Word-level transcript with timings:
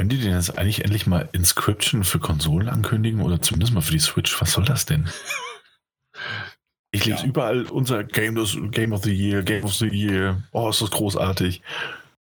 Können 0.00 0.08
die 0.08 0.18
denn 0.18 0.32
jetzt 0.32 0.56
eigentlich 0.56 0.82
endlich 0.82 1.06
mal 1.06 1.28
Inscription 1.32 2.04
für 2.04 2.18
Konsolen 2.18 2.70
ankündigen 2.70 3.20
oder 3.20 3.42
zumindest 3.42 3.74
mal 3.74 3.82
für 3.82 3.92
die 3.92 3.98
Switch? 3.98 4.40
Was 4.40 4.52
soll 4.52 4.64
das 4.64 4.86
denn? 4.86 5.06
Ich 6.90 7.04
lese 7.04 7.20
ja. 7.20 7.26
überall 7.26 7.66
unser 7.66 8.02
Game, 8.02 8.34
Game 8.70 8.94
of 8.94 9.04
the 9.04 9.12
Year, 9.12 9.42
Game 9.42 9.62
of 9.62 9.74
the 9.74 9.88
Year. 9.88 10.42
Oh, 10.52 10.70
ist 10.70 10.80
das 10.80 10.90
großartig. 10.90 11.60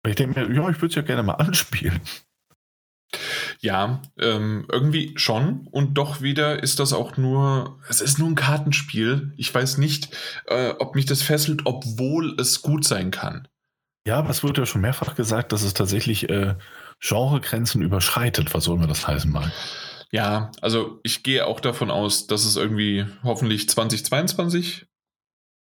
Und 0.03 0.09
ich 0.09 0.17
denke 0.17 0.41
mir, 0.41 0.51
ja, 0.51 0.71
ich 0.71 0.77
würde 0.79 0.87
es 0.87 0.95
ja 0.95 1.03
gerne 1.03 1.23
mal 1.23 1.35
anspielen. 1.35 2.01
Ja, 3.61 4.01
ähm, 4.19 4.67
irgendwie 4.73 5.13
schon. 5.17 5.67
Und 5.71 5.93
doch 5.93 6.23
wieder 6.23 6.63
ist 6.63 6.81
das 6.81 6.95
auch 6.95 7.19
nur, 7.19 7.79
es 7.91 8.01
ist 8.01 8.19
nur 8.19 8.31
ein 8.31 8.35
Kartenspiel. 8.35 9.35
Ich 9.37 9.55
weiß 9.55 9.77
nicht, 9.77 10.17
äh, 10.47 10.71
ob 10.79 10.95
mich 10.95 11.05
das 11.05 11.21
fesselt, 11.21 11.67
obwohl 11.67 12.35
es 12.41 12.63
gut 12.63 12.87
sein 12.87 13.11
kann. 13.11 13.47
Ja, 14.07 14.17
aber 14.17 14.31
es 14.31 14.43
wurde 14.43 14.63
ja 14.63 14.67
schon 14.67 14.81
mehrfach 14.81 15.15
gesagt, 15.17 15.53
dass 15.53 15.63
es 15.63 15.75
tatsächlich 15.75 16.31
äh, 16.31 16.55
Genregrenzen 17.01 17.83
überschreitet, 17.83 18.55
was 18.55 18.69
auch 18.69 18.75
immer 18.75 18.87
das 18.87 19.07
heißen 19.07 19.31
mag. 19.31 19.51
Ja, 20.11 20.51
also 20.61 21.01
ich 21.03 21.23
gehe 21.23 21.47
auch 21.47 21.61
davon 21.61 21.91
aus, 21.91 22.27
dass 22.27 22.45
es 22.45 22.57
irgendwie 22.57 23.07
hoffentlich 23.23 23.69
2022 23.69 24.87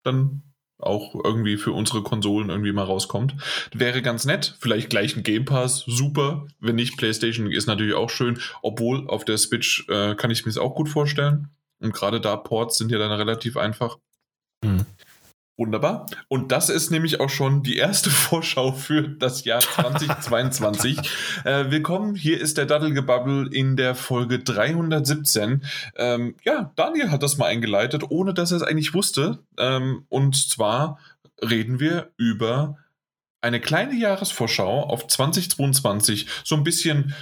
dann 0.04 0.44
auch 0.80 1.16
irgendwie 1.23 1.58
für 1.58 1.71
unsere 1.71 2.04
Konsolen 2.04 2.49
irgendwie 2.49 2.71
mal 2.71 2.84
rauskommt. 2.84 3.35
Wäre 3.73 4.02
ganz 4.02 4.26
nett. 4.26 4.55
Vielleicht 4.59 4.90
gleich 4.90 5.16
ein 5.16 5.23
Game 5.23 5.45
Pass, 5.45 5.84
super. 5.88 6.48
Wenn 6.59 6.76
nicht, 6.76 6.98
PlayStation 6.98 7.52
ist 7.52 7.66
natürlich 7.66 7.96
auch 7.96 8.12
schön. 8.12 8.40
Obwohl 8.62 9.09
auf 9.09 9.26
der 9.26 9.40
Switch 9.40 9.88
äh, 9.90 10.16
kann 10.16 10.30
ich 10.30 10.46
mir 10.46 10.52
es 10.52 10.57
auch 10.57 10.76
gut 10.76 10.88
vorstellen. 10.88 11.49
Und 11.80 11.94
gerade 11.94 12.21
da 12.21 12.35
Ports 12.35 12.77
sind 12.77 12.91
ja 12.91 12.99
dann 12.99 13.12
relativ 13.12 13.57
einfach. 13.57 13.98
Mhm. 14.63 14.85
Wunderbar. 15.59 16.05
Und 16.27 16.52
das 16.52 16.70
ist 16.70 16.91
nämlich 16.91 17.20
auch 17.20 17.31
schon 17.31 17.63
die 17.63 17.77
erste 17.77 18.09
Vorschau 18.11 18.73
für 18.73 19.02
das 19.02 19.43
Jahr 19.43 19.59
2022. 19.59 20.99
äh, 21.45 21.71
willkommen, 21.71 22.13
hier 22.13 22.39
ist 22.39 22.59
der 22.59 22.67
Daddelgebabbel 22.67 23.52
in 23.52 23.75
der 23.75 23.95
Folge 23.95 24.38
317. 24.38 25.63
Ähm, 25.95 26.35
ja, 26.43 26.71
Daniel 26.76 27.09
hat 27.09 27.23
das 27.23 27.40
mal 27.40 27.48
eingeleitet, 27.48 28.04
ohne 28.07 28.35
dass 28.35 28.51
er 28.51 28.57
es 28.57 28.63
eigentlich 28.63 28.93
wusste. 28.93 29.40
Ähm, 29.57 30.05
und 30.09 30.35
zwar 30.35 30.99
reden 31.41 31.79
wir 31.79 32.12
über 32.17 32.77
eine 33.41 33.60
kleine 33.60 33.95
Jahresvorschau 33.95 34.84
auf 34.84 35.07
2022. 35.07 36.27
So 36.43 36.55
ein 36.55 36.63
bisschen, 36.63 37.15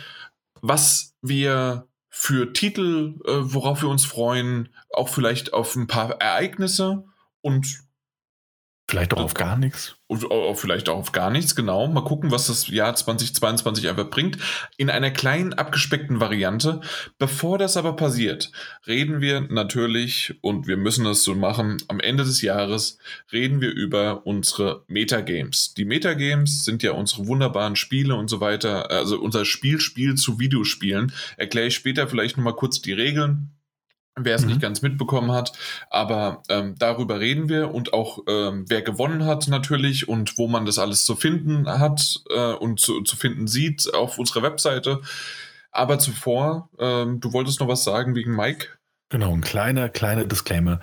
was 0.59 1.15
wir 1.21 1.87
für 2.09 2.51
Titel, 2.51 3.15
äh, 3.25 3.31
worauf 3.31 3.81
wir 3.81 3.87
uns 3.87 4.03
freuen, 4.03 4.67
auch 4.89 5.07
vielleicht 5.07 5.53
auf 5.53 5.77
ein 5.77 5.87
paar 5.87 6.19
Ereignisse 6.19 7.05
und 7.39 7.84
Vielleicht 8.87 9.15
auch 9.15 9.21
auf 9.21 9.33
gar 9.33 9.57
nichts. 9.57 9.95
Vielleicht 10.53 10.89
auch 10.89 10.97
auf 10.97 11.11
gar 11.11 11.31
nichts, 11.31 11.55
genau. 11.55 11.87
Mal 11.87 12.03
gucken, 12.03 12.29
was 12.29 12.45
das 12.45 12.67
Jahr 12.67 12.95
2022 12.95 13.89
einfach 13.89 14.11
bringt. 14.11 14.37
In 14.77 14.91
einer 14.91 15.09
kleinen, 15.09 15.53
abgespeckten 15.53 16.19
Variante. 16.19 16.81
Bevor 17.17 17.57
das 17.57 17.77
aber 17.77 17.95
passiert, 17.95 18.51
reden 18.85 19.21
wir 19.21 19.41
natürlich, 19.41 20.35
und 20.41 20.67
wir 20.67 20.77
müssen 20.77 21.03
das 21.03 21.23
so 21.23 21.33
machen, 21.33 21.77
am 21.87 21.99
Ende 21.99 22.25
des 22.25 22.43
Jahres 22.43 22.99
reden 23.31 23.59
wir 23.59 23.71
über 23.71 24.27
unsere 24.27 24.83
Metagames. 24.87 25.73
Die 25.73 25.85
Metagames 25.85 26.63
sind 26.63 26.83
ja 26.83 26.91
unsere 26.91 27.25
wunderbaren 27.25 27.75
Spiele 27.75 28.15
und 28.15 28.29
so 28.29 28.39
weiter. 28.39 28.91
Also 28.91 29.19
unser 29.19 29.45
Spielspiel 29.45 30.13
zu 30.13 30.39
Videospielen. 30.39 31.11
Erkläre 31.37 31.67
ich 31.67 31.75
später 31.75 32.07
vielleicht 32.07 32.37
nochmal 32.37 32.55
kurz 32.55 32.81
die 32.81 32.93
Regeln 32.93 33.55
wer 34.15 34.35
es 34.35 34.43
mhm. 34.43 34.49
nicht 34.49 34.61
ganz 34.61 34.81
mitbekommen 34.81 35.31
hat. 35.31 35.53
Aber 35.89 36.43
ähm, 36.49 36.75
darüber 36.77 37.19
reden 37.19 37.49
wir 37.49 37.73
und 37.73 37.93
auch 37.93 38.19
ähm, 38.27 38.65
wer 38.67 38.81
gewonnen 38.81 39.25
hat 39.25 39.47
natürlich 39.47 40.07
und 40.07 40.37
wo 40.37 40.47
man 40.47 40.65
das 40.65 40.79
alles 40.79 41.05
zu 41.05 41.15
finden 41.15 41.67
hat 41.67 42.21
äh, 42.29 42.53
und 42.53 42.79
zu, 42.79 43.01
zu 43.01 43.15
finden 43.15 43.47
sieht 43.47 43.93
auf 43.93 44.17
unserer 44.17 44.43
Webseite. 44.43 45.01
Aber 45.71 45.99
zuvor, 45.99 46.69
ähm, 46.79 47.19
du 47.19 47.33
wolltest 47.33 47.59
noch 47.59 47.67
was 47.67 47.83
sagen 47.83 48.15
wegen 48.15 48.35
Mike? 48.35 48.67
Genau, 49.09 49.33
ein 49.33 49.41
kleiner, 49.41 49.89
kleiner 49.89 50.25
Disclaimer. 50.25 50.79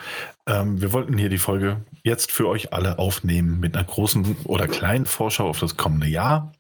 Ähm, 0.47 0.81
wir 0.81 0.93
wollten 0.93 1.19
hier 1.19 1.29
die 1.29 1.39
Folge 1.39 1.85
jetzt 2.05 2.31
für 2.31 2.49
euch 2.49 2.73
alle 2.73 2.99
aufnehmen 2.99 3.59
mit 3.59 3.77
einer 3.77 3.85
großen 3.85 4.37
oder 4.45 4.69
kleinen 4.69 5.07
Vorschau 5.07 5.49
auf 5.49 5.59
das 5.59 5.77
kommende 5.77 6.07
Jahr. 6.07 6.53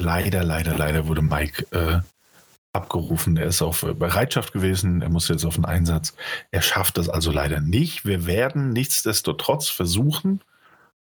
Leider, 0.00 0.42
leider, 0.42 0.76
leider 0.76 1.08
wurde 1.08 1.22
Mike 1.22 1.66
äh, 1.70 2.00
abgerufen. 2.76 3.36
Er 3.36 3.46
ist 3.46 3.62
auf 3.62 3.86
Bereitschaft 3.98 4.52
gewesen. 4.52 5.02
Er 5.02 5.08
muss 5.08 5.28
jetzt 5.28 5.44
auf 5.44 5.56
den 5.56 5.64
Einsatz. 5.64 6.14
Er 6.50 6.62
schafft 6.62 6.98
das 6.98 7.08
also 7.08 7.32
leider 7.32 7.60
nicht. 7.60 8.04
Wir 8.04 8.26
werden 8.26 8.72
nichtsdestotrotz 8.72 9.68
versuchen, 9.68 10.40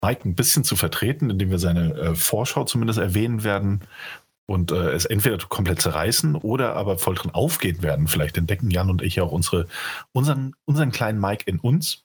Mike 0.01 0.27
ein 0.27 0.35
bisschen 0.35 0.63
zu 0.63 0.75
vertreten, 0.75 1.29
indem 1.29 1.51
wir 1.51 1.59
seine 1.59 1.93
äh, 1.93 2.15
Vorschau 2.15 2.63
zumindest 2.63 2.99
erwähnen 2.99 3.43
werden 3.43 3.81
und 4.45 4.71
äh, 4.71 4.91
es 4.91 5.05
entweder 5.05 5.37
komplett 5.37 5.81
zerreißen 5.81 6.35
oder 6.35 6.75
aber 6.75 6.97
voll 6.97 7.15
drin 7.15 7.31
aufgehen 7.31 7.83
werden. 7.83 8.07
Vielleicht 8.07 8.37
entdecken 8.37 8.71
Jan 8.71 8.89
und 8.89 9.01
ich 9.01 9.21
auch 9.21 9.31
unsere, 9.31 9.67
unseren, 10.11 10.55
unseren 10.65 10.91
kleinen 10.91 11.19
Mike 11.19 11.43
in 11.45 11.59
uns. 11.59 12.03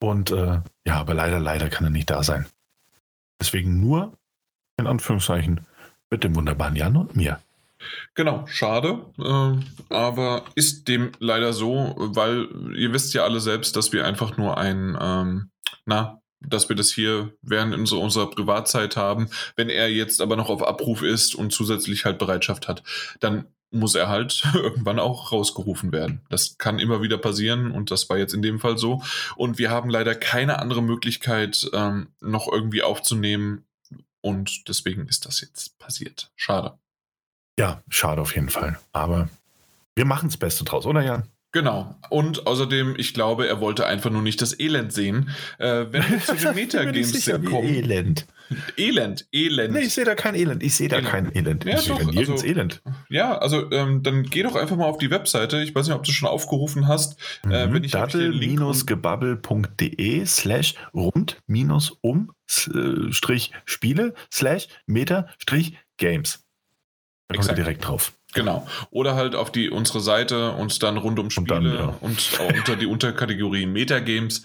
Und 0.00 0.30
äh, 0.30 0.60
ja, 0.84 0.96
aber 0.96 1.14
leider, 1.14 1.38
leider 1.38 1.68
kann 1.68 1.86
er 1.86 1.90
nicht 1.90 2.10
da 2.10 2.22
sein. 2.22 2.46
Deswegen 3.40 3.80
nur, 3.80 4.12
in 4.76 4.86
Anführungszeichen, 4.86 5.66
mit 6.10 6.24
dem 6.24 6.34
wunderbaren 6.34 6.76
Jan 6.76 6.96
und 6.96 7.16
mir. 7.16 7.40
Genau, 8.14 8.46
schade, 8.46 9.04
äh, 9.18 9.94
aber 9.94 10.44
ist 10.54 10.88
dem 10.88 11.12
leider 11.18 11.52
so, 11.52 11.94
weil 11.96 12.48
ihr 12.76 12.92
wisst 12.92 13.14
ja 13.14 13.24
alle 13.24 13.40
selbst, 13.40 13.76
dass 13.76 13.92
wir 13.92 14.04
einfach 14.06 14.36
nur 14.36 14.58
ein, 14.58 14.96
ähm, 15.00 15.50
na, 15.84 16.20
dass 16.40 16.68
wir 16.68 16.76
das 16.76 16.90
hier 16.90 17.32
während 17.42 17.74
unserer, 17.74 18.00
unserer 18.00 18.30
Privatzeit 18.30 18.96
haben. 18.96 19.28
Wenn 19.56 19.68
er 19.68 19.90
jetzt 19.90 20.20
aber 20.20 20.36
noch 20.36 20.50
auf 20.50 20.66
Abruf 20.66 21.02
ist 21.02 21.34
und 21.34 21.52
zusätzlich 21.52 22.04
halt 22.04 22.18
Bereitschaft 22.18 22.68
hat, 22.68 22.82
dann 23.20 23.46
muss 23.70 23.94
er 23.94 24.08
halt 24.08 24.44
irgendwann 24.54 24.98
auch 24.98 25.32
rausgerufen 25.32 25.92
werden. 25.92 26.22
Das 26.30 26.58
kann 26.58 26.78
immer 26.78 27.02
wieder 27.02 27.18
passieren 27.18 27.70
und 27.70 27.90
das 27.90 28.08
war 28.08 28.18
jetzt 28.18 28.34
in 28.34 28.42
dem 28.42 28.60
Fall 28.60 28.78
so. 28.78 29.02
Und 29.36 29.58
wir 29.58 29.70
haben 29.70 29.90
leider 29.90 30.14
keine 30.14 30.58
andere 30.58 30.82
Möglichkeit, 30.82 31.68
ähm, 31.72 32.08
noch 32.20 32.50
irgendwie 32.50 32.82
aufzunehmen 32.82 33.64
und 34.20 34.68
deswegen 34.68 35.08
ist 35.08 35.26
das 35.26 35.40
jetzt 35.40 35.78
passiert. 35.78 36.30
Schade. 36.36 36.78
Ja, 37.58 37.82
schade 37.88 38.20
auf 38.20 38.34
jeden 38.34 38.50
Fall. 38.50 38.78
Aber 38.92 39.28
wir 39.94 40.04
machen 40.04 40.28
das 40.28 40.36
Beste 40.36 40.64
draus, 40.64 40.84
oder 40.86 41.02
Jan? 41.02 41.22
Genau. 41.52 41.94
Und 42.10 42.46
außerdem, 42.46 42.96
ich 42.98 43.14
glaube, 43.14 43.48
er 43.48 43.60
wollte 43.60 43.86
einfach 43.86 44.10
nur 44.10 44.20
nicht 44.20 44.42
das 44.42 44.60
Elend 44.60 44.92
sehen. 44.92 45.30
Äh, 45.58 45.86
wenn 45.90 46.06
wir 46.10 46.20
zu 46.20 46.34
den 46.34 46.54
Metagames 46.54 47.24
kommen. 47.24 47.64
Elend. 47.64 48.26
Elend, 48.76 49.26
Elend. 49.32 49.72
Nee, 49.72 49.80
ich 49.80 49.94
sehe 49.94 50.04
da 50.04 50.14
kein 50.14 50.34
Elend. 50.34 50.62
Ich 50.62 50.74
sehe 50.74 50.88
da 50.88 50.96
Elend. 50.96 51.10
kein 51.10 51.34
Elend. 51.34 51.64
Ja, 51.64 51.78
ich 51.78 51.86
doch, 51.86 51.98
sehe 51.98 52.08
nirgends 52.08 52.42
also, 52.42 52.46
Elend. 52.46 52.82
Ja, 53.08 53.38
also 53.38 53.70
ähm, 53.70 54.02
dann 54.02 54.24
geh 54.24 54.42
doch 54.42 54.54
einfach 54.54 54.76
mal 54.76 54.84
auf 54.84 54.98
die 54.98 55.08
Webseite. 55.10 55.62
Ich 55.62 55.74
weiß 55.74 55.86
nicht, 55.86 55.96
ob 55.96 56.04
du 56.04 56.12
schon 56.12 56.28
aufgerufen 56.28 56.86
hast. 56.86 57.16
Mhm. 57.46 57.52
Äh, 57.52 57.78
ich 57.78 57.92
Dattel-gebabbel.de 57.92 60.26
slash 60.26 60.74
rund 60.92 61.38
minus 61.46 61.96
um 62.02 62.32
äh, 62.68 63.10
Strich 63.12 63.52
Spiele 63.64 64.12
slash 64.30 64.68
Meta 64.86 65.26
Strich 65.38 65.78
Games. 65.96 66.45
Da 67.28 67.36
kommt 67.36 67.48
ihr 67.48 67.54
direkt 67.54 67.86
drauf. 67.86 68.12
Genau. 68.34 68.66
Oder 68.90 69.14
halt 69.14 69.34
auf 69.34 69.50
die 69.50 69.70
unsere 69.70 70.00
Seite 70.00 70.52
und 70.52 70.82
dann 70.82 70.96
rund 70.96 71.18
um 71.18 71.30
Spiele 71.30 71.56
und, 71.56 71.64
dann, 71.64 71.74
ja. 71.74 71.96
und 72.00 72.40
unter 72.54 72.76
die 72.76 72.86
Unterkategorie 72.86 73.66
Metagames. 73.66 74.42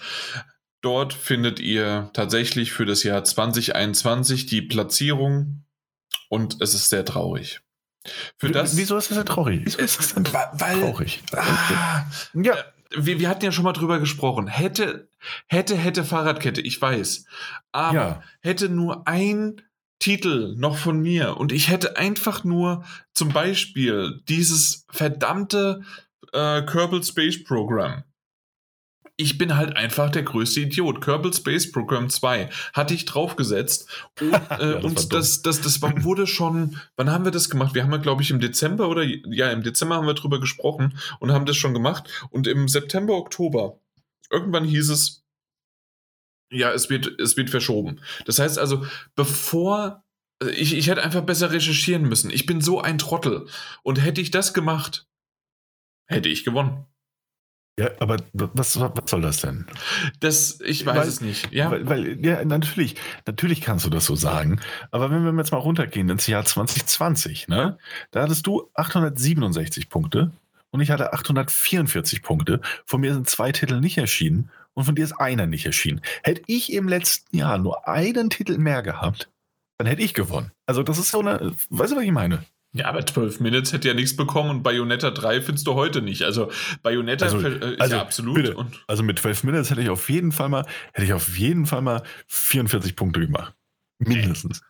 Dort 0.82 1.14
findet 1.14 1.60
ihr 1.60 2.10
tatsächlich 2.14 2.72
für 2.72 2.86
das 2.86 3.04
Jahr 3.04 3.24
2021 3.24 4.48
die 4.48 4.64
Platzierung 4.64 5.64
und 6.30 6.60
es 6.62 6.74
ist 6.74 6.90
sehr 6.90 7.06
traurig. 7.06 7.62
Für 8.38 8.50
das, 8.50 8.78
Wieso 8.78 8.98
ist 8.98 9.12
das 9.12 9.18
denn 9.18 9.28
traurig? 9.28 9.62
Wieso 9.64 9.78
ist 9.78 10.00
das 10.00 10.14
denn 10.16 10.26
weil, 10.54 10.80
traurig? 10.80 11.22
Ah, 11.34 12.06
ja. 12.34 12.56
Wir, 12.94 13.20
wir, 13.20 13.30
hatten 13.30 13.46
ja 13.46 13.54
schon 13.54 13.64
mal 13.64 13.72
drüber 13.72 14.00
gesprochen. 14.00 14.48
Hätte, 14.48 15.08
hätte, 15.48 15.78
hätte 15.78 16.04
Fahrradkette, 16.04 16.60
ich 16.60 16.82
weiß. 16.82 17.26
Aber 17.72 17.96
ja. 17.96 18.24
hätte 18.42 18.68
nur 18.68 19.08
ein 19.08 19.62
Titel 20.02 20.56
noch 20.58 20.78
von 20.78 21.00
mir 21.00 21.38
und 21.38 21.52
ich 21.52 21.70
hätte 21.70 21.96
einfach 21.96 22.44
nur 22.44 22.84
zum 23.14 23.30
Beispiel 23.30 24.22
dieses 24.28 24.86
verdammte 24.90 25.82
äh, 26.34 26.64
Kerbal 26.64 27.04
Space 27.04 27.44
Program. 27.44 28.04
Ich 29.16 29.38
bin 29.38 29.56
halt 29.56 29.78
einfach 29.78 30.10
der 30.10 30.24
größte 30.24 30.62
Idiot. 30.62 31.02
Kerbal 31.02 31.32
Space 31.32 31.72
Program 31.72 32.10
2 32.10 32.50
hatte 32.74 32.96
ich 32.96 33.06
draufgesetzt 33.06 33.88
und, 34.20 34.34
äh, 34.60 34.72
ja, 34.72 34.74
das 34.80 34.84
und 34.84 35.14
das, 35.14 35.42
das, 35.44 35.62
das 35.62 35.82
war, 35.84 36.04
wurde 36.04 36.26
schon, 36.26 36.78
wann 36.96 37.12
haben 37.12 37.24
wir 37.24 37.32
das 37.32 37.52
gemacht? 37.52 37.76
Wir 37.76 37.84
haben 37.84 37.92
ja, 37.92 37.98
glaube 37.98 38.24
ich, 38.24 38.32
im 38.32 38.40
Dezember 38.40 38.90
oder 38.90 39.04
ja, 39.04 39.52
im 39.52 39.62
Dezember 39.62 39.96
haben 39.96 40.08
wir 40.08 40.16
drüber 40.16 40.40
gesprochen 40.40 40.98
und 41.20 41.32
haben 41.32 41.46
das 41.46 41.58
schon 41.58 41.76
gemacht 41.76 42.10
und 42.32 42.48
im 42.48 42.68
September, 42.68 43.14
Oktober, 43.14 43.80
irgendwann 44.32 44.66
hieß 44.66 44.90
es, 44.90 45.21
ja, 46.52 46.72
es 46.72 46.90
wird, 46.90 47.20
es 47.20 47.38
wird 47.38 47.50
verschoben. 47.50 48.02
Das 48.26 48.40
heißt 48.40 48.60
also, 48.60 48.86
bevor 49.16 50.04
also 50.42 50.54
ich, 50.54 50.76
ich 50.76 50.88
hätte 50.88 51.04
einfach 51.04 51.22
besser 51.22 51.52
recherchieren 51.52 52.04
müssen. 52.04 52.32
Ich 52.32 52.48
bin 52.48 52.62
so 52.62 52.82
ein 52.82 52.98
Trottel. 52.98 53.48
Und 53.84 54.04
hätte 54.04 54.22
ich 54.22 54.32
das 54.32 54.54
gemacht, 54.54 55.08
hätte 56.08 56.30
ich 56.30 56.44
gewonnen. 56.44 56.86
Ja, 57.80 57.90
aber 58.00 58.18
was, 58.34 58.80
was 58.80 59.10
soll 59.10 59.22
das 59.22 59.42
denn? 59.42 59.66
Das, 60.20 60.60
ich 60.62 60.86
weiß 60.86 60.98
Weil- 60.98 61.08
es 61.08 61.22
nicht. 61.22 61.52
Ja, 61.54 61.72
Weil, 61.72 61.88
weil, 61.88 62.26
ja, 62.26 62.44
natürlich, 62.44 62.96
natürlich 63.26 63.62
kannst 63.62 63.86
du 63.86 63.90
das 63.90 64.06
so 64.06 64.16
sagen. 64.16 64.60
Aber 64.92 65.10
wenn 65.10 65.24
wir 65.24 65.34
jetzt 65.38 65.52
mal 65.52 65.58
runtergehen 65.58 66.10
ins 66.10 66.28
Jahr 66.28 66.44
2020, 66.44 67.48
ne, 67.48 67.78
da 68.12 68.24
hattest 68.24 68.46
du 68.46 68.70
867 68.74 69.90
Punkte 69.90 70.32
und 70.72 70.82
ich 70.82 70.90
hatte 70.92 71.14
844 71.14 72.22
Punkte. 72.24 72.62
Von 72.86 73.02
mir 73.02 73.14
sind 73.14 73.30
zwei 73.30 73.52
Titel 73.52 73.80
nicht 73.80 73.98
erschienen 73.98 74.50
und 74.74 74.86
von 74.86 74.96
dir 74.96 75.04
ist 75.04 75.14
einer 75.14 75.48
nicht 75.48 75.66
erschienen. 75.66 76.02
Hätte 76.24 76.42
ich 76.48 76.72
im 76.74 76.88
letzten 76.88 77.36
Jahr 77.38 77.58
nur 77.58 77.88
einen 77.88 78.30
Titel 78.30 78.58
mehr 78.58 78.82
gehabt, 78.82 79.30
dann 79.78 79.88
hätte 79.88 80.02
ich 80.02 80.14
gewonnen. 80.14 80.52
Also 80.68 80.84
das 80.84 80.98
ist 80.98 81.12
so 81.12 81.20
eine, 81.20 81.54
weißt 81.70 81.92
du, 81.94 81.98
was 81.98 82.04
ich 82.04 82.12
meine? 82.12 82.44
ja, 82.74 82.86
aber 82.86 83.06
12 83.06 83.42
Minutes 83.42 83.74
hätte 83.74 83.90
ja 83.90 83.94
nichts 83.94 84.16
bekommen 84.16 84.50
und 84.50 84.64
Bayonetta 84.64 85.12
3 85.12 85.42
findest 85.42 85.68
du 85.68 85.74
heute 85.74 86.02
nicht. 86.02 86.24
Also 86.24 86.50
Bayonetta 86.84 87.26
Also- 87.26 87.40
ist 87.40 87.82
also, 87.82 87.96
ja 87.98 88.02
absolut. 88.02 88.36
bitte. 88.36 88.56
Und 88.56 88.82
Also 88.88 89.04
mit 89.04 89.20
12 89.20 89.44
Minutes 89.44 89.70
hätte 89.72 89.82
ich 89.82 89.90
auf 89.90 90.10
jeden 90.10 90.32
Fall 90.32 90.48
mal, 90.48 90.66
hätte 90.94 91.06
ich 91.06 91.12
auf 91.12 91.38
jeden 91.38 91.66
Fall 91.66 91.82
mal 91.82 92.02
44 92.28 92.96
Punkte 92.96 93.20
gemacht. 93.20 93.54
Mindestens. 94.00 94.62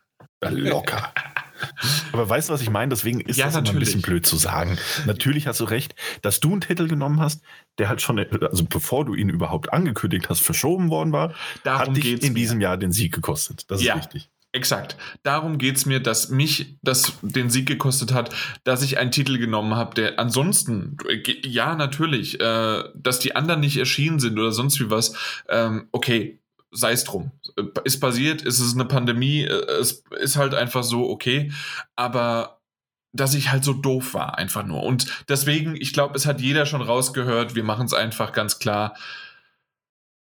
Locker. 0.43 1.13
Aber 2.11 2.27
weißt 2.27 2.49
du, 2.49 2.53
was 2.53 2.61
ich 2.63 2.71
meine? 2.71 2.89
Deswegen 2.89 3.21
ist 3.21 3.37
Ja, 3.37 3.45
das 3.45 3.53
immer 3.53 3.59
ein 3.61 3.63
natürlich. 3.65 3.89
bisschen 3.89 4.01
blöd 4.01 4.25
zu 4.25 4.35
sagen. 4.35 4.79
Natürlich 5.05 5.45
hast 5.45 5.59
du 5.59 5.65
recht, 5.65 5.93
dass 6.23 6.39
du 6.39 6.51
einen 6.53 6.61
Titel 6.61 6.87
genommen 6.87 7.19
hast, 7.19 7.43
der 7.77 7.89
halt 7.89 8.01
schon, 8.01 8.19
also 8.19 8.65
bevor 8.65 9.05
du 9.05 9.13
ihn 9.15 9.29
überhaupt 9.29 9.71
angekündigt 9.73 10.29
hast, 10.29 10.41
verschoben 10.41 10.89
worden 10.89 11.11
war, 11.11 11.33
darum 11.63 11.87
hat 11.89 11.97
dich 11.97 12.21
in 12.23 12.33
mir. 12.33 12.39
diesem 12.39 12.61
Jahr 12.61 12.77
den 12.77 12.91
Sieg 12.91 13.13
gekostet. 13.13 13.69
Das 13.71 13.79
ist 13.81 13.87
Ja. 13.87 13.95
richtig. 13.95 14.29
Exakt. 14.53 14.97
Darum 15.23 15.57
geht 15.57 15.77
es 15.77 15.85
mir, 15.85 16.01
dass 16.01 16.27
mich 16.29 16.75
das 16.81 17.13
den 17.21 17.49
Sieg 17.49 17.67
gekostet 17.67 18.11
hat, 18.13 18.35
dass 18.65 18.81
ich 18.83 18.97
einen 18.97 19.11
Titel 19.11 19.37
genommen 19.37 19.75
habe, 19.75 19.95
der 19.95 20.19
ansonsten, 20.19 20.97
ja, 21.45 21.73
natürlich, 21.75 22.37
äh, 22.41 22.83
dass 22.93 23.19
die 23.19 23.33
anderen 23.33 23.61
nicht 23.61 23.77
erschienen 23.77 24.19
sind 24.19 24.37
oder 24.37 24.51
sonst 24.51 24.77
wie 24.81 24.89
was, 24.89 25.15
ähm, 25.47 25.87
okay, 25.93 26.39
sei 26.71 26.91
es 26.91 27.05
drum. 27.05 27.31
Äh, 27.55 27.63
Ist 27.85 28.01
passiert, 28.01 28.41
ist 28.41 28.59
es 28.59 28.73
eine 28.73 28.83
Pandemie, 28.85 29.43
äh, 29.43 29.53
es 29.79 30.03
ist 30.19 30.35
halt 30.35 30.53
einfach 30.53 30.83
so, 30.83 31.09
okay, 31.09 31.53
aber 31.95 32.60
dass 33.13 33.33
ich 33.33 33.51
halt 33.51 33.63
so 33.63 33.73
doof 33.73 34.13
war, 34.13 34.37
einfach 34.37 34.65
nur. 34.65 34.83
Und 34.83 35.25
deswegen, 35.27 35.75
ich 35.75 35.93
glaube, 35.93 36.15
es 36.15 36.25
hat 36.25 36.41
jeder 36.41 36.65
schon 36.65 36.81
rausgehört, 36.81 37.55
wir 37.55 37.63
machen 37.63 37.85
es 37.85 37.93
einfach 37.93 38.31
ganz 38.31 38.59
klar. 38.59 38.95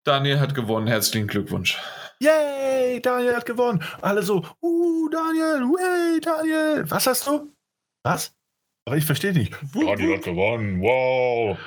Daniel 0.04 0.40
hat 0.40 0.54
gewonnen, 0.54 0.86
herzlichen 0.86 1.26
Glückwunsch. 1.26 1.78
Yay, 2.20 3.00
Daniel 3.00 3.36
hat 3.36 3.46
gewonnen. 3.46 3.82
Alle 4.00 4.22
so, 4.22 4.44
uh, 4.62 5.08
Daniel, 5.10 5.62
way, 5.64 6.20
Daniel. 6.20 6.90
Was 6.90 7.06
hast 7.06 7.26
du? 7.26 7.52
Was? 8.02 8.34
Aber 8.86 8.96
ich 8.96 9.04
verstehe 9.04 9.34
nicht. 9.34 9.54
Daniel 9.74 10.16
hat 10.16 10.24
gewonnen, 10.24 10.80
wow. 10.80 11.58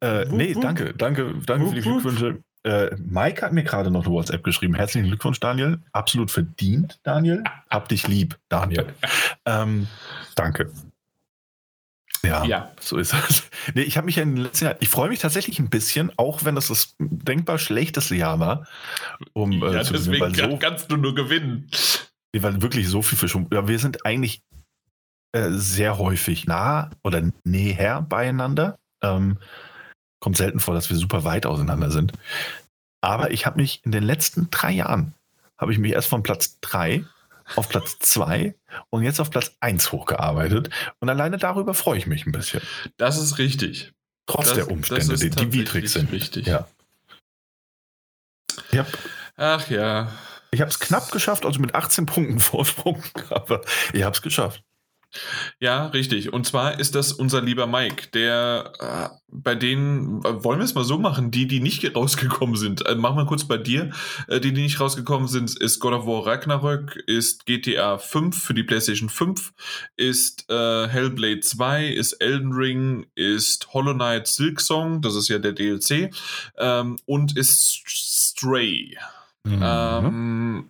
Äh, 0.00 0.26
nee, 0.26 0.54
danke, 0.54 0.94
danke, 0.94 1.34
danke 1.44 1.68
für 1.68 1.74
die. 1.74 1.80
Glückwünsche. 1.80 2.42
Äh, 2.62 2.94
Mike 2.96 3.42
hat 3.42 3.52
mir 3.52 3.64
gerade 3.64 3.90
noch 3.90 4.04
eine 4.04 4.12
WhatsApp 4.14 4.44
geschrieben. 4.44 4.74
Herzlichen 4.74 5.06
Glückwunsch, 5.08 5.40
Daniel. 5.40 5.78
Absolut 5.92 6.30
verdient, 6.30 7.00
Daniel. 7.02 7.42
Hab 7.70 7.88
dich 7.88 8.06
lieb, 8.06 8.38
Daniel. 8.48 8.92
ähm, 9.46 9.86
danke. 10.34 10.70
Ja, 12.22 12.44
Ja. 12.44 12.70
so 12.80 12.98
ist 12.98 13.14
das. 13.14 13.48
Nee, 13.74 13.80
ich 13.82 13.96
habe 13.96 14.04
mich 14.04 14.16
ja 14.16 14.22
in 14.24 14.34
den 14.36 14.44
letzten 14.44 14.66
Jahren, 14.66 14.76
ich 14.80 14.90
freue 14.90 15.08
mich 15.08 15.20
tatsächlich 15.20 15.58
ein 15.58 15.70
bisschen, 15.70 16.12
auch 16.18 16.44
wenn 16.44 16.54
das 16.54 16.68
das 16.68 16.94
denkbar 16.98 17.56
schlechteste 17.58 18.14
Jahr 18.14 18.38
war, 18.40 18.66
um 19.32 19.52
äh, 19.62 19.72
ja, 19.72 19.82
zu 19.82 19.94
gewinnen, 19.94 20.20
deswegen 20.20 20.34
so 20.34 20.42
kann, 20.42 20.58
kannst 20.58 20.90
du 20.90 20.96
nur 20.98 21.14
gewinnen. 21.14 21.70
Nee, 22.34 22.42
weil 22.42 22.60
wirklich 22.60 22.88
so 22.88 23.00
viel 23.00 23.16
verschoben. 23.16 23.46
Ja, 23.52 23.66
wir 23.66 23.78
sind 23.78 24.04
eigentlich 24.04 24.42
äh, 25.32 25.48
sehr 25.50 25.96
häufig 25.96 26.46
nah 26.46 26.90
oder 27.02 27.22
näher 27.44 28.02
beieinander. 28.02 28.78
Ähm, 29.02 29.38
kommt 30.20 30.36
selten 30.36 30.60
vor, 30.60 30.74
dass 30.74 30.88
wir 30.90 30.96
super 30.96 31.24
weit 31.24 31.46
auseinander 31.46 31.90
sind. 31.90 32.12
Aber 33.00 33.30
ich 33.30 33.46
habe 33.46 33.60
mich 33.60 33.84
in 33.84 33.92
den 33.92 34.02
letzten 34.04 34.50
drei 34.50 34.70
Jahren, 34.72 35.14
habe 35.58 35.72
ich 35.72 35.78
mich 35.78 35.92
erst 35.92 36.08
von 36.08 36.22
Platz 36.22 36.58
drei 36.60 37.04
auf 37.56 37.68
Platz 37.68 37.98
zwei 37.98 38.54
und 38.90 39.02
jetzt 39.02 39.18
auf 39.20 39.30
Platz 39.30 39.52
eins 39.60 39.90
hochgearbeitet. 39.90 40.70
Und 41.00 41.08
alleine 41.08 41.36
darüber 41.38 41.74
freue 41.74 41.98
ich 41.98 42.06
mich 42.06 42.26
ein 42.26 42.32
bisschen. 42.32 42.60
Das 42.96 43.18
ist 43.18 43.38
richtig. 43.38 43.92
Trotz 44.26 44.46
Das- 44.46 44.54
der 44.54 44.70
Umstände, 44.70 45.16
die, 45.16 45.30
die 45.30 45.52
widrig 45.52 45.90
sind. 45.90 46.12
richtig. 46.12 46.46
Ja. 46.46 46.68
Habe 48.72 48.88
Ach 49.36 49.68
ja. 49.70 50.12
ich 50.52 50.60
es 50.60 50.78
knapp 50.78 51.10
geschafft, 51.12 51.44
also 51.46 51.58
mit 51.60 51.74
18 51.74 52.06
Punkten 52.06 52.38
Vorsprung, 52.40 53.02
aber 53.30 53.62
ich 53.92 54.02
habe 54.02 54.14
es 54.14 54.22
geschafft. 54.22 54.62
Ja, 55.58 55.86
richtig. 55.86 56.32
Und 56.32 56.46
zwar 56.46 56.78
ist 56.78 56.94
das 56.94 57.12
unser 57.12 57.42
lieber 57.42 57.66
Mike, 57.66 58.08
der 58.12 58.72
äh, 58.78 59.20
bei 59.32 59.54
denen, 59.54 60.24
äh, 60.24 60.44
wollen 60.44 60.58
wir 60.58 60.64
es 60.64 60.74
mal 60.74 60.84
so 60.84 60.98
machen, 60.98 61.30
die, 61.30 61.46
die 61.46 61.60
nicht 61.60 61.94
rausgekommen 61.94 62.56
sind. 62.56 62.86
Äh, 62.86 62.94
machen 62.94 63.16
wir 63.16 63.26
kurz 63.26 63.44
bei 63.44 63.56
dir. 63.56 63.90
Äh, 64.28 64.40
die, 64.40 64.52
die 64.52 64.62
nicht 64.62 64.80
rausgekommen 64.80 65.28
sind, 65.28 65.56
ist 65.56 65.80
God 65.80 65.92
of 65.92 66.06
War 66.06 66.26
Ragnarök, 66.26 66.96
ist 67.06 67.46
GTA 67.46 67.98
5 67.98 68.40
für 68.40 68.54
die 68.54 68.62
PlayStation 68.62 69.08
5, 69.08 69.52
ist 69.96 70.48
äh, 70.50 70.88
Hellblade 70.88 71.40
2, 71.40 71.88
ist 71.88 72.14
Elden 72.14 72.52
Ring, 72.52 73.06
ist 73.14 73.72
Hollow 73.72 73.94
Knight 73.94 74.26
Silksong, 74.26 75.02
das 75.02 75.14
ist 75.14 75.28
ja 75.28 75.38
der 75.38 75.52
DLC, 75.52 76.12
ähm, 76.58 76.96
und 77.06 77.36
ist 77.36 77.82
Stray. 77.86 78.96
Mhm. 79.44 79.60
Ähm, 79.62 80.68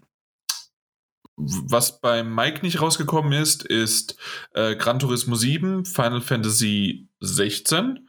was 1.68 2.00
bei 2.00 2.22
Mike 2.22 2.60
nicht 2.62 2.80
rausgekommen 2.80 3.32
ist, 3.32 3.64
ist 3.64 4.16
äh, 4.54 4.76
Gran 4.76 4.98
Turismo 4.98 5.34
7, 5.34 5.84
Final 5.84 6.20
Fantasy 6.20 7.08
16 7.20 8.08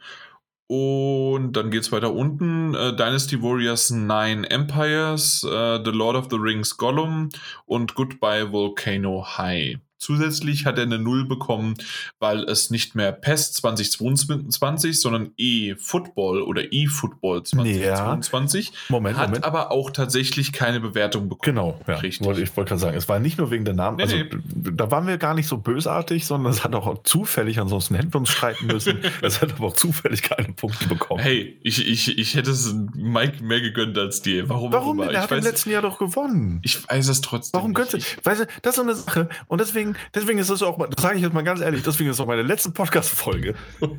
und 0.66 1.52
dann 1.52 1.70
geht's 1.70 1.92
weiter 1.92 2.14
unten. 2.14 2.74
Äh, 2.74 2.96
Dynasty 2.96 3.42
Warriors 3.42 3.90
9 3.90 4.44
Empires, 4.44 5.44
äh, 5.44 5.80
The 5.84 5.90
Lord 5.90 6.16
of 6.16 6.28
the 6.30 6.38
Rings 6.38 6.78
Gollum 6.78 7.28
und 7.66 7.94
Goodbye 7.94 8.50
Volcano 8.50 9.36
High. 9.36 9.78
Zusätzlich 10.02 10.66
hat 10.66 10.78
er 10.78 10.84
eine 10.84 10.98
Null 10.98 11.24
bekommen, 11.24 11.74
weil 12.18 12.40
es 12.44 12.70
nicht 12.70 12.94
mehr 12.96 13.12
PES 13.12 13.52
2022, 13.52 15.00
sondern 15.00 15.30
eFootball 15.38 16.42
oder 16.42 16.72
eFootball 16.72 17.44
2022 17.44 18.72
Moment, 18.88 19.16
hat 19.16 19.28
Moment. 19.28 19.44
aber 19.44 19.70
auch 19.70 19.90
tatsächlich 19.90 20.52
keine 20.52 20.80
Bewertung 20.80 21.28
bekommen. 21.28 21.54
Genau, 21.54 21.80
ja. 21.86 21.96
Richtig. 21.96 22.26
Wollte, 22.26 22.42
ich 22.42 22.56
wollte 22.56 22.70
gerade 22.70 22.80
sagen, 22.80 22.96
es 22.96 23.08
war 23.08 23.20
nicht 23.20 23.38
nur 23.38 23.50
wegen 23.50 23.64
der 23.64 23.74
Namen, 23.74 23.98
Nee, 23.98 24.02
also 24.02 24.16
nee. 24.16 24.30
da 24.74 24.90
waren 24.90 25.06
wir 25.06 25.18
gar 25.18 25.34
nicht 25.34 25.46
so 25.46 25.58
bösartig, 25.58 26.26
sondern 26.26 26.52
es 26.52 26.64
hat 26.64 26.74
auch 26.74 27.02
zufällig, 27.04 27.60
ansonsten 27.60 27.94
hätten 27.94 28.12
wir 28.12 28.18
uns 28.20 28.30
streiten 28.30 28.66
müssen. 28.66 28.98
es 29.22 29.40
hat 29.40 29.52
aber 29.52 29.68
auch 29.68 29.74
zufällig 29.74 30.22
keine 30.22 30.52
Punkte 30.52 30.88
bekommen. 30.88 31.20
Hey, 31.20 31.58
ich, 31.62 31.86
ich, 31.86 32.18
ich 32.18 32.34
hätte 32.34 32.50
es 32.50 32.74
Mike 32.94 33.42
mehr 33.44 33.60
gegönnt 33.60 33.96
als 33.98 34.22
dir. 34.22 34.48
Warum? 34.48 34.72
Warum 34.72 34.98
denn? 34.98 35.10
Er 35.10 35.22
hat 35.22 35.30
im 35.30 35.38
weiß, 35.38 35.44
letzten 35.44 35.70
Jahr 35.70 35.82
doch 35.82 35.98
gewonnen. 35.98 36.60
ich 36.64 36.88
weiß 36.88 37.08
es 37.08 37.20
trotzdem. 37.20 37.58
Warum 37.58 37.74
gönnst 37.74 37.94
du? 37.94 37.98
Weißt 38.24 38.40
du, 38.40 38.46
das 38.62 38.72
ist 38.72 38.76
so 38.76 38.82
eine 38.82 38.94
Sache. 38.94 39.28
Und 39.46 39.60
deswegen, 39.60 39.91
deswegen 40.14 40.38
ist 40.38 40.50
es 40.50 40.62
auch, 40.62 40.78
mal- 40.78 40.88
das 40.88 41.02
sage 41.02 41.16
ich 41.16 41.22
jetzt 41.22 41.32
mal 41.32 41.42
ganz 41.44 41.60
ehrlich, 41.60 41.82
deswegen 41.82 42.10
ist 42.10 42.20
auch 42.20 42.26
meine 42.26 42.42
letzte 42.42 42.70
Podcast-Folge. 42.70 43.54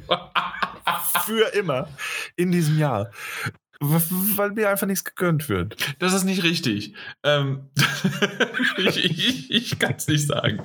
Für 1.25 1.53
immer 1.53 1.87
in 2.35 2.51
diesem 2.51 2.77
Jahr. 2.77 3.11
Weil 3.79 4.51
mir 4.51 4.69
einfach 4.69 4.87
nichts 4.87 5.03
gegönnt 5.03 5.49
wird. 5.49 5.75
Das 5.99 6.13
ist 6.13 6.23
nicht 6.23 6.43
richtig. 6.43 6.95
Ähm, 7.23 7.69
ich 8.77 9.03
ich, 9.03 9.51
ich 9.51 9.79
kann 9.79 9.95
es 9.97 10.07
nicht 10.07 10.25
sagen. 10.27 10.61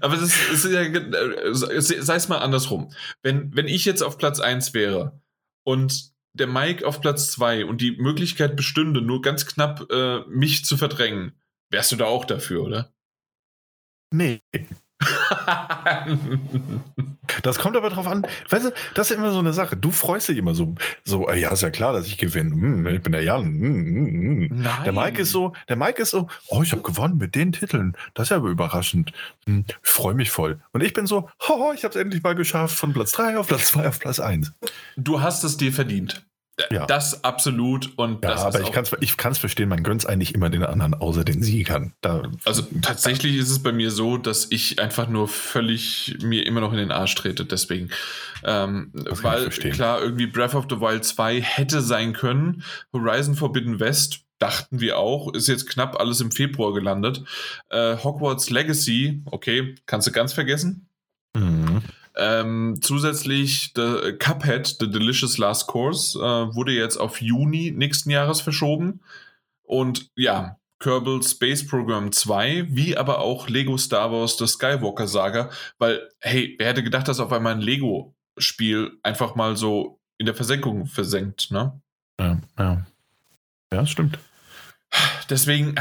Aber 0.00 0.16
das 0.16 0.34
ist 0.50 0.64
ja, 0.66 0.82
äh, 0.82 1.54
sei 1.80 2.14
es 2.14 2.28
mal 2.28 2.38
andersrum. 2.38 2.92
Wenn, 3.22 3.54
wenn 3.56 3.68
ich 3.68 3.84
jetzt 3.86 4.02
auf 4.02 4.18
Platz 4.18 4.38
1 4.40 4.74
wäre 4.74 5.20
und 5.64 6.10
der 6.34 6.46
Mike 6.46 6.86
auf 6.86 7.00
Platz 7.00 7.30
2 7.32 7.64
und 7.64 7.80
die 7.80 7.92
Möglichkeit 7.92 8.54
bestünde, 8.54 9.00
nur 9.00 9.22
ganz 9.22 9.46
knapp 9.46 9.90
äh, 9.90 10.20
mich 10.28 10.64
zu 10.66 10.76
verdrängen, 10.76 11.32
wärst 11.70 11.92
du 11.92 11.96
da 11.96 12.04
auch 12.04 12.24
dafür, 12.26 12.62
oder? 12.62 12.92
Nee. 14.10 14.42
Das 17.42 17.58
kommt 17.58 17.76
aber 17.76 17.90
drauf 17.90 18.06
an. 18.06 18.26
Weißt 18.48 18.66
du, 18.66 18.70
das 18.94 19.10
ist 19.10 19.16
immer 19.16 19.32
so 19.32 19.38
eine 19.38 19.52
Sache. 19.52 19.76
Du 19.76 19.90
freust 19.90 20.28
dich 20.28 20.38
immer 20.38 20.54
so, 20.54 20.74
so, 21.04 21.28
äh, 21.28 21.40
ja, 21.40 21.50
ist 21.50 21.62
ja 21.62 21.70
klar, 21.70 21.92
dass 21.92 22.06
ich 22.06 22.18
gewinne. 22.18 22.50
Hm, 22.50 22.86
ich 22.86 23.02
bin 23.02 23.12
der 23.12 23.22
Jan. 23.22 23.44
Hm, 23.44 23.60
hm, 23.60 24.50
hm. 24.50 24.64
Der 24.84 24.92
Mike 24.92 25.22
ist 25.22 25.30
so, 25.30 25.52
der 25.68 25.76
Mike 25.76 26.02
ist 26.02 26.10
so, 26.10 26.28
oh, 26.48 26.62
ich 26.62 26.72
habe 26.72 26.82
gewonnen 26.82 27.18
mit 27.18 27.34
den 27.34 27.52
Titeln. 27.52 27.96
Das 28.14 28.26
ist 28.26 28.30
ja 28.30 28.38
aber 28.38 28.48
überraschend. 28.48 29.12
Ich 29.46 29.64
freue 29.82 30.14
mich 30.14 30.30
voll. 30.30 30.60
Und 30.72 30.82
ich 30.82 30.94
bin 30.94 31.06
so, 31.06 31.28
oh, 31.48 31.72
ich 31.74 31.84
habe 31.84 31.94
es 31.94 32.00
endlich 32.00 32.22
mal 32.22 32.34
geschafft, 32.34 32.76
von 32.76 32.92
Platz 32.92 33.12
3 33.12 33.38
auf 33.38 33.48
Platz 33.48 33.68
2 33.68 33.88
auf 33.88 34.00
Platz 34.00 34.20
1. 34.20 34.52
Du 34.96 35.20
hast 35.20 35.44
es 35.44 35.56
dir 35.56 35.72
verdient. 35.72 36.27
Ja. 36.70 36.86
Das 36.86 37.24
absolut 37.24 37.96
und 37.96 38.24
Ja, 38.24 38.30
das 38.30 38.42
aber 38.42 38.60
ich 38.60 38.72
kann 38.72 38.84
es 38.84 38.96
ich 39.00 39.16
kann's 39.16 39.38
verstehen, 39.38 39.68
man 39.68 39.82
gönnt 39.82 40.02
es 40.02 40.06
eigentlich 40.06 40.34
immer 40.34 40.50
den 40.50 40.64
anderen, 40.64 40.94
außer 40.94 41.24
den 41.24 41.42
Siegern. 41.42 41.92
Da, 42.00 42.22
Also 42.44 42.62
tatsächlich 42.82 43.36
ist 43.36 43.50
es 43.50 43.62
bei 43.62 43.72
mir 43.72 43.90
so, 43.90 44.16
dass 44.18 44.48
ich 44.50 44.80
einfach 44.80 45.08
nur 45.08 45.28
völlig 45.28 46.18
mir 46.22 46.46
immer 46.46 46.60
noch 46.60 46.72
in 46.72 46.78
den 46.78 46.90
Arsch 46.90 47.14
trete. 47.14 47.44
Deswegen, 47.44 47.90
ähm, 48.44 48.90
weil 48.92 49.48
klar, 49.48 50.02
irgendwie 50.02 50.26
Breath 50.26 50.54
of 50.54 50.66
the 50.68 50.80
Wild 50.80 51.04
2 51.04 51.40
hätte 51.40 51.80
sein 51.80 52.12
können. 52.12 52.64
Horizon 52.92 53.34
Forbidden 53.34 53.80
West 53.80 54.20
dachten 54.38 54.80
wir 54.80 54.98
auch, 54.98 55.32
ist 55.34 55.48
jetzt 55.48 55.68
knapp 55.68 56.00
alles 56.00 56.20
im 56.20 56.30
Februar 56.30 56.72
gelandet. 56.72 57.24
Äh, 57.70 57.96
Hogwarts 57.96 58.50
Legacy, 58.50 59.22
okay, 59.26 59.74
kannst 59.86 60.06
du 60.06 60.12
ganz 60.12 60.32
vergessen. 60.32 60.87
Ähm, 62.18 62.78
zusätzlich 62.80 63.72
The 63.76 64.12
Cuphead, 64.18 64.76
The 64.80 64.90
Delicious 64.90 65.38
Last 65.38 65.66
Course, 65.68 66.18
äh, 66.18 66.54
wurde 66.54 66.72
jetzt 66.72 66.96
auf 66.96 67.20
Juni 67.20 67.70
nächsten 67.70 68.10
Jahres 68.10 68.40
verschoben. 68.40 69.00
Und 69.62 70.10
ja, 70.16 70.58
Kerbal 70.80 71.22
Space 71.22 71.66
Program 71.66 72.12
2, 72.12 72.68
wie 72.70 72.96
aber 72.96 73.18
auch 73.18 73.48
Lego 73.48 73.76
Star 73.76 74.12
Wars 74.12 74.36
The 74.36 74.46
Skywalker 74.46 75.08
Saga, 75.08 75.50
weil, 75.78 76.08
hey, 76.20 76.54
wer 76.58 76.68
hätte 76.68 76.82
gedacht, 76.82 77.08
dass 77.08 77.20
auf 77.20 77.32
einmal 77.32 77.54
ein 77.54 77.60
Lego-Spiel 77.60 78.98
einfach 79.02 79.34
mal 79.34 79.56
so 79.56 80.00
in 80.18 80.26
der 80.26 80.34
Versenkung 80.34 80.86
versenkt, 80.86 81.50
ne? 81.50 81.80
Ja, 82.20 82.38
ja. 82.58 82.86
Ja, 83.72 83.86
stimmt. 83.86 84.18
Deswegen, 85.28 85.76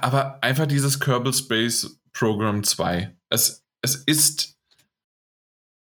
aber 0.00 0.38
einfach 0.42 0.66
dieses 0.66 1.00
Kerbal 1.00 1.32
Space 1.32 2.00
Program 2.12 2.62
2. 2.62 3.14
Es, 3.30 3.64
es 3.82 3.96
ist. 3.96 4.51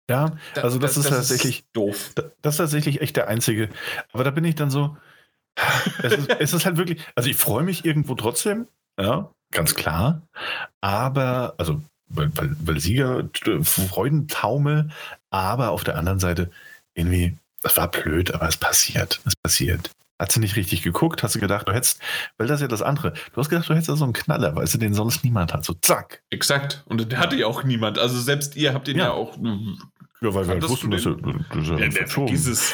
Ja, 0.09 0.35
also 0.55 0.79
das, 0.79 0.95
das 0.95 0.97
ist 0.97 1.11
das 1.11 1.17
tatsächlich 1.17 1.59
ist 1.59 1.67
doof. 1.73 2.11
Das 2.41 2.55
ist 2.55 2.57
tatsächlich 2.57 3.01
echt 3.01 3.15
der 3.15 3.27
einzige. 3.27 3.69
Aber 4.11 4.23
da 4.23 4.31
bin 4.31 4.43
ich 4.43 4.55
dann 4.55 4.69
so. 4.69 4.97
Es 6.01 6.13
ist, 6.13 6.29
es 6.29 6.53
ist 6.53 6.65
halt 6.65 6.77
wirklich. 6.77 7.01
Also 7.15 7.29
ich 7.29 7.37
freue 7.37 7.63
mich 7.63 7.85
irgendwo 7.85 8.15
trotzdem, 8.15 8.67
ja, 8.99 9.29
ganz 9.51 9.75
klar. 9.75 10.21
Aber, 10.81 11.53
also, 11.57 11.81
weil, 12.07 12.31
weil, 12.35 12.55
weil 12.59 12.79
Sieger 12.79 13.29
Freudentaumel, 13.61 14.89
aber 15.29 15.71
auf 15.71 15.83
der 15.83 15.97
anderen 15.97 16.19
Seite 16.19 16.51
irgendwie, 16.95 17.37
das 17.61 17.77
war 17.77 17.89
blöd, 17.89 18.33
aber 18.33 18.47
es 18.47 18.57
passiert. 18.57 19.21
Es 19.25 19.35
passiert. 19.35 19.89
Hat 20.19 20.31
sie 20.31 20.39
nicht 20.39 20.55
richtig 20.55 20.83
geguckt? 20.83 21.23
Hast 21.23 21.35
du 21.35 21.39
gedacht, 21.39 21.67
du 21.67 21.73
hättest, 21.73 21.99
weil 22.37 22.47
das 22.47 22.57
ist 22.57 22.61
ja 22.61 22.67
das 22.67 22.81
andere. 22.81 23.13
Du 23.33 23.37
hast 23.37 23.49
gedacht, 23.49 23.67
du 23.67 23.73
hättest 23.73 23.89
da 23.89 23.95
so 23.95 24.03
einen 24.03 24.13
Knaller, 24.13 24.55
weißt 24.55 24.75
du, 24.75 24.77
den 24.77 24.93
sonst 24.93 25.23
niemand 25.23 25.53
hat. 25.53 25.65
So 25.65 25.73
zack. 25.73 26.23
Exakt. 26.29 26.83
Und 26.85 27.11
den 27.11 27.17
hatte 27.17 27.35
ja 27.35 27.47
auch 27.47 27.63
niemand. 27.63 27.97
Also 27.97 28.19
selbst 28.19 28.55
ihr 28.55 28.73
habt 28.73 28.87
den 28.87 28.97
ja, 28.97 29.05
ja 29.05 29.11
auch. 29.11 29.37
Ja, 29.37 30.33
weil 30.33 30.47
wir 30.47 30.53
halt 30.53 30.69
wussten, 30.69 30.91
dass 30.91 31.05
er, 31.05 31.15
dass 31.15 31.69
er 31.69 31.79
ja, 31.79 31.91
verschoben. 31.91 32.27
Dieses. 32.27 32.73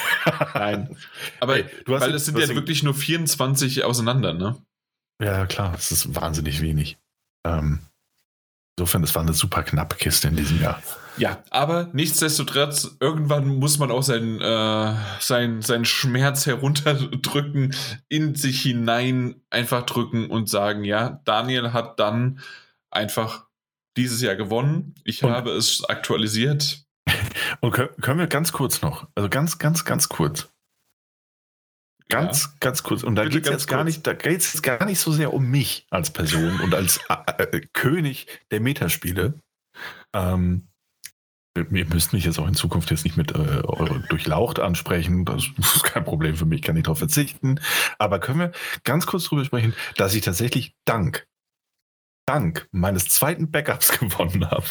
Nein. 0.53 0.95
Aber 1.39 1.55
hey, 1.55 1.65
weil 1.85 2.13
es 2.13 2.25
sind 2.25 2.37
ja 2.37 2.47
wirklich 2.49 2.83
nur 2.83 2.93
24 2.93 3.83
auseinander, 3.85 4.33
ne? 4.33 4.57
Ja, 5.21 5.45
klar. 5.47 5.71
Das 5.71 5.91
ist 5.91 6.13
wahnsinnig 6.15 6.61
wenig. 6.61 6.97
Ähm, 7.45 7.79
insofern, 8.79 9.01
das 9.01 9.13
war 9.13 9.21
eine 9.21 9.33
super 9.33 9.61
knappe 9.63 9.97
Kiste 9.97 10.29
in 10.29 10.37
diesem 10.37 10.61
Jahr. 10.61 10.81
Ja, 11.17 11.43
aber 11.49 11.89
nichtsdestotrotz, 11.91 12.95
irgendwann 13.01 13.59
muss 13.59 13.77
man 13.77 13.91
auch 13.91 14.03
seinen, 14.03 14.39
äh, 14.39 14.95
sein, 15.19 15.61
seinen 15.61 15.83
Schmerz 15.83 16.45
herunterdrücken, 16.45 17.75
in 18.07 18.35
sich 18.35 18.61
hinein 18.61 19.35
einfach 19.49 19.85
drücken 19.85 20.27
und 20.27 20.47
sagen, 20.47 20.85
ja, 20.85 21.19
Daniel 21.25 21.73
hat 21.73 21.99
dann 21.99 22.39
einfach 22.89 23.47
dieses 23.97 24.21
Jahr 24.21 24.37
gewonnen. 24.37 24.95
Ich 25.03 25.21
und, 25.21 25.31
habe 25.31 25.51
es 25.51 25.83
aktualisiert. 25.83 26.85
Und 27.59 27.71
können 27.73 28.19
wir 28.19 28.27
ganz 28.27 28.53
kurz 28.53 28.81
noch, 28.81 29.07
also 29.15 29.27
ganz, 29.27 29.57
ganz, 29.57 29.83
ganz 29.83 30.07
kurz. 30.07 30.47
Ganz, 32.09 32.45
ja. 32.45 32.49
ganz 32.59 32.83
kurz. 32.83 33.03
Und 33.03 33.15
da 33.15 33.25
geht 33.25 33.45
es 33.45 33.51
jetzt 33.51 33.67
gar 33.67 33.83
nicht, 33.83 34.05
da 34.05 34.13
geht 34.13 34.41
es 34.41 34.61
gar 34.61 34.83
nicht 34.85 34.99
so 34.99 35.11
sehr 35.11 35.33
um 35.33 35.49
mich 35.49 35.85
als 35.91 36.11
Person 36.11 36.59
und 36.59 36.73
als 36.73 36.99
äh, 37.07 37.43
äh, 37.43 37.61
König 37.73 38.27
der 38.51 38.59
Metaspiele. 38.59 39.35
Ähm, 40.13 40.69
Ihr 41.55 41.85
müsst 41.87 42.13
mich 42.13 42.23
jetzt 42.25 42.39
auch 42.39 42.47
in 42.47 42.53
Zukunft 42.53 42.91
jetzt 42.91 43.03
nicht 43.03 43.17
mit 43.17 43.31
äh, 43.31 43.61
durchlaucht 44.07 44.59
ansprechen. 44.59 45.25
Das 45.25 45.45
ist 45.57 45.83
kein 45.83 46.03
Problem 46.03 46.35
für 46.35 46.45
mich, 46.45 46.61
kann 46.61 46.77
ich 46.77 46.83
darauf 46.83 46.99
verzichten. 46.99 47.59
Aber 47.97 48.19
können 48.19 48.39
wir 48.39 48.51
ganz 48.83 49.05
kurz 49.05 49.25
darüber 49.25 49.45
sprechen, 49.45 49.73
dass 49.97 50.13
ich 50.13 50.21
tatsächlich 50.21 50.75
dank, 50.85 51.27
dank 52.25 52.67
meines 52.71 53.09
zweiten 53.09 53.51
Backups 53.51 53.91
gewonnen 53.99 54.49
habe, 54.49 54.67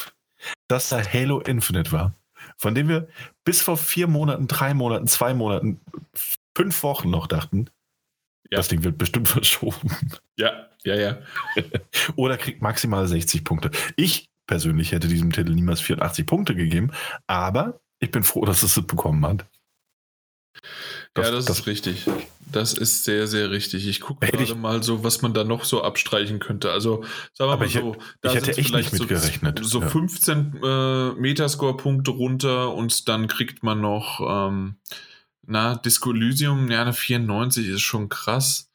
dass 0.68 0.88
da 0.88 1.02
Halo 1.02 1.40
Infinite 1.40 1.92
war. 1.92 2.14
Von 2.56 2.74
dem 2.74 2.88
wir 2.88 3.08
bis 3.44 3.60
vor 3.60 3.76
vier 3.76 4.06
Monaten, 4.06 4.46
drei 4.46 4.72
Monaten, 4.72 5.08
zwei 5.08 5.34
Monaten, 5.34 5.80
fünf 6.58 6.82
Wochen 6.82 7.08
noch 7.08 7.28
dachten, 7.28 7.70
ja. 8.50 8.58
das 8.58 8.68
Ding 8.68 8.82
wird 8.82 8.98
bestimmt 8.98 9.28
verschoben. 9.38 9.96
Ja, 10.36 10.66
ja, 10.84 10.96
ja. 10.96 11.18
Oder 12.16 12.36
kriegt 12.36 12.62
maximal 12.62 13.06
60 13.06 13.44
Punkte. 13.44 13.70
Ich 13.96 14.28
persönlich 14.46 14.90
hätte 14.92 15.06
diesem 15.06 15.32
Titel 15.32 15.52
niemals 15.52 15.80
84 15.80 16.26
Punkte 16.26 16.56
gegeben, 16.56 16.90
aber 17.28 17.80
ich 18.00 18.10
bin 18.10 18.24
froh, 18.24 18.44
dass 18.44 18.62
es 18.62 18.76
es 18.76 18.86
bekommen 18.86 19.24
hat. 19.24 19.46
Das, 21.14 21.26
ja, 21.26 21.32
das, 21.32 21.44
das, 21.44 21.60
ist 21.60 21.66
richtig. 21.66 22.06
Das 22.50 22.72
ist 22.72 23.04
sehr, 23.04 23.28
sehr 23.28 23.50
richtig. 23.50 23.86
Ich 23.86 24.00
gucke 24.00 24.26
gerade 24.26 24.42
ich, 24.42 24.54
mal 24.56 24.82
so, 24.82 25.04
was 25.04 25.22
man 25.22 25.34
da 25.34 25.44
noch 25.44 25.64
so 25.64 25.82
abstreichen 25.82 26.40
könnte. 26.40 26.72
Also, 26.72 27.04
sagen 27.32 27.50
wir 27.50 27.56
mal 27.56 27.66
ich, 27.66 27.74
so, 27.74 27.96
da 28.20 28.30
ich 28.30 28.36
hätte 28.36 28.56
echt 28.56 28.74
nicht 28.74 28.92
mitgerechnet. 28.92 29.58
So, 29.60 29.64
so 29.64 29.80
ja. 29.82 29.88
15 29.88 30.60
äh, 30.62 31.12
Metascore-Punkte 31.12 32.10
runter 32.10 32.74
und 32.74 33.08
dann 33.08 33.28
kriegt 33.28 33.62
man 33.62 33.80
noch, 33.80 34.20
ähm, 34.20 34.76
na, 35.48 35.74
Disco 35.74 36.12
Elysium, 36.12 36.70
ja, 36.70 36.82
eine 36.82 36.92
94 36.92 37.68
ist 37.68 37.80
schon 37.80 38.08
krass. 38.08 38.70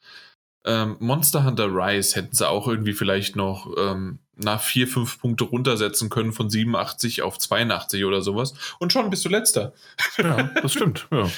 Ähm, 0.66 0.96
Monster 0.98 1.44
Hunter 1.44 1.68
Rise 1.68 2.16
hätten 2.16 2.34
sie 2.34 2.48
auch 2.48 2.66
irgendwie 2.66 2.94
vielleicht 2.94 3.36
noch 3.36 3.70
ähm, 3.78 4.18
nach 4.36 4.60
vier, 4.60 4.88
fünf 4.88 5.20
Punkte 5.20 5.44
runtersetzen 5.44 6.10
können 6.10 6.32
von 6.32 6.50
87 6.50 7.22
auf 7.22 7.38
82 7.38 8.04
oder 8.04 8.22
sowas. 8.22 8.54
Und 8.78 8.92
schon 8.92 9.10
bist 9.10 9.24
du 9.24 9.28
letzter. 9.28 9.72
Ja, 10.18 10.50
das 10.62 10.72
stimmt. 10.72 11.06
Ja. 11.12 11.28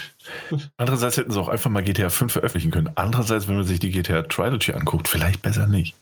Andererseits 0.76 1.16
hätten 1.16 1.33
sie 1.33 1.40
auch 1.40 1.49
einfach 1.49 1.71
mal 1.71 1.83
GTA 1.83 2.09
5 2.09 2.33
veröffentlichen 2.33 2.71
können. 2.71 2.90
Andererseits, 2.95 3.49
wenn 3.49 3.57
man 3.57 3.66
sich 3.66 3.81
die 3.81 3.90
GTA 3.90 4.23
Trilogy 4.23 4.73
anguckt, 4.73 5.09
vielleicht 5.09 5.43
besser 5.43 5.66
nicht. 5.66 5.95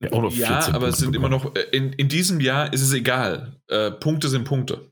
Ja, 0.00 0.10
ja 0.28 0.68
aber 0.72 0.88
es 0.88 0.98
sind 0.98 1.12
bekommen. 1.12 1.32
immer 1.32 1.44
noch, 1.44 1.54
äh, 1.56 1.62
in, 1.72 1.92
in 1.92 2.08
diesem 2.08 2.40
Jahr 2.40 2.72
ist 2.72 2.82
es 2.82 2.92
egal. 2.92 3.56
Äh, 3.68 3.90
Punkte 3.90 4.28
sind 4.28 4.44
Punkte. 4.44 4.91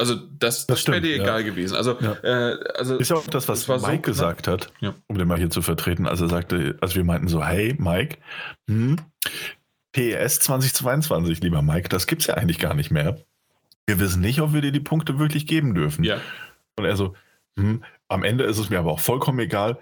Also 0.00 0.14
das, 0.14 0.66
das, 0.66 0.84
das 0.84 0.86
wäre 0.88 1.02
dir 1.02 1.14
egal 1.14 1.44
gewesen. 1.44 1.76
Also, 1.76 1.98
ja. 2.00 2.16
äh, 2.22 2.58
also 2.74 2.96
ist 2.96 3.10
ja 3.10 3.16
auch 3.16 3.26
das, 3.26 3.48
was 3.48 3.68
Mike 3.68 3.82
so 3.82 4.00
gesagt 4.00 4.48
hat, 4.48 4.72
ja. 4.80 4.94
um 5.08 5.18
den 5.18 5.28
mal 5.28 5.36
hier 5.36 5.50
zu 5.50 5.60
vertreten, 5.60 6.06
als 6.06 6.22
er 6.22 6.28
sagte, 6.28 6.78
als 6.80 6.96
wir 6.96 7.04
meinten 7.04 7.28
so, 7.28 7.44
hey 7.44 7.76
Mike, 7.78 8.16
hm, 8.66 8.96
PES 9.92 10.40
2022, 10.40 11.42
lieber 11.42 11.60
Mike, 11.60 11.90
das 11.90 12.06
gibt 12.06 12.22
es 12.22 12.28
ja 12.28 12.34
eigentlich 12.34 12.58
gar 12.58 12.72
nicht 12.72 12.90
mehr. 12.90 13.18
Wir 13.86 14.00
wissen 14.00 14.22
nicht, 14.22 14.40
ob 14.40 14.54
wir 14.54 14.62
dir 14.62 14.72
die 14.72 14.80
Punkte 14.80 15.18
wirklich 15.18 15.46
geben 15.46 15.74
dürfen. 15.74 16.02
Ja. 16.02 16.18
Und 16.76 16.86
er 16.86 16.96
so, 16.96 17.14
hm, 17.58 17.84
am 18.08 18.24
Ende 18.24 18.44
ist 18.44 18.58
es 18.58 18.70
mir 18.70 18.78
aber 18.78 18.92
auch 18.92 19.00
vollkommen 19.00 19.38
egal, 19.40 19.78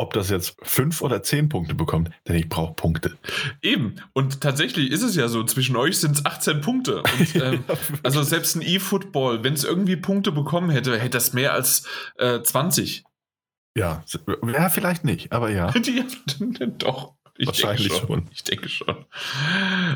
ob 0.00 0.14
das 0.14 0.30
jetzt 0.30 0.56
fünf 0.62 1.02
oder 1.02 1.22
zehn 1.22 1.48
Punkte 1.48 1.74
bekommt, 1.74 2.10
denn 2.26 2.36
ich 2.36 2.48
brauche 2.48 2.72
Punkte. 2.72 3.18
Eben. 3.60 3.96
Und 4.14 4.40
tatsächlich 4.40 4.90
ist 4.90 5.02
es 5.02 5.14
ja 5.14 5.28
so, 5.28 5.44
zwischen 5.44 5.76
euch 5.76 5.98
sind 5.98 6.16
es 6.16 6.24
18 6.24 6.62
Punkte. 6.62 7.02
Und, 7.18 7.36
ähm, 7.36 7.64
also 8.02 8.22
selbst 8.22 8.56
ein 8.56 8.62
E-Football, 8.62 9.44
wenn 9.44 9.52
es 9.52 9.64
irgendwie 9.64 9.96
Punkte 9.96 10.32
bekommen 10.32 10.70
hätte, 10.70 10.98
hätte 10.98 11.10
das 11.10 11.34
mehr 11.34 11.52
als 11.52 11.84
äh, 12.16 12.40
20. 12.40 13.04
Ja, 13.76 14.02
ja, 14.52 14.68
vielleicht 14.70 15.04
nicht, 15.04 15.32
aber 15.32 15.50
ja. 15.50 15.70
Die, 15.72 16.04
doch. 16.78 17.14
Ich 17.36 17.46
Wahrscheinlich 17.46 17.88
denke 17.88 18.06
schon. 18.06 18.18
schon. 18.18 18.28
Ich 18.32 18.44
denke 18.44 18.68
schon. 18.68 19.06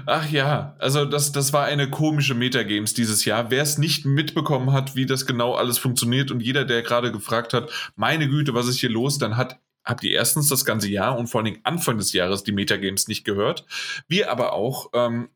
Ach 0.06 0.30
ja, 0.30 0.76
also 0.78 1.04
das, 1.04 1.30
das 1.30 1.52
war 1.52 1.66
eine 1.66 1.90
komische 1.90 2.34
Metagames 2.34 2.94
dieses 2.94 3.26
Jahr. 3.26 3.50
Wer 3.50 3.62
es 3.62 3.76
nicht 3.76 4.06
mitbekommen 4.06 4.73
hat, 4.73 4.96
wie 4.96 5.04
das 5.04 5.26
genau 5.26 5.52
alles 5.52 5.76
funktioniert 5.76 6.30
und 6.30 6.40
jeder, 6.40 6.64
der 6.64 6.80
gerade 6.80 7.12
gefragt 7.12 7.52
hat, 7.52 7.70
meine 7.96 8.28
Güte, 8.30 8.54
was 8.54 8.66
ist 8.66 8.78
hier 8.78 8.88
los, 8.88 9.18
dann 9.18 9.37
hat 9.37 9.58
habt 9.85 10.05
ihr 10.05 10.12
erstens 10.12 10.49
das 10.49 10.64
ganze 10.64 10.88
Jahr 10.88 11.19
und 11.19 11.29
vor 11.29 11.41
allen 11.41 11.47
Dingen 11.47 11.61
Anfang 11.64 11.99
des 11.99 12.12
Jahres 12.12 12.45
die 12.45 12.53
Metagames 12.53 13.09
nicht 13.09 13.25
gehört. 13.25 13.64
Wir 14.09 14.31
aber 14.31 14.53
auch, 14.53 14.91
ähm, 14.95 15.29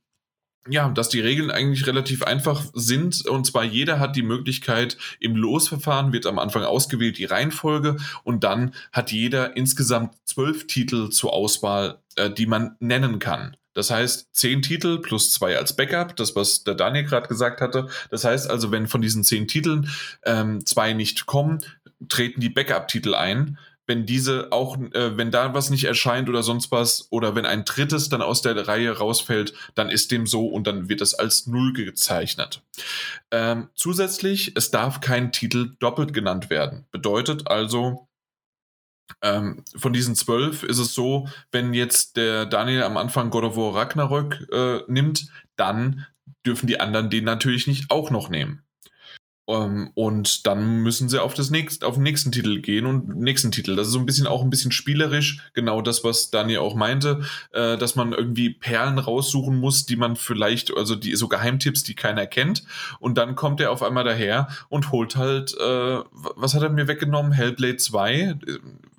ja, 0.68 0.88
dass 0.90 1.08
die 1.08 1.20
Regeln 1.20 1.50
eigentlich 1.50 1.86
relativ 1.86 2.22
einfach 2.22 2.62
sind. 2.74 3.26
Und 3.26 3.46
zwar 3.46 3.64
jeder 3.64 4.00
hat 4.00 4.16
die 4.16 4.22
Möglichkeit, 4.22 4.98
im 5.18 5.36
Losverfahren 5.36 6.12
wird 6.12 6.26
am 6.26 6.38
Anfang 6.38 6.64
ausgewählt 6.64 7.18
die 7.18 7.24
Reihenfolge 7.24 7.96
und 8.24 8.44
dann 8.44 8.74
hat 8.92 9.12
jeder 9.12 9.56
insgesamt 9.56 10.14
zwölf 10.24 10.66
Titel 10.66 11.08
zur 11.10 11.32
Auswahl, 11.32 12.00
äh, 12.16 12.30
die 12.30 12.46
man 12.46 12.76
nennen 12.80 13.18
kann. 13.18 13.56
Das 13.74 13.90
heißt, 13.90 14.30
zehn 14.32 14.60
Titel 14.60 14.98
plus 14.98 15.30
zwei 15.30 15.56
als 15.56 15.76
Backup, 15.76 16.16
das, 16.16 16.34
was 16.34 16.64
der 16.64 16.74
Daniel 16.74 17.04
gerade 17.04 17.28
gesagt 17.28 17.60
hatte. 17.60 17.88
Das 18.10 18.24
heißt 18.24 18.50
also, 18.50 18.72
wenn 18.72 18.88
von 18.88 19.00
diesen 19.00 19.22
zehn 19.22 19.46
Titeln 19.46 19.88
ähm, 20.24 20.66
zwei 20.66 20.94
nicht 20.94 21.26
kommen, 21.26 21.60
treten 22.08 22.40
die 22.40 22.48
Backup-Titel 22.48 23.14
ein 23.14 23.56
wenn 23.88 24.06
diese 24.06 24.52
auch, 24.52 24.78
äh, 24.92 25.16
wenn 25.16 25.30
da 25.30 25.54
was 25.54 25.70
nicht 25.70 25.84
erscheint 25.84 26.28
oder 26.28 26.42
sonst 26.42 26.70
was, 26.70 27.08
oder 27.10 27.34
wenn 27.34 27.46
ein 27.46 27.64
drittes 27.64 28.10
dann 28.10 28.22
aus 28.22 28.42
der 28.42 28.68
Reihe 28.68 28.96
rausfällt, 28.96 29.54
dann 29.74 29.88
ist 29.88 30.12
dem 30.12 30.26
so 30.26 30.46
und 30.46 30.66
dann 30.66 30.88
wird 30.88 31.00
es 31.00 31.14
als 31.14 31.46
Null 31.46 31.72
gezeichnet. 31.72 32.62
Ähm, 33.30 33.70
zusätzlich, 33.74 34.52
es 34.56 34.70
darf 34.70 35.00
kein 35.00 35.32
Titel 35.32 35.74
doppelt 35.80 36.12
genannt 36.12 36.50
werden. 36.50 36.86
Bedeutet 36.90 37.48
also, 37.48 38.08
ähm, 39.22 39.64
von 39.74 39.94
diesen 39.94 40.14
zwölf 40.14 40.62
ist 40.62 40.78
es 40.78 40.92
so, 40.94 41.26
wenn 41.50 41.72
jetzt 41.72 42.18
der 42.18 42.44
Daniel 42.44 42.82
am 42.82 42.98
Anfang 42.98 43.30
God 43.30 43.44
of 43.44 43.56
War 43.56 43.74
Ragnarök 43.74 44.46
äh, 44.52 44.82
nimmt, 44.86 45.28
dann 45.56 46.06
dürfen 46.46 46.66
die 46.66 46.78
anderen 46.78 47.08
den 47.08 47.24
natürlich 47.24 47.66
nicht 47.66 47.90
auch 47.90 48.10
noch 48.10 48.28
nehmen. 48.28 48.67
Ähm, 49.48 49.90
und 49.94 50.46
dann 50.46 50.82
müssen 50.82 51.08
sie 51.08 51.20
auf, 51.22 51.32
das 51.32 51.50
nächst, 51.50 51.82
auf 51.82 51.94
den 51.94 52.02
nächsten 52.02 52.30
Titel 52.30 52.60
gehen 52.60 52.84
und 52.84 53.16
nächsten 53.16 53.50
Titel. 53.50 53.74
Das 53.76 53.86
ist 53.86 53.94
so 53.94 53.98
ein 53.98 54.06
bisschen 54.06 54.26
auch 54.26 54.42
ein 54.42 54.50
bisschen 54.50 54.72
spielerisch, 54.72 55.40
genau 55.54 55.80
das, 55.80 56.04
was 56.04 56.30
Daniel 56.30 56.58
auch 56.58 56.74
meinte, 56.74 57.22
äh, 57.52 57.78
dass 57.78 57.96
man 57.96 58.12
irgendwie 58.12 58.50
Perlen 58.50 58.98
raussuchen 58.98 59.56
muss, 59.56 59.86
die 59.86 59.96
man 59.96 60.16
vielleicht, 60.16 60.76
also 60.76 60.94
die 60.94 61.16
so 61.16 61.28
Geheimtipps, 61.28 61.82
die 61.82 61.94
keiner 61.94 62.26
kennt. 62.26 62.64
Und 63.00 63.16
dann 63.16 63.34
kommt 63.34 63.60
er 63.60 63.72
auf 63.72 63.82
einmal 63.82 64.04
daher 64.04 64.48
und 64.68 64.92
holt 64.92 65.16
halt, 65.16 65.56
äh, 65.58 65.98
was 66.12 66.54
hat 66.54 66.62
er 66.62 66.70
mir 66.70 66.86
weggenommen? 66.86 67.32
Hellblade 67.32 67.78
2. 67.78 68.38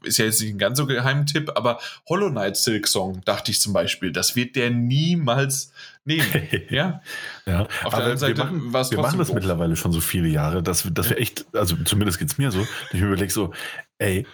Ist 0.01 0.18
ja 0.18 0.25
jetzt 0.25 0.41
nicht 0.41 0.51
ein 0.53 0.58
ganz 0.58 0.79
so 0.79 0.88
Geheimtipp, 0.88 1.51
aber 1.56 1.79
Hollow 2.08 2.32
Knight 2.32 2.58
Silk 2.58 2.88
Song, 2.88 3.22
dachte 3.25 3.51
ich 3.51 3.62
zum 3.62 3.74
Beispiel, 3.74 4.12
das 4.12 4.36
wird 4.36 4.56
der 4.56 4.72
niemals 4.72 5.72
nehmen. 6.10 6.25
ja. 6.70 7.01
ja. 7.46 7.68
Auf 7.84 7.94
der 7.94 7.94
anderen 7.94 8.18
Seite 8.18 8.38
wir 8.38 8.44
machen, 8.44 8.74
wir 8.92 9.00
machen 9.00 9.20
das 9.20 9.28
doof. 9.28 9.36
mittlerweile 9.36 9.75
schon 9.75 9.94
so 9.94 10.01
viele 10.01 10.28
Jahre, 10.28 10.62
dass, 10.62 10.86
dass 10.92 11.06
ja. 11.06 11.12
wir 11.12 11.22
echt, 11.22 11.46
also 11.54 11.75
zumindest 11.86 12.20
geht 12.20 12.30
es 12.30 12.38
mir 12.38 12.51
so, 12.51 12.68
ich 12.92 13.00
mir 13.00 13.08
überlege 13.08 13.32
so, 13.32 13.54
ey, 14.00 14.25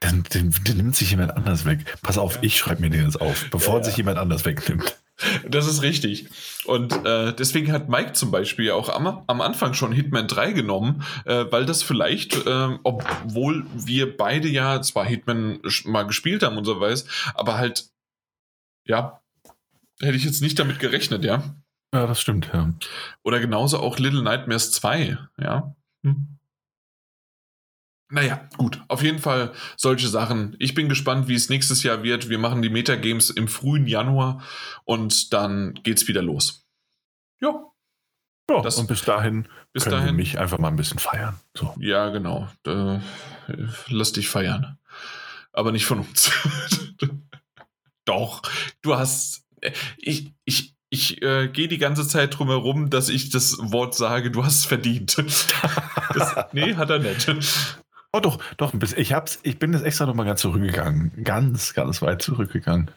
dann, 0.00 0.22
den, 0.34 0.50
den, 0.66 0.78
nimmt 0.78 0.96
sich 0.96 1.10
jemand 1.10 1.36
anders 1.36 1.66
weg. 1.66 1.84
Pass 2.02 2.18
auf, 2.18 2.36
ja. 2.36 2.40
ich 2.42 2.56
schreibe 2.56 2.80
mir 2.80 2.90
den 2.90 3.04
jetzt 3.04 3.20
auf, 3.20 3.50
bevor 3.50 3.78
ja, 3.78 3.84
sich 3.84 3.96
jemand 3.98 4.18
anders 4.18 4.44
wegnimmt. 4.46 4.96
Das 5.46 5.66
ist 5.66 5.82
richtig. 5.82 6.28
Und 6.64 7.04
äh, 7.04 7.34
deswegen 7.34 7.72
hat 7.72 7.90
Mike 7.90 8.14
zum 8.14 8.30
Beispiel 8.30 8.70
auch 8.70 8.88
am, 8.88 9.22
am 9.26 9.40
Anfang 9.42 9.74
schon 9.74 9.92
Hitman 9.92 10.26
3 10.26 10.52
genommen, 10.52 11.04
äh, 11.26 11.44
weil 11.50 11.66
das 11.66 11.82
vielleicht, 11.82 12.46
äh, 12.46 12.78
obwohl 12.82 13.66
wir 13.74 14.16
beide 14.16 14.48
ja 14.48 14.80
zwar 14.80 15.04
Hitman 15.04 15.60
mal 15.84 16.04
gespielt 16.04 16.42
haben 16.42 16.56
und 16.56 16.64
so 16.64 16.80
weiß, 16.80 17.04
aber 17.34 17.58
halt, 17.58 17.90
ja, 18.86 19.19
hätte 20.00 20.16
ich 20.16 20.24
jetzt 20.24 20.42
nicht 20.42 20.58
damit 20.58 20.78
gerechnet, 20.78 21.24
ja. 21.24 21.56
Ja, 21.92 22.06
das 22.06 22.20
stimmt, 22.20 22.50
ja. 22.52 22.72
Oder 23.22 23.40
genauso 23.40 23.78
auch 23.80 23.98
Little 23.98 24.22
Nightmares 24.22 24.72
2, 24.72 25.18
ja. 25.38 25.74
Hm. 26.04 26.38
Naja, 28.12 28.48
gut. 28.56 28.82
Auf 28.88 29.02
jeden 29.02 29.20
Fall 29.20 29.52
solche 29.76 30.08
Sachen. 30.08 30.56
Ich 30.58 30.74
bin 30.74 30.88
gespannt, 30.88 31.28
wie 31.28 31.34
es 31.34 31.48
nächstes 31.48 31.84
Jahr 31.84 32.02
wird. 32.02 32.28
Wir 32.28 32.38
machen 32.38 32.60
die 32.60 32.70
Metagames 32.70 33.30
im 33.30 33.46
frühen 33.46 33.86
Januar 33.86 34.42
und 34.84 35.32
dann 35.32 35.74
geht's 35.84 36.08
wieder 36.08 36.22
los. 36.22 36.66
Ja. 37.40 37.66
Ja, 38.50 38.62
das, 38.62 38.78
und 38.78 38.88
bis 38.88 39.02
dahin 39.02 39.46
bis 39.72 39.84
können 39.84 39.94
dahin, 39.94 40.06
wir 40.06 40.12
mich 40.14 40.38
einfach 40.38 40.58
mal 40.58 40.68
ein 40.68 40.76
bisschen 40.76 40.98
feiern. 40.98 41.38
So. 41.56 41.72
Ja, 41.78 42.08
genau. 42.08 42.48
Äh, 42.66 42.98
lass 43.88 44.12
dich 44.12 44.28
feiern. 44.28 44.78
Aber 45.52 45.70
nicht 45.70 45.86
von 45.86 46.00
uns. 46.00 46.32
Doch. 48.04 48.42
Du 48.82 48.96
hast. 48.96 49.46
Ich, 49.98 50.32
ich, 50.44 50.74
ich 50.90 51.22
äh, 51.22 51.48
gehe 51.48 51.68
die 51.68 51.78
ganze 51.78 52.06
Zeit 52.06 52.38
drum 52.38 52.48
herum, 52.48 52.90
dass 52.90 53.08
ich 53.08 53.30
das 53.30 53.56
Wort 53.60 53.94
sage, 53.94 54.30
du 54.30 54.44
hast 54.44 54.58
es 54.58 54.64
verdient. 54.64 55.16
das, 56.14 56.36
nee, 56.52 56.74
hat 56.74 56.90
er 56.90 56.98
nicht. 56.98 57.32
Oh 58.12 58.20
doch, 58.20 58.38
doch, 58.56 58.74
ich, 58.74 59.12
hab's, 59.12 59.38
ich 59.44 59.58
bin 59.58 59.72
jetzt 59.72 59.84
extra 59.84 60.06
nochmal 60.06 60.26
ganz 60.26 60.40
zurückgegangen. 60.40 61.12
Ganz, 61.22 61.74
ganz 61.74 62.02
weit 62.02 62.22
zurückgegangen. 62.22 62.90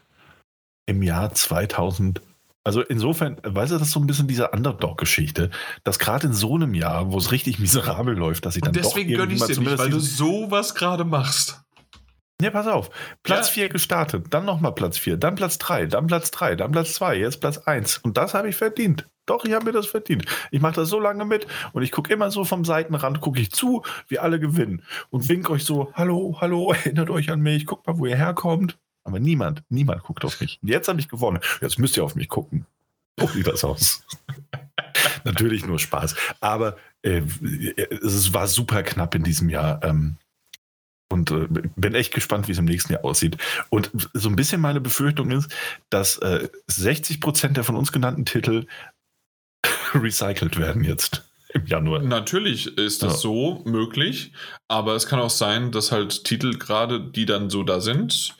Im 0.88 1.04
Jahr 1.04 1.34
2000. 1.34 2.22
Also 2.66 2.82
insofern, 2.82 3.38
weißt 3.44 3.74
du, 3.74 3.78
das 3.78 3.90
ist 3.90 3.94
so 3.94 4.00
ein 4.00 4.08
bisschen 4.08 4.28
diese 4.28 4.50
Underdog-Geschichte, 4.50 5.52
dass 5.84 6.00
gerade 6.00 6.28
in 6.28 6.34
so 6.34 6.56
einem 6.56 6.74
Jahr, 6.74 7.12
wo 7.12 7.18
es 7.18 7.32
richtig 7.32 7.60
miserabel 7.60 8.16
läuft, 8.16 8.46
dass 8.46 8.56
ich 8.56 8.62
dann 8.62 8.70
Und 8.70 8.78
deswegen 8.78 9.12
doch 9.12 9.20
gönne 9.20 9.34
ich 9.34 9.44
dir 9.44 9.60
nicht, 9.60 9.78
weil 9.78 9.90
du 9.90 10.00
sowas 10.00 10.74
gerade 10.74 11.04
machst. 11.04 11.63
Ne, 12.42 12.52
pass 12.52 12.68
auf. 12.68 12.90
Platz 13.22 13.50
4 13.50 13.64
ja. 13.64 13.70
gestartet, 13.70 14.28
dann 14.32 14.46
nochmal 14.46 14.74
Platz 14.74 14.98
4, 14.98 15.18
dann 15.18 15.36
Platz 15.36 15.58
3, 15.60 15.86
dann 15.86 16.08
Platz 16.08 16.32
3, 16.32 16.56
dann 16.56 16.72
Platz 16.72 16.94
2, 16.94 17.18
jetzt 17.18 17.40
Platz 17.40 17.60
1. 17.60 18.00
Und 18.00 18.18
das 18.18 18.34
habe 18.34 18.50
ich 18.50 18.56
verdient. 18.56 19.08
Doch, 19.26 19.46
ich 19.46 19.54
habe 19.54 19.66
mir 19.66 19.72
das 19.72 19.88
verdient. 19.88 20.26
Ich 20.52 20.60
mache 20.60 20.76
das 20.76 20.90
so 20.90 21.00
lange 21.00 21.24
mit 21.24 21.48
und 21.72 21.84
ich 21.84 21.92
gucke 21.92 22.12
immer 22.12 22.30
so 22.32 22.44
vom 22.44 22.66
Seitenrand, 22.66 23.22
gucke 23.22 23.40
ich 23.40 23.52
zu, 23.52 23.84
wie 24.10 24.20
alle 24.20 24.40
gewinnen 24.40 24.84
und 25.12 25.30
wink 25.30 25.50
euch 25.50 25.64
so, 25.64 25.94
hallo, 25.94 26.38
hallo, 26.42 26.74
erinnert 26.84 27.10
euch 27.10 27.32
an 27.32 27.40
mich, 27.40 27.66
guckt 27.66 27.88
mal, 27.88 27.98
wo 27.98 28.06
ihr 28.06 28.18
herkommt. 28.18 28.78
Aber 29.06 29.20
niemand, 29.20 29.64
niemand 29.70 30.04
guckt 30.04 30.24
auf 30.26 30.40
mich. 30.40 30.60
Und 30.62 30.70
jetzt 30.70 30.88
habe 30.88 31.00
ich 31.00 31.10
gewonnen. 31.10 31.40
Jetzt 31.62 31.78
müsst 31.78 31.98
ihr 31.98 32.04
auf 32.04 32.16
mich 32.16 32.30
gucken. 32.30 32.66
So 33.20 33.28
sieht 33.28 33.48
das 33.48 33.64
aus. 33.64 34.06
Natürlich 35.26 35.66
nur 35.66 35.78
Spaß. 35.78 36.16
Aber 36.40 36.78
äh, 37.02 37.22
es 38.02 38.34
war 38.34 38.48
super 38.48 38.82
knapp 38.84 39.14
in 39.16 39.24
diesem 39.24 39.50
Jahr. 39.50 39.84
Ähm, 39.84 40.18
und 41.10 41.32
äh, 41.32 41.48
bin 41.76 41.96
echt 41.96 42.14
gespannt, 42.14 42.48
wie 42.48 42.54
es 42.54 42.58
im 42.58 42.66
nächsten 42.66 42.94
Jahr 42.94 43.06
aussieht. 43.06 43.38
Und 43.70 43.92
so 44.14 44.30
ein 44.30 44.36
bisschen 44.36 44.62
meine 44.62 44.82
Befürchtung 44.82 45.32
ist, 45.32 45.52
dass 45.90 46.18
äh, 46.18 46.50
60 46.68 47.22
Prozent 47.22 47.58
der 47.58 47.64
von 47.64 47.76
uns 47.76 47.92
genannten 47.92 48.26
Titel 48.26 48.66
recycelt 49.94 50.58
werden 50.58 50.84
jetzt 50.84 51.30
im 51.54 51.66
Januar. 51.68 52.02
Natürlich 52.02 52.78
ist 52.78 53.04
das 53.04 53.14
ja. 53.14 53.20
so 53.20 53.62
möglich, 53.66 54.34
aber 54.68 54.96
es 54.96 55.06
kann 55.06 55.20
auch 55.20 55.30
sein, 55.30 55.72
dass 55.72 55.92
halt 55.92 56.24
Titel 56.24 56.58
gerade, 56.58 57.00
die 57.00 57.26
dann 57.26 57.50
so 57.50 57.64
da 57.64 57.80
sind, 57.80 58.36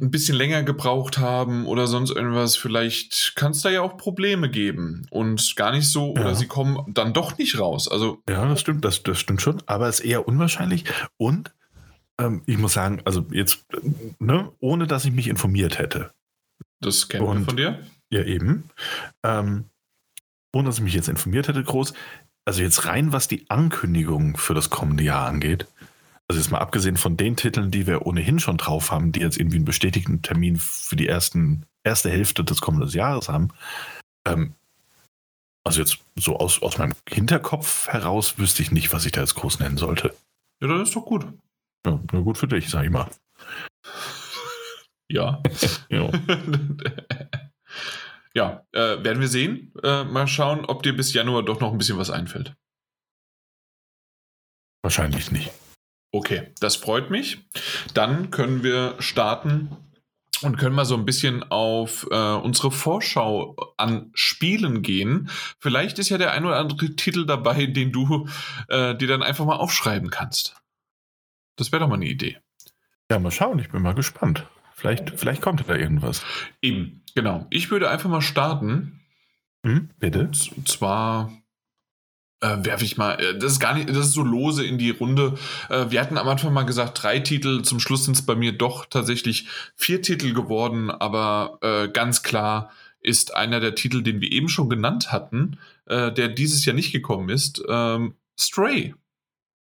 ein 0.00 0.10
bisschen 0.10 0.36
länger 0.36 0.62
gebraucht 0.62 1.18
haben 1.18 1.66
oder 1.66 1.86
sonst 1.86 2.10
irgendwas. 2.10 2.56
Vielleicht 2.56 3.34
kann 3.36 3.52
es 3.52 3.62
da 3.62 3.70
ja 3.70 3.82
auch 3.82 3.96
Probleme 3.96 4.50
geben 4.50 5.06
und 5.10 5.56
gar 5.56 5.72
nicht 5.72 5.88
so, 5.88 6.14
ja. 6.14 6.22
oder 6.22 6.34
sie 6.34 6.46
kommen 6.46 6.78
dann 6.88 7.12
doch 7.12 7.38
nicht 7.38 7.58
raus. 7.58 7.88
Also 7.88 8.22
ja, 8.28 8.48
das 8.48 8.60
stimmt, 8.60 8.84
das, 8.84 9.02
das 9.02 9.18
stimmt 9.18 9.42
schon, 9.42 9.62
aber 9.66 9.88
es 9.88 10.00
ist 10.00 10.06
eher 10.06 10.26
unwahrscheinlich 10.26 10.84
und 11.16 11.52
ähm, 12.20 12.42
ich 12.46 12.58
muss 12.58 12.72
sagen, 12.72 13.00
also 13.04 13.26
jetzt, 13.30 13.64
ne, 14.18 14.50
ohne 14.60 14.86
dass 14.86 15.04
ich 15.04 15.12
mich 15.12 15.28
informiert 15.28 15.78
hätte. 15.78 16.12
Das 16.80 17.08
kennen 17.08 17.26
wir 17.26 17.44
von 17.44 17.56
dir? 17.56 17.78
Ja, 18.10 18.22
eben. 18.22 18.70
Ähm, 19.22 19.64
ohne 20.52 20.68
dass 20.68 20.78
ich 20.78 20.84
mich 20.84 20.94
jetzt 20.94 21.08
informiert 21.08 21.48
hätte, 21.48 21.62
groß. 21.62 21.92
Also 22.44 22.62
jetzt 22.62 22.86
rein, 22.86 23.12
was 23.12 23.28
die 23.28 23.44
Ankündigung 23.50 24.36
für 24.36 24.54
das 24.54 24.70
kommende 24.70 25.04
Jahr 25.04 25.26
angeht. 25.26 25.66
Also 26.28 26.40
jetzt 26.40 26.50
mal 26.50 26.58
abgesehen 26.58 26.98
von 26.98 27.16
den 27.16 27.36
Titeln, 27.36 27.70
die 27.70 27.86
wir 27.86 28.06
ohnehin 28.06 28.38
schon 28.38 28.58
drauf 28.58 28.90
haben, 28.90 29.12
die 29.12 29.20
jetzt 29.20 29.38
irgendwie 29.38 29.56
einen 29.56 29.64
bestätigten 29.64 30.20
Termin 30.20 30.56
für 30.56 30.94
die 30.94 31.08
ersten, 31.08 31.64
erste 31.84 32.10
Hälfte 32.10 32.44
des 32.44 32.60
kommenden 32.60 32.90
Jahres 32.90 33.30
haben. 33.30 33.48
Ähm, 34.26 34.54
also 35.64 35.80
jetzt 35.80 35.98
so 36.16 36.36
aus, 36.36 36.62
aus 36.62 36.76
meinem 36.76 36.94
Hinterkopf 37.08 37.88
heraus 37.88 38.38
wüsste 38.38 38.62
ich 38.62 38.72
nicht, 38.72 38.92
was 38.92 39.06
ich 39.06 39.12
da 39.12 39.22
jetzt 39.22 39.36
groß 39.36 39.60
nennen 39.60 39.78
sollte. 39.78 40.14
Ja, 40.60 40.68
dann 40.68 40.82
ist 40.82 40.94
doch 40.94 41.04
gut. 41.04 41.26
Ja, 41.86 41.98
nur 42.12 42.24
gut 42.24 42.36
für 42.36 42.48
dich, 42.48 42.68
sag 42.68 42.84
ich 42.84 42.90
mal. 42.90 43.08
Ja. 45.10 45.42
ja. 45.88 46.10
ja, 48.34 48.66
äh, 48.72 49.02
werden 49.02 49.20
wir 49.20 49.28
sehen. 49.28 49.72
Äh, 49.82 50.04
mal 50.04 50.26
schauen, 50.26 50.66
ob 50.66 50.82
dir 50.82 50.94
bis 50.94 51.14
Januar 51.14 51.42
doch 51.42 51.60
noch 51.60 51.72
ein 51.72 51.78
bisschen 51.78 51.98
was 51.98 52.10
einfällt. 52.10 52.54
Wahrscheinlich 54.82 55.32
nicht. 55.32 55.50
Okay, 56.10 56.52
das 56.60 56.76
freut 56.76 57.10
mich. 57.10 57.38
Dann 57.94 58.30
können 58.30 58.62
wir 58.62 58.94
starten 58.98 59.76
und 60.42 60.56
können 60.56 60.74
mal 60.74 60.84
so 60.84 60.96
ein 60.96 61.04
bisschen 61.04 61.42
auf 61.50 62.06
äh, 62.10 62.14
unsere 62.14 62.70
Vorschau 62.70 63.56
an 63.76 64.10
Spielen 64.14 64.82
gehen. 64.82 65.30
Vielleicht 65.58 65.98
ist 65.98 66.08
ja 66.08 66.18
der 66.18 66.32
ein 66.32 66.44
oder 66.44 66.56
andere 66.56 66.94
Titel 66.96 67.26
dabei, 67.26 67.66
den 67.66 67.92
du 67.92 68.28
äh, 68.68 68.94
dir 68.94 69.08
dann 69.08 69.22
einfach 69.22 69.44
mal 69.44 69.56
aufschreiben 69.56 70.10
kannst. 70.10 70.56
Das 71.56 71.72
wäre 71.72 71.80
doch 71.80 71.88
mal 71.88 71.96
eine 71.96 72.06
Idee. 72.06 72.38
Ja, 73.10 73.18
mal 73.18 73.30
schauen, 73.30 73.58
ich 73.58 73.70
bin 73.70 73.82
mal 73.82 73.94
gespannt. 73.94 74.46
Vielleicht, 74.74 75.18
vielleicht 75.18 75.42
kommt 75.42 75.64
da 75.66 75.74
irgendwas. 75.74 76.22
Eben, 76.62 77.02
genau. 77.14 77.46
Ich 77.50 77.70
würde 77.70 77.90
einfach 77.90 78.08
mal 78.08 78.20
starten. 78.20 79.00
Mhm, 79.64 79.90
bitte. 79.98 80.30
Und 80.56 80.68
zwar 80.68 81.32
äh, 82.40 82.56
werfe 82.60 82.84
ich 82.84 82.96
mal, 82.96 83.14
äh, 83.14 83.38
das 83.38 83.52
ist 83.52 83.60
gar 83.60 83.74
nicht, 83.74 83.88
das 83.88 83.98
ist 83.98 84.12
so 84.12 84.22
lose 84.22 84.64
in 84.64 84.78
die 84.78 84.90
Runde. 84.90 85.34
Äh, 85.68 85.86
wir 85.90 86.00
hatten 86.00 86.18
am 86.18 86.28
Anfang 86.28 86.52
mal 86.52 86.62
gesagt, 86.64 87.02
drei 87.02 87.18
Titel, 87.18 87.62
zum 87.62 87.80
Schluss 87.80 88.04
sind 88.04 88.16
es 88.16 88.24
bei 88.24 88.34
mir 88.34 88.52
doch 88.52 88.86
tatsächlich 88.86 89.48
vier 89.74 90.02
Titel 90.02 90.32
geworden, 90.32 90.90
aber 90.90 91.58
äh, 91.62 91.88
ganz 91.88 92.22
klar 92.22 92.70
ist 93.00 93.34
einer 93.34 93.60
der 93.60 93.74
Titel, 93.74 94.02
den 94.02 94.20
wir 94.20 94.30
eben 94.30 94.48
schon 94.48 94.68
genannt 94.68 95.12
hatten, 95.12 95.58
äh, 95.86 96.12
der 96.12 96.28
dieses 96.28 96.64
Jahr 96.64 96.74
nicht 96.74 96.92
gekommen 96.92 97.28
ist, 97.28 97.62
ähm, 97.68 98.14
Stray. 98.38 98.94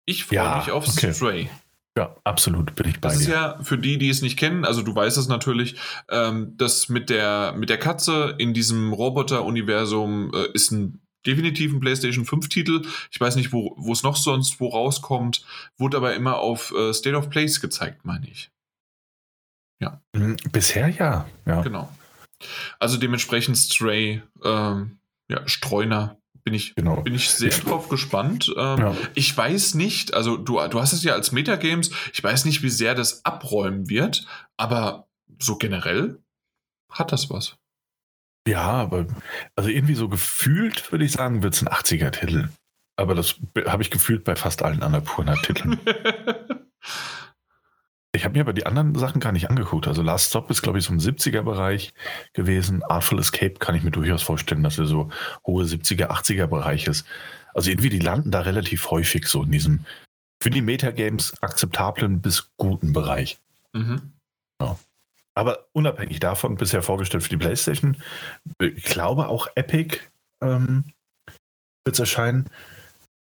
Ich 0.05 0.25
freue 0.25 0.37
ja, 0.37 0.57
mich 0.57 0.71
auf 0.71 0.87
okay. 0.87 1.13
Stray. 1.13 1.49
Ja, 1.97 2.15
absolut 2.23 2.75
bin 2.75 2.87
ich 2.87 3.01
bei 3.01 3.09
Das 3.09 3.17
dir. 3.17 3.23
ist 3.23 3.29
ja 3.29 3.59
für 3.61 3.77
die, 3.77 3.97
die 3.97 4.09
es 4.09 4.21
nicht 4.21 4.37
kennen, 4.37 4.63
also 4.63 4.81
du 4.81 4.95
weißt 4.95 5.17
es 5.17 5.27
natürlich, 5.27 5.75
ähm, 6.09 6.53
das 6.55 6.87
mit 6.87 7.09
der, 7.09 7.53
mit 7.57 7.69
der 7.69 7.77
Katze 7.77 8.35
in 8.37 8.53
diesem 8.53 8.93
Roboter-Universum 8.93 10.31
äh, 10.33 10.47
ist 10.53 10.71
ein 10.71 11.01
definitiv 11.25 11.73
ein 11.73 11.79
PlayStation 11.79 12.25
5-Titel. 12.25 12.85
Ich 13.11 13.19
weiß 13.19 13.35
nicht, 13.35 13.51
wo 13.51 13.91
es 13.91 14.03
noch 14.03 14.15
sonst 14.15 14.59
wo 14.59 14.69
rauskommt, 14.69 15.45
wurde 15.77 15.97
aber 15.97 16.15
immer 16.15 16.39
auf 16.39 16.71
äh, 16.71 16.93
State 16.93 17.15
of 17.15 17.29
Place 17.29 17.61
gezeigt, 17.61 18.05
meine 18.05 18.27
ich. 18.27 18.51
Ja. 19.81 20.01
Mhm, 20.13 20.37
bisher 20.51 20.89
ja. 20.89 21.27
ja. 21.45 21.61
Genau. 21.61 21.89
Also 22.79 22.97
dementsprechend 22.97 23.57
Stray, 23.57 24.21
ähm, 24.43 24.99
ja, 25.29 25.47
Streuner 25.47 26.17
bin 26.43 26.53
ich, 26.53 26.75
genau. 26.75 27.01
bin 27.01 27.15
ich 27.15 27.29
sehr 27.29 27.49
drauf 27.49 27.89
gespannt. 27.89 28.53
Ähm, 28.57 28.79
ja. 28.79 28.95
Ich 29.13 29.35
weiß 29.35 29.75
nicht, 29.75 30.13
also 30.13 30.37
du, 30.37 30.65
du 30.67 30.79
hast 30.79 30.93
es 30.93 31.03
ja 31.03 31.13
als 31.13 31.31
Metagames, 31.31 31.91
ich 32.13 32.23
weiß 32.23 32.45
nicht, 32.45 32.63
wie 32.63 32.69
sehr 32.69 32.95
das 32.95 33.25
abräumen 33.25 33.89
wird, 33.89 34.25
aber 34.57 35.07
so 35.39 35.57
generell 35.57 36.19
hat 36.89 37.11
das 37.11 37.29
was. 37.29 37.58
Ja, 38.49 38.63
aber 38.63 39.05
also 39.55 39.69
irgendwie 39.69 39.93
so 39.93 40.09
gefühlt 40.09 40.91
würde 40.91 41.05
ich 41.05 41.11
sagen, 41.11 41.43
wird 41.43 41.53
es 41.53 41.61
ein 41.61 41.67
80er-Titel. 41.67 42.49
aber 42.95 43.13
das 43.13 43.35
habe 43.67 43.83
ich 43.83 43.91
gefühlt 43.91 44.23
bei 44.23 44.35
fast 44.35 44.63
allen 44.63 44.81
Annapurna-Titeln. 44.81 45.79
ich 48.11 48.25
habe 48.25 48.33
mir 48.33 48.41
aber 48.41 48.53
die 48.53 48.65
anderen 48.65 48.95
Sachen 48.95 49.21
gar 49.21 49.33
nicht 49.33 49.51
angeguckt. 49.51 49.87
Also 49.87 50.01
Last 50.01 50.29
Stop 50.29 50.49
ist, 50.49 50.63
glaube 50.63 50.79
ich, 50.79 50.85
so 50.85 50.93
im 50.93 50.99
70er-Bereich 50.99 51.93
gewesen. 52.33 52.81
Artful 52.81 53.19
Escape 53.19 53.53
kann 53.59 53.75
ich 53.75 53.83
mir 53.83 53.91
durchaus 53.91 54.23
vorstellen, 54.23 54.63
dass 54.63 54.79
er 54.79 54.85
so 54.85 55.11
hohe 55.45 55.63
70er, 55.65 56.07
80er-Bereich 56.07 56.87
ist. 56.87 57.05
Also 57.53 57.69
irgendwie, 57.69 57.89
die 57.89 57.99
landen 57.99 58.31
da 58.31 58.41
relativ 58.41 58.89
häufig 58.89 59.27
so 59.27 59.43
in 59.43 59.51
diesem 59.51 59.85
für 60.41 60.49
die 60.49 60.61
Metagames 60.61 61.39
akzeptablen 61.43 62.19
bis 62.21 62.49
guten 62.57 62.93
Bereich. 62.93 63.37
Mhm. 63.73 64.13
Ja. 64.59 64.75
Aber 65.35 65.67
unabhängig 65.73 66.19
davon, 66.19 66.55
bisher 66.55 66.81
vorgestellt 66.81 67.23
für 67.23 67.29
die 67.29 67.37
PlayStation, 67.37 67.97
ich 68.59 68.83
glaube 68.83 69.27
auch 69.29 69.47
Epic 69.55 69.99
ähm, 70.41 70.85
wird 71.85 71.95
es 71.95 71.99
erscheinen. 71.99 72.49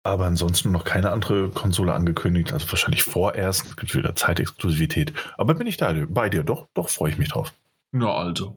Aber 0.04 0.26
ansonsten 0.26 0.70
noch 0.70 0.84
keine 0.84 1.10
andere 1.10 1.50
Konsole 1.50 1.92
angekündigt. 1.92 2.52
Also 2.52 2.70
wahrscheinlich 2.70 3.02
vorerst. 3.02 3.66
Es 3.66 3.76
gibt 3.76 3.94
wieder 3.94 4.14
Zeitexklusivität. 4.14 5.12
Aber 5.36 5.54
bin 5.54 5.66
ich 5.66 5.78
da 5.78 5.92
bei 6.08 6.28
dir? 6.28 6.44
Doch, 6.44 6.68
doch, 6.74 6.88
freue 6.90 7.10
ich 7.10 7.18
mich 7.18 7.30
drauf. 7.30 7.52
Na 7.90 8.14
also. 8.14 8.56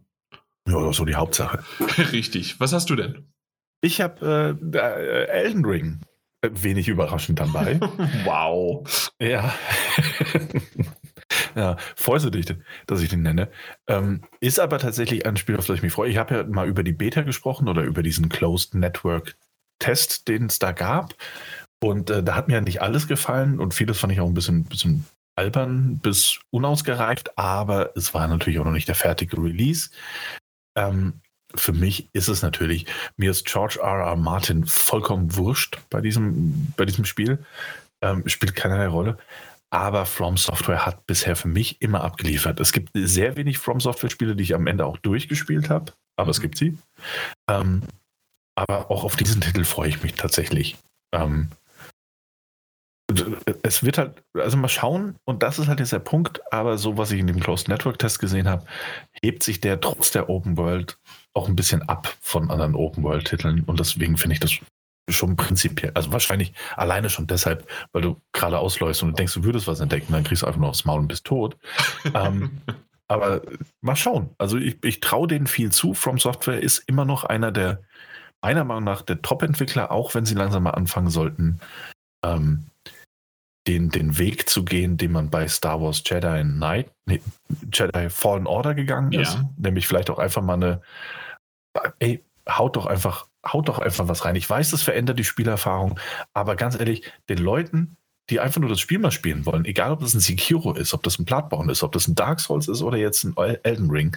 Ja, 0.67 0.93
so 0.93 1.06
die 1.06 1.15
Hauptsache. 1.15 1.63
Richtig. 2.12 2.60
Was 2.60 2.71
hast 2.71 2.91
du 2.91 2.95
denn? 2.95 3.25
Ich 3.82 3.99
habe 3.99 4.60
äh, 4.73 5.25
Elden 5.25 5.65
Ring. 5.65 6.02
Äh, 6.41 6.49
wenig 6.54 6.88
überraschend 6.88 7.39
dabei. 7.39 7.80
wow. 8.25 9.10
Ja. 9.19 9.54
ja, 11.56 11.78
dich, 12.32 12.45
dass 12.88 13.02
ich 13.02 13.10
den 13.10 13.21
nenne. 13.21 13.49
Ähm, 13.88 14.21
ist 14.39 14.60
aber 14.60 14.80
tatsächlich 14.80 15.25
ein 15.25 15.38
Spiel, 15.38 15.58
auf 15.58 15.65
das 15.65 15.78
ich 15.78 15.84
mich 15.84 15.93
freue. 15.93 16.10
Ich 16.10 16.17
habe 16.17 16.36
ja 16.36 16.43
mal 16.43 16.67
über 16.67 16.84
die 16.84 16.93
Beta 16.93 17.21
gesprochen 17.21 17.67
oder 17.67 17.84
über 17.84 18.04
diesen 18.04 18.30
Closed 18.30 18.75
Network 18.75 19.36
Test, 19.80 20.28
den 20.28 20.47
es 20.47 20.60
da 20.60 20.71
gab. 20.71 21.15
Und 21.82 22.10
äh, 22.10 22.21
da 22.21 22.36
hat 22.36 22.47
mir 22.47 22.62
nicht 22.62 22.82
alles 22.82 23.08
gefallen 23.08 23.60
und 23.60 23.73
vieles 23.73 23.99
fand 23.99 24.12
ich 24.12 24.19
auch 24.19 24.28
ein 24.28 24.34
bisschen, 24.34 24.65
bisschen 24.65 25.06
albern 25.36 25.99
bis 25.99 26.39
unausgereift, 26.52 27.38
aber 27.38 27.95
es 27.95 28.13
war 28.13 28.28
natürlich 28.28 28.60
auch 28.60 28.65
noch 28.65 28.73
nicht 28.73 28.89
der 28.89 28.95
fertige 28.95 29.38
Release. 29.38 29.89
Ähm, 30.75 31.21
für 31.56 31.71
mich 31.71 32.10
ist 32.13 32.28
es 32.28 32.41
natürlich, 32.41 32.86
mir 33.15 33.32
ist 33.32 33.45
George 33.45 33.80
R. 33.82 34.06
R. 34.06 34.15
Martin 34.17 34.65
vollkommen 34.65 35.36
wurscht 35.36 35.80
bei 35.89 36.02
diesem, 36.02 36.73
bei 36.75 36.86
diesem 36.86 37.06
Spiel. 37.06 37.43
Ähm, 38.02 38.28
spielt 38.28 38.56
keinerlei 38.56 38.88
Rolle. 38.88 39.17
Aber 39.72 40.06
From 40.06 40.38
Software 40.38 40.86
hat 40.86 41.06
bisher 41.06 41.36
für 41.36 41.48
mich 41.48 41.82
immer 41.82 42.04
abgeliefert. 42.04 42.60
Es 42.60 42.72
gibt 42.72 42.90
sehr 42.96 43.36
wenig 43.36 43.60
From 43.60 43.80
Software-Spiele, 43.80 44.36
die 44.36 44.44
ich 44.44 44.56
am 44.56 44.68
Ende 44.68 44.86
auch 44.86 44.98
durchgespielt 44.98 45.70
habe, 45.70 45.94
aber 46.18 46.28
mhm. 46.28 46.32
es 46.32 46.42
gibt 46.42 46.58
sie. 46.58 46.78
Ähm, 47.50 47.84
aber 48.56 48.90
auch 48.92 49.04
auf 49.04 49.16
diesen 49.16 49.42
Titel 49.42 49.64
freue 49.64 49.90
ich 49.90 50.04
mich 50.04 50.16
tatsächlich. 50.16 50.78
Ähm, 51.14 51.50
es 53.64 53.84
wird 53.84 53.98
halt, 53.98 54.22
also 54.36 54.58
mal 54.58 54.70
schauen, 54.70 55.16
und 55.26 55.42
das 55.42 55.60
ist 55.60 55.68
halt 55.68 55.80
jetzt 55.80 55.94
der 55.94 56.00
Punkt, 56.00 56.42
aber 56.54 56.78
so, 56.78 56.98
was 56.98 57.12
ich 57.12 57.20
in 57.20 57.28
dem 57.28 57.40
Closed 57.40 57.68
Network 57.68 57.98
Test 57.98 58.20
gesehen 58.20 58.48
habe, 58.48 58.66
hebt 59.24 59.44
sich 59.44 59.60
der 59.62 59.80
trotz 59.80 60.12
der 60.12 60.30
Open 60.30 60.58
World 60.58 61.00
auch 61.34 61.48
ein 61.48 61.56
bisschen 61.56 61.82
ab 61.84 62.16
von 62.22 62.52
anderen 62.52 62.76
Open 62.76 63.04
World 63.04 63.28
Titeln 63.28 63.64
und 63.64 63.80
deswegen 63.80 64.18
finde 64.18 64.34
ich 64.34 64.40
das 64.40 64.52
schon 65.10 65.36
prinzipiell, 65.36 65.91
also 65.95 66.12
wahrscheinlich 66.12 66.54
alleine 66.76 67.10
schon 67.10 67.28
deshalb, 67.28 67.67
weil 67.91 68.02
du 68.02 68.22
gerade 68.34 68.60
ausläufst 68.60 69.04
und 69.04 69.17
denkst, 69.17 69.34
du 69.34 69.43
würdest 69.43 69.67
was 69.67 69.80
entdecken, 69.80 70.13
dann 70.13 70.24
kriegst 70.24 70.43
du 70.43 70.48
einfach 70.48 70.60
nur 70.60 70.69
aufs 70.69 70.86
Maul 70.86 71.00
und 71.00 71.08
bist 71.08 71.26
tot. 71.26 71.58
ähm, 72.13 72.62
aber 73.08 73.41
mal 73.82 73.95
schauen. 73.95 74.30
Also 74.38 74.58
ich, 74.58 74.78
ich 74.84 75.00
traue 75.00 75.28
denen 75.28 75.48
viel 75.48 75.72
zu. 75.72 75.93
From 75.93 76.19
Software 76.19 76.62
ist 76.62 76.80
immer 76.88 77.06
noch 77.06 77.24
einer 77.24 77.52
der, 77.52 77.82
meiner 78.41 78.63
Meinung 78.63 78.84
nach, 78.84 79.02
der 79.02 79.22
Top-Entwickler, 79.22 79.91
auch 79.91 80.13
wenn 80.13 80.26
sie 80.26 80.36
langsam 80.36 80.63
mal 80.63 80.72
anfangen 80.72 81.10
sollten, 81.10 81.60
ähm, 82.24 82.65
den, 83.67 83.89
den 83.89 84.17
Weg 84.17 84.50
zu 84.50 84.63
gehen, 84.63 84.98
den 84.98 85.12
man 85.12 85.30
bei 85.30 85.48
Star 85.48 85.82
Wars 85.82 86.02
Jedi 86.06 86.43
Knight, 86.43 86.91
nee, 87.06 87.22
Jedi 87.72 88.10
Fallen 88.10 88.48
Order 88.48 88.74
gegangen 88.74 89.12
ist. 89.12 89.36
Ja. 89.36 89.50
Nämlich 89.58 89.88
vielleicht 89.88 90.10
auch 90.10 90.19
einfach 90.19 90.41
mal 90.41 90.54
eine, 90.54 90.82
ey, 92.00 92.24
haut 92.50 92.76
doch 92.76 92.86
einfach, 92.86 93.28
haut 93.45 93.67
doch 93.69 93.80
einfach 93.80 94.08
was 94.08 94.25
rein. 94.25 94.36
Ich 94.36 94.49
weiß, 94.49 94.71
das 94.71 94.82
verändert 94.82 95.19
die 95.19 95.23
Spielerfahrung, 95.23 95.99
aber 96.34 96.56
ganz 96.56 96.80
ehrlich, 96.80 97.12
den 97.30 97.38
Leuten, 97.38 97.97
die 98.30 98.39
einfach 98.39 98.62
nur 98.62 98.69
das 98.69 98.80
Spiel 98.80 98.99
mal 98.99 99.12
spielen 99.12 99.45
wollen, 99.45 99.65
egal 99.65 99.91
ob 99.91 100.02
das 100.02 100.13
ein 100.13 100.19
Sekiro 100.19 100.73
ist, 100.73 100.93
ob 100.93 101.02
das 101.04 101.17
ein 101.17 101.25
Bloodborne 101.25 101.71
ist, 101.71 101.84
ob 101.84 101.91
das 101.93 102.08
ein 102.08 102.15
Dark 102.15 102.39
Souls 102.39 102.67
ist 102.67 102.84
oder 102.84 102.97
jetzt 102.97 103.23
ein 103.23 103.36
Elden 103.63 103.89
Ring, 103.89 104.15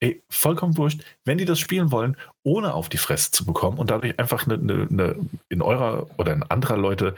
ey, 0.00 0.22
vollkommen 0.28 0.76
wurscht, 0.76 1.02
wenn 1.24 1.38
die 1.38 1.46
das 1.46 1.58
spielen 1.58 1.90
wollen, 1.90 2.16
ohne 2.42 2.74
auf 2.74 2.88
die 2.88 2.98
Fresse 2.98 3.30
zu 3.30 3.46
bekommen 3.46 3.78
und 3.78 3.90
dadurch 3.90 4.18
einfach 4.18 4.46
eine, 4.46 4.54
eine, 4.54 4.88
eine 4.90 5.16
in 5.48 5.62
eurer 5.62 6.06
oder 6.18 6.34
in 6.34 6.42
anderer 6.42 6.76
Leute 6.76 7.14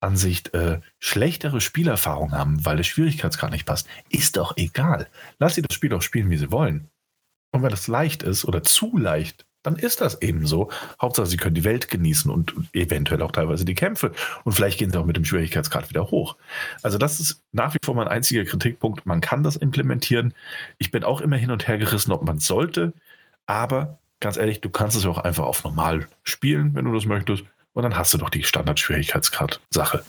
Ansicht 0.00 0.54
äh, 0.54 0.80
schlechtere 0.98 1.60
Spielerfahrung 1.60 2.32
haben, 2.32 2.64
weil 2.64 2.76
der 2.76 2.84
Schwierigkeitsgrad 2.84 3.50
nicht 3.50 3.66
passt, 3.66 3.86
ist 4.08 4.36
doch 4.36 4.56
egal. 4.56 5.08
Lass 5.38 5.56
sie 5.56 5.62
das 5.62 5.74
Spiel 5.74 5.90
doch 5.90 6.02
spielen, 6.02 6.30
wie 6.30 6.38
sie 6.38 6.50
wollen. 6.50 6.88
Und 7.52 7.62
wenn 7.62 7.72
es 7.72 7.88
leicht 7.88 8.22
ist 8.22 8.44
oder 8.44 8.62
zu 8.62 8.96
leicht, 8.96 9.44
dann 9.62 9.76
ist 9.76 10.00
das 10.00 10.20
eben 10.22 10.46
so. 10.46 10.70
Hauptsache, 11.00 11.26
sie 11.26 11.36
können 11.36 11.54
die 11.54 11.64
Welt 11.64 11.88
genießen 11.88 12.30
und 12.30 12.54
eventuell 12.72 13.22
auch 13.22 13.32
teilweise 13.32 13.64
die 13.64 13.74
Kämpfe. 13.74 14.12
Und 14.44 14.52
vielleicht 14.52 14.78
gehen 14.78 14.90
sie 14.90 14.98
auch 14.98 15.04
mit 15.04 15.16
dem 15.16 15.24
Schwierigkeitsgrad 15.24 15.90
wieder 15.90 16.10
hoch. 16.10 16.36
Also 16.82 16.98
das 16.98 17.20
ist 17.20 17.42
nach 17.52 17.74
wie 17.74 17.78
vor 17.84 17.94
mein 17.94 18.08
einziger 18.08 18.44
Kritikpunkt. 18.44 19.06
Man 19.06 19.20
kann 19.20 19.42
das 19.42 19.56
implementieren. 19.56 20.34
Ich 20.78 20.90
bin 20.90 21.04
auch 21.04 21.20
immer 21.20 21.36
hin 21.36 21.50
und 21.50 21.68
her 21.68 21.78
gerissen, 21.78 22.12
ob 22.12 22.22
man 22.22 22.38
es 22.38 22.46
sollte. 22.46 22.92
Aber 23.46 23.98
ganz 24.20 24.36
ehrlich, 24.36 24.60
du 24.60 24.70
kannst 24.70 24.96
es 24.96 25.06
auch 25.06 25.18
einfach 25.18 25.44
auf 25.44 25.64
normal 25.64 26.08
spielen, 26.22 26.74
wenn 26.74 26.84
du 26.84 26.94
das 26.94 27.04
möchtest. 27.06 27.44
Und 27.72 27.82
dann 27.82 27.96
hast 27.96 28.12
du 28.14 28.18
doch 28.18 28.30
die 28.30 28.42
Standard-Schwierigkeitsgrad-Sache. 28.42 30.04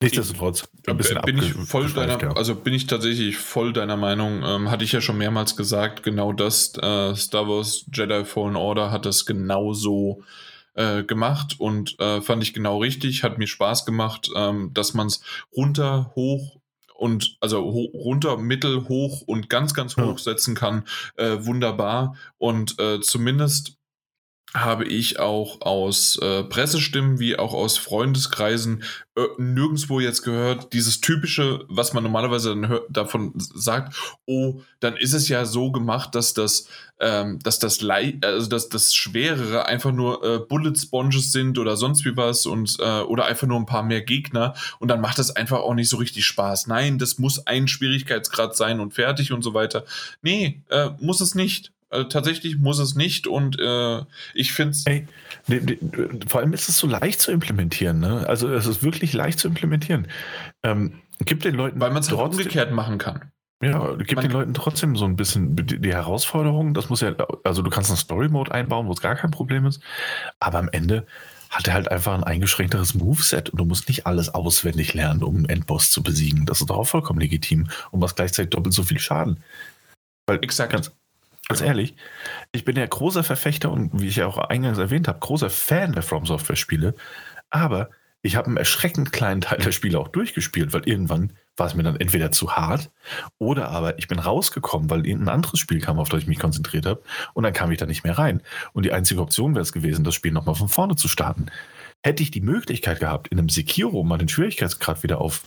Nichtsdestotrotz, 0.00 0.68
ein 0.86 0.96
bisschen 0.96 1.20
bin 1.22 1.38
ich 1.38 1.52
voll 1.52 1.90
deiner, 1.90 2.20
ja. 2.20 2.32
also 2.32 2.54
bin 2.54 2.74
ich 2.74 2.86
tatsächlich 2.86 3.38
voll 3.38 3.72
deiner 3.72 3.96
Meinung. 3.96 4.42
Ähm, 4.44 4.70
hatte 4.70 4.84
ich 4.84 4.92
ja 4.92 5.00
schon 5.00 5.18
mehrmals 5.18 5.56
gesagt, 5.56 6.02
genau 6.02 6.32
das 6.32 6.74
äh, 6.76 7.14
Star 7.14 7.48
Wars 7.48 7.86
Jedi 7.92 8.24
Fallen 8.24 8.56
Order 8.56 8.90
hat 8.90 9.06
das 9.06 9.26
genauso 9.26 10.22
äh, 10.74 11.02
gemacht 11.02 11.56
und 11.58 11.98
äh, 12.00 12.20
fand 12.20 12.42
ich 12.42 12.52
genau 12.52 12.78
richtig, 12.78 13.22
hat 13.22 13.38
mir 13.38 13.46
Spaß 13.46 13.86
gemacht, 13.86 14.30
ähm, 14.36 14.70
dass 14.74 14.94
man 14.94 15.06
es 15.06 15.20
runter, 15.56 16.12
hoch 16.14 16.60
und 16.94 17.38
also 17.40 17.62
ho 17.64 17.90
runter, 17.94 18.36
mittel, 18.36 18.88
hoch 18.88 19.22
und 19.22 19.48
ganz, 19.48 19.72
ganz 19.72 19.96
hoch 19.96 20.18
ja. 20.18 20.18
setzen 20.18 20.54
kann. 20.54 20.84
Äh, 21.16 21.38
wunderbar. 21.40 22.14
Und 22.36 22.78
äh, 22.78 23.00
zumindest 23.00 23.79
habe 24.54 24.84
ich 24.84 25.20
auch 25.20 25.60
aus 25.60 26.16
äh, 26.20 26.42
Pressestimmen 26.42 27.20
wie 27.20 27.38
auch 27.38 27.54
aus 27.54 27.78
Freundeskreisen 27.78 28.82
äh, 29.16 29.26
nirgendwo 29.38 30.00
jetzt 30.00 30.22
gehört, 30.22 30.72
dieses 30.72 31.00
typische, 31.00 31.64
was 31.68 31.92
man 31.92 32.02
normalerweise 32.02 32.50
dann 32.50 32.68
hört, 32.68 32.86
davon 32.90 33.32
sagt, 33.36 33.94
oh, 34.26 34.60
dann 34.80 34.96
ist 34.96 35.12
es 35.12 35.28
ja 35.28 35.44
so 35.44 35.70
gemacht, 35.70 36.16
dass 36.16 36.34
das, 36.34 36.68
ähm, 36.98 37.38
dass 37.40 37.60
das 37.60 37.80
Lei 37.80 38.18
also 38.22 38.48
dass 38.48 38.68
das 38.68 38.94
Schwerere 38.94 39.66
einfach 39.66 39.92
nur 39.92 40.24
äh, 40.24 40.38
Bullet 40.40 40.74
Sponges 40.76 41.30
sind 41.30 41.56
oder 41.58 41.76
sonst 41.76 42.04
wie 42.04 42.16
was 42.16 42.46
und 42.46 42.76
äh, 42.80 43.02
oder 43.02 43.26
einfach 43.26 43.46
nur 43.46 43.58
ein 43.58 43.66
paar 43.66 43.84
mehr 43.84 44.02
Gegner 44.02 44.54
und 44.80 44.88
dann 44.88 45.00
macht 45.00 45.20
das 45.20 45.34
einfach 45.34 45.60
auch 45.60 45.74
nicht 45.74 45.88
so 45.88 45.96
richtig 45.96 46.26
Spaß. 46.26 46.66
Nein, 46.66 46.98
das 46.98 47.18
muss 47.18 47.46
ein 47.46 47.68
Schwierigkeitsgrad 47.68 48.56
sein 48.56 48.80
und 48.80 48.94
fertig 48.94 49.32
und 49.32 49.42
so 49.42 49.54
weiter. 49.54 49.84
Nee, 50.22 50.62
äh, 50.70 50.90
muss 50.98 51.20
es 51.20 51.36
nicht. 51.36 51.72
Also 51.90 52.08
tatsächlich 52.08 52.58
muss 52.58 52.78
es 52.78 52.94
nicht 52.94 53.26
und 53.26 53.58
äh, 53.58 54.02
ich 54.32 54.52
finde 54.52 54.70
es. 54.70 54.84
Hey, 54.86 55.06
vor 56.28 56.40
allem 56.40 56.52
ist 56.52 56.68
es 56.68 56.78
so 56.78 56.86
leicht 56.86 57.20
zu 57.20 57.32
implementieren. 57.32 57.98
Ne? 57.98 58.26
Also 58.28 58.48
es 58.48 58.66
ist 58.66 58.82
wirklich 58.84 59.12
leicht 59.12 59.40
zu 59.40 59.48
implementieren. 59.48 60.06
Ähm, 60.62 61.00
gibt 61.24 61.44
den 61.44 61.56
Leuten. 61.56 61.80
Weil 61.80 61.90
man 61.90 62.02
es 62.02 62.10
halt 62.10 62.20
umgekehrt 62.20 62.72
machen 62.72 62.98
kann. 62.98 63.32
Ja, 63.62 63.94
gibt 63.96 64.14
man 64.14 64.24
den 64.24 64.32
Leuten 64.32 64.54
trotzdem 64.54 64.96
so 64.96 65.04
ein 65.04 65.16
bisschen 65.16 65.54
die, 65.54 65.80
die 65.80 65.92
Herausforderung. 65.92 66.72
Das 66.72 66.88
muss 66.88 67.02
ja, 67.02 67.14
also 67.44 67.60
du 67.60 67.70
kannst 67.70 67.90
einen 67.90 67.98
Story-Mode 67.98 68.52
einbauen, 68.52 68.86
wo 68.86 68.92
es 68.92 69.02
gar 69.02 69.16
kein 69.16 69.32
Problem 69.32 69.66
ist. 69.66 69.82
Aber 70.38 70.58
am 70.58 70.70
Ende 70.70 71.06
hat 71.50 71.66
er 71.66 71.74
halt 71.74 71.90
einfach 71.90 72.14
ein 72.14 72.24
eingeschränkteres 72.24 72.94
Moveset 72.94 73.50
und 73.50 73.58
du 73.58 73.64
musst 73.64 73.88
nicht 73.88 74.06
alles 74.06 74.32
auswendig 74.32 74.94
lernen, 74.94 75.22
um 75.22 75.36
einen 75.36 75.48
Endboss 75.48 75.90
zu 75.90 76.02
besiegen. 76.02 76.46
Das 76.46 76.60
ist 76.60 76.70
doch 76.70 76.78
auch 76.78 76.86
vollkommen 76.86 77.20
legitim 77.20 77.68
und 77.90 78.00
was 78.00 78.14
gleichzeitig 78.14 78.50
doppelt 78.50 78.72
so 78.72 78.84
viel 78.84 79.00
Schaden. 79.00 79.42
Weil 80.26 80.38
Exakt. 80.42 80.72
Ganz, 80.72 80.92
Ganz 81.50 81.62
ehrlich, 81.62 81.96
ich 82.52 82.64
bin 82.64 82.76
ja 82.76 82.86
großer 82.86 83.24
Verfechter 83.24 83.72
und 83.72 84.00
wie 84.00 84.06
ich 84.06 84.14
ja 84.14 84.28
auch 84.28 84.38
eingangs 84.38 84.78
erwähnt 84.78 85.08
habe, 85.08 85.18
großer 85.18 85.50
Fan 85.50 85.92
der 85.92 86.04
From 86.04 86.24
Software 86.24 86.54
Spiele. 86.54 86.94
Aber 87.50 87.90
ich 88.22 88.36
habe 88.36 88.46
einen 88.46 88.56
erschreckend 88.56 89.10
kleinen 89.10 89.40
Teil 89.40 89.58
der 89.58 89.72
Spiele 89.72 89.98
auch 89.98 90.06
durchgespielt, 90.06 90.72
weil 90.72 90.86
irgendwann 90.86 91.32
war 91.56 91.66
es 91.66 91.74
mir 91.74 91.82
dann 91.82 91.96
entweder 91.96 92.30
zu 92.30 92.52
hart 92.52 92.92
oder 93.38 93.68
aber 93.70 93.98
ich 93.98 94.06
bin 94.06 94.20
rausgekommen, 94.20 94.90
weil 94.90 95.04
irgendein 95.04 95.34
anderes 95.34 95.58
Spiel 95.58 95.80
kam, 95.80 95.98
auf 95.98 96.08
das 96.08 96.22
ich 96.22 96.28
mich 96.28 96.38
konzentriert 96.38 96.86
habe 96.86 97.02
und 97.34 97.42
dann 97.42 97.52
kam 97.52 97.72
ich 97.72 97.78
da 97.78 97.86
nicht 97.86 98.04
mehr 98.04 98.16
rein. 98.16 98.42
Und 98.72 98.84
die 98.84 98.92
einzige 98.92 99.20
Option 99.20 99.56
wäre 99.56 99.62
es 99.62 99.72
gewesen, 99.72 100.04
das 100.04 100.14
Spiel 100.14 100.30
nochmal 100.30 100.54
von 100.54 100.68
vorne 100.68 100.94
zu 100.94 101.08
starten. 101.08 101.46
Hätte 102.04 102.22
ich 102.22 102.30
die 102.30 102.42
Möglichkeit 102.42 103.00
gehabt, 103.00 103.26
in 103.26 103.40
einem 103.40 103.48
Sekiro 103.48 104.04
mal 104.04 104.18
den 104.18 104.28
Schwierigkeitsgrad 104.28 105.02
wieder 105.02 105.20
auf 105.20 105.42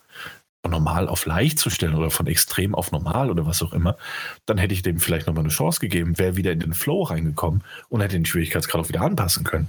von 0.63 0.71
normal 0.71 1.09
auf 1.09 1.25
leicht 1.25 1.59
zu 1.59 1.69
stellen 1.69 1.93
oder 1.93 2.09
von 2.09 2.25
extrem 2.25 2.73
auf 2.73 2.91
normal 2.91 3.29
oder 3.29 3.45
was 3.45 3.61
auch 3.61 3.73
immer, 3.73 3.97
dann 4.45 4.57
hätte 4.57 4.73
ich 4.73 4.81
dem 4.81 4.99
vielleicht 4.99 5.27
nochmal 5.27 5.43
eine 5.43 5.51
Chance 5.51 5.81
gegeben, 5.81 6.17
wäre 6.17 6.37
wieder 6.37 6.53
in 6.53 6.61
den 6.61 6.73
Flow 6.73 7.03
reingekommen 7.03 7.63
und 7.89 8.01
hätte 8.01 8.15
den 8.15 8.25
Schwierigkeitsgrad 8.25 8.81
auch 8.81 8.89
wieder 8.89 9.01
anpassen 9.01 9.43
können. 9.43 9.67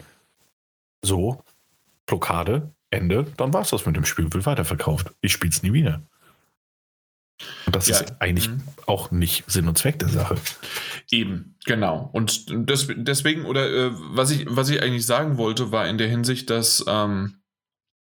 So 1.04 1.42
Blockade, 2.06 2.70
Ende, 2.90 3.26
dann 3.36 3.52
war 3.52 3.62
es 3.62 3.70
das 3.70 3.86
mit 3.86 3.96
dem 3.96 4.04
Spiel, 4.04 4.32
wird 4.32 4.46
weiterverkauft. 4.46 5.10
Ich 5.20 5.32
spiele 5.32 5.50
es 5.50 5.64
nie 5.64 5.72
wieder. 5.72 6.00
Und 7.66 7.74
das 7.74 7.88
ja, 7.88 7.98
ist 7.98 8.20
eigentlich 8.20 8.48
mh. 8.48 8.58
auch 8.86 9.10
nicht 9.10 9.50
Sinn 9.50 9.66
und 9.66 9.76
Zweck 9.76 9.98
der 9.98 10.08
Sache. 10.08 10.36
Eben, 11.10 11.56
genau. 11.64 12.08
Und 12.12 12.46
das, 12.70 12.86
deswegen, 12.88 13.46
oder 13.46 13.68
äh, 13.68 13.90
was, 13.92 14.30
ich, 14.30 14.46
was 14.48 14.68
ich 14.68 14.80
eigentlich 14.80 15.06
sagen 15.06 15.38
wollte, 15.38 15.72
war 15.72 15.88
in 15.88 15.98
der 15.98 16.08
Hinsicht, 16.08 16.50
dass 16.50 16.84
ähm, 16.86 17.38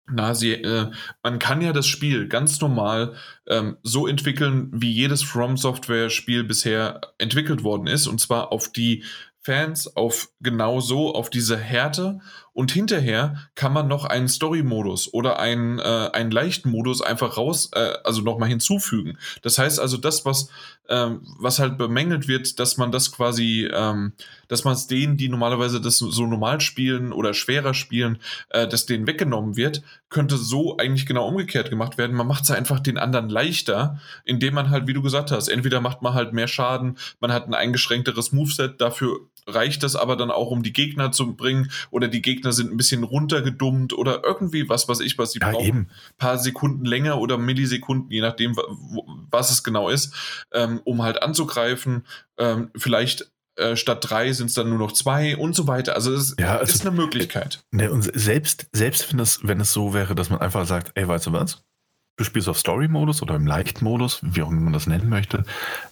na, 0.10 0.36
sie, 0.36 0.54
äh, 0.54 0.92
man 1.22 1.40
kann 1.40 1.62
ja 1.62 1.74
das 1.74 1.88
Spiel 1.88 2.28
ganz 2.28 2.60
normal 2.60 3.16
ähm, 3.48 3.78
so 3.84 4.08
entwickeln, 4.08 4.70
wie 4.74 4.92
jedes 4.92 5.24
From 5.24 5.58
Software 5.58 6.10
Spiel 6.10 6.44
bisher 6.44 7.02
entwickelt 7.18 7.64
worden 7.64 7.88
ist, 7.88 8.08
und 8.08 8.20
zwar 8.20 8.52
auf 8.52 8.72
die 8.72 9.04
Fans 9.40 9.96
auf 9.96 10.30
genau 10.40 10.80
so, 10.80 11.14
auf 11.14 11.30
diese 11.30 11.58
Härte 11.58 12.22
und 12.54 12.72
hinterher 12.72 13.50
kann 13.56 13.74
man 13.74 13.88
noch 13.88 14.06
einen 14.06 14.28
Story-Modus 14.28 15.14
oder 15.14 15.40
einen, 15.40 15.80
äh, 15.80 16.10
einen 16.14 16.32
leichten 16.32 16.70
Modus 16.70 17.02
einfach 17.02 17.38
raus, 17.38 17.72
äh, 17.74 17.94
also 18.04 18.22
nochmal 18.22 18.50
hinzufügen. 18.50 19.18
Das 19.42 19.58
heißt 19.58 19.80
also, 19.80 19.98
das, 19.98 20.24
was, 20.24 20.50
ähm, 20.88 21.22
was 21.40 21.60
halt 21.60 21.78
bemängelt 21.78 22.28
wird, 22.28 22.60
dass 22.60 22.78
man 22.78 22.92
das 22.92 23.12
quasi, 23.12 23.68
ähm, 23.74 24.14
dass 24.48 24.64
man 24.64 24.74
es 24.74 24.86
denen, 24.86 25.18
die 25.18 25.30
normalerweise 25.30 25.82
das 25.82 25.98
so 25.98 26.28
normal 26.28 26.62
spielen 26.62 27.12
oder 27.12 27.34
schwerer 27.34 27.74
spielen, 27.74 28.20
äh, 28.50 28.68
dass 28.68 28.86
denen 28.86 29.08
weggenommen 29.08 29.56
wird, 29.56 29.82
könnte 30.10 30.38
so 30.38 30.78
eigentlich 30.78 31.08
genau 31.08 31.28
umgekehrt 31.28 31.72
gemacht 31.72 31.98
werden. 31.98 32.16
Man 32.16 32.28
macht 32.28 32.44
es 32.44 32.52
einfach 32.52 32.80
den 32.80 33.00
anderen 33.00 33.30
leichter, 33.30 34.00
indem 34.26 34.54
man 34.54 34.70
halt, 34.70 34.88
wie 34.88 34.94
du 34.94 35.02
gesagt 35.02 35.32
hast, 35.32 35.48
entweder 35.48 35.82
macht 35.82 36.04
man 36.04 36.14
halt 36.14 36.34
mehr 36.34 36.48
Schaden, 36.48 36.98
man 37.20 37.32
hat 37.32 37.48
ein 37.48 37.56
eingeschränkteres 37.56 38.32
Moveset, 38.32 38.80
dafür 38.80 39.22
reicht 39.48 39.84
das 39.84 39.96
aber 39.96 40.16
dann 40.16 40.32
auch, 40.32 40.52
um 40.52 40.64
die 40.64 40.74
Gegner 40.74 41.12
zu 41.12 41.36
bringen 41.36 41.72
oder 41.92 42.08
die 42.08 42.22
Gegner 42.22 42.52
sind 42.52 42.72
ein 42.72 42.78
bisschen 42.78 43.04
runtergedummt 43.04 43.94
oder 43.94 44.24
irgendwie 44.24 44.70
was, 44.70 44.88
was 44.88 45.00
ich, 45.00 45.18
was 45.18 45.32
sie 45.32 45.40
ja, 45.40 45.52
brauchen. 45.52 45.66
Eben. 45.66 45.80
Ein 45.80 46.18
paar 46.18 46.38
Sekunden 46.38 46.86
länger 46.86 47.20
oder 47.20 47.38
Millisekunden, 47.38 48.12
je 48.12 48.22
nachdem, 48.22 48.56
was 49.30 49.52
es 49.52 49.64
genau 49.64 49.90
ist, 49.90 50.14
ähm, 50.52 50.82
um 50.84 51.02
halt 51.04 51.22
anzugreifen. 51.22 52.06
Ähm, 52.38 52.72
vielleicht 52.76 53.32
äh, 53.56 53.76
statt 53.76 54.06
drei 54.10 54.32
sind 54.34 54.48
es 54.48 54.56
dann 54.56 54.70
nur 54.70 54.80
noch 54.80 54.94
zwei 54.94 55.38
und 55.38 55.56
so 55.56 55.68
weiter. 55.68 55.96
Also 55.96 56.14
es 56.14 56.36
ja, 56.40 56.58
also, 56.58 56.74
ist 56.74 56.86
eine 56.86 56.96
Möglichkeit. 56.96 57.64
Ne, 57.72 57.92
und 57.92 58.10
selbst, 58.14 58.68
selbst 58.72 59.12
wenn, 59.12 59.20
es, 59.20 59.40
wenn 59.44 59.60
es 59.60 59.74
so 59.74 59.94
wäre, 59.94 60.16
dass 60.16 60.30
man 60.30 60.40
einfach 60.40 60.66
sagt, 60.66 60.92
ey, 60.96 61.08
weißt 61.08 61.28
du 61.28 61.34
was? 61.34 61.64
Du 62.16 62.24
spielst 62.24 62.48
auf 62.48 62.60
Story-Modus 62.60 63.22
oder 63.22 63.36
im 63.36 63.48
Leicht-Modus, 63.48 64.20
wie 64.22 64.44
auch 64.44 64.50
immer 64.50 64.62
man 64.62 64.74
das 64.74 64.88
nennen 64.88 65.10
möchte. 65.10 65.46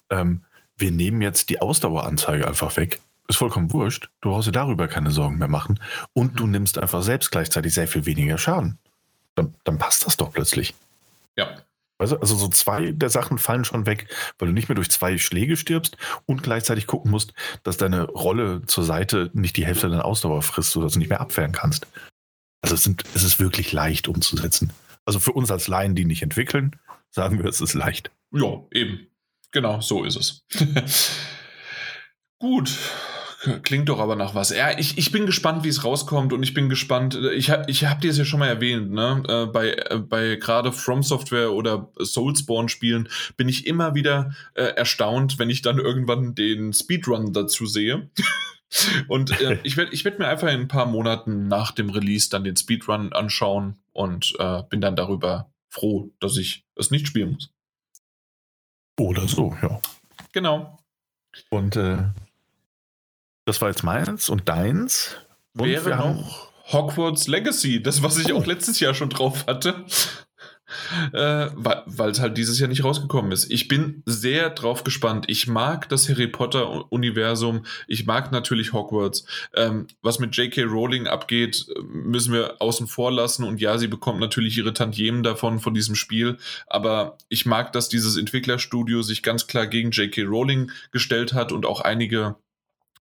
Ähm, 0.09 0.43
wir 0.77 0.91
nehmen 0.91 1.21
jetzt 1.21 1.49
die 1.49 1.61
Ausdaueranzeige 1.61 2.47
einfach 2.47 2.75
weg 2.77 2.99
ist 3.31 3.37
vollkommen 3.37 3.73
wurscht. 3.73 4.09
Du 4.21 4.29
brauchst 4.29 4.47
dir 4.47 4.51
darüber 4.51 4.87
keine 4.87 5.11
Sorgen 5.11 5.37
mehr 5.37 5.47
machen. 5.47 5.79
Und 6.13 6.39
du 6.39 6.47
nimmst 6.47 6.77
einfach 6.77 7.01
selbst 7.03 7.31
gleichzeitig 7.31 7.73
sehr 7.73 7.87
viel 7.87 8.05
weniger 8.05 8.37
Schaden. 8.37 8.77
Dann, 9.35 9.55
dann 9.63 9.77
passt 9.77 10.05
das 10.05 10.17
doch 10.17 10.31
plötzlich. 10.31 10.73
Ja. 11.37 11.57
Also, 11.97 12.19
also 12.19 12.35
so 12.35 12.47
zwei 12.47 12.91
der 12.91 13.09
Sachen 13.09 13.37
fallen 13.37 13.63
schon 13.63 13.85
weg, 13.85 14.07
weil 14.39 14.47
du 14.47 14.53
nicht 14.53 14.69
mehr 14.69 14.75
durch 14.75 14.89
zwei 14.89 15.17
Schläge 15.19 15.55
stirbst 15.55 15.97
und 16.25 16.41
gleichzeitig 16.41 16.87
gucken 16.87 17.11
musst, 17.11 17.33
dass 17.63 17.77
deine 17.77 18.05
Rolle 18.05 18.63
zur 18.65 18.83
Seite 18.83 19.29
nicht 19.33 19.55
die 19.55 19.65
Hälfte 19.65 19.87
deiner 19.87 20.05
Ausdauer 20.05 20.41
frisst, 20.41 20.71
sodass 20.71 20.93
du 20.93 20.99
nicht 20.99 21.09
mehr 21.09 21.21
abwehren 21.21 21.51
kannst. 21.51 21.85
Also 22.61 22.75
es, 22.75 22.83
sind, 22.83 23.03
es 23.13 23.23
ist 23.23 23.39
wirklich 23.39 23.71
leicht 23.71 24.07
umzusetzen. 24.07 24.73
Also 25.05 25.19
für 25.19 25.31
uns 25.31 25.51
als 25.51 25.67
Laien, 25.67 25.95
die 25.95 26.05
nicht 26.05 26.23
entwickeln, 26.23 26.75
sagen 27.11 27.37
wir, 27.37 27.45
es 27.45 27.61
ist 27.61 27.73
leicht. 27.73 28.11
Ja, 28.31 28.61
eben. 28.71 29.07
Genau, 29.51 29.81
so 29.81 30.03
ist 30.03 30.15
es. 30.15 30.43
Gut, 32.39 32.75
Klingt 33.63 33.89
doch 33.89 33.99
aber 33.99 34.15
nach 34.15 34.35
was. 34.35 34.51
Ja, 34.51 34.77
ich, 34.77 34.99
ich 34.99 35.11
bin 35.11 35.25
gespannt, 35.25 35.63
wie 35.63 35.69
es 35.69 35.83
rauskommt 35.83 36.31
und 36.31 36.43
ich 36.43 36.53
bin 36.53 36.69
gespannt. 36.69 37.15
Ich, 37.33 37.51
ich 37.67 37.85
habe 37.85 37.99
dir 37.99 38.11
es 38.11 38.17
ja 38.19 38.25
schon 38.25 38.39
mal 38.39 38.47
erwähnt, 38.47 38.91
ne? 38.91 39.23
Äh, 39.27 39.45
bei, 39.47 39.71
äh, 39.71 39.97
bei 39.97 40.35
gerade 40.35 40.71
From 40.71 41.01
Software 41.01 41.51
oder 41.51 41.91
Soulspawn-Spielen 41.97 43.09
bin 43.37 43.49
ich 43.49 43.65
immer 43.65 43.95
wieder 43.95 44.35
äh, 44.53 44.63
erstaunt, 44.63 45.39
wenn 45.39 45.49
ich 45.49 45.63
dann 45.63 45.79
irgendwann 45.79 46.35
den 46.35 46.71
Speedrun 46.71 47.33
dazu 47.33 47.65
sehe. 47.65 48.11
und 49.07 49.41
äh, 49.41 49.57
ich 49.63 49.75
werde 49.75 49.91
ich 49.91 50.05
werd 50.05 50.19
mir 50.19 50.27
einfach 50.27 50.49
in 50.49 50.61
ein 50.61 50.67
paar 50.67 50.85
Monaten 50.85 51.47
nach 51.47 51.71
dem 51.71 51.89
Release 51.89 52.29
dann 52.29 52.43
den 52.43 52.57
Speedrun 52.57 53.11
anschauen 53.11 53.81
und 53.91 54.35
äh, 54.37 54.61
bin 54.69 54.81
dann 54.81 54.95
darüber 54.95 55.51
froh, 55.67 56.11
dass 56.19 56.37
ich 56.37 56.67
es 56.75 56.91
nicht 56.91 57.07
spielen 57.07 57.31
muss. 57.33 57.49
Oder 58.99 59.27
so, 59.27 59.57
ja. 59.63 59.81
Genau. 60.31 60.77
Und 61.49 61.75
äh, 61.75 62.03
das 63.51 63.61
war 63.61 63.67
jetzt 63.67 63.83
meins 63.83 64.29
und 64.29 64.47
deins. 64.47 65.17
Und 65.57 65.67
Wäre 65.67 65.97
noch 65.97 66.47
Hogwarts 66.71 67.27
Legacy, 67.27 67.83
das, 67.83 68.01
was 68.01 68.17
ich 68.17 68.33
oh. 68.33 68.37
auch 68.37 68.45
letztes 68.45 68.79
Jahr 68.79 68.93
schon 68.93 69.09
drauf 69.09 69.45
hatte. 69.45 69.85
Äh, 71.11 71.49
weil 71.53 72.11
es 72.11 72.21
halt 72.21 72.37
dieses 72.37 72.57
Jahr 72.57 72.69
nicht 72.69 72.85
rausgekommen 72.85 73.33
ist. 73.33 73.51
Ich 73.51 73.67
bin 73.67 74.03
sehr 74.05 74.51
drauf 74.51 74.85
gespannt. 74.85 75.25
Ich 75.27 75.47
mag 75.47 75.89
das 75.89 76.07
Harry 76.07 76.27
Potter-Universum. 76.27 77.65
Ich 77.89 78.05
mag 78.05 78.31
natürlich 78.31 78.71
Hogwarts. 78.71 79.25
Ähm, 79.53 79.87
was 80.01 80.19
mit 80.19 80.33
J.K. 80.33 80.63
Rowling 80.63 81.07
abgeht, 81.07 81.65
müssen 81.83 82.31
wir 82.33 82.61
außen 82.61 82.87
vor 82.87 83.11
lassen. 83.11 83.43
Und 83.43 83.59
ja, 83.59 83.77
sie 83.77 83.87
bekommt 83.87 84.21
natürlich 84.21 84.57
ihre 84.57 84.73
Tantiemen 84.73 85.23
davon, 85.23 85.59
von 85.59 85.73
diesem 85.73 85.95
Spiel. 85.95 86.37
Aber 86.67 87.17
ich 87.27 87.45
mag, 87.45 87.73
dass 87.73 87.89
dieses 87.89 88.15
Entwicklerstudio 88.15 89.01
sich 89.01 89.23
ganz 89.23 89.47
klar 89.47 89.67
gegen 89.67 89.91
J.K. 89.91 90.23
Rowling 90.23 90.71
gestellt 90.91 91.33
hat 91.33 91.51
und 91.51 91.65
auch 91.65 91.81
einige 91.81 92.37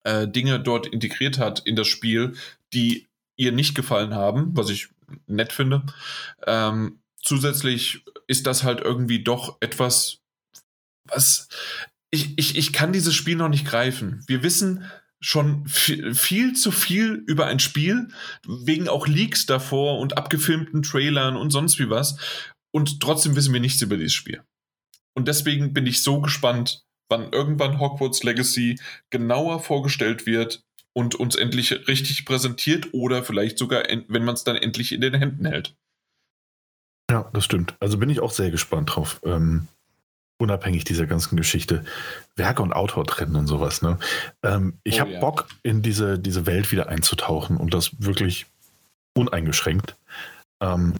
äh, 0.05 0.27
Dinge 0.27 0.59
dort 0.59 0.87
integriert 0.87 1.37
hat 1.37 1.59
in 1.59 1.75
das 1.75 1.87
Spiel, 1.87 2.35
die 2.73 3.07
ihr 3.37 3.51
nicht 3.51 3.75
gefallen 3.75 4.13
haben, 4.13 4.55
was 4.55 4.69
ich 4.69 4.89
nett 5.27 5.51
finde. 5.51 5.83
Ähm, 6.47 6.99
zusätzlich 7.21 8.03
ist 8.27 8.47
das 8.47 8.63
halt 8.63 8.79
irgendwie 8.79 9.23
doch 9.23 9.57
etwas, 9.59 10.19
was 11.05 11.49
ich, 12.11 12.37
ich, 12.37 12.57
ich 12.57 12.71
kann 12.71 12.93
dieses 12.93 13.13
Spiel 13.13 13.35
noch 13.35 13.49
nicht 13.49 13.65
greifen. 13.65 14.23
Wir 14.27 14.41
wissen 14.43 14.89
schon 15.19 15.67
viel, 15.67 16.13
viel 16.13 16.53
zu 16.53 16.71
viel 16.71 17.23
über 17.27 17.47
ein 17.47 17.59
Spiel, 17.59 18.07
wegen 18.47 18.87
auch 18.87 19.07
Leaks 19.07 19.45
davor 19.45 19.99
und 19.99 20.17
abgefilmten 20.17 20.83
Trailern 20.83 21.35
und 21.35 21.51
sonst 21.51 21.79
wie 21.79 21.89
was. 21.89 22.17
Und 22.71 23.01
trotzdem 23.01 23.35
wissen 23.35 23.53
wir 23.53 23.59
nichts 23.59 23.81
über 23.81 23.97
dieses 23.97 24.13
Spiel. 24.13 24.43
Und 25.15 25.27
deswegen 25.27 25.73
bin 25.73 25.87
ich 25.87 26.03
so 26.03 26.21
gespannt, 26.21 26.85
wann 27.09 27.31
irgendwann 27.31 27.79
Hogwarts 27.79 28.23
Legacy 28.23 28.79
genauer 29.09 29.59
vorgestellt 29.59 30.25
wird 30.25 30.63
und 30.93 31.15
uns 31.15 31.35
endlich 31.35 31.87
richtig 31.87 32.25
präsentiert 32.25 32.93
oder 32.93 33.23
vielleicht 33.23 33.57
sogar, 33.57 33.83
wenn 34.07 34.23
man 34.23 34.35
es 34.35 34.43
dann 34.43 34.55
endlich 34.55 34.91
in 34.91 35.01
den 35.01 35.13
Händen 35.13 35.45
hält. 35.45 35.75
Ja, 37.11 37.29
das 37.33 37.45
stimmt. 37.45 37.75
Also 37.79 37.97
bin 37.97 38.09
ich 38.09 38.19
auch 38.19 38.31
sehr 38.31 38.49
gespannt 38.49 38.95
drauf. 38.95 39.19
Ähm, 39.23 39.67
unabhängig 40.37 40.83
dieser 40.83 41.05
ganzen 41.05 41.37
Geschichte. 41.37 41.83
Werke 42.35 42.63
und 42.63 42.73
Autor 42.73 43.05
trennen 43.05 43.35
und 43.35 43.47
sowas. 43.47 43.81
Ne? 43.81 43.99
Ähm, 44.43 44.79
ich 44.83 44.97
oh, 44.97 44.99
habe 45.01 45.11
ja. 45.11 45.19
Bock, 45.19 45.47
in 45.63 45.81
diese, 45.81 46.17
diese 46.17 46.45
Welt 46.45 46.71
wieder 46.71 46.89
einzutauchen 46.89 47.57
und 47.57 47.73
das 47.73 47.91
wirklich 47.99 48.47
uneingeschränkt. 49.15 49.95
Ähm, 50.61 50.95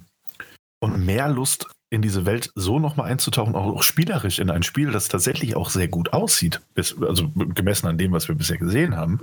und 0.80 1.06
mehr 1.06 1.30
Lust 1.30 1.68
in 1.96 2.02
diese 2.02 2.26
Welt 2.26 2.52
so 2.56 2.78
nochmal 2.78 3.10
einzutauchen, 3.10 3.56
auch 3.56 3.82
spielerisch 3.82 4.40
in 4.40 4.52
ein 4.52 4.64
Spiel, 4.64 4.92
das 4.92 5.08
tatsächlich 5.08 5.56
auch 5.56 5.70
sehr 5.70 5.88
gut 5.88 6.14
aussieht, 6.14 6.62
also 6.76 7.30
gemessen 7.30 7.88
an 7.88 7.98
dem, 7.98 8.12
was 8.12 8.28
wir 8.28 8.36
bisher 8.36 8.58
gesehen 8.58 8.98
haben. 8.98 9.22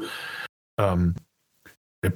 Ähm, 0.81 1.15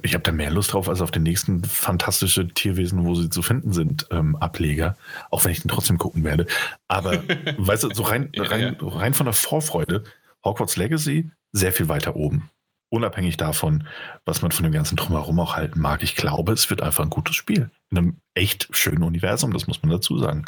ich 0.01 0.13
habe 0.15 0.23
da 0.23 0.31
mehr 0.33 0.51
Lust 0.51 0.73
drauf 0.73 0.89
als 0.89 0.99
auf 0.99 1.11
den 1.11 1.23
nächsten 1.23 1.63
fantastische 1.63 2.47
Tierwesen, 2.49 3.05
wo 3.05 3.15
sie 3.15 3.29
zu 3.29 3.41
finden 3.41 3.71
sind, 3.71 4.07
ähm, 4.11 4.35
Ableger. 4.35 4.97
Auch 5.31 5.45
wenn 5.45 5.51
ich 5.51 5.61
den 5.61 5.69
trotzdem 5.69 5.97
gucken 5.97 6.25
werde. 6.25 6.47
Aber, 6.89 7.13
weißt 7.57 7.83
du, 7.83 7.93
so 7.93 8.03
rein, 8.03 8.29
rein, 8.35 8.75
rein 8.81 9.13
von 9.13 9.27
der 9.27 9.33
Vorfreude, 9.33 10.03
Hogwarts 10.43 10.75
Legacy 10.75 11.31
sehr 11.53 11.71
viel 11.71 11.87
weiter 11.87 12.17
oben 12.17 12.49
unabhängig 12.89 13.37
davon, 13.37 13.87
was 14.25 14.41
man 14.41 14.51
von 14.51 14.63
dem 14.63 14.71
ganzen 14.71 14.95
Drumherum 14.95 15.39
auch 15.39 15.55
halten 15.55 15.79
mag, 15.79 16.03
ich 16.03 16.15
glaube, 16.15 16.53
es 16.53 16.69
wird 16.69 16.81
einfach 16.81 17.03
ein 17.03 17.09
gutes 17.09 17.35
Spiel. 17.35 17.69
In 17.89 17.97
einem 17.97 18.17
echt 18.33 18.67
schönen 18.71 19.03
Universum, 19.03 19.53
das 19.53 19.67
muss 19.67 19.81
man 19.81 19.91
dazu 19.91 20.17
sagen. 20.17 20.45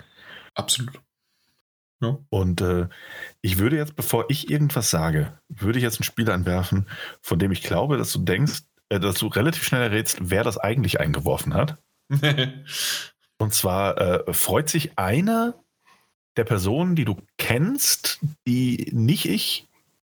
Absolut. 0.55 1.01
Ja. 2.01 2.17
Und 2.29 2.61
äh, 2.61 2.87
ich 3.41 3.57
würde 3.57 3.75
jetzt, 3.75 3.95
bevor 3.95 4.25
ich 4.29 4.49
irgendwas 4.49 4.89
sage, 4.89 5.37
würde 5.49 5.79
ich 5.79 5.83
jetzt 5.83 5.99
ein 5.99 6.05
Spiel 6.05 6.29
anwerfen, 6.31 6.87
von 7.21 7.39
dem 7.39 7.51
ich 7.51 7.61
glaube, 7.61 7.97
dass 7.97 8.13
du 8.13 8.19
denkst, 8.19 8.61
äh, 8.89 8.99
dass 8.99 9.15
du 9.15 9.27
relativ 9.27 9.63
schnell 9.63 9.81
errätst, 9.81 10.17
wer 10.21 10.43
das 10.43 10.57
eigentlich 10.57 10.99
eingeworfen 10.99 11.53
hat. 11.53 11.77
Und 13.37 13.53
zwar 13.53 13.97
äh, 13.97 14.33
freut 14.33 14.69
sich 14.69 14.97
eine 14.97 15.55
der 16.37 16.45
Personen, 16.45 16.95
die 16.95 17.05
du 17.05 17.17
kennst, 17.37 18.19
die 18.47 18.89
nicht 18.93 19.25
ich 19.25 19.67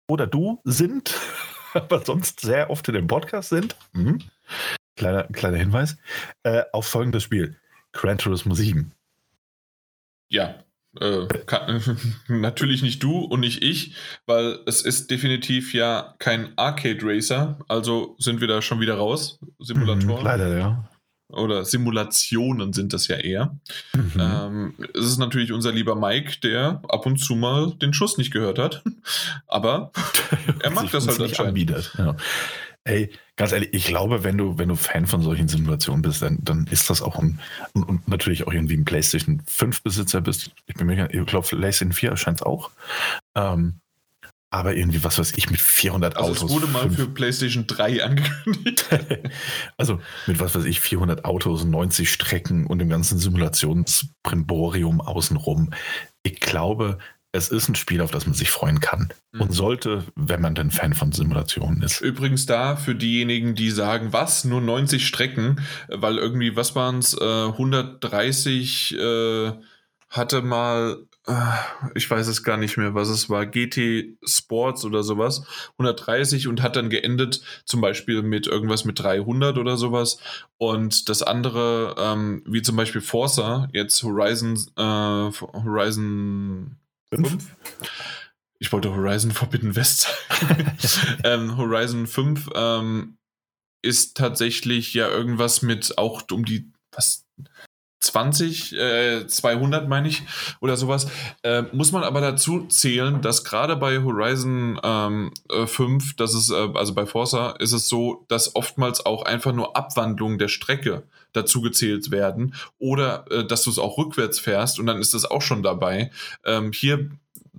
oder 0.07 0.27
du 0.27 0.59
sind, 0.63 1.15
aber 1.73 2.03
sonst 2.03 2.39
sehr 2.41 2.69
oft 2.69 2.87
in 2.87 2.95
dem 2.95 3.07
Podcast 3.07 3.49
sind. 3.49 3.75
Mhm. 3.93 4.19
Kleiner, 4.95 5.23
kleiner 5.25 5.57
Hinweis. 5.57 5.97
Äh, 6.43 6.63
auf 6.73 6.87
folgendes 6.87 7.23
Spiel: 7.23 7.55
Gran 7.91 8.17
Turismo 8.17 8.53
7. 8.53 8.91
Ja, 10.29 10.63
äh, 10.99 11.27
kann, 11.45 11.81
natürlich 12.27 12.81
nicht 12.81 13.01
du 13.01 13.19
und 13.19 13.39
nicht 13.39 13.63
ich, 13.63 13.95
weil 14.25 14.59
es 14.65 14.81
ist 14.81 15.09
definitiv 15.09 15.73
ja 15.73 16.15
kein 16.19 16.57
Arcade 16.57 16.99
Racer, 17.01 17.59
also 17.67 18.15
sind 18.19 18.41
wir 18.41 18.47
da 18.47 18.61
schon 18.61 18.79
wieder 18.79 18.95
raus. 18.95 19.39
Simulatoren. 19.59 20.19
Mhm, 20.19 20.25
leider, 20.25 20.57
ja. 20.57 20.89
Oder 21.33 21.65
Simulationen 21.65 22.73
sind 22.73 22.93
das 22.93 23.07
ja 23.07 23.17
eher. 23.17 23.57
Mhm. 23.93 24.11
Ähm, 24.19 24.73
es 24.93 25.05
ist 25.05 25.17
natürlich 25.17 25.51
unser 25.51 25.71
lieber 25.71 25.95
Mike, 25.95 26.39
der 26.43 26.81
ab 26.87 27.05
und 27.05 27.17
zu 27.17 27.35
mal 27.35 27.73
den 27.81 27.93
Schuss 27.93 28.17
nicht 28.17 28.31
gehört 28.31 28.59
hat. 28.59 28.83
Aber 29.47 29.91
er 30.61 30.71
mag 30.71 30.91
das 30.91 31.07
halt 31.07 31.19
anscheinend. 31.19 31.49
Anbietet. 31.49 31.93
Ja. 31.97 32.15
Ey, 32.83 33.11
ganz 33.35 33.51
ehrlich, 33.51 33.69
ich 33.73 33.85
glaube, 33.85 34.23
wenn 34.23 34.37
du, 34.37 34.57
wenn 34.57 34.69
du 34.69 34.75
Fan 34.75 35.05
von 35.05 35.21
solchen 35.21 35.47
Simulationen 35.47 36.01
bist, 36.01 36.21
dann, 36.23 36.39
dann 36.41 36.65
ist 36.65 36.89
das 36.89 37.03
auch 37.03 37.19
ein, 37.19 37.39
und, 37.73 37.83
und 37.83 38.07
natürlich 38.07 38.47
auch 38.47 38.53
irgendwie 38.53 38.75
ein 38.75 38.85
PlayStation 38.85 39.43
5 39.45 39.83
Besitzer 39.83 40.21
bist. 40.21 40.51
Ich 40.65 40.75
bin 40.75 40.87
mir, 40.87 41.07
ich 41.13 41.25
glaube, 41.27 41.47
PlayStation 41.47 41.93
4 41.93 42.09
erscheint 42.09 42.39
es 42.39 42.43
auch. 42.43 42.71
Ähm, 43.35 43.80
aber 44.51 44.75
irgendwie, 44.75 45.03
was 45.03 45.17
weiß 45.17 45.33
ich, 45.37 45.49
mit 45.49 45.61
400 45.61 46.17
also 46.17 46.31
Autos. 46.31 46.43
Es 46.43 46.55
wurde 46.55 46.67
mal 46.67 46.83
5. 46.83 46.95
für 46.95 47.07
PlayStation 47.07 47.67
3 47.67 48.03
angekündigt. 48.03 48.85
also 49.77 49.99
mit 50.27 50.39
was 50.39 50.53
weiß 50.53 50.65
ich, 50.65 50.81
400 50.81 51.23
Autos, 51.23 51.63
90 51.63 52.11
Strecken 52.11 52.67
und 52.67 52.79
dem 52.79 52.89
ganzen 52.89 53.17
Simulationsprimborium 53.17 54.99
außenrum. 54.99 55.71
Ich 56.23 56.41
glaube, 56.41 56.97
es 57.31 57.47
ist 57.47 57.69
ein 57.69 57.75
Spiel, 57.75 58.01
auf 58.01 58.11
das 58.11 58.25
man 58.25 58.35
sich 58.35 58.51
freuen 58.51 58.81
kann 58.81 59.13
mhm. 59.31 59.41
und 59.41 59.51
sollte, 59.53 60.03
wenn 60.15 60.41
man 60.41 60.53
denn 60.53 60.69
Fan 60.69 60.93
von 60.93 61.13
Simulationen 61.13 61.81
ist. 61.81 62.01
Übrigens 62.01 62.45
da 62.45 62.75
für 62.75 62.93
diejenigen, 62.93 63.55
die 63.55 63.71
sagen, 63.71 64.11
was, 64.11 64.43
nur 64.43 64.59
90 64.59 65.07
Strecken, 65.07 65.61
weil 65.87 66.17
irgendwie, 66.17 66.57
was 66.57 66.75
waren 66.75 66.99
es, 66.99 67.13
äh, 67.13 67.45
130 67.45 68.97
äh, 68.97 69.53
hatte 70.09 70.41
mal 70.41 70.97
ich 71.93 72.09
weiß 72.09 72.27
es 72.27 72.43
gar 72.43 72.57
nicht 72.57 72.77
mehr, 72.77 72.95
was 72.95 73.09
es 73.09 73.29
war, 73.29 73.45
GT 73.45 74.17
Sports 74.23 74.85
oder 74.85 75.03
sowas, 75.03 75.45
130 75.73 76.47
und 76.47 76.63
hat 76.63 76.75
dann 76.75 76.89
geendet 76.89 77.41
zum 77.65 77.79
Beispiel 77.79 78.23
mit 78.23 78.47
irgendwas 78.47 78.85
mit 78.85 78.99
300 78.99 79.57
oder 79.57 79.77
sowas. 79.77 80.17
Und 80.57 81.09
das 81.09 81.21
andere, 81.21 81.95
ähm, 81.99 82.43
wie 82.47 82.63
zum 82.63 82.75
Beispiel 82.75 83.01
Forza, 83.01 83.69
jetzt 83.71 84.01
Horizon, 84.01 84.57
äh, 84.77 84.81
Horizon 84.81 86.77
5. 87.13 87.55
Ich 88.57 88.71
wollte 88.71 88.93
Horizon 88.93 89.31
Forbidden 89.31 89.75
West 89.75 90.07
sagen. 90.29 90.77
ähm, 91.23 91.57
Horizon 91.57 92.07
5 92.07 92.49
ähm, 92.55 93.17
ist 93.83 94.17
tatsächlich 94.17 94.93
ja 94.95 95.07
irgendwas 95.07 95.61
mit 95.61 95.97
auch 95.99 96.23
um 96.31 96.45
die, 96.45 96.71
was, 96.91 97.27
20, 98.01 98.73
äh, 98.73 99.27
200 99.27 99.87
meine 99.87 100.07
ich, 100.07 100.23
oder 100.59 100.75
sowas. 100.75 101.07
Äh, 101.43 101.63
muss 101.71 101.91
man 101.91 102.03
aber 102.03 102.19
dazu 102.19 102.65
zählen, 102.67 103.21
dass 103.21 103.43
gerade 103.43 103.75
bei 103.75 104.01
Horizon 104.03 104.79
ähm, 104.83 105.31
5, 105.65 106.03
äh, 106.11 106.13
das 106.17 106.33
ist, 106.33 106.49
äh, 106.49 106.69
also 106.73 106.93
bei 106.93 107.05
Forza, 107.05 107.51
ist 107.59 107.73
es 107.73 107.87
so, 107.87 108.25
dass 108.27 108.55
oftmals 108.55 109.05
auch 109.05 109.23
einfach 109.23 109.53
nur 109.53 109.77
Abwandlungen 109.77 110.39
der 110.39 110.47
Strecke 110.47 111.03
dazu 111.33 111.61
gezählt 111.61 112.11
werden 112.11 112.55
oder 112.79 113.25
äh, 113.31 113.45
dass 113.45 113.63
du 113.63 113.69
es 113.69 113.79
auch 113.79 113.97
rückwärts 113.97 114.39
fährst 114.39 114.79
und 114.79 114.87
dann 114.87 114.99
ist 114.99 115.13
das 115.13 115.25
auch 115.25 115.41
schon 115.41 115.63
dabei. 115.63 116.11
Ähm, 116.43 116.71
hier 116.73 117.11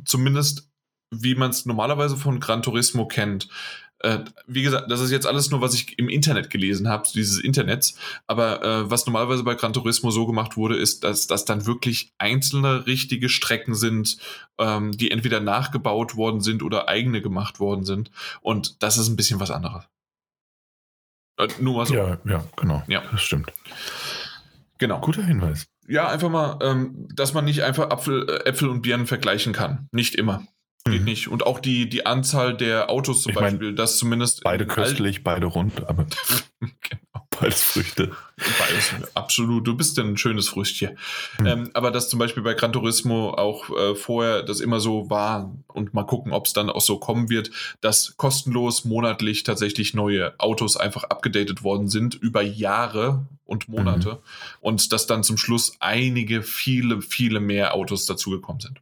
zumindest, 0.05 0.69
wie 1.11 1.35
man 1.35 1.51
es 1.51 1.67
normalerweise 1.67 2.17
von 2.17 2.41
Gran 2.41 2.63
Turismo 2.63 3.07
kennt, 3.07 3.49
äh, 4.03 4.19
wie 4.47 4.63
gesagt, 4.63 4.91
das 4.91 5.01
ist 5.01 5.11
jetzt 5.11 5.27
alles 5.27 5.51
nur, 5.51 5.61
was 5.61 5.75
ich 5.75 5.99
im 5.99 6.09
Internet 6.09 6.51
gelesen 6.51 6.89
habe, 6.89 7.05
dieses 7.15 7.39
Internets. 7.39 7.97
Aber 8.27 8.63
äh, 8.63 8.91
was 8.91 9.07
normalerweise 9.07 9.45
bei 9.45 9.55
Gran 9.55 9.73
Turismo 9.73 10.11
so 10.11 10.27
gemacht 10.27 10.57
wurde, 10.57 10.77
ist, 10.77 11.05
dass 11.05 11.27
das 11.27 11.45
dann 11.45 11.67
wirklich 11.67 12.13
einzelne 12.19 12.87
richtige 12.87 13.29
Strecken 13.29 13.75
sind, 13.75 14.19
ähm, 14.59 14.93
die 14.93 15.11
entweder 15.11 15.41
nachgebaut 15.41 16.17
worden 16.17 16.41
sind 16.41 16.63
oder 16.63 16.89
eigene 16.89 17.23
gemacht 17.23 17.61
worden 17.61 17.85
sind. 17.85 18.11
Und 18.41 18.83
das 18.83 18.99
ist 18.99 19.09
ein 19.09 19.17
bisschen 19.17 19.41
was 19.41 19.51
anderes. 19.51 19.85
Äh, 21.39 21.49
nur 21.61 21.77
mal 21.77 21.87
so. 21.87 21.95
Ja, 21.95 22.19
ja, 22.25 22.45
genau. 22.57 22.83
Ja. 22.89 23.03
Das 23.11 23.23
stimmt. 23.23 23.53
Genau. 24.79 25.01
Guter 25.01 25.23
Hinweis. 25.23 25.67
Ja, 25.87 26.09
einfach 26.09 26.29
mal, 26.29 26.59
ähm, 26.63 27.09
dass 27.15 27.35
man 27.35 27.45
nicht 27.45 27.63
einfach 27.63 27.91
Apfel, 27.91 28.29
äh, 28.29 28.49
Äpfel 28.49 28.69
und 28.69 28.83
Birnen 28.83 29.07
vergleichen 29.07 29.53
kann. 29.53 29.89
Nicht 29.93 30.17
immer. 30.17 30.45
Geht 30.85 31.01
mhm. 31.01 31.05
nicht. 31.05 31.29
Und 31.29 31.47
auch 31.47 31.61
die, 31.61 31.89
die 31.89 32.07
Anzahl 32.07 32.57
der 32.57 32.91
Autos 32.91 33.23
zum 33.23 33.31
ich 33.31 33.39
Beispiel, 33.39 33.69
mein, 33.69 33.77
das 33.77 33.99
zumindest. 33.99 34.43
Beide 34.43 34.67
köstlich, 34.67 35.23
beide 35.23 35.47
rund, 35.47 35.87
aber 35.89 36.07
genau. 36.61 37.29
beides 37.39 37.63
Früchte. 37.63 38.11
Beides, 38.37 38.93
absolut. 39.15 39.65
Du 39.65 39.77
bist 39.77 39.97
ein 40.01 40.17
schönes 40.17 40.49
Früchtchen. 40.49 40.99
Mhm. 41.39 41.47
Ähm, 41.47 41.71
aber 41.75 41.93
dass 41.93 42.09
zum 42.09 42.19
Beispiel 42.19 42.43
bei 42.43 42.55
Gran 42.55 42.73
Turismo 42.73 43.31
auch 43.31 43.71
äh, 43.71 43.95
vorher 43.95 44.43
das 44.43 44.59
immer 44.59 44.81
so 44.81 45.09
war 45.09 45.55
und 45.69 45.95
mal 45.95 46.03
gucken, 46.03 46.33
ob 46.33 46.47
es 46.47 46.53
dann 46.53 46.69
auch 46.69 46.81
so 46.81 46.99
kommen 46.99 47.31
wird, 47.31 47.53
dass 47.81 48.17
kostenlos 48.17 48.85
monatlich 48.85 49.45
tatsächlich 49.45 49.95
neue 49.95 50.35
Autos 50.39 50.77
einfach 50.77 51.05
abgedatet 51.05 51.63
worden 51.63 51.89
sind 51.89 52.17
über 52.17 52.43
Jahre 52.43 53.25
und 53.45 53.69
Monate 53.69 54.15
mhm. 54.15 54.19
und 54.61 54.93
dass 54.93 55.07
dann 55.07 55.23
zum 55.23 55.37
Schluss 55.37 55.77
einige, 55.79 56.43
viele, 56.43 57.03
viele 57.03 57.39
mehr 57.39 57.75
Autos 57.75 58.05
dazugekommen 58.07 58.61
sind. 58.61 58.81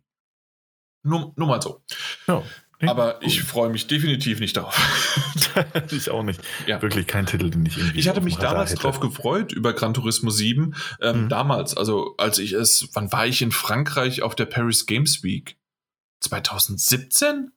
Nur, 1.03 1.33
nur 1.37 1.49
mal 1.49 1.63
so. 1.63 1.83
Ja. 2.27 2.43
Aber 2.87 3.23
ich 3.23 3.43
freue 3.43 3.69
mich 3.69 3.87
definitiv 3.89 4.41
nicht 4.41 4.57
darauf. 4.57 4.75
ich 5.91 6.11
auch 6.11 6.23
nicht. 6.23 6.41
Ja. 6.67 6.81
Wirklich 6.81 7.07
kein 7.07 7.27
Titel, 7.27 7.51
den 7.51 7.67
ich 7.67 7.77
irgendwie. 7.77 7.99
Ich 7.99 8.09
hatte 8.09 8.23
mich 8.23 8.37
damals 8.37 8.75
drauf 8.75 9.01
gefreut 9.01 9.53
über 9.53 9.75
Gran 9.75 9.93
Turismo 9.93 10.31
7. 10.31 10.75
Ähm, 11.03 11.25
mhm. 11.25 11.29
Damals, 11.29 11.77
also 11.77 12.15
als 12.17 12.39
ich 12.39 12.53
es, 12.53 12.89
wann 12.95 13.13
war 13.13 13.27
ich 13.27 13.43
in 13.43 13.53
Frankreich 13.53 14.23
auf 14.23 14.35
der 14.35 14.47
Paris 14.47 14.87
Games 14.87 15.23
Week? 15.23 15.59
2017? 16.21 17.51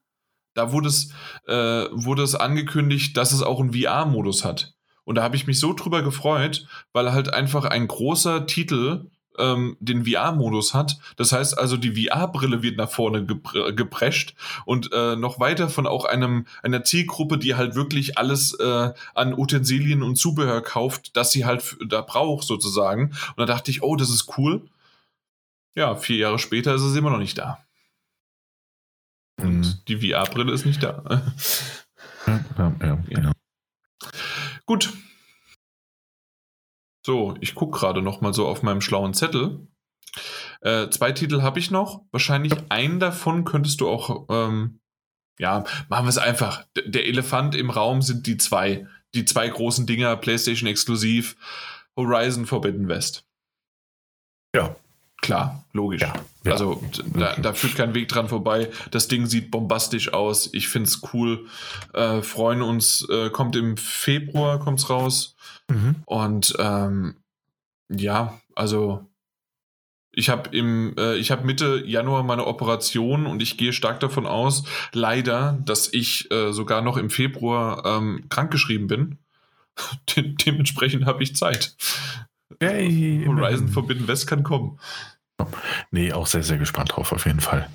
Da 0.54 0.72
wurde 0.72 0.90
es, 0.90 1.10
äh, 1.48 1.54
wurde 1.92 2.24
es 2.24 2.36
angekündigt, 2.36 3.16
dass 3.16 3.32
es 3.32 3.42
auch 3.42 3.62
einen 3.62 3.74
VR-Modus 3.74 4.44
hat. 4.44 4.74
Und 5.06 5.16
da 5.16 5.24
habe 5.24 5.36
ich 5.36 5.48
mich 5.48 5.60
so 5.60 5.74
drüber 5.74 6.02
gefreut, 6.02 6.68
weil 6.92 7.12
halt 7.14 7.34
einfach 7.34 7.66
ein 7.66 7.88
großer 7.88 8.46
Titel 8.46 9.10
ähm, 9.38 9.78
den 9.80 10.06
VR-Modus 10.06 10.74
hat. 10.74 10.98
Das 11.18 11.32
heißt 11.32 11.58
also, 11.58 11.78
die 11.78 12.06
VR-Brille 12.06 12.64
wird 12.64 12.78
nach 12.78 12.90
vorne 12.90 13.26
geprescht 13.26 14.36
und 14.66 14.92
äh, 14.94 15.16
noch 15.16 15.40
weiter 15.40 15.70
von 15.70 15.88
auch 15.88 16.06
einem 16.06 16.46
einer 16.62 16.84
Zielgruppe, 16.84 17.38
die 17.38 17.56
halt 17.56 17.76
wirklich 17.76 18.18
alles 18.18 18.54
äh, 18.60 18.94
an 19.14 19.34
Utensilien 19.34 20.04
und 20.04 20.16
Zubehör 20.16 20.62
kauft, 20.62 21.16
das 21.18 21.32
sie 21.32 21.46
halt 21.46 21.78
da 21.86 22.02
braucht 22.02 22.46
sozusagen. 22.46 23.12
Und 23.30 23.38
da 23.38 23.46
dachte 23.46 23.72
ich, 23.72 23.82
oh, 23.84 23.96
das 23.96 24.10
ist 24.10 24.38
cool. 24.38 24.62
Ja, 25.76 25.96
vier 25.96 26.18
Jahre 26.18 26.40
später 26.40 26.76
ist 26.76 26.84
es 26.84 26.96
immer 26.96 27.10
noch 27.10 27.18
nicht 27.18 27.38
da. 27.38 27.60
Und 29.38 29.60
mhm. 29.60 29.74
die 29.88 29.98
VR-Brille 29.98 30.54
ist 30.54 30.66
nicht 30.66 30.84
da. 30.84 31.24
ja, 32.28 32.40
ja, 32.58 32.76
ja, 32.82 32.96
genau. 33.08 33.32
Gut, 34.66 34.94
so, 37.06 37.36
ich 37.42 37.56
gucke 37.56 37.78
gerade 37.78 38.02
noch 38.02 38.22
mal 38.22 38.34
so 38.34 38.48
auf 38.48 38.64
meinem 38.64 38.82
schlauen 38.82 39.14
Zettel. 39.14 39.68
Äh, 40.62 40.90
zwei 40.90 41.12
Titel 41.12 41.42
habe 41.42 41.60
ich 41.60 41.72
noch. 41.72 42.04
Wahrscheinlich 42.12 42.54
einen 42.70 43.00
davon 43.00 43.44
könntest 43.44 43.82
du 43.82 43.90
auch, 43.90 44.28
ähm, 44.30 44.80
ja, 45.40 45.64
machen 45.90 46.06
wir 46.06 46.10
es 46.10 46.18
einfach. 46.18 46.66
D 46.76 46.90
der 46.90 47.06
Elefant 47.06 47.56
im 47.56 47.70
Raum 47.70 48.02
sind 48.02 48.28
die 48.28 48.38
zwei. 48.38 48.88
Die 49.14 49.26
zwei 49.26 49.48
großen 49.48 49.86
Dinger, 49.86 50.16
PlayStation 50.16 50.68
exklusiv, 50.68 51.36
Horizon 51.98 52.46
Forbidden 52.46 52.88
West. 52.88 53.26
Ja. 54.56 54.76
Klar, 55.24 55.64
logisch. 55.72 56.02
Ja, 56.02 56.14
ja. 56.44 56.52
Also 56.52 56.84
da, 57.16 57.38
da, 57.38 57.54
führt 57.54 57.76
kein 57.76 57.96
Weg 57.96 58.10
dran 58.10 58.28
vorbei. 58.28 58.70
Das 58.92 59.08
Ding 59.08 59.26
sieht 59.26 59.52
bombastisch 59.52 60.12
aus. 60.12 60.50
Ich 60.54 60.68
finde 60.68 60.90
es 60.90 61.02
cool. 61.14 61.48
Äh, 61.94 62.22
freuen 62.22 62.62
uns. 62.62 63.08
Äh, 63.10 63.30
kommt 63.30 63.56
im 63.56 63.78
Februar, 63.78 64.60
kommt's 64.60 64.90
raus. 64.90 65.36
Mhm. 65.70 65.96
Und 66.06 66.54
ähm, 66.60 67.16
ja, 67.90 68.38
also 68.54 69.08
ich 70.12 70.30
habe 70.30 70.56
im, 70.56 70.94
äh, 70.98 71.16
ich 71.16 71.32
habe 71.32 71.46
Mitte 71.46 71.82
Januar 71.86 72.24
meine 72.24 72.46
Operation 72.46 73.26
und 73.26 73.42
ich 73.42 73.58
gehe 73.58 73.72
stark 73.72 74.02
davon 74.02 74.28
aus, 74.28 74.66
leider, 74.92 75.58
dass 75.66 75.92
ich 75.94 76.30
äh, 76.32 76.52
sogar 76.52 76.82
noch 76.82 76.98
im 76.98 77.10
Februar 77.10 77.86
ähm, 77.86 78.26
krankgeschrieben 78.28 78.88
bin. 78.88 79.20
De 80.16 80.36
dementsprechend 80.36 81.06
habe 81.06 81.24
ich 81.24 81.38
Zeit. 81.38 81.78
Hey, 82.60 83.24
Horizon 83.28 83.68
Forbidden 83.68 84.08
West 84.08 84.28
kann 84.28 84.44
kommen. 84.44 84.80
Nee, 85.92 86.14
auch 86.14 86.28
sehr, 86.28 86.44
sehr 86.44 86.58
gespannt 86.58 86.96
drauf, 86.96 87.12
auf 87.12 87.26
jeden 87.26 87.40
Fall. 87.40 87.70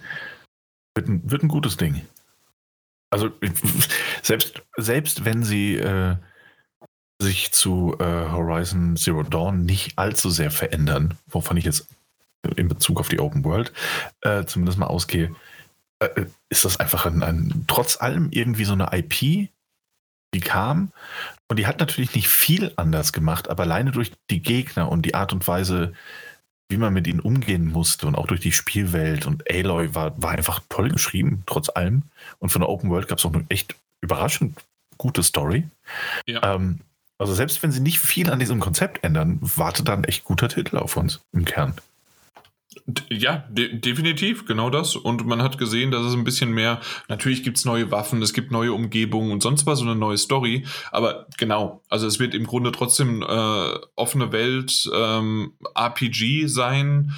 Wird 0.94 1.08
ein, 1.08 1.30
wird 1.30 1.42
ein 1.42 1.48
gutes 1.48 1.76
Ding. 1.76 2.06
Also, 3.10 3.30
selbst, 4.22 4.62
selbst 4.76 5.24
wenn 5.24 5.42
sie 5.42 5.76
äh, 5.76 6.16
sich 7.20 7.52
zu 7.52 7.96
äh, 7.98 8.30
Horizon 8.30 8.96
Zero 8.96 9.22
Dawn 9.22 9.64
nicht 9.64 9.98
allzu 9.98 10.30
sehr 10.30 10.50
verändern, 10.50 11.14
wovon 11.26 11.56
ich 11.56 11.64
jetzt 11.64 11.88
in 12.56 12.68
Bezug 12.68 13.00
auf 13.00 13.08
die 13.08 13.18
Open 13.18 13.44
World 13.44 13.72
äh, 14.20 14.44
zumindest 14.44 14.78
mal 14.78 14.86
ausgehe, 14.86 15.34
äh, 15.98 16.26
ist 16.48 16.64
das 16.64 16.78
einfach 16.78 17.06
ein, 17.06 17.22
ein, 17.22 17.64
trotz 17.66 18.00
allem 18.00 18.28
irgendwie 18.30 18.64
so 18.64 18.72
eine 18.72 18.90
IP, 18.92 19.50
die 20.34 20.40
kam 20.40 20.92
und 21.48 21.58
die 21.58 21.66
hat 21.66 21.80
natürlich 21.80 22.14
nicht 22.14 22.28
viel 22.28 22.72
anders 22.76 23.12
gemacht, 23.12 23.48
aber 23.48 23.64
alleine 23.64 23.90
durch 23.90 24.12
die 24.30 24.42
Gegner 24.42 24.90
und 24.90 25.02
die 25.02 25.14
Art 25.14 25.32
und 25.32 25.46
Weise, 25.48 25.92
wie 26.68 26.76
man 26.76 26.92
mit 26.92 27.06
ihnen 27.06 27.20
umgehen 27.20 27.66
musste 27.66 28.06
und 28.06 28.14
auch 28.14 28.26
durch 28.26 28.40
die 28.40 28.52
Spielwelt 28.52 29.26
und 29.26 29.50
Aloy 29.50 29.94
war, 29.94 30.20
war 30.22 30.32
einfach 30.32 30.60
toll 30.68 30.90
geschrieben, 30.90 31.42
trotz 31.46 31.70
allem. 31.70 32.02
Und 32.38 32.50
von 32.50 32.60
der 32.60 32.68
Open 32.68 32.90
World 32.90 33.08
gab 33.08 33.18
es 33.18 33.24
auch 33.24 33.32
eine 33.32 33.46
echt 33.48 33.74
überraschend 34.02 34.58
gute 34.98 35.22
Story. 35.22 35.66
Ja. 36.26 36.54
Ähm, 36.54 36.80
Also 37.20 37.34
selbst 37.34 37.62
wenn 37.62 37.72
sie 37.72 37.80
nicht 37.80 37.98
viel 37.98 38.30
an 38.30 38.38
diesem 38.38 38.60
Konzept 38.60 39.02
ändern, 39.02 39.38
wartet 39.40 39.88
dann 39.88 40.04
echt 40.04 40.24
guter 40.24 40.48
Titel 40.48 40.76
auf 40.76 40.96
uns 40.96 41.20
im 41.32 41.44
Kern. 41.44 41.74
Ja, 43.10 43.44
de 43.48 43.78
definitiv, 43.78 44.44
genau 44.44 44.70
das. 44.70 44.94
Und 44.94 45.26
man 45.26 45.42
hat 45.42 45.58
gesehen, 45.58 45.90
dass 45.90 46.04
es 46.04 46.14
ein 46.14 46.24
bisschen 46.24 46.52
mehr, 46.52 46.80
natürlich 47.08 47.42
gibt 47.42 47.56
es 47.56 47.64
neue 47.64 47.90
Waffen, 47.90 48.20
es 48.22 48.34
gibt 48.34 48.50
neue 48.50 48.72
Umgebungen 48.72 49.32
und 49.32 49.42
sonst 49.42 49.66
was, 49.66 49.78
so 49.78 49.84
eine 49.84 49.94
neue 49.94 50.18
Story. 50.18 50.66
Aber 50.90 51.26
genau, 51.38 51.82
also 51.88 52.06
es 52.06 52.18
wird 52.18 52.34
im 52.34 52.46
Grunde 52.46 52.70
trotzdem 52.72 53.22
äh, 53.22 53.74
offene 53.96 54.32
Welt, 54.32 54.88
ähm, 54.94 55.54
RPG 55.74 56.46
sein 56.46 57.12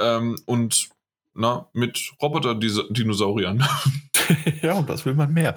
ähm, 0.00 0.36
und 0.44 0.88
na, 1.34 1.68
mit 1.72 2.12
Roboter-Dinosauriern. 2.20 3.64
ja, 4.62 4.74
und 4.74 4.88
was 4.88 5.04
will 5.04 5.14
man 5.14 5.32
mehr? 5.32 5.54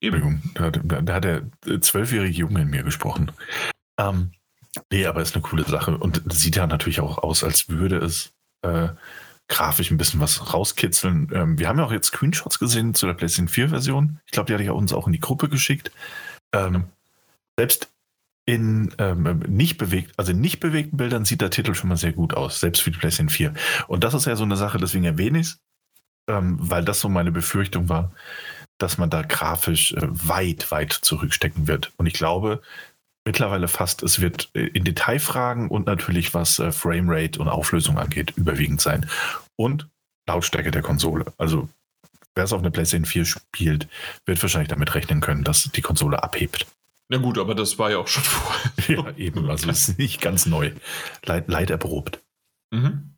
Eben. 0.00 0.42
Da, 0.54 0.70
da, 0.70 1.02
da 1.02 1.14
hat 1.14 1.24
der 1.24 1.50
zwölfjährige 1.80 2.36
Junge 2.38 2.62
in 2.62 2.68
mir 2.68 2.82
gesprochen. 2.82 3.32
Ähm, 3.98 4.32
nee, 4.90 5.06
aber 5.06 5.22
ist 5.22 5.34
eine 5.34 5.42
coole 5.42 5.64
Sache 5.64 5.96
und 5.96 6.22
sieht 6.32 6.56
ja 6.56 6.66
natürlich 6.66 7.00
auch 7.00 7.18
aus, 7.18 7.44
als 7.44 7.68
würde 7.68 7.98
es 7.98 8.32
äh, 8.62 8.88
grafisch 9.48 9.90
ein 9.90 9.98
bisschen 9.98 10.20
was 10.20 10.52
rauskitzeln. 10.52 11.30
Ähm, 11.32 11.58
wir 11.58 11.68
haben 11.68 11.78
ja 11.78 11.84
auch 11.84 11.92
jetzt 11.92 12.08
Screenshots 12.08 12.58
gesehen 12.58 12.94
zu 12.94 13.06
der 13.06 13.14
PlayStation 13.14 13.48
4 13.48 13.70
Version. 13.70 14.20
Ich 14.26 14.32
glaube, 14.32 14.46
die 14.46 14.52
hatte 14.52 14.64
ich 14.64 14.70
uns 14.70 14.92
auch 14.92 15.06
in 15.06 15.12
die 15.12 15.20
Gruppe 15.20 15.48
geschickt. 15.48 15.90
Ähm, 16.52 16.84
selbst 17.58 17.90
in 18.46 18.94
ähm, 18.98 19.40
nicht 19.46 19.76
bewegt, 19.76 20.12
also 20.16 20.32
in 20.32 20.40
nicht 20.40 20.60
bewegten 20.60 20.96
Bildern 20.96 21.24
sieht 21.24 21.40
der 21.40 21.50
Titel 21.50 21.74
schon 21.74 21.88
mal 21.88 21.96
sehr 21.96 22.12
gut 22.12 22.34
aus, 22.34 22.60
selbst 22.60 22.80
für 22.82 22.90
die 22.90 22.98
PlayStation 22.98 23.28
4. 23.28 23.52
Und 23.88 24.04
das 24.04 24.14
ist 24.14 24.26
ja 24.26 24.36
so 24.36 24.44
eine 24.44 24.56
Sache, 24.56 24.78
deswegen 24.78 25.04
erwähne 25.04 25.40
ich 25.40 25.48
es, 25.48 25.60
ähm, 26.28 26.56
weil 26.58 26.84
das 26.84 27.00
so 27.00 27.08
meine 27.08 27.32
Befürchtung 27.32 27.88
war, 27.88 28.12
dass 28.78 28.96
man 28.96 29.10
da 29.10 29.22
grafisch 29.22 29.92
äh, 29.92 30.00
weit, 30.00 30.70
weit 30.70 30.92
zurückstecken 30.92 31.66
wird. 31.66 31.92
Und 31.96 32.06
ich 32.06 32.14
glaube 32.14 32.62
mittlerweile 33.28 33.68
fast, 33.68 34.02
es 34.02 34.22
wird 34.22 34.48
äh, 34.54 34.68
in 34.68 34.84
Detailfragen 34.84 35.68
und 35.68 35.86
natürlich 35.86 36.32
was 36.32 36.58
äh, 36.58 36.72
Framerate 36.72 37.38
und 37.38 37.48
Auflösung 37.48 37.98
angeht, 37.98 38.32
überwiegend 38.36 38.80
sein. 38.80 39.08
Und 39.54 39.86
Lautstärke 40.26 40.70
der 40.70 40.80
Konsole. 40.80 41.26
Also 41.36 41.68
wer 42.34 42.44
es 42.44 42.54
auf 42.54 42.60
einer 42.60 42.70
PlayStation 42.70 43.04
4 43.04 43.26
spielt, 43.26 43.86
wird 44.24 44.40
wahrscheinlich 44.40 44.68
damit 44.68 44.94
rechnen 44.94 45.20
können, 45.20 45.44
dass 45.44 45.64
die 45.64 45.82
Konsole 45.82 46.22
abhebt. 46.22 46.66
Na 47.10 47.18
gut, 47.18 47.36
aber 47.36 47.54
das 47.54 47.78
war 47.78 47.90
ja 47.90 47.98
auch 47.98 48.08
schon 48.08 48.22
vorher. 48.24 48.96
ja, 48.96 49.16
eben. 49.18 49.50
Also 49.50 49.68
es 49.68 49.90
ist 49.90 49.98
nicht 49.98 50.22
ganz 50.22 50.46
neu. 50.46 50.72
Leid, 51.26 51.48
leid 51.48 51.68
erprobt. 51.68 52.22
Mhm. 52.70 53.14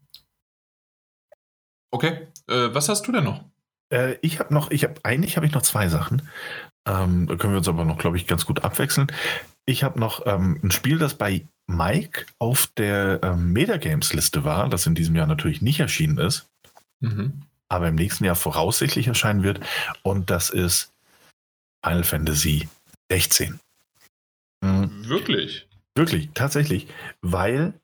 Okay. 1.93 2.27
Äh, 2.49 2.75
was 2.75 2.89
hast 2.89 3.07
du 3.07 3.13
denn 3.13 3.25
noch? 3.25 3.45
Äh, 3.93 4.17
ich 4.23 4.41
habe 4.41 4.53
noch, 4.53 4.73
ich 4.73 4.83
habe, 4.83 4.95
eigentlich 5.05 5.37
habe 5.37 5.47
ich 5.47 5.53
noch 5.53 5.63
zwei 5.63 5.87
Sachen. 5.87 6.29
Ähm, 6.85 7.29
da 7.29 7.37
können 7.37 7.53
wir 7.53 7.59
uns 7.59 7.69
aber 7.69 7.85
noch, 7.85 7.99
glaube 7.99 8.17
ich, 8.17 8.27
ganz 8.27 8.45
gut 8.45 8.65
abwechseln. 8.65 9.13
Ich 9.71 9.85
habe 9.85 10.01
noch 10.01 10.27
ähm, 10.27 10.59
ein 10.65 10.73
Spiel, 10.73 10.99
das 10.99 11.15
bei 11.15 11.47
Mike 11.69 12.27
auf 12.41 12.67
der 12.77 13.21
ähm, 13.23 13.53
Metagames-Liste 13.53 14.43
war, 14.43 14.69
das 14.69 14.85
in 14.87 14.97
diesem 14.97 15.15
Jahr 15.15 15.29
natürlich 15.29 15.63
nicht 15.63 15.79
erschienen 15.79 16.19
ist, 16.19 16.49
mhm. 16.99 17.43
aber 17.69 17.87
im 17.87 17.95
nächsten 17.95 18.25
Jahr 18.25 18.35
voraussichtlich 18.35 19.07
erscheinen 19.07 19.45
wird. 19.45 19.61
Und 20.03 20.29
das 20.29 20.51
ist 20.51 20.93
Final 21.85 22.03
Fantasy 22.03 22.69
16. 23.13 23.61
Mhm. 24.61 25.09
Wirklich? 25.09 25.69
Wirklich, 25.95 26.31
tatsächlich. 26.35 26.89
Weil, 27.23 27.75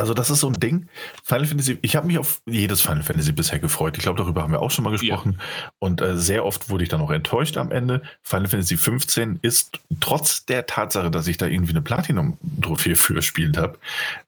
also 0.00 0.14
das 0.14 0.30
ist 0.30 0.40
so 0.40 0.48
ein 0.48 0.54
Ding, 0.54 0.88
Final 1.22 1.46
Fantasy, 1.46 1.78
ich 1.82 1.94
habe 1.94 2.06
mich 2.06 2.18
auf 2.18 2.40
jedes 2.46 2.80
Final 2.80 3.02
Fantasy 3.02 3.32
bisher 3.32 3.58
gefreut. 3.58 3.98
Ich 3.98 4.02
glaube, 4.02 4.16
darüber 4.16 4.42
haben 4.42 4.52
wir 4.52 4.62
auch 4.62 4.70
schon 4.70 4.82
mal 4.82 4.90
gesprochen. 4.90 5.36
Ja. 5.38 5.72
Und 5.78 6.00
äh, 6.00 6.16
sehr 6.16 6.46
oft 6.46 6.70
wurde 6.70 6.84
ich 6.84 6.88
dann 6.88 7.02
auch 7.02 7.10
enttäuscht 7.10 7.58
am 7.58 7.70
Ende. 7.70 8.00
Final 8.22 8.48
Fantasy 8.48 8.78
15 8.78 9.40
ist, 9.42 9.78
trotz 10.00 10.46
der 10.46 10.66
Tatsache, 10.66 11.10
dass 11.10 11.26
ich 11.26 11.36
da 11.36 11.46
irgendwie 11.46 11.72
eine 11.72 11.82
Platinum-Trophäe 11.82 12.96
für 12.96 13.12
gespielt 13.12 13.58
habe, 13.58 13.78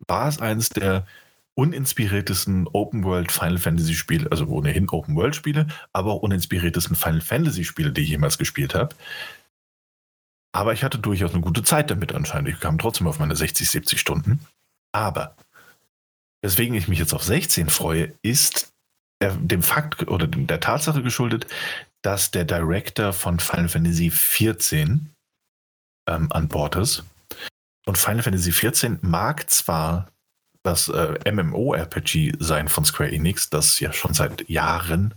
war 0.07 0.29
es 0.29 0.41
eines 0.41 0.69
der 0.69 1.07
uninspiriertesten 1.55 2.69
Open 2.73 3.05
World 3.05 3.33
Final 3.33 3.59
Fantasy 3.59 3.95
Spiele, 3.95 4.31
also 4.31 4.47
ohnehin 4.47 4.91
Open 4.91 5.17
World 5.17 5.35
Spiele, 5.35 5.67
aber 5.95 6.13
auch 6.13 6.21
uninspiriertesten 6.21 6.97
Final 6.97 7.23
Fantasy 7.23 7.65
Spiele, 7.65 7.93
die 7.93 8.03
ich 8.03 8.11
jemals 8.11 8.37
gespielt 8.37 8.75
habe. 8.75 8.95
Aber 10.53 10.75
ich 10.75 10.85
hatte 10.85 10.99
durchaus 10.99 11.33
eine 11.33 11.41
gute 11.41 11.63
Zeit 11.63 11.91
damit 11.91 12.15
anscheinend. 12.15 12.51
Ich 12.51 12.61
kam 12.61 12.77
trotzdem 12.77 13.07
auf 13.07 13.19
meine 13.19 13.37
60, 13.37 13.71
70 13.71 13.99
Stunden. 13.99 14.41
Aber 14.93 15.35
weswegen 16.43 16.75
ich 16.75 16.89
mich 16.89 16.99
jetzt 16.99 17.15
auf 17.15 17.23
16 17.23 17.71
freue, 17.71 18.13
ist 18.23 18.73
der, 19.23 19.37
dem 19.37 19.63
Fakt 19.63 20.09
oder 20.09 20.27
der 20.27 20.61
Tatsache 20.61 21.03
geschuldet, 21.03 21.47
dass 22.03 22.33
der 22.33 22.45
Director 22.45 23.13
von 23.13 23.39
Final 23.39 23.69
Fantasy 23.69 24.11
14 24.11 25.11
ähm, 26.09 26.33
an 26.33 26.49
Bord 26.49 26.77
ist. 26.77 27.05
Und 27.87 27.99
Final 27.99 28.23
Fantasy 28.23 28.53
14 28.53 28.99
mag 29.03 29.49
zwar 29.51 30.11
das 30.65 30.89
äh, 30.89 31.33
MMORPG 31.33 32.35
sein 32.39 32.69
von 32.69 32.85
Square 32.85 33.11
Enix, 33.11 33.51
das 33.51 33.81
ja 33.81 33.93
schon 33.93 34.15
seit 34.15 34.49
Jahren 34.49 35.15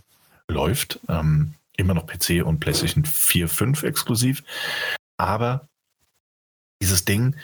läuft, 0.47 0.99
ähm, 1.07 1.53
immer 1.77 1.93
noch 1.93 2.07
PC 2.07 2.43
und 2.43 2.59
PlayStation 2.59 3.05
4, 3.05 3.47
5 3.47 3.83
exklusiv, 3.83 4.43
aber 5.17 5.67
dieses 6.81 7.05
Ding 7.05 7.35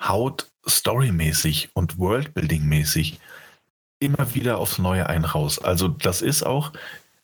haut 0.00 0.50
storymäßig 0.66 1.70
und 1.74 1.98
Worldbuilding-mäßig 1.98 3.18
immer 3.98 4.34
wieder 4.34 4.58
aufs 4.58 4.78
Neue 4.78 5.08
ein 5.08 5.24
raus. 5.24 5.58
Also 5.58 5.88
das 5.88 6.22
ist 6.22 6.42
auch, 6.42 6.72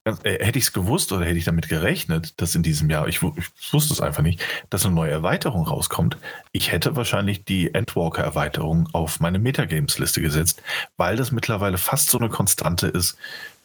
äh, 0.05 0.45
hätte 0.45 0.59
ich 0.59 0.67
es 0.67 0.73
gewusst 0.73 1.11
oder 1.13 1.25
hätte 1.25 1.39
ich 1.39 1.45
damit 1.45 1.69
gerechnet, 1.69 2.41
dass 2.41 2.55
in 2.55 2.63
diesem 2.63 2.91
Jahr, 2.91 3.09
ich, 3.09 3.23
ich, 3.23 3.73
wusste 3.73 3.93
es 3.93 4.01
einfach 4.01 4.23
nicht, 4.23 4.41
dass 4.71 4.85
eine 4.85 4.95
neue 4.95 5.11
Erweiterung 5.11 5.67
rauskommt, 5.67 6.19
ich 6.53 6.71
hätte 6.71 6.97
wahrscheinlich 6.97 7.45
die 7.45 7.75
Endwalker-Erweiterung 7.75 8.89
auf 8.93 9.21
meine 9.21 9.39
Metagames-Liste 9.39 10.21
gesetzt, 10.21 10.63
weil 10.97 11.17
das 11.17 11.33
mittlerweile 11.33 11.79
fast 11.79 12.11
so 12.11 12.19
eine 12.19 12.29
Konstante 12.29 12.87
ist, 12.89 13.17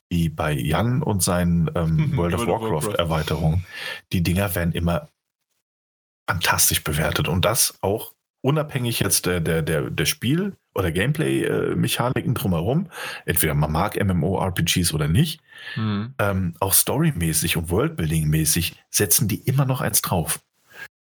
wie 0.10 0.30
bei 0.30 0.52
Jan 0.52 1.04
und 1.04 1.22
seinen 1.22 1.70
ähm, 1.76 2.12
World 2.18 2.36
of 2.36 2.48
Warcraft-Erweiterungen. 2.48 3.66
Die 4.12 4.24
Dinger 4.24 4.56
werden 4.56 4.74
immer 4.74 5.10
fantastisch 6.28 6.84
bewertet. 6.84 7.28
Und 7.28 7.46
das 7.46 7.78
auch 7.82 8.14
unabhängig 8.42 9.00
jetzt 9.00 9.26
der, 9.26 9.40
der, 9.40 9.62
der, 9.62 9.90
der 9.90 10.06
Spiel- 10.06 10.56
oder 10.74 10.92
Gameplay-Mechaniken 10.92 12.34
drumherum. 12.34 12.90
Entweder 13.26 13.54
man 13.54 13.72
mag 13.72 14.02
MMORPGs 14.02 14.94
oder 14.94 15.08
nicht. 15.08 15.42
Mhm. 15.76 16.14
Ähm, 16.18 16.54
auch 16.60 16.74
storymäßig 16.74 17.58
und 17.58 17.70
Worldbuilding-mäßig 17.70 18.74
setzen 18.90 19.28
die 19.28 19.42
immer 19.42 19.66
noch 19.66 19.82
eins 19.82 20.02
drauf. 20.02 20.40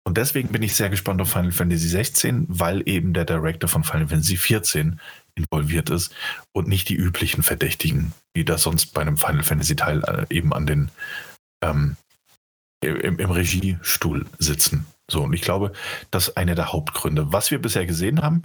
Und 0.04 0.16
deswegen 0.16 0.48
bin 0.48 0.62
ich 0.62 0.74
sehr 0.74 0.88
gespannt 0.88 1.20
auf 1.20 1.30
Final 1.30 1.52
Fantasy 1.52 1.88
16, 1.88 2.46
weil 2.48 2.82
eben 2.88 3.12
der 3.12 3.26
Director 3.26 3.68
von 3.68 3.84
Final 3.84 4.08
Fantasy 4.08 4.36
14 4.36 4.98
involviert 5.34 5.90
ist 5.90 6.12
und 6.52 6.68
nicht 6.68 6.88
die 6.88 6.96
üblichen 6.96 7.42
Verdächtigen, 7.42 8.12
die 8.34 8.44
da 8.44 8.58
sonst 8.58 8.86
bei 8.94 9.02
einem 9.02 9.18
Final 9.18 9.42
Fantasy 9.42 9.76
Teil 9.76 10.02
äh, 10.04 10.34
eben 10.34 10.52
an 10.52 10.66
den 10.66 10.90
ähm, 11.62 11.96
im, 12.82 13.18
im 13.18 13.30
Regiestuhl 13.30 14.26
sitzen. 14.38 14.86
So, 15.10 15.22
und 15.22 15.32
ich 15.32 15.42
glaube, 15.42 15.72
das 16.10 16.28
ist 16.28 16.36
einer 16.36 16.54
der 16.54 16.72
Hauptgründe. 16.72 17.32
Was 17.32 17.50
wir 17.50 17.60
bisher 17.60 17.86
gesehen 17.86 18.22
haben, 18.22 18.42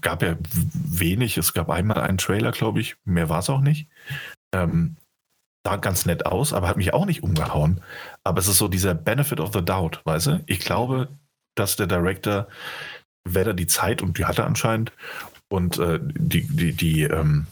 gab 0.00 0.22
ja 0.22 0.36
wenig. 0.72 1.36
Es 1.36 1.52
gab 1.52 1.70
einmal 1.70 2.00
einen 2.00 2.18
Trailer, 2.18 2.52
glaube 2.52 2.80
ich. 2.80 2.96
Mehr 3.04 3.28
war 3.28 3.40
es 3.40 3.50
auch 3.50 3.60
nicht. 3.60 3.88
Ähm, 4.52 4.96
sah 5.66 5.76
ganz 5.76 6.06
nett 6.06 6.26
aus, 6.26 6.52
aber 6.52 6.68
hat 6.68 6.76
mich 6.76 6.94
auch 6.94 7.06
nicht 7.06 7.22
umgehauen. 7.22 7.80
Aber 8.24 8.38
es 8.38 8.48
ist 8.48 8.58
so 8.58 8.68
dieser 8.68 8.94
Benefit 8.94 9.40
of 9.40 9.52
the 9.52 9.64
Doubt, 9.64 10.00
weißt 10.04 10.26
du? 10.28 10.40
Ich 10.46 10.60
glaube, 10.60 11.08
dass 11.56 11.76
der 11.76 11.86
Director, 11.86 12.46
wenn 13.24 13.46
er 13.46 13.54
die 13.54 13.66
Zeit, 13.66 14.02
und 14.02 14.18
die 14.18 14.24
hat 14.24 14.38
er 14.38 14.46
anscheinend, 14.46 14.92
und 15.48 15.78
äh, 15.78 15.98
die, 16.02 16.42
die, 16.42 16.72
die, 16.72 17.02
ähm, 17.02 17.46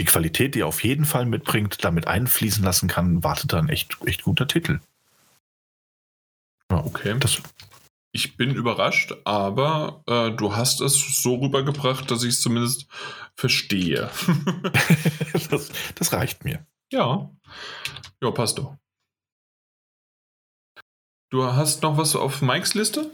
die 0.00 0.04
Qualität, 0.04 0.54
die 0.54 0.60
er 0.60 0.66
auf 0.66 0.82
jeden 0.82 1.04
Fall 1.04 1.26
mitbringt, 1.26 1.84
damit 1.84 2.06
einfließen 2.06 2.64
lassen 2.64 2.88
kann, 2.88 3.22
wartet 3.24 3.52
dann 3.52 3.68
echt, 3.68 3.96
echt 4.06 4.22
guter 4.22 4.46
Titel. 4.46 4.80
Ja, 6.70 6.84
okay. 6.84 7.16
Das, 7.18 7.40
ich 8.12 8.36
bin 8.36 8.54
überrascht, 8.54 9.14
aber 9.24 10.02
äh, 10.06 10.30
du 10.30 10.56
hast 10.56 10.80
es 10.80 11.22
so 11.22 11.36
rübergebracht, 11.36 12.10
dass 12.10 12.22
ich 12.22 12.34
es 12.34 12.40
zumindest 12.40 12.86
verstehe. 13.36 14.10
das, 15.50 15.70
das, 15.94 16.12
reicht 16.12 16.44
mir. 16.44 16.66
Ja. 16.92 17.30
Ja, 18.22 18.30
passt 18.30 18.58
doch. 18.58 18.76
Du 21.30 21.44
hast 21.44 21.82
noch 21.82 21.96
was 21.96 22.16
auf 22.16 22.40
Mikes 22.40 22.74
Liste? 22.74 23.10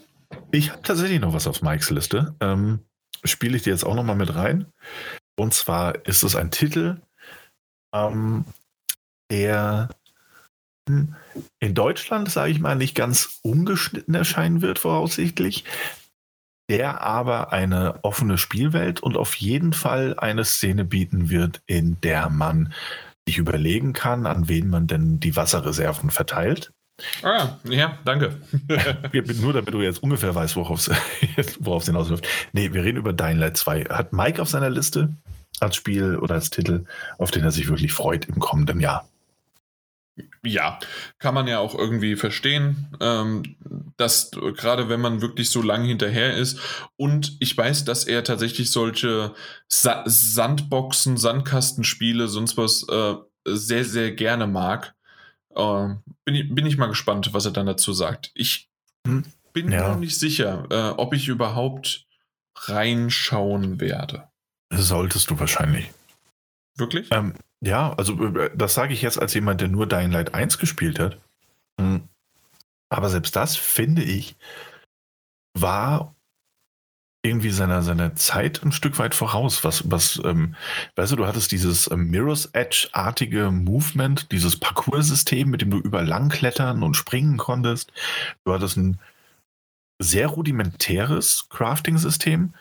Ich 0.53 0.71
habe 0.71 0.83
tatsächlich 0.83 1.21
noch 1.21 1.35
was 1.35 1.47
auf 1.47 1.63
Mikes 1.63 1.91
Liste. 1.91 2.35
Ähm, 2.41 2.81
Spiele 3.25 3.57
ich 3.57 3.63
dir 3.63 3.71
jetzt 3.71 3.85
auch 3.85 3.95
noch 3.95 4.05
mal 4.05 4.15
mit 4.15 4.35
rein. 4.35 4.73
Und 5.37 5.55
zwar 5.55 6.07
ist 6.07 6.23
es 6.23 6.37
ein 6.37 6.51
Titel, 6.51 7.01
ähm, 7.93 8.45
der 9.31 9.89
in 10.87 11.75
Deutschland, 11.75 12.31
sage 12.31 12.53
ich 12.53 12.61
mal, 12.61 12.77
nicht 12.77 12.95
ganz 12.95 13.39
ungeschnitten 13.43 14.15
erscheinen 14.15 14.63
wird, 14.63 14.79
voraussichtlich, 14.79 15.65
der 16.71 17.03
aber 17.03 17.53
eine 17.53 18.01
offene 18.03 18.39
Spielwelt 18.39 19.01
und 19.01 19.17
auf 19.17 19.35
jeden 19.35 19.73
Fall 19.73 20.15
eine 20.19 20.45
Szene 20.45 20.85
bieten 20.85 21.31
wird, 21.31 21.63
in 21.67 22.01
der 22.01 22.31
man 22.31 22.73
sich 23.27 23.39
überlegen 23.39 23.93
kann, 23.93 24.27
an 24.27 24.49
wen 24.49 24.69
man 24.69 24.87
denn 24.87 25.21
die 25.21 25.37
Wasserreserven 25.37 26.11
verteilt. 26.11 26.73
Ah, 27.23 27.59
ja, 27.65 27.99
danke. 28.05 28.39
Nur 29.41 29.53
damit 29.53 29.75
du 29.75 29.81
jetzt 29.81 30.03
ungefähr 30.03 30.35
weißt, 30.35 30.57
worauf 30.57 30.89
es 30.89 31.87
hinausläuft. 31.87 32.29
Nee, 32.53 32.73
wir 32.73 32.85
reden 32.85 32.99
über 32.99 33.13
Dying 33.13 33.39
Light 33.39 33.57
2. 33.57 33.85
Hat 33.85 34.13
Mike 34.13 34.41
auf 34.41 34.49
seiner 34.49 34.71
Liste 34.71 35.15
als 35.61 35.77
Spiel 35.77 36.17
oder 36.17 36.35
als 36.35 36.51
Titel, 36.51 36.85
auf 37.19 37.31
den 37.31 37.45
er 37.45 37.51
sich 37.51 37.69
wirklich 37.69 37.93
freut 37.93 38.27
im 38.27 38.39
kommenden 38.39 38.81
Jahr? 38.81 39.09
Ja, 40.45 40.79
kann 41.19 41.35
man 41.35 41.49
ja 41.49 41.59
auch 41.59 41.75
irgendwie 41.75 42.15
verstehen, 42.15 42.97
ähm, 43.01 43.57
dass 43.97 44.31
gerade 44.31 44.89
wenn 44.89 45.01
man 45.01 45.21
wirklich 45.21 45.51
so 45.51 45.61
lang 45.61 45.85
hinterher 45.85 46.37
ist 46.37 46.61
und 46.97 47.37
ich 47.41 47.57
weiß, 47.57 47.85
dass 47.85 48.05
er 48.05 48.23
tatsächlich 48.23 48.71
solche 48.71 49.35
Sa 49.69 50.05
Sandboxen, 50.07 51.17
Sandkastenspiele, 51.17 52.29
sonst 52.29 52.57
was 52.57 52.87
äh, 52.89 53.15
sehr, 53.45 53.85
sehr 53.85 54.13
gerne 54.13 54.47
mag. 54.47 54.95
Äh, 55.55 55.95
bin, 56.25 56.35
ich, 56.35 56.55
bin 56.55 56.67
ich 56.67 56.77
mal 56.77 56.87
gespannt, 56.87 57.31
was 57.33 57.47
er 57.47 57.53
dann 57.53 57.67
dazu 57.67 57.93
sagt. 57.93 58.31
Ich 58.35 58.71
hm, 59.07 59.25
bin 59.53 59.73
ja. 59.73 59.89
noch 59.89 59.99
nicht 59.99 60.19
sicher, 60.19 60.67
äh, 60.71 60.91
ob 60.97 61.13
ich 61.15 61.27
überhaupt 61.27 62.07
reinschauen 62.57 63.81
werde. 63.81 64.29
Solltest 64.71 65.31
du 65.31 65.39
wahrscheinlich. 65.41 65.91
Wirklich? 66.77 67.09
Ähm, 67.13 67.35
ja, 67.65 67.93
also 67.95 68.23
äh, 68.37 68.51
das 68.55 68.75
sage 68.75 68.93
ich 68.93 69.03
jetzt 69.03 69.19
als 69.19 69.35
jemand, 69.35 69.61
der 69.61 69.69
nur 69.69 69.87
Dying 69.87 70.13
Light 70.13 70.35
1 70.35 70.59
gespielt 70.59 70.99
hat. 70.99 71.19
Hm. 71.81 72.09
Aber 72.91 73.09
selbst 73.09 73.35
das, 73.35 73.57
finde 73.57 74.03
ich, 74.03 74.37
war 75.59 76.15
irgendwie 77.25 77.51
seiner, 77.51 77.83
seiner 77.83 78.15
Zeit 78.15 78.63
ein 78.63 78.73
Stück 78.73 78.99
weit 78.99 79.15
voraus. 79.15 79.65
Was, 79.65 79.91
was 79.91 80.21
ähm, 80.25 80.55
weißt 80.97 81.13
du, 81.13 81.17
du 81.17 81.27
hattest 81.27 81.53
dieses 81.53 81.91
ähm, 81.91 82.11
Mirror's 82.11 82.51
Edge-artige 82.53 83.51
Movement, 83.51 84.31
dieses 84.31 84.61
Parcours-System, 84.61 85.49
mit 85.49 85.63
dem 85.63 85.71
du 85.71 85.79
über 85.79 86.03
lang 86.03 86.29
klettern 86.29 86.83
und 86.83 86.95
springen 86.95 87.39
konntest. 87.39 87.93
Du 88.45 88.53
hattest 88.53 88.77
ein 88.77 89.01
sehr 89.99 90.27
rudimentäres 90.27 91.49
Crafting-System. 91.49 92.53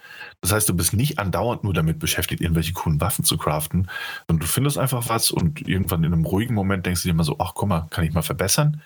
Das 0.44 0.52
heißt, 0.52 0.68
du 0.68 0.74
bist 0.74 0.92
nicht 0.92 1.20
andauernd 1.20 1.64
nur 1.64 1.74
damit 1.74 2.00
beschäftigt, 2.00 2.42
irgendwelche 2.42 2.74
coolen 2.74 3.00
Waffen 3.00 3.24
zu 3.24 3.38
craften, 3.38 3.90
sondern 4.28 4.42
du 4.42 4.46
findest 4.46 4.78
einfach 4.78 5.08
was 5.08 5.32
und 5.32 5.66
irgendwann 5.70 6.04
in 6.04 6.12
einem 6.12 6.26
ruhigen 6.26 6.54
Moment 6.54 6.86
denkst 6.86 7.02
du 7.02 7.08
dir 7.08 7.14
immer 7.14 7.24
so, 7.24 7.38
ach 7.40 7.54
guck 7.56 7.70
mal, 7.70 7.88
kann 7.92 8.04
ich 8.04 8.12
mal 8.12 8.24
verbessern. 8.24 8.82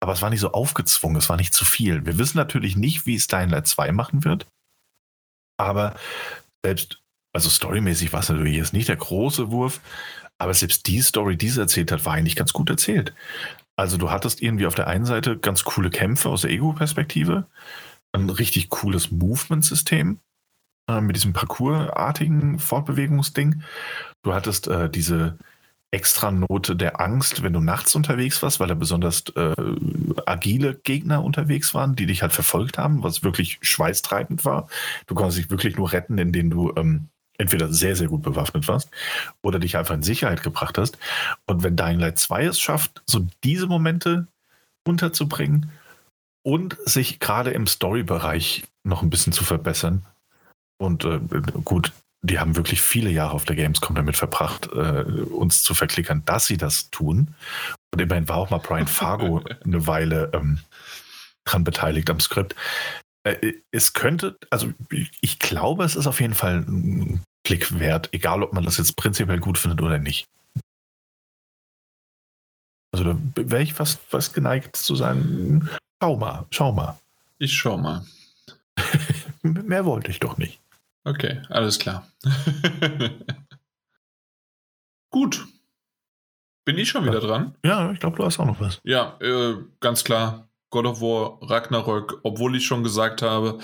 Aber 0.00 0.14
es 0.14 0.20
war 0.20 0.30
nicht 0.30 0.40
so 0.40 0.50
aufgezwungen, 0.50 1.16
es 1.16 1.28
war 1.28 1.36
nicht 1.36 1.54
zu 1.54 1.64
viel. 1.64 2.04
Wir 2.06 2.18
wissen 2.18 2.38
natürlich 2.38 2.74
nicht, 2.74 3.06
wie 3.06 3.14
es 3.14 3.28
Dying 3.28 3.50
Light 3.50 3.68
2 3.68 3.92
machen 3.92 4.24
wird, 4.24 4.48
aber 5.60 5.94
selbst, 6.64 7.00
also 7.32 7.50
storymäßig 7.50 8.12
war 8.12 8.20
es 8.20 8.28
natürlich 8.28 8.56
jetzt 8.56 8.72
nicht 8.72 8.88
der 8.88 8.96
große 8.96 9.52
Wurf, 9.52 9.80
aber 10.38 10.54
selbst 10.54 10.88
die 10.88 11.02
Story, 11.02 11.36
die 11.36 11.46
es 11.46 11.56
erzählt 11.56 11.92
hat, 11.92 12.04
war 12.04 12.14
eigentlich 12.14 12.34
ganz 12.34 12.52
gut 12.52 12.68
erzählt. 12.68 13.14
Also 13.76 13.96
du 13.96 14.10
hattest 14.10 14.42
irgendwie 14.42 14.66
auf 14.66 14.74
der 14.74 14.88
einen 14.88 15.06
Seite 15.06 15.38
ganz 15.38 15.62
coole 15.62 15.90
Kämpfe 15.90 16.30
aus 16.30 16.40
der 16.40 16.50
Ego-Perspektive, 16.50 17.46
ein 18.12 18.28
richtig 18.28 18.70
cooles 18.70 19.12
Movement-System 19.12 20.18
äh, 20.88 21.00
mit 21.00 21.16
diesem 21.16 21.32
Parcours-artigen 21.32 22.58
Fortbewegungsding. 22.58 23.62
Du 24.22 24.34
hattest 24.34 24.68
äh, 24.68 24.88
diese 24.88 25.38
extra 25.90 26.30
Note 26.30 26.76
der 26.76 27.00
Angst, 27.00 27.42
wenn 27.42 27.52
du 27.52 27.60
nachts 27.60 27.94
unterwegs 27.94 28.42
warst, 28.42 28.60
weil 28.60 28.68
da 28.68 28.74
besonders 28.74 29.24
äh, 29.36 29.54
agile 30.26 30.74
Gegner 30.74 31.24
unterwegs 31.24 31.74
waren, 31.74 31.96
die 31.96 32.06
dich 32.06 32.22
halt 32.22 32.32
verfolgt 32.32 32.76
haben, 32.76 33.02
was 33.02 33.22
wirklich 33.22 33.58
schweißtreibend 33.62 34.44
war. 34.44 34.68
Du 35.06 35.14
konntest 35.14 35.38
dich 35.38 35.50
wirklich 35.50 35.76
nur 35.76 35.92
retten, 35.92 36.18
indem 36.18 36.50
du 36.50 36.72
ähm, 36.76 37.08
entweder 37.38 37.72
sehr, 37.72 37.96
sehr 37.96 38.08
gut 38.08 38.22
bewaffnet 38.22 38.66
warst 38.68 38.90
oder 39.42 39.58
dich 39.58 39.76
einfach 39.76 39.94
in 39.94 40.02
Sicherheit 40.02 40.42
gebracht 40.42 40.76
hast. 40.78 40.98
Und 41.46 41.62
wenn 41.62 41.76
Dying 41.76 41.98
Light 41.98 42.18
2 42.18 42.46
es 42.46 42.60
schafft, 42.60 43.02
so 43.06 43.26
diese 43.44 43.66
Momente 43.66 44.26
unterzubringen 44.84 45.70
und 46.42 46.76
sich 46.84 47.20
gerade 47.20 47.50
im 47.50 47.66
Story-Bereich 47.66 48.64
noch 48.84 49.02
ein 49.02 49.10
bisschen 49.10 49.32
zu 49.32 49.44
verbessern. 49.44 50.04
Und 50.78 51.04
äh, 51.04 51.20
gut, 51.64 51.92
die 52.22 52.38
haben 52.38 52.56
wirklich 52.56 52.80
viele 52.80 53.10
Jahre 53.10 53.32
auf 53.32 53.44
der 53.44 53.56
Gamescom 53.56 53.94
damit 53.94 54.16
verbracht, 54.16 54.66
äh, 54.72 55.02
uns 55.02 55.62
zu 55.62 55.74
verklickern, 55.74 56.22
dass 56.26 56.46
sie 56.46 56.56
das 56.56 56.90
tun. 56.90 57.34
Und 57.92 58.00
immerhin 58.00 58.28
war 58.28 58.36
auch 58.36 58.50
mal 58.50 58.58
Brian 58.58 58.88
Fargo 58.88 59.42
eine 59.64 59.86
Weile 59.86 60.30
ähm, 60.34 60.58
dran 61.44 61.64
beteiligt 61.64 62.10
am 62.10 62.20
Skript. 62.20 62.54
Äh, 63.24 63.54
es 63.70 63.92
könnte, 63.92 64.36
also 64.50 64.72
ich 65.20 65.38
glaube, 65.38 65.84
es 65.84 65.96
ist 65.96 66.06
auf 66.06 66.20
jeden 66.20 66.34
Fall 66.34 66.64
ein 66.66 67.22
Klick 67.44 67.78
wert, 67.78 68.08
egal 68.12 68.42
ob 68.42 68.52
man 68.52 68.64
das 68.64 68.78
jetzt 68.78 68.96
prinzipiell 68.96 69.38
gut 69.38 69.56
findet 69.56 69.80
oder 69.80 69.98
nicht. 69.98 70.26
Also 72.92 73.04
da 73.04 73.18
wäre 73.36 73.62
ich 73.62 73.74
fast, 73.74 74.00
fast 74.08 74.34
geneigt 74.34 74.74
zu 74.74 74.96
sagen, 74.96 75.68
schau 76.02 76.16
mal, 76.16 76.46
schau 76.50 76.72
mal. 76.72 76.98
Ich 77.38 77.54
schau 77.56 77.76
mal. 77.76 78.04
Mehr 79.42 79.84
wollte 79.84 80.10
ich 80.10 80.18
doch 80.18 80.38
nicht. 80.38 80.60
Okay, 81.06 81.40
alles 81.50 81.78
klar. 81.78 82.04
Gut. 85.10 85.46
Bin 86.64 86.76
ich 86.78 86.88
schon 86.88 87.04
wieder 87.04 87.20
dran? 87.20 87.54
Ja, 87.64 87.92
ich 87.92 88.00
glaube, 88.00 88.16
du 88.16 88.24
hast 88.24 88.40
auch 88.40 88.44
noch 88.44 88.60
was. 88.60 88.80
Ja, 88.82 89.16
äh, 89.20 89.54
ganz 89.78 90.02
klar. 90.02 90.48
God 90.70 90.84
of 90.84 91.00
War 91.00 91.38
Ragnarök, 91.48 92.18
obwohl 92.24 92.56
ich 92.56 92.66
schon 92.66 92.82
gesagt 92.82 93.22
habe, 93.22 93.60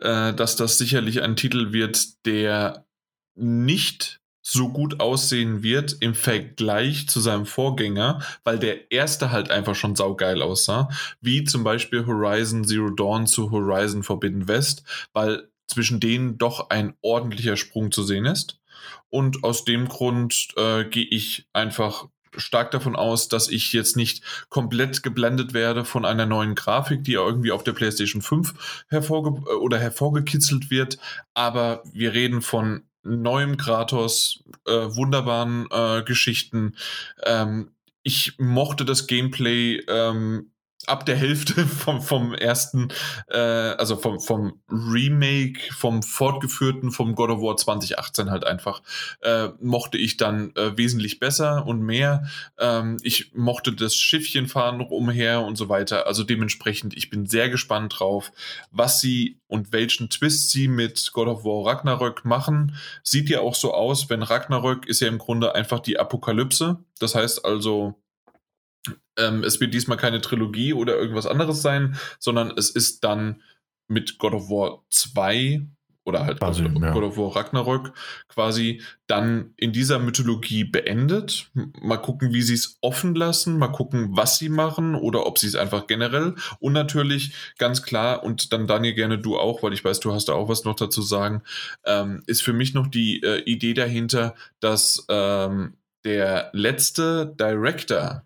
äh, 0.00 0.32
dass 0.32 0.56
das 0.56 0.78
sicherlich 0.78 1.20
ein 1.22 1.36
Titel 1.36 1.72
wird, 1.72 2.24
der 2.24 2.86
nicht 3.34 4.22
so 4.40 4.70
gut 4.70 4.98
aussehen 4.98 5.62
wird 5.62 5.96
im 6.00 6.14
Vergleich 6.14 7.10
zu 7.10 7.20
seinem 7.20 7.44
Vorgänger, 7.44 8.22
weil 8.42 8.58
der 8.58 8.90
erste 8.90 9.32
halt 9.32 9.50
einfach 9.50 9.74
schon 9.74 9.96
saugeil 9.96 10.40
aussah, 10.40 10.88
wie 11.20 11.44
zum 11.44 11.62
Beispiel 11.62 12.06
Horizon 12.06 12.64
Zero 12.64 12.88
Dawn 12.88 13.26
zu 13.26 13.50
Horizon 13.50 14.02
Forbidden 14.02 14.48
West, 14.48 14.82
weil 15.12 15.50
zwischen 15.66 16.00
denen 16.00 16.38
doch 16.38 16.70
ein 16.70 16.94
ordentlicher 17.02 17.56
Sprung 17.56 17.92
zu 17.92 18.02
sehen 18.02 18.24
ist. 18.24 18.60
Und 19.08 19.44
aus 19.44 19.64
dem 19.64 19.88
Grund 19.88 20.48
äh, 20.56 20.84
gehe 20.84 21.06
ich 21.06 21.48
einfach 21.52 22.06
stark 22.36 22.70
davon 22.70 22.96
aus, 22.96 23.28
dass 23.28 23.48
ich 23.48 23.72
jetzt 23.72 23.96
nicht 23.96 24.22
komplett 24.48 25.02
geblendet 25.02 25.54
werde 25.54 25.84
von 25.84 26.04
einer 26.04 26.26
neuen 26.26 26.54
Grafik, 26.54 27.04
die 27.04 27.14
irgendwie 27.14 27.52
auf 27.52 27.64
der 27.64 27.72
PlayStation 27.72 28.22
5 28.22 28.84
hervorge 28.88 29.42
äh, 29.50 29.54
oder 29.54 29.78
hervorgekitzelt 29.78 30.70
wird. 30.70 30.98
Aber 31.34 31.82
wir 31.92 32.12
reden 32.12 32.42
von 32.42 32.82
neuem 33.02 33.56
Kratos, 33.56 34.44
äh, 34.66 34.72
wunderbaren 34.72 35.68
äh, 35.70 36.02
Geschichten. 36.02 36.74
Ähm, 37.24 37.70
ich 38.02 38.34
mochte 38.38 38.84
das 38.84 39.06
Gameplay 39.06 39.82
ähm, 39.88 40.50
ab 40.86 41.06
der 41.06 41.16
Hälfte 41.16 41.66
vom, 41.66 42.00
vom 42.00 42.34
ersten, 42.34 42.88
äh, 43.28 43.38
also 43.38 43.96
vom, 43.96 44.20
vom 44.20 44.60
Remake, 44.70 45.60
vom 45.72 46.02
fortgeführten, 46.02 46.90
vom 46.90 47.14
God 47.14 47.30
of 47.30 47.40
War 47.40 47.56
2018 47.56 48.30
halt 48.30 48.46
einfach, 48.46 48.82
äh, 49.22 49.48
mochte 49.60 49.98
ich 49.98 50.16
dann 50.16 50.54
äh, 50.56 50.76
wesentlich 50.76 51.18
besser 51.18 51.66
und 51.66 51.80
mehr. 51.80 52.26
Ähm, 52.58 52.98
ich 53.02 53.32
mochte 53.34 53.72
das 53.72 53.94
Schiffchen 53.96 54.48
fahren 54.48 54.80
umher 54.80 55.42
und 55.42 55.56
so 55.56 55.68
weiter. 55.68 56.06
Also 56.06 56.22
dementsprechend, 56.22 56.96
ich 56.96 57.10
bin 57.10 57.26
sehr 57.26 57.50
gespannt 57.50 57.98
drauf, 57.98 58.32
was 58.70 59.00
sie 59.00 59.40
und 59.48 59.72
welchen 59.72 60.10
Twist 60.10 60.50
sie 60.50 60.68
mit 60.68 61.12
God 61.12 61.28
of 61.28 61.44
War 61.44 61.66
Ragnarök 61.66 62.24
machen. 62.24 62.76
Sieht 63.02 63.28
ja 63.28 63.40
auch 63.40 63.54
so 63.54 63.72
aus, 63.72 64.10
wenn 64.10 64.22
Ragnarök 64.22 64.86
ist 64.86 65.00
ja 65.00 65.08
im 65.08 65.18
Grunde 65.18 65.54
einfach 65.54 65.80
die 65.80 65.98
Apokalypse. 65.98 66.78
Das 66.98 67.14
heißt 67.14 67.44
also, 67.44 67.94
ähm, 69.18 69.44
es 69.44 69.60
wird 69.60 69.74
diesmal 69.74 69.98
keine 69.98 70.20
Trilogie 70.20 70.72
oder 70.72 70.96
irgendwas 70.96 71.26
anderes 71.26 71.62
sein, 71.62 71.96
sondern 72.18 72.52
es 72.56 72.70
ist 72.70 73.04
dann 73.04 73.42
mit 73.88 74.18
God 74.18 74.34
of 74.34 74.50
War 74.50 74.84
2 74.90 75.66
oder 76.06 76.24
halt 76.24 76.38
quasi, 76.38 76.62
God, 76.62 76.82
ja. 76.82 76.92
God 76.92 77.02
of 77.02 77.18
War 77.18 77.34
Ragnarök 77.34 77.92
quasi 78.28 78.80
dann 79.08 79.52
in 79.56 79.72
dieser 79.72 79.98
Mythologie 79.98 80.64
beendet. 80.64 81.50
Mal 81.82 81.96
gucken, 81.96 82.32
wie 82.32 82.42
sie 82.42 82.54
es 82.54 82.78
offen 82.80 83.14
lassen, 83.14 83.58
mal 83.58 83.68
gucken, 83.68 84.16
was 84.16 84.38
sie 84.38 84.48
machen 84.48 84.94
oder 84.94 85.26
ob 85.26 85.38
sie 85.38 85.48
es 85.48 85.56
einfach 85.56 85.88
generell. 85.88 86.36
Und 86.60 86.72
natürlich 86.72 87.34
ganz 87.58 87.82
klar, 87.82 88.22
und 88.22 88.52
dann 88.52 88.68
Daniel 88.68 88.94
gerne 88.94 89.18
du 89.18 89.36
auch, 89.36 89.62
weil 89.62 89.72
ich 89.72 89.84
weiß, 89.84 89.98
du 90.00 90.12
hast 90.12 90.28
da 90.28 90.34
auch 90.34 90.48
was 90.48 90.64
noch 90.64 90.76
dazu 90.76 91.02
sagen, 91.02 91.42
ähm, 91.84 92.22
ist 92.26 92.42
für 92.42 92.52
mich 92.52 92.72
noch 92.72 92.86
die 92.86 93.22
äh, 93.22 93.42
Idee 93.42 93.74
dahinter, 93.74 94.34
dass 94.60 95.04
ähm, 95.08 95.74
der 96.04 96.50
letzte 96.52 97.34
Director 97.36 98.22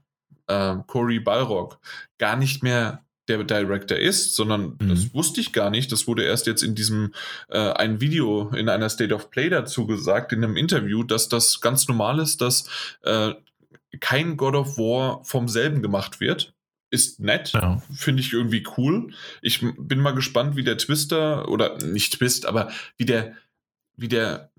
äh, 0.50 0.76
Cory 0.86 1.20
Balrog 1.20 1.78
gar 2.18 2.36
nicht 2.36 2.62
mehr 2.62 3.04
der 3.28 3.44
Director 3.44 3.96
ist, 3.96 4.34
sondern 4.34 4.76
mhm. 4.80 4.88
das 4.88 5.14
wusste 5.14 5.40
ich 5.40 5.52
gar 5.52 5.70
nicht. 5.70 5.92
Das 5.92 6.06
wurde 6.06 6.24
erst 6.24 6.46
jetzt 6.46 6.62
in 6.62 6.74
diesem 6.74 7.14
äh, 7.48 7.58
ein 7.58 8.00
Video 8.00 8.50
in 8.50 8.68
einer 8.68 8.88
State 8.88 9.14
of 9.14 9.30
Play 9.30 9.48
dazu 9.48 9.86
gesagt, 9.86 10.32
in 10.32 10.42
einem 10.42 10.56
Interview, 10.56 11.02
dass 11.04 11.28
das 11.28 11.60
ganz 11.60 11.86
normal 11.86 12.18
ist, 12.18 12.40
dass 12.40 12.68
äh, 13.02 13.32
kein 14.00 14.36
God 14.36 14.54
of 14.54 14.78
War 14.78 15.24
vom 15.24 15.48
selben 15.48 15.82
gemacht 15.82 16.20
wird. 16.20 16.54
Ist 16.92 17.20
nett, 17.20 17.52
ja. 17.52 17.80
finde 17.92 18.20
ich 18.20 18.32
irgendwie 18.32 18.66
cool. 18.76 19.12
Ich 19.42 19.64
bin 19.78 20.00
mal 20.00 20.14
gespannt, 20.14 20.56
wie 20.56 20.64
der 20.64 20.76
Twister 20.76 21.48
oder 21.48 21.78
nicht 21.78 22.14
Twist, 22.14 22.46
aber 22.46 22.72
wie 22.96 23.04
der, 23.04 23.36
wie 23.96 24.08
der 24.08 24.49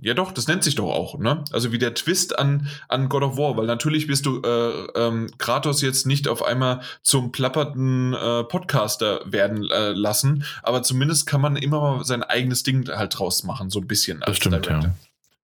Ja, 0.00 0.14
doch, 0.14 0.32
das 0.32 0.46
nennt 0.46 0.62
sich 0.62 0.74
doch 0.74 0.90
auch, 0.92 1.18
ne? 1.18 1.44
Also 1.52 1.72
wie 1.72 1.78
der 1.78 1.94
Twist 1.94 2.38
an, 2.38 2.68
an 2.88 3.08
God 3.08 3.22
of 3.22 3.36
War, 3.38 3.56
weil 3.56 3.66
natürlich 3.66 4.08
wirst 4.08 4.26
du 4.26 4.42
äh, 4.42 4.86
ähm, 4.94 5.30
Kratos 5.38 5.80
jetzt 5.80 6.06
nicht 6.06 6.28
auf 6.28 6.42
einmal 6.42 6.82
zum 7.02 7.32
plapperten 7.32 8.14
äh, 8.14 8.44
Podcaster 8.44 9.20
werden 9.24 9.64
äh, 9.70 9.92
lassen, 9.92 10.44
aber 10.62 10.82
zumindest 10.82 11.26
kann 11.26 11.40
man 11.40 11.56
immer 11.56 11.80
mal 11.80 12.04
sein 12.04 12.22
eigenes 12.22 12.62
Ding 12.62 12.88
halt 12.88 13.18
draus 13.18 13.42
machen, 13.44 13.70
so 13.70 13.80
ein 13.80 13.86
bisschen. 13.86 14.20
Das 14.26 14.36
stimmt, 14.36 14.66
ja. 14.66 14.94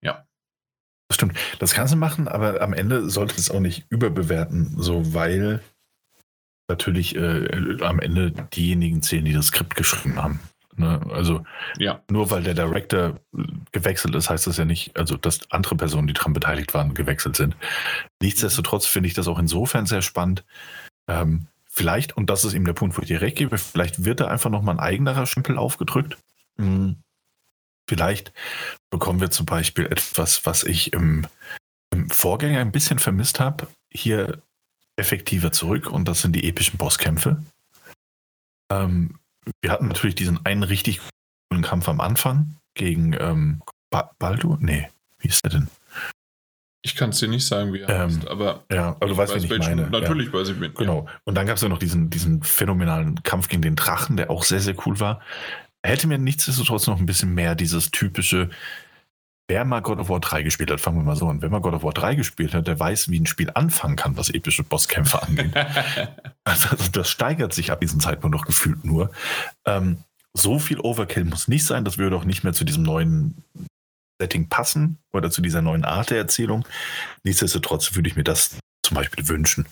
Ja. 0.01 0.25
Das 1.07 1.15
stimmt. 1.15 1.37
Das 1.59 1.73
kannst 1.73 1.93
du 1.93 1.97
machen, 1.97 2.27
aber 2.27 2.61
am 2.61 2.73
Ende 2.73 3.09
sollte 3.09 3.35
es 3.37 3.49
auch 3.49 3.59
nicht 3.59 3.85
überbewerten, 3.89 4.75
so 4.77 5.13
weil 5.13 5.61
natürlich 6.67 7.15
äh, 7.15 7.77
am 7.81 7.99
Ende 7.99 8.31
diejenigen 8.55 9.01
zählen, 9.01 9.25
die 9.25 9.33
das 9.33 9.47
Skript 9.47 9.75
geschrieben 9.75 10.21
haben. 10.21 10.39
Ne? 10.77 11.01
Also 11.11 11.43
Ja. 11.77 12.01
nur 12.09 12.31
weil 12.31 12.43
der 12.43 12.53
Director 12.53 13.19
gewechselt 13.71 14.15
ist, 14.15 14.29
heißt 14.29 14.47
das 14.47 14.57
ja 14.57 14.65
nicht, 14.65 14.97
also 14.97 15.17
dass 15.17 15.49
andere 15.51 15.75
Personen, 15.75 16.07
die 16.07 16.13
daran 16.13 16.33
beteiligt 16.33 16.73
waren, 16.73 16.93
gewechselt 16.93 17.35
sind. 17.35 17.55
Nichtsdestotrotz 18.21 18.85
finde 18.85 19.07
ich 19.07 19.13
das 19.13 19.27
auch 19.27 19.39
insofern 19.39 19.85
sehr 19.85 20.01
spannend. 20.01 20.43
Ähm, 21.07 21.47
vielleicht, 21.69 22.15
und 22.17 22.29
das 22.29 22.45
ist 22.45 22.53
eben 22.53 22.65
der 22.65 22.73
Punkt, 22.73 22.97
wo 22.97 23.01
ich 23.01 23.07
dir 23.07 23.21
recht 23.21 23.37
gebe, 23.37 23.57
vielleicht 23.57 24.05
wird 24.05 24.19
da 24.19 24.27
einfach 24.27 24.49
nochmal 24.49 24.75
ein 24.75 24.79
eigenerer 24.79 25.25
Stempel 25.25 25.57
aufgedrückt. 25.57 26.17
Hm. 26.57 26.97
Vielleicht 27.89 28.31
bekommen 28.89 29.19
wir 29.19 29.31
zum 29.31 29.45
Beispiel 29.45 29.85
etwas, 29.85 30.45
was 30.45 30.63
ich 30.63 30.93
im, 30.93 31.27
im 31.91 32.09
Vorgänger 32.09 32.61
ein 32.61 32.71
bisschen 32.71 32.99
vermisst 32.99 33.39
habe, 33.39 33.67
hier 33.91 34.41
effektiver 34.95 35.51
zurück 35.51 35.87
und 35.89 36.07
das 36.07 36.21
sind 36.21 36.33
die 36.33 36.47
epischen 36.47 36.77
Bosskämpfe. 36.77 37.43
Ähm, 38.71 39.19
wir 39.61 39.71
hatten 39.71 39.87
natürlich 39.87 40.15
diesen 40.15 40.45
einen 40.45 40.63
richtig 40.63 41.01
coolen 41.49 41.63
Kampf 41.63 41.89
am 41.89 42.01
Anfang 42.01 42.55
gegen 42.75 43.13
ähm, 43.19 43.61
ba 43.89 44.11
Baldur? 44.19 44.57
Nee, 44.61 44.89
wie 45.19 45.27
ist 45.27 45.43
der 45.43 45.51
denn? 45.51 45.67
Ich 46.85 46.95
kann 46.97 47.11
es 47.11 47.19
dir 47.19 47.29
nicht 47.29 47.45
sagen, 47.45 47.71
wie 47.71 47.79
er 47.79 47.89
Ähm, 47.89 48.17
heißt, 48.17 48.27
aber 48.27 48.65
Ja, 48.69 48.89
aber 48.89 49.07
du 49.07 49.15
weißt, 49.15 49.35
wen 49.35 49.43
ich 49.43 49.57
meine. 49.57 49.89
Natürlich 49.89 50.33
weiß 50.33 50.49
ich, 50.49 50.59
wen. 50.59 50.71
Ja, 50.71 50.77
genau. 50.77 51.07
Und 51.23 51.35
dann 51.35 51.47
gab 51.47 51.55
es 51.55 51.61
ja 51.61 51.69
noch 51.69 51.79
diesen, 51.79 52.09
diesen 52.09 52.43
phänomenalen 52.43 53.23
Kampf 53.23 53.47
gegen 53.47 53.61
den 53.61 53.77
Drachen, 53.77 54.17
der 54.17 54.29
auch 54.29 54.43
sehr, 54.43 54.59
sehr 54.59 54.75
cool 54.85 54.99
war. 54.99 55.21
Hätte 55.81 56.07
mir 56.07 56.17
nichtsdestotrotz 56.17 56.87
noch 56.87 56.99
ein 56.99 57.05
bisschen 57.05 57.33
mehr 57.33 57.55
dieses 57.55 57.91
typische, 57.91 58.49
wer 59.47 59.65
mal 59.65 59.81
God 59.81 59.99
of 59.99 60.09
War 60.09 60.19
3 60.19 60.43
gespielt 60.43 60.71
hat, 60.71 60.79
fangen 60.79 60.97
wir 60.97 61.03
mal 61.03 61.15
so 61.15 61.27
an, 61.27 61.41
wer 61.41 61.49
mal 61.49 61.61
God 61.61 61.73
of 61.73 61.83
War 61.83 61.93
3 61.93 62.15
gespielt 62.15 62.53
hat, 62.53 62.67
der 62.67 62.79
weiß, 62.79 63.09
wie 63.09 63.19
ein 63.19 63.25
Spiel 63.25 63.51
anfangen 63.53 63.95
kann, 63.95 64.17
was 64.17 64.29
epische 64.29 64.63
Bosskämpfe 64.63 65.21
angeht. 65.21 65.53
Also 66.45 66.75
das 66.91 67.09
steigert 67.09 67.53
sich 67.53 67.71
ab 67.71 67.79
diesem 67.79 68.01
Zeitpunkt 68.01 68.35
noch 68.35 68.45
gefühlt 68.45 68.83
nur. 68.83 69.11
Ähm, 69.65 70.03
so 70.33 70.59
viel 70.59 70.77
Overkill 70.81 71.23
muss 71.23 71.47
nicht 71.47 71.65
sein, 71.65 71.85
das 71.85 71.97
würde 71.97 72.17
auch 72.17 72.25
nicht 72.25 72.43
mehr 72.43 72.51
zu 72.51 72.65
diesem 72.65 72.83
neuen 72.83 73.45
Setting 74.19 74.49
passen 74.49 74.97
oder 75.13 75.31
zu 75.31 75.41
dieser 75.41 75.61
neuen 75.61 75.85
Art 75.85 76.09
der 76.09 76.17
Erzählung. 76.17 76.67
Nichtsdestotrotz 77.23 77.95
würde 77.95 78.09
ich 78.09 78.17
mir 78.17 78.25
das 78.25 78.57
zum 78.85 78.95
Beispiel 78.95 79.25
wünschen. 79.29 79.67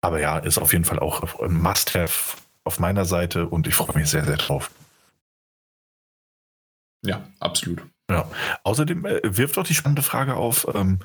Aber 0.00 0.20
ja, 0.20 0.38
ist 0.38 0.58
auf 0.58 0.72
jeden 0.72 0.84
Fall 0.84 1.00
auch 1.00 1.40
ein 1.40 1.60
Must-Have 1.60 2.36
auf 2.62 2.78
meiner 2.78 3.04
Seite 3.04 3.48
und 3.48 3.66
ich 3.66 3.74
freue 3.74 3.96
mich 3.96 4.08
sehr, 4.08 4.24
sehr 4.24 4.36
drauf. 4.36 4.70
ja, 7.02 7.28
absolut. 7.40 7.82
Ja. 8.10 8.30
Außerdem 8.62 9.04
äh, 9.04 9.20
wirft 9.36 9.58
auch 9.58 9.66
die 9.66 9.74
spannende 9.74 10.02
Frage 10.02 10.34
auf, 10.36 10.66
ähm, 10.74 11.00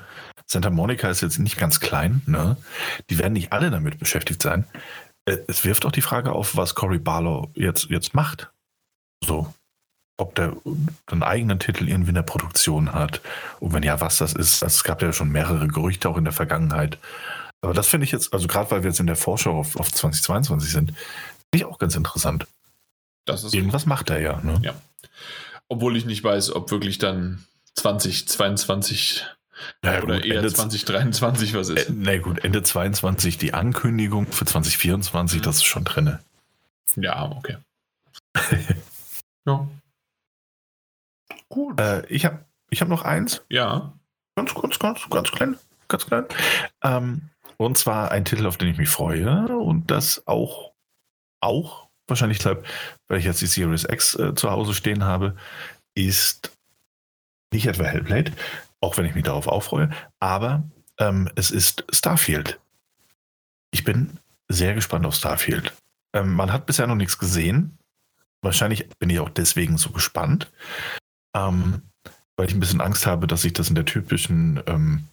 Santa 0.46 0.70
Monica 0.70 1.08
ist 1.08 1.20
jetzt 1.20 1.38
nicht 1.38 1.58
ganz 1.58 1.80
klein, 1.80 2.22
ne? 2.26 2.56
Die 3.10 3.18
werden 3.18 3.32
nicht 3.32 3.52
alle 3.52 3.70
damit 3.70 3.98
beschäftigt 3.98 4.42
sein. 4.42 4.66
Äh, 5.24 5.38
es 5.48 5.64
wirft 5.64 5.84
auch 5.84 5.92
die 5.92 6.02
Frage 6.02 6.32
auf, 6.32 6.56
was 6.56 6.74
Cory 6.74 6.98
Barlow 6.98 7.50
jetzt, 7.54 7.90
jetzt 7.90 8.14
macht. 8.14 8.50
So. 9.24 9.52
Ob 10.18 10.34
der 10.34 10.54
einen 11.06 11.22
eigenen 11.22 11.58
Titel 11.58 11.88
irgendwie 11.88 12.10
in 12.10 12.16
der 12.16 12.22
Produktion 12.22 12.92
hat. 12.92 13.20
Und 13.58 13.72
wenn 13.72 13.82
ja, 13.82 14.00
was 14.00 14.18
das 14.18 14.34
ist. 14.34 14.62
Also 14.62 14.76
es 14.76 14.84
gab 14.84 15.02
ja 15.02 15.12
schon 15.12 15.30
mehrere 15.30 15.66
Gerüchte 15.66 16.08
auch 16.08 16.16
in 16.16 16.24
der 16.24 16.32
Vergangenheit. 16.32 16.98
Aber 17.62 17.74
das 17.74 17.88
finde 17.88 18.04
ich 18.04 18.12
jetzt, 18.12 18.32
also 18.32 18.46
gerade 18.46 18.70
weil 18.70 18.82
wir 18.82 18.90
jetzt 18.90 19.00
in 19.00 19.06
der 19.06 19.16
Vorschau 19.16 19.58
auf, 19.58 19.76
auf 19.76 19.90
2022 19.90 20.70
sind, 20.70 20.90
finde 20.90 20.98
ich 21.54 21.64
auch 21.64 21.78
ganz 21.78 21.96
interessant. 21.96 22.46
Das 23.24 23.44
ist 23.44 23.54
Irgendwas 23.54 23.86
macht 23.86 24.10
er 24.10 24.20
ja, 24.20 24.40
ne? 24.42 24.60
Ja. 24.62 24.74
Obwohl 25.72 25.96
ich 25.96 26.04
nicht 26.04 26.22
weiß, 26.22 26.52
ob 26.54 26.70
wirklich 26.70 26.98
dann 26.98 27.44
2022 27.76 29.24
Ja, 29.82 30.02
oder 30.02 30.16
gut, 30.16 30.26
eher 30.26 30.36
Ende- 30.36 30.52
2023 30.52 31.54
was 31.54 31.70
ist. 31.70 31.88
Äh, 31.88 31.92
na 31.94 32.18
gut, 32.18 32.44
Ende 32.44 32.62
22 32.62 33.38
die 33.38 33.54
Ankündigung 33.54 34.26
für 34.30 34.44
2024, 34.44 35.38
Mhm. 35.40 35.42
das 35.44 35.56
ist 35.56 35.64
schon 35.64 35.84
drin. 35.84 36.18
Ja, 36.96 37.30
okay. 37.30 37.56
ja. 39.46 39.66
Gut. 41.48 41.80
Äh, 41.80 42.04
ich 42.06 42.24
habe 42.26 42.44
ich 42.70 42.80
hab 42.80 42.88
noch 42.88 43.02
eins, 43.02 43.42
Ja. 43.48 43.92
ganz 44.36 44.52
kurz, 44.54 44.78
ganz, 44.78 45.08
ganz 45.10 45.30
klein, 45.30 45.58
ganz 45.88 46.06
klein. 46.06 46.24
Ähm, 46.82 47.28
und 47.56 47.78
zwar 47.78 48.10
ein 48.10 48.24
Titel, 48.24 48.46
auf 48.46 48.56
den 48.58 48.68
ich 48.68 48.78
mich 48.78 48.88
freue 48.88 49.56
und 49.56 49.90
das 49.90 50.26
auch, 50.26 50.72
auch 51.40 51.88
wahrscheinlich, 52.12 52.38
glaub, 52.38 52.64
weil 53.08 53.18
ich 53.18 53.24
jetzt 53.24 53.40
die 53.40 53.46
Series 53.46 53.84
X 53.84 54.14
äh, 54.14 54.34
zu 54.34 54.50
Hause 54.50 54.74
stehen 54.74 55.04
habe, 55.04 55.36
ist 55.94 56.52
nicht 57.52 57.66
etwa 57.66 57.84
Hellblade, 57.84 58.32
auch 58.80 58.96
wenn 58.96 59.04
ich 59.04 59.14
mich 59.14 59.24
darauf 59.24 59.46
aufreue, 59.46 59.90
aber 60.20 60.62
ähm, 60.98 61.28
es 61.34 61.50
ist 61.50 61.84
Starfield. 61.90 62.60
Ich 63.72 63.84
bin 63.84 64.18
sehr 64.48 64.74
gespannt 64.74 65.06
auf 65.06 65.14
Starfield. 65.14 65.72
Ähm, 66.14 66.34
man 66.34 66.52
hat 66.52 66.66
bisher 66.66 66.86
noch 66.86 66.94
nichts 66.94 67.18
gesehen. 67.18 67.78
Wahrscheinlich 68.42 68.88
bin 68.98 69.10
ich 69.10 69.20
auch 69.20 69.30
deswegen 69.30 69.78
so 69.78 69.90
gespannt, 69.90 70.50
ähm, 71.34 71.82
weil 72.36 72.48
ich 72.48 72.54
ein 72.54 72.60
bisschen 72.60 72.80
Angst 72.80 73.06
habe, 73.06 73.26
dass 73.26 73.42
sich 73.42 73.52
das 73.52 73.68
in 73.68 73.74
der 73.74 73.84
typischen 73.84 74.62
ähm, 74.66 75.08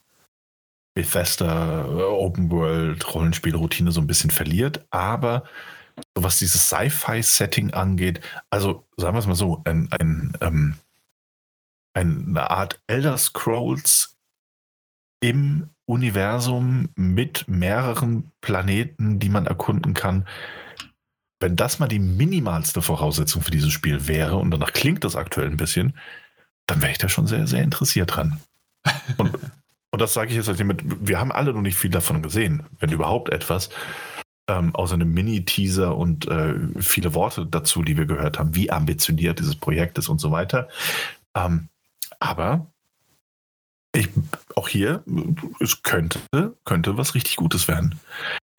Bethesda 0.95 1.86
äh, 1.86 2.04
Open 2.04 2.52
World 2.52 3.14
Rollenspielroutine 3.14 3.91
so 3.91 4.02
ein 4.02 4.08
bisschen 4.08 4.32
verliert. 4.32 4.86
Aber 4.89 5.43
so 6.16 6.24
was 6.24 6.39
dieses 6.39 6.70
Sci-Fi-Setting 6.70 7.74
angeht, 7.74 8.22
also 8.50 8.88
sagen 8.97 9.16
wir 9.16 9.20
es 9.20 9.28
mal 9.28 9.36
so, 9.36 9.62
ein, 9.66 9.89
ein, 9.91 10.34
ähm, 10.41 10.76
eine 11.93 12.50
Art 12.50 12.82
Elder 12.88 13.18
Scrolls 13.18 14.18
im 15.22 15.70
Universum 15.86 16.89
mit 16.95 17.47
mehreren 17.47 18.32
Planeten, 18.41 19.20
die 19.20 19.30
man 19.30 19.47
erkunden 19.47 19.93
kann. 19.93 20.28
Wenn 21.39 21.56
das 21.56 21.80
mal 21.80 21.88
die 21.88 22.00
minimalste 22.00 22.82
Voraussetzung 22.82 23.41
für 23.41 23.52
dieses 23.52 23.72
Spiel 23.72 24.08
wäre, 24.08 24.38
und 24.38 24.52
danach 24.52 24.72
klingt 24.74 25.04
das 25.04 25.16
aktuell 25.16 25.47
ein 25.47 25.58
bisschen, 25.58 25.97
dann 26.68 26.82
wäre 26.82 26.91
ich 26.91 27.00
da 27.00 27.10
schon 27.10 27.28
sehr, 27.28 27.47
sehr 27.47 27.64
interessiert 27.64 28.16
dran. 28.16 28.39
Und, 29.18 29.34
und 29.91 30.02
das 30.02 30.14
sage 30.14 30.30
ich 30.30 30.36
jetzt 30.36 30.47
halt 30.47 30.64
mit, 30.64 30.84
wir 30.86 31.20
haben 31.20 31.32
alle 31.32 31.54
noch 31.54 31.62
nicht 31.62 31.78
viel 31.78 31.89
davon 31.89 32.22
gesehen, 32.22 32.64
wenn 32.80 32.91
überhaupt 32.91 33.30
etwas, 33.30 33.70
ähm, 34.50 34.76
außer 34.76 34.95
einem 34.95 35.14
Mini-Teaser 35.14 35.95
und 35.95 36.28
äh, 36.28 36.56
viele 36.80 37.14
Worte 37.14 37.45
dazu, 37.45 37.84
die 37.84 37.95
wir 37.95 38.06
gehört 38.06 38.39
haben, 38.39 38.56
wie 38.56 38.72
ambitioniert 38.72 39.39
dieses 39.39 39.56
Projekt 39.56 39.97
ist 39.97 40.10
und 40.10 40.20
so 40.20 40.32
weiter. 40.32 40.68
Ähm, 41.36 41.70
aber 42.20 42.68
ich, 43.95 44.10
auch 44.56 44.68
hier, 44.68 45.04
es 45.60 45.84
könnte, 45.84 46.20
könnte 46.66 46.97
was 46.97 47.16
richtig 47.16 47.38
Gutes 47.38 47.68
werden. 47.68 48.00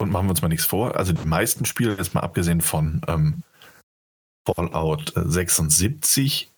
Und 0.00 0.10
machen 0.10 0.26
wir 0.26 0.30
uns 0.30 0.42
mal 0.42 0.48
nichts 0.48 0.64
vor. 0.64 0.96
Also 0.96 1.12
die 1.12 1.28
meisten 1.28 1.66
Spiele, 1.66 1.96
jetzt 1.96 2.14
mal 2.14 2.22
abgesehen 2.22 2.60
von 2.60 3.02
ähm, 3.06 3.42
Fallout 4.46 5.12
76, 5.14 6.50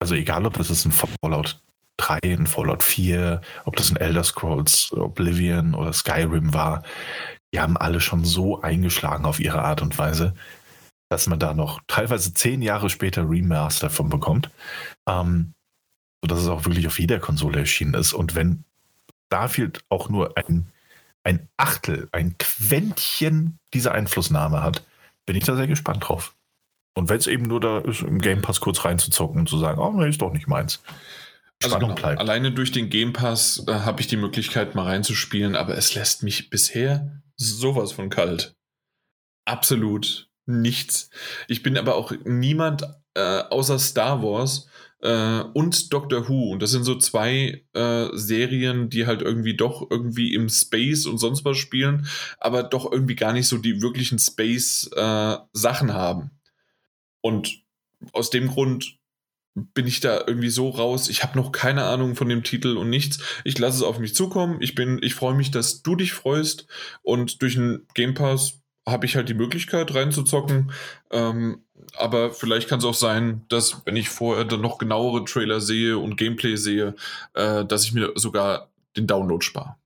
also 0.00 0.14
egal 0.14 0.46
ob 0.46 0.54
das 0.54 0.70
ist 0.70 0.84
ein 0.86 0.92
Fallout 0.92 1.60
3, 1.98 2.18
ein 2.22 2.46
Fallout 2.46 2.82
4, 2.82 3.40
ob 3.64 3.76
das 3.76 3.90
ein 3.90 3.96
Elder 3.96 4.24
Scrolls 4.24 4.92
Oblivion 4.92 5.74
oder 5.74 5.92
Skyrim 5.92 6.54
war, 6.54 6.82
die 7.54 7.60
haben 7.60 7.76
alle 7.76 8.00
schon 8.00 8.24
so 8.24 8.60
eingeschlagen 8.60 9.24
auf 9.24 9.38
ihre 9.38 9.62
Art 9.62 9.80
und 9.80 9.96
Weise, 9.96 10.34
dass 11.08 11.28
man 11.28 11.38
da 11.38 11.54
noch 11.54 11.80
teilweise 11.86 12.34
zehn 12.34 12.62
Jahre 12.62 12.90
später 12.90 13.30
Remaster 13.30 13.90
von 13.90 14.08
bekommt. 14.08 14.50
Ähm, 15.08 15.54
sodass 16.24 16.40
es 16.40 16.48
auch 16.48 16.64
wirklich 16.64 16.86
auf 16.86 16.98
jeder 16.98 17.20
Konsole 17.20 17.60
erschienen 17.60 17.94
ist. 17.94 18.14
Und 18.14 18.34
wenn 18.34 18.64
Starfield 19.26 19.84
auch 19.90 20.08
nur 20.08 20.36
ein, 20.38 20.66
ein 21.22 21.48
Achtel, 21.58 22.08
ein 22.12 22.36
Quäntchen 22.38 23.58
dieser 23.74 23.92
Einflussnahme 23.92 24.62
hat, 24.62 24.84
bin 25.26 25.36
ich 25.36 25.44
da 25.44 25.54
sehr 25.54 25.66
gespannt 25.66 26.08
drauf. 26.08 26.34
Und 26.94 27.10
wenn 27.10 27.18
es 27.18 27.26
eben 27.26 27.44
nur 27.44 27.60
da 27.60 27.78
ist, 27.80 28.00
im 28.00 28.20
Game 28.20 28.40
Pass 28.40 28.60
kurz 28.60 28.84
reinzuzocken 28.84 29.38
und 29.40 29.48
zu 29.48 29.58
sagen, 29.58 29.78
oh, 29.78 29.92
nee, 29.92 30.08
ist 30.08 30.22
doch 30.22 30.32
nicht 30.32 30.48
meins. 30.48 30.82
Also 31.62 31.76
Spannung 31.76 31.90
genau, 31.90 32.00
bleibt. 32.00 32.20
alleine 32.20 32.52
durch 32.52 32.72
den 32.72 32.88
Game 32.88 33.12
Pass 33.12 33.62
äh, 33.68 33.72
habe 33.72 34.00
ich 34.00 34.06
die 34.06 34.16
Möglichkeit, 34.16 34.74
mal 34.74 34.86
reinzuspielen, 34.86 35.54
aber 35.54 35.76
es 35.76 35.94
lässt 35.94 36.22
mich 36.22 36.48
bisher 36.48 37.22
sowas 37.36 37.92
von 37.92 38.10
kalt. 38.10 38.56
Absolut 39.44 40.30
nichts. 40.46 41.10
Ich 41.48 41.62
bin 41.62 41.78
aber 41.78 41.94
auch 41.94 42.12
niemand 42.24 42.84
äh, 43.14 43.40
außer 43.40 43.78
Star 43.78 44.22
Wars 44.22 44.68
äh, 45.00 45.40
und 45.52 45.92
Doctor 45.92 46.28
Who. 46.28 46.50
Und 46.50 46.62
das 46.62 46.70
sind 46.70 46.84
so 46.84 46.96
zwei 46.96 47.64
äh, 47.72 48.08
Serien, 48.12 48.90
die 48.90 49.06
halt 49.06 49.22
irgendwie 49.22 49.56
doch 49.56 49.88
irgendwie 49.90 50.34
im 50.34 50.48
Space 50.48 51.06
und 51.06 51.18
sonst 51.18 51.44
was 51.44 51.56
spielen, 51.56 52.06
aber 52.38 52.62
doch 52.62 52.90
irgendwie 52.90 53.16
gar 53.16 53.32
nicht 53.32 53.48
so 53.48 53.58
die 53.58 53.80
wirklichen 53.80 54.18
Space-Sachen 54.18 55.94
haben. 55.94 56.30
Und 57.20 57.62
aus 58.12 58.30
dem 58.30 58.48
Grund 58.48 58.98
bin 59.54 59.86
ich 59.86 60.00
da 60.00 60.24
irgendwie 60.26 60.50
so 60.50 60.68
raus. 60.68 61.08
Ich 61.08 61.22
habe 61.22 61.38
noch 61.38 61.52
keine 61.52 61.84
Ahnung 61.84 62.16
von 62.16 62.28
dem 62.28 62.42
Titel 62.42 62.76
und 62.76 62.90
nichts. 62.90 63.18
Ich 63.44 63.58
lasse 63.58 63.78
es 63.78 63.82
auf 63.82 63.98
mich 63.98 64.14
zukommen. 64.14 64.60
Ich 64.60 64.74
bin, 64.74 64.98
ich 65.02 65.14
freue 65.14 65.34
mich, 65.34 65.50
dass 65.50 65.82
du 65.82 65.94
dich 65.94 66.12
freust. 66.12 66.66
Und 67.02 67.40
durch 67.40 67.54
den 67.54 67.86
Game 67.94 68.14
Pass 68.14 68.60
habe 68.86 69.06
ich 69.06 69.16
halt 69.16 69.28
die 69.28 69.34
Möglichkeit 69.34 69.94
reinzuzocken. 69.94 70.72
Ähm, 71.10 71.62
aber 71.96 72.32
vielleicht 72.32 72.68
kann 72.68 72.80
es 72.80 72.84
auch 72.84 72.94
sein, 72.94 73.44
dass 73.48 73.84
wenn 73.86 73.96
ich 73.96 74.08
vorher 74.08 74.44
dann 74.44 74.60
noch 74.60 74.78
genauere 74.78 75.24
Trailer 75.24 75.60
sehe 75.60 75.98
und 75.98 76.16
Gameplay 76.16 76.56
sehe, 76.56 76.94
äh, 77.34 77.64
dass 77.64 77.84
ich 77.84 77.92
mir 77.92 78.12
sogar 78.16 78.70
den 78.96 79.06
Download 79.06 79.44
spare. 79.44 79.76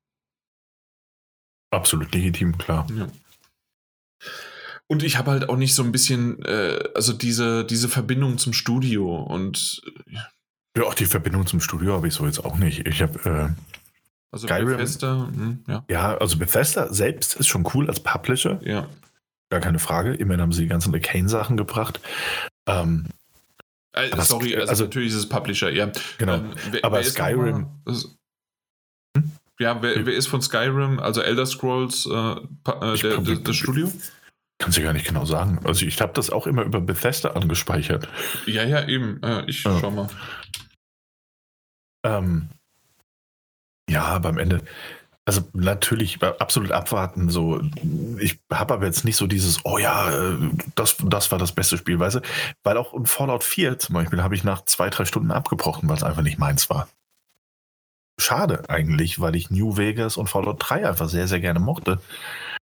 Absolut 1.71 2.15
legitim, 2.15 2.57
klar. 2.57 2.87
Ja. 2.97 3.09
Und 4.91 5.03
ich 5.03 5.19
habe 5.19 5.31
halt 5.31 5.49
auch 5.49 5.57
nicht 5.57 5.75
so 5.75 5.83
ein 5.83 5.93
bisschen, 5.93 6.43
äh, 6.45 6.83
also 6.95 7.13
diese, 7.13 7.65
diese 7.65 7.89
Verbindung 7.89 8.39
zum 8.39 8.55
Studio 8.55 9.23
und. 9.23 9.83
Ja, 10.77 10.85
auch 10.85 10.95
die 10.95 11.05
Verbindung 11.05 11.47
zum 11.47 11.61
Studio 11.61 11.93
habe 11.95 12.09
ich 12.09 12.15
so 12.15 12.25
jetzt 12.25 12.45
auch 12.45 12.57
nicht. 12.57 12.87
Ich 12.89 13.03
habe. 13.03 13.55
Äh, 13.55 13.63
also 14.31 14.47
Skyrim, 14.47 14.77
Bethesda, 14.77 15.15
mh, 15.15 15.37
hm, 15.37 15.65
ja. 15.67 15.85
Ja, 15.89 16.17
also 16.19 16.39
Bethesda 16.39 16.93
selbst 16.93 17.37
ist 17.37 17.49
schon 17.49 17.67
cool 17.75 17.89
als 17.89 18.01
Publisher. 18.01 18.61
Ja. 18.63 18.89
Gar 19.51 19.61
keine 19.61 19.79
Frage. 19.79 20.15
Immerhin 20.15 20.43
haben 20.43 20.53
sie 20.53 20.63
die 20.63 20.69
ganzen 20.69 20.95
Arcane-Sachen 20.95 21.57
gebracht. 21.57 22.01
Ähm, 22.67 23.07
äh, 23.93 24.09
sorry, 24.23 24.55
also, 24.55 24.69
also, 24.69 24.85
natürlich 24.85 25.09
ist 25.09 25.19
es 25.19 25.29
Publisher, 25.29 25.71
ja. 25.71 25.91
Genau. 26.19 26.35
Ähm, 26.35 26.53
wer, 26.71 26.85
aber 26.85 26.99
wer 26.99 27.05
Skyrim. 27.05 27.67
Ist, 27.87 28.17
hm? 29.17 29.33
Ja, 29.59 29.83
wer, 29.83 30.07
wer, 30.07 30.15
ist 30.15 30.29
von 30.29 30.43
Skyrim, 30.43 30.99
also 30.99 31.23
Elder 31.23 31.47
Scrolls, 31.47 32.07
äh, 32.07 32.11
äh, 32.11 32.99
der, 32.99 33.19
der, 33.19 33.37
das 33.37 33.57
Studio? 33.57 33.91
Kann 34.59 34.73
sie 34.73 34.83
gar 34.83 34.93
nicht 34.93 35.07
genau 35.07 35.25
sagen. 35.25 35.61
Also 35.65 35.87
ich 35.87 36.01
habe 36.01 36.13
das 36.15 36.31
auch 36.31 36.47
immer 36.47 36.63
über 36.63 36.81
Bethesda 36.81 37.31
angespeichert. 37.31 38.09
Ja, 38.47 38.65
ja, 38.65 38.87
eben. 38.87 39.23
Äh, 39.23 39.45
ich 39.47 39.63
ja. 39.63 39.79
schau 39.81 39.91
mal. 39.93 40.09
Ähm, 42.05 42.49
ja, 43.89 44.05
aber 44.05 44.31
am 44.31 44.39
Ende, 44.39 44.63
also 45.25 45.43
natürlich 45.53 46.23
absolut 46.23 46.73
abwarten. 46.73 47.31
So, 47.31 47.61
ich 48.19 48.41
habe 48.53 48.75
aber 48.75 48.87
jetzt 48.87 49.05
nicht 49.05 49.17
so 49.17 49.27
dieses, 49.27 49.61
oh 49.65 49.79
ja, 49.79 50.11
äh, 50.11 50.39
das, 50.75 50.97
das 51.05 51.31
war 51.31 51.39
das 51.39 51.53
beste 51.53 51.79
Spiel, 51.79 52.01
weißt 52.01 52.17
du? 52.17 52.21
Weil 52.65 52.77
auch 52.77 52.95
in 52.95 53.07
Fallout 53.07 53.45
4 53.45 53.79
zum 53.79 53.95
Beispiel 53.95 54.23
habe 54.23 54.35
ich 54.35 54.43
nach 54.43 54.65
zwei, 54.65 54.91
drei 54.91 55.05
Stunden 55.05 55.31
abgebrochen, 55.31 55.89
weil 55.89 55.97
es 55.97 56.03
einfach 56.03 56.23
nicht 56.23 56.39
meins 56.39 56.69
war. 56.69 56.89
Schade 58.21 58.69
eigentlich, 58.69 59.21
weil 59.21 59.37
ich 59.37 59.51
New 59.51 59.77
Vegas 59.77 60.17
und 60.17 60.29
Fallout 60.29 60.57
3 60.59 60.89
einfach 60.89 61.09
sehr, 61.09 61.29
sehr 61.29 61.41
gerne 61.41 61.61
mochte. 61.61 62.01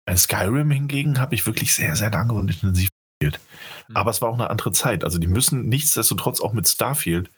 Bei 0.05 0.15
Skyrim 0.15 0.71
hingegen 0.71 1.19
habe 1.19 1.35
ich 1.35 1.45
wirklich 1.45 1.73
sehr, 1.73 1.95
sehr 1.95 2.11
lange 2.11 2.33
und 2.33 2.49
intensiv 2.49 2.89
gespielt. 3.19 3.39
Mhm. 3.87 3.97
Aber 3.97 4.11
es 4.11 4.21
war 4.21 4.29
auch 4.29 4.33
eine 4.33 4.49
andere 4.49 4.71
Zeit. 4.71 5.03
Also 5.03 5.17
die 5.17 5.27
müssen 5.27 5.69
nichtsdestotrotz 5.69 6.41
auch 6.41 6.53
mit 6.53 6.67
Starfield, 6.67 7.29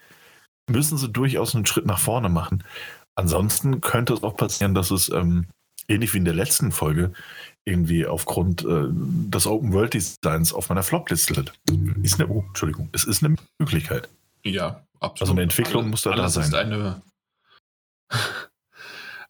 müssen 0.70 0.98
sie 0.98 1.10
durchaus 1.10 1.56
einen 1.56 1.66
Schritt 1.66 1.86
nach 1.86 2.00
vorne 2.00 2.30
machen. 2.30 2.64
Ansonsten 3.16 3.82
könnte 3.82 4.14
es 4.14 4.24
auch 4.24 4.36
passieren, 4.36 4.74
dass 4.74 4.92
es 4.92 5.10
ähm, 5.10 5.48
ähnlich 5.88 6.14
wie 6.14 6.18
in 6.18 6.26
der 6.26 6.34
letzten 6.34 6.72
Folge 6.72 7.14
irgendwie 7.66 8.06
aufgrund 8.06 8.64
äh, 8.64 8.88
des 8.90 9.48
Open 9.48 9.74
World 9.74 9.94
Designs 9.94 10.54
auf 10.54 10.70
meiner 10.70 10.84
Flop-Liste 10.84 11.34
landet. 11.34 11.56
Ist 12.04 12.20
eine, 12.20 12.30
oh, 12.30 12.44
Entschuldigung, 12.48 12.90
es 12.92 13.06
ist 13.06 13.24
eine 13.24 13.36
Möglichkeit. 13.60 14.10
Ja, 14.44 14.84
absolut. 15.00 15.22
Also 15.22 15.32
eine 15.34 15.42
Entwicklung 15.44 15.84
alles, 15.84 15.92
muss 15.92 16.02
da 16.04 16.16
da 16.16 16.30
sein. 16.30 16.44
Ist 16.44 16.54
eine 16.54 17.02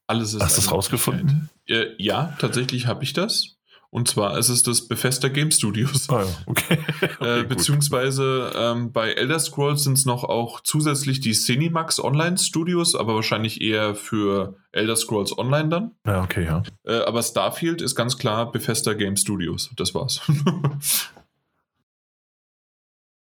alles 0.07 0.33
ist 0.33 0.41
Hast 0.41 0.57
du 0.57 0.61
es 0.61 0.71
rausgefunden? 0.71 1.49
Ja, 1.97 2.35
tatsächlich 2.39 2.87
habe 2.87 3.03
ich 3.03 3.13
das. 3.13 3.55
Und 3.95 4.09
zwar 4.09 4.37
ist 4.37 4.49
es 4.49 4.61
das 4.61 4.89
Bethesda 4.89 5.29
Game 5.29 5.51
Studios. 5.51 6.09
Ah, 6.09 6.23
ja. 6.23 6.27
okay. 6.47 6.79
okay 7.01 7.39
äh, 7.39 7.43
beziehungsweise 7.43 8.51
ähm, 8.53 8.91
bei 8.91 9.13
Elder 9.13 9.39
Scrolls 9.39 9.85
sind 9.85 9.97
es 9.97 10.05
noch 10.05 10.25
auch 10.25 10.59
zusätzlich 10.59 11.21
die 11.21 11.31
Cinemax 11.31 12.03
Online 12.03 12.37
Studios, 12.37 12.93
aber 12.93 13.15
wahrscheinlich 13.15 13.61
eher 13.61 13.95
für 13.95 14.57
Elder 14.73 14.97
Scrolls 14.97 15.37
Online 15.37 15.69
dann. 15.69 15.91
Ja, 16.05 16.23
okay, 16.23 16.43
ja. 16.43 16.63
Äh, 16.83 17.05
aber 17.05 17.23
Starfield 17.23 17.81
ist 17.81 17.95
ganz 17.95 18.17
klar 18.17 18.51
Bethesda 18.51 18.93
Game 18.95 19.15
Studios. 19.15 19.71
Das 19.77 19.95
war's. 19.95 20.19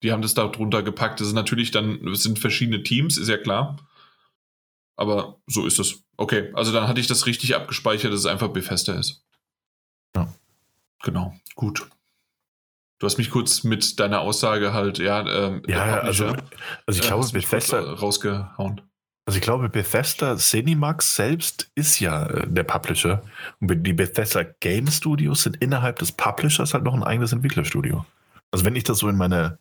die 0.05 0.13
haben 0.13 0.23
das 0.23 0.35
da 0.35 0.47
drunter 0.47 0.85
gepackt. 0.85 1.21
Das 1.21 1.27
ist 1.27 1.35
natürlich 1.35 1.73
dann, 1.73 2.07
es 2.07 2.23
sind 2.23 2.39
verschiedene 2.39 2.85
Teams, 2.85 3.19
ist 3.19 3.29
ja 3.29 3.39
klar. 3.39 3.77
Aber 5.01 5.41
so 5.47 5.65
ist 5.65 5.79
es. 5.79 6.05
Okay, 6.19 6.51
also 6.53 6.73
dann 6.73 6.87
hatte 6.87 7.01
ich 7.01 7.07
das 7.07 7.25
richtig 7.25 7.57
abgespeichert, 7.57 8.13
dass 8.13 8.21
es 8.21 8.27
einfach 8.27 8.49
Bethesda 8.49 8.93
ist. 8.93 9.25
Ja. 10.15 10.29
Genau, 11.03 11.35
gut. 11.55 11.89
Du 12.99 13.07
hast 13.07 13.17
mich 13.17 13.31
kurz 13.31 13.65
mit 13.65 13.99
deiner 13.99 14.21
Aussage 14.21 14.75
halt, 14.75 14.99
ja, 14.99 15.27
ähm, 15.27 15.63
ja, 15.67 16.01
also, 16.01 16.27
also 16.27 17.01
ich 17.01 17.03
äh, 17.03 17.09
glaube, 17.09 17.27
Bethesda 17.33 17.81
rausgehauen. 17.81 18.83
Also 19.25 19.39
ich 19.39 19.43
glaube, 19.43 19.71
Bethesda 19.71 20.37
Cinemax 20.37 21.17
selbst 21.17 21.71
ist 21.75 21.99
ja 22.01 22.27
äh, 22.27 22.47
der 22.47 22.65
Publisher 22.65 23.23
und 23.61 23.83
die 23.83 23.95
Bethesda 23.95 24.43
Game 24.43 24.89
Studios 24.89 25.45
sind 25.45 25.57
innerhalb 25.63 25.99
des 25.99 26.13
Publishers 26.13 26.75
halt 26.75 26.85
noch 26.85 26.93
ein 26.93 27.03
eigenes 27.03 27.33
Entwicklerstudio. 27.33 28.05
Also 28.51 28.67
wenn 28.67 28.77
ich 28.77 28.85
das 28.85 28.99
so 28.99 29.09
in 29.09 29.17
meine 29.17 29.59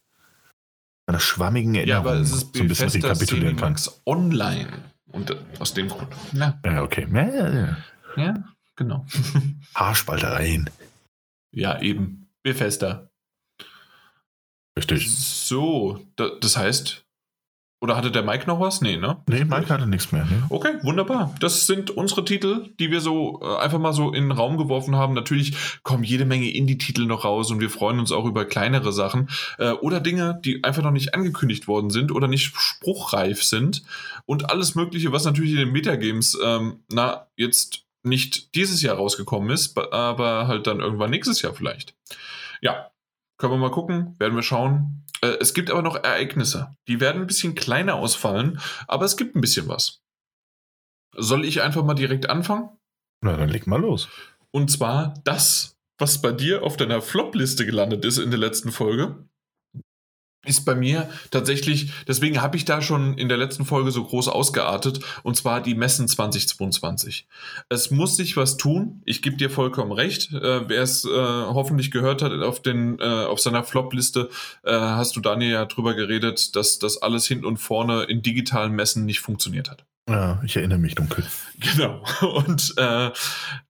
meiner 1.07 1.21
schwammigen 1.21 1.75
Erinnerung 1.75 2.05
ja, 2.05 2.11
aber 2.11 2.19
es 2.19 2.33
ist 2.33 2.57
so 2.57 2.61
ein 2.61 2.67
bisschen 2.67 2.89
rekapitulieren 2.89 3.55
Cinemax 3.55 3.85
kann. 3.85 3.93
Online. 4.05 4.67
Und 5.11 5.35
aus 5.59 5.73
dem 5.73 5.87
Grund. 5.87 6.13
Ja, 6.33 6.59
ja 6.65 6.83
okay. 6.83 7.07
Ja, 7.11 7.27
ja, 7.27 7.53
ja. 7.53 7.77
ja 8.15 8.33
genau. 8.75 9.05
Haarspaltereien. 9.75 10.69
Ja, 11.51 11.81
eben. 11.81 12.29
Bethesda. 12.43 13.09
Richtig. 14.77 15.11
So, 15.11 16.05
das 16.15 16.57
heißt, 16.57 17.05
oder 17.81 17.95
hatte 17.95 18.11
der 18.11 18.23
Mike 18.23 18.45
noch 18.45 18.59
was? 18.59 18.81
Nee, 18.81 18.97
ne? 18.97 19.21
Nee, 19.27 19.45
Mike 19.45 19.69
hatte 19.69 19.87
nichts 19.87 20.11
mehr. 20.11 20.25
Ne? 20.25 20.43
Okay, 20.49 20.73
wunderbar. 20.81 21.33
Das 21.39 21.65
sind 21.65 21.91
unsere 21.91 22.25
Titel, 22.25 22.69
die 22.79 22.91
wir 22.91 22.99
so 22.99 23.39
äh, 23.41 23.57
einfach 23.57 23.79
mal 23.79 23.93
so 23.93 24.11
in 24.11 24.23
den 24.23 24.31
Raum 24.31 24.57
geworfen 24.57 24.95
haben. 24.95 25.13
Natürlich 25.13 25.55
kommen 25.83 26.03
jede 26.03 26.25
Menge 26.25 26.51
Indie-Titel 26.51 27.05
noch 27.05 27.23
raus 27.23 27.51
und 27.51 27.61
wir 27.61 27.69
freuen 27.69 27.99
uns 27.99 28.11
auch 28.11 28.25
über 28.25 28.43
kleinere 28.43 28.91
Sachen 28.91 29.29
äh, 29.59 29.71
oder 29.71 30.01
Dinge, 30.01 30.41
die 30.43 30.63
einfach 30.63 30.83
noch 30.83 30.91
nicht 30.91 31.13
angekündigt 31.13 31.67
worden 31.67 31.89
sind 31.89 32.11
oder 32.11 32.27
nicht 32.27 32.53
spruchreif 32.53 33.43
sind 33.43 33.83
und 34.25 34.49
alles 34.49 34.75
Mögliche, 34.75 35.13
was 35.13 35.23
natürlich 35.23 35.51
in 35.51 35.57
den 35.57 35.71
Metagames, 35.71 36.37
ähm, 36.43 36.83
na, 36.91 37.27
jetzt 37.37 37.85
nicht 38.03 38.55
dieses 38.55 38.81
Jahr 38.81 38.97
rausgekommen 38.97 39.49
ist, 39.51 39.77
aber 39.77 40.47
halt 40.47 40.67
dann 40.67 40.79
irgendwann 40.79 41.11
nächstes 41.11 41.41
Jahr 41.41 41.53
vielleicht. 41.53 41.95
Ja, 42.61 42.91
können 43.37 43.53
wir 43.53 43.57
mal 43.57 43.71
gucken, 43.71 44.15
werden 44.19 44.35
wir 44.35 44.43
schauen. 44.43 45.05
Äh, 45.21 45.37
es 45.39 45.53
gibt 45.53 45.69
aber 45.71 45.81
noch 45.81 45.95
Ereignisse. 45.95 46.75
Die 46.87 46.99
werden 46.99 47.21
ein 47.21 47.27
bisschen 47.27 47.55
kleiner 47.55 47.95
ausfallen, 47.95 48.59
aber 48.87 49.05
es 49.05 49.17
gibt 49.17 49.35
ein 49.35 49.41
bisschen 49.41 49.67
was. 49.67 50.01
Soll 51.15 51.45
ich 51.45 51.61
einfach 51.61 51.83
mal 51.83 51.95
direkt 51.95 52.29
anfangen? 52.29 52.69
Na, 53.21 53.35
dann 53.35 53.49
leg 53.49 53.67
mal 53.67 53.79
los. 53.79 54.07
Und 54.51 54.71
zwar 54.71 55.13
das, 55.23 55.77
was 55.97 56.21
bei 56.21 56.31
dir 56.31 56.63
auf 56.63 56.77
deiner 56.77 57.01
Flop-Liste 57.01 57.65
gelandet 57.65 58.05
ist 58.05 58.17
in 58.17 58.31
der 58.31 58.39
letzten 58.39 58.71
Folge 58.71 59.28
ist 60.45 60.63
bei 60.63 60.73
mir 60.73 61.09
tatsächlich, 61.31 61.91
deswegen 62.07 62.41
habe 62.41 62.55
ich 62.55 62.63
da 62.63 62.81
schon 62.81 63.17
in 63.17 63.27
der 63.27 63.37
letzten 63.37 63.65
Folge 63.65 63.91
so 63.91 64.03
groß 64.03 64.29
ausgeartet, 64.29 65.01
und 65.23 65.35
zwar 65.35 65.61
die 65.61 65.75
Messen 65.75 66.07
2022. 66.07 67.27
Es 67.67 67.91
muss 67.91 68.15
sich 68.15 68.37
was 68.37 68.55
tun, 68.55 69.01
ich 69.05 69.21
gebe 69.21 69.35
dir 69.35 69.49
vollkommen 69.49 69.91
recht. 69.91 70.31
Äh, 70.33 70.69
Wer 70.69 70.81
es 70.81 71.03
äh, 71.03 71.09
hoffentlich 71.09 71.91
gehört 71.91 72.21
hat 72.21 72.31
auf, 72.31 72.61
den, 72.61 72.99
äh, 72.99 73.03
auf 73.03 73.41
seiner 73.41 73.63
Flop-Liste, 73.63 74.29
äh, 74.63 74.71
hast 74.71 75.15
du 75.15 75.19
Daniel 75.19 75.51
ja 75.51 75.65
drüber 75.65 75.93
geredet, 75.93 76.55
dass 76.55 76.79
das 76.79 77.01
alles 77.01 77.27
hinten 77.27 77.45
und 77.45 77.57
vorne 77.57 78.03
in 78.03 78.21
digitalen 78.21 78.71
Messen 78.71 79.05
nicht 79.05 79.19
funktioniert 79.19 79.69
hat. 79.69 79.85
Ja, 80.09 80.41
ich 80.43 80.55
erinnere 80.55 80.79
mich 80.79 80.95
dunkel. 80.95 81.25
Genau. 81.59 82.01
Und 82.21 82.73
äh, 82.77 83.11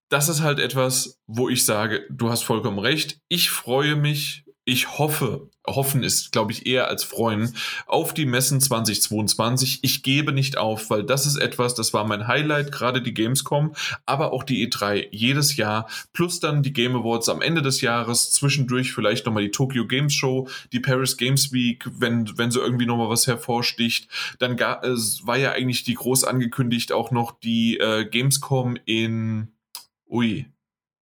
das 0.09 0.29
ist 0.29 0.41
halt 0.41 0.59
etwas, 0.59 1.19
wo 1.25 1.49
ich 1.49 1.65
sage, 1.65 2.05
du 2.11 2.29
hast 2.29 2.43
vollkommen 2.43 2.77
recht. 2.77 3.19
Ich 3.29 3.49
freue 3.49 3.95
mich 3.95 4.45
ich 4.69 4.99
hoffe, 4.99 5.49
hoffen 5.65 6.03
ist, 6.03 6.31
glaube 6.31 6.51
ich, 6.51 6.67
eher 6.67 6.87
als 6.87 7.03
freuen, 7.03 7.55
auf 7.87 8.13
die 8.13 8.27
Messen 8.27 8.61
2022. 8.61 9.79
Ich 9.81 10.03
gebe 10.03 10.31
nicht 10.31 10.59
auf, 10.59 10.91
weil 10.91 11.03
das 11.03 11.25
ist 11.25 11.37
etwas, 11.37 11.73
das 11.73 11.91
war 11.91 12.05
mein 12.05 12.27
Highlight, 12.27 12.71
gerade 12.71 13.01
die 13.01 13.15
Gamescom, 13.15 13.73
aber 14.05 14.31
auch 14.31 14.43
die 14.43 14.69
E3 14.69 15.07
jedes 15.11 15.57
Jahr, 15.57 15.89
plus 16.13 16.39
dann 16.39 16.61
die 16.61 16.71
Game 16.71 16.95
Awards 16.95 17.29
am 17.29 17.41
Ende 17.41 17.63
des 17.63 17.81
Jahres, 17.81 18.31
zwischendurch 18.31 18.93
vielleicht 18.93 19.25
nochmal 19.25 19.43
die 19.43 19.51
Tokyo 19.51 19.87
Games 19.87 20.13
Show, 20.13 20.47
die 20.71 20.79
Paris 20.79 21.17
Games 21.17 21.51
Week, 21.51 21.89
wenn, 21.91 22.37
wenn 22.37 22.51
so 22.51 22.61
irgendwie 22.61 22.85
nochmal 22.85 23.09
was 23.09 23.25
hervorsticht. 23.25 24.07
Dann 24.37 24.55
gar, 24.55 24.83
es 24.83 25.25
war 25.25 25.37
ja 25.37 25.51
eigentlich 25.51 25.83
die 25.83 25.95
groß 25.95 26.25
angekündigt 26.25 26.91
auch 26.91 27.09
noch 27.09 27.31
die 27.39 27.79
äh, 27.79 28.05
Gamescom 28.05 28.77
in, 28.85 29.49
ui, 30.07 30.45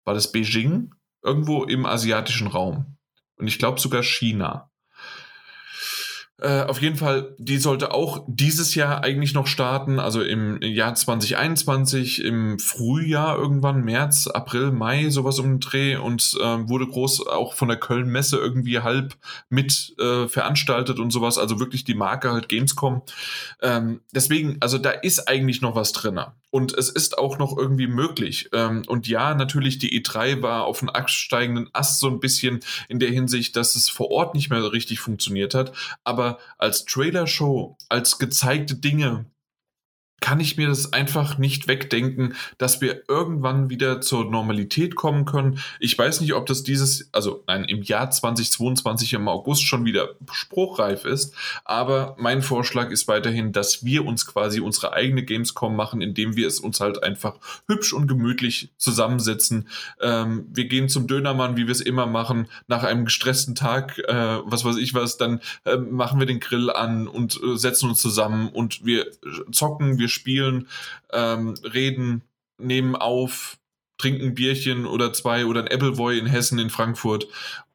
war 0.04 0.14
das 0.14 0.32
Beijing? 0.32 0.94
Irgendwo 1.24 1.64
im 1.64 1.88
asiatischen 1.88 2.46
Raum 2.46 2.95
und 3.38 3.48
ich 3.48 3.60
glaube 3.60 3.80
sogar 3.80 4.04
China. 4.04 4.72
Äh, 6.42 6.64
auf 6.64 6.82
jeden 6.82 6.98
Fall, 6.98 7.34
die 7.38 7.58
sollte 7.58 7.94
auch 7.94 8.26
dieses 8.28 8.76
Jahr 8.76 9.06
eigentlich 9.06 9.34
noch 9.34 9.48
starten, 9.48 10.00
also 10.00 10.22
im 10.22 10.62
Jahr 10.62 10.94
2021, 10.94 12.22
im 12.22 12.60
Frühjahr 12.60 13.38
irgendwann, 13.38 13.86
März, 13.86 14.28
April, 14.28 14.72
Mai, 14.72 15.10
sowas 15.10 15.40
um 15.40 15.46
den 15.46 15.60
Dreh 15.62 15.96
und 15.96 16.38
äh, 16.42 16.68
wurde 16.68 16.88
groß 16.88 17.28
auch 17.28 17.54
von 17.54 17.70
der 17.70 17.78
Köln-Messe 17.78 18.36
irgendwie 18.36 18.80
halb 18.80 19.16
mit 19.48 19.96
äh, 19.98 20.28
veranstaltet 20.28 21.00
und 21.00 21.12
sowas, 21.12 21.38
also 21.38 21.62
wirklich 21.62 21.86
die 21.86 21.96
Marke 21.96 22.34
halt 22.34 22.50
Gamescom. 22.50 23.04
Ähm, 23.62 24.02
deswegen, 24.14 24.58
also 24.60 24.78
da 24.78 24.90
ist 24.90 25.30
eigentlich 25.30 25.62
noch 25.62 25.76
was 25.76 25.94
drin. 25.94 26.20
Und 26.52 26.74
es 26.74 26.88
ist 26.88 27.18
auch 27.18 27.38
noch 27.38 27.58
irgendwie 27.58 27.88
möglich. 27.88 28.50
Ähm, 28.54 28.84
und 28.88 29.10
ja, 29.10 29.36
natürlich, 29.36 29.78
die 29.78 30.02
E3 30.02 30.42
war 30.42 30.64
auf 30.64 30.82
einem 30.82 30.88
absteigenden 30.88 31.70
Ast 31.74 32.00
so 32.00 32.08
ein 32.08 32.22
bisschen 32.22 32.62
in 32.88 33.00
der 33.00 33.10
Hinsicht, 33.10 33.58
dass 33.58 33.76
es 33.76 33.90
vor 33.90 34.10
Ort 34.10 34.36
nicht 34.36 34.50
mehr 34.50 34.72
richtig 34.72 35.02
funktioniert 35.02 35.54
hat. 35.54 35.74
Aber 36.06 36.25
als 36.58 36.86
Trailer-Show, 36.86 37.78
als 37.90 38.18
gezeigte 38.18 38.76
Dinge, 38.76 39.26
kann 40.22 40.40
ich 40.40 40.58
mir 40.58 40.68
das 40.68 40.92
einfach 40.92 41.38
nicht 41.38 41.68
wegdenken, 41.68 42.34
dass 42.58 42.82
wir 42.82 43.04
irgendwann 43.08 43.70
wieder 43.70 44.02
zur 44.02 44.26
Normalität 44.26 44.96
kommen 44.96 45.26
können. 45.26 45.60
Ich 45.80 45.96
weiß 45.98 46.22
nicht, 46.22 46.34
ob 46.34 46.48
das 46.48 46.64
dieses, 46.64 47.10
also 47.14 47.44
nein, 47.48 47.66
im 47.66 47.84
Jahr 47.84 48.10
2022 48.10 49.14
im 49.14 49.28
August 49.28 49.64
schon 49.64 49.86
wieder 49.86 50.16
spruchreif 50.32 51.06
ist, 51.06 51.36
aber 51.64 52.16
mein 52.18 52.42
Vorschlag 52.42 52.90
ist 52.90 53.08
weiterhin, 53.08 53.52
dass 53.52 53.86
wir 53.86 54.06
uns 54.06 54.26
quasi 54.26 54.62
unsere 54.62 54.94
eigene 54.94 55.24
Gamescom 55.24 55.76
machen, 55.76 56.02
indem 56.02 56.36
wir 56.36 56.48
es 56.48 56.60
uns 56.60 56.80
halt 56.80 57.04
einfach 57.04 57.36
hübsch 57.68 57.94
und 57.94 58.08
gemütlich 58.08 58.70
zusammensetzen. 58.78 59.68
Ähm, 60.02 60.48
wir 60.52 60.66
gehen 60.66 60.90
zum 60.90 61.06
Dönermann, 61.06 61.56
wie 61.56 61.68
wir 61.68 61.72
es 61.72 61.82
immer 61.82 62.08
machen, 62.08 62.48
nach 62.68 62.84
einem 62.84 63.06
gestressten 63.06 63.54
Tag, 63.54 64.00
äh, 64.00 64.40
was 64.44 64.66
weiß 64.66 64.78
ich 64.78 64.96
was, 64.96 65.18
dann 65.18 65.40
äh, 65.66 65.78
machen 65.78 66.20
wir 66.20 66.26
den 66.26 66.40
Grill 66.40 66.72
an 66.72 67.08
und 67.08 67.40
äh, 67.44 67.58
setzen 67.58 67.90
uns 67.90 68.02
zusammen 68.02 68.50
und 68.50 68.86
wir 68.86 69.06
zocken, 69.52 70.00
wir 70.00 70.05
wir 70.06 70.10
spielen, 70.10 70.68
ähm, 71.12 71.56
reden, 71.64 72.22
nehmen 72.58 72.96
auf, 72.96 73.58
trinken 73.98 74.28
ein 74.28 74.36
Bierchen 74.36 74.86
oder 74.86 75.14
zwei 75.14 75.46
oder 75.46 75.62
ein 75.62 75.68
Appleboy 75.68 76.20
in 76.20 76.28
Hessen, 76.28 76.60
in 76.60 76.70
Frankfurt. 76.70 77.28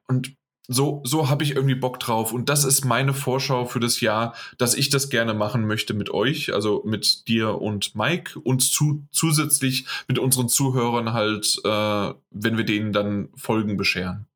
Und 0.06 0.34
so, 0.72 1.02
so 1.04 1.28
habe 1.28 1.42
ich 1.42 1.56
irgendwie 1.56 1.74
Bock 1.74 1.98
drauf. 1.98 2.32
Und 2.32 2.48
das 2.48 2.62
ist 2.62 2.84
meine 2.84 3.12
Vorschau 3.12 3.64
für 3.64 3.80
das 3.80 4.00
Jahr, 4.00 4.36
dass 4.56 4.74
ich 4.74 4.88
das 4.88 5.10
gerne 5.10 5.34
machen 5.34 5.66
möchte 5.66 5.94
mit 5.94 6.10
euch, 6.10 6.54
also 6.54 6.82
mit 6.86 7.26
dir 7.26 7.60
und 7.60 7.96
Mike 7.96 8.38
und 8.38 8.60
zu, 8.60 9.04
zusätzlich 9.10 9.86
mit 10.06 10.20
unseren 10.20 10.48
Zuhörern 10.48 11.12
halt, 11.12 11.60
äh, 11.64 12.14
wenn 12.30 12.56
wir 12.56 12.64
denen 12.64 12.92
dann 12.92 13.30
Folgen 13.34 13.76
bescheren. 13.76 14.26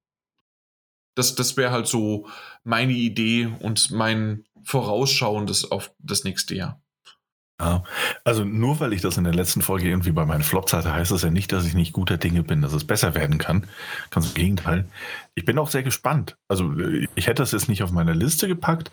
Das, 1.15 1.37
das 1.37 1.57
wäre 1.57 1.71
halt 1.71 1.87
so 1.87 2.27
meine 2.65 2.95
Idee 2.95 3.53
und 3.61 3.93
mein 3.93 4.45
Vorausschauendes 4.65 5.71
auf 5.71 5.93
das 6.01 6.25
nächste 6.25 6.57
Jahr. 6.57 6.84
Ja, 7.61 7.85
also 8.25 8.45
nur 8.45 8.81
weil 8.81 8.93
ich 8.93 9.01
das 9.01 9.17
in 9.17 9.23
der 9.23 9.33
letzten 9.33 9.63
Folge 9.63 9.89
irgendwie 9.89 10.11
bei 10.11 10.27
meinen 10.27 10.43
Flops 10.43 10.73
hatte, 10.73 10.93
heißt 10.93 11.13
das 11.13 11.23
ja 11.23 11.31
nicht, 11.31 11.53
dass 11.53 11.65
ich 11.65 11.75
nicht 11.75 11.93
guter 11.93 12.17
Dinge 12.17 12.43
bin, 12.43 12.63
dass 12.63 12.73
es 12.73 12.85
besser 12.85 13.15
werden 13.15 13.39
kann. 13.39 13.69
Ganz 14.11 14.27
im 14.27 14.35
Gegenteil. 14.35 14.87
Ich 15.37 15.45
bin 15.45 15.59
auch 15.59 15.71
sehr 15.71 15.85
gespannt. 15.85 16.37
Also 16.49 16.73
ich 17.15 17.29
hätte 17.29 17.43
das 17.43 17.53
jetzt 17.53 17.69
nicht 17.69 17.85
auf 17.85 17.93
meine 17.93 18.13
Liste 18.13 18.49
gepackt, 18.49 18.91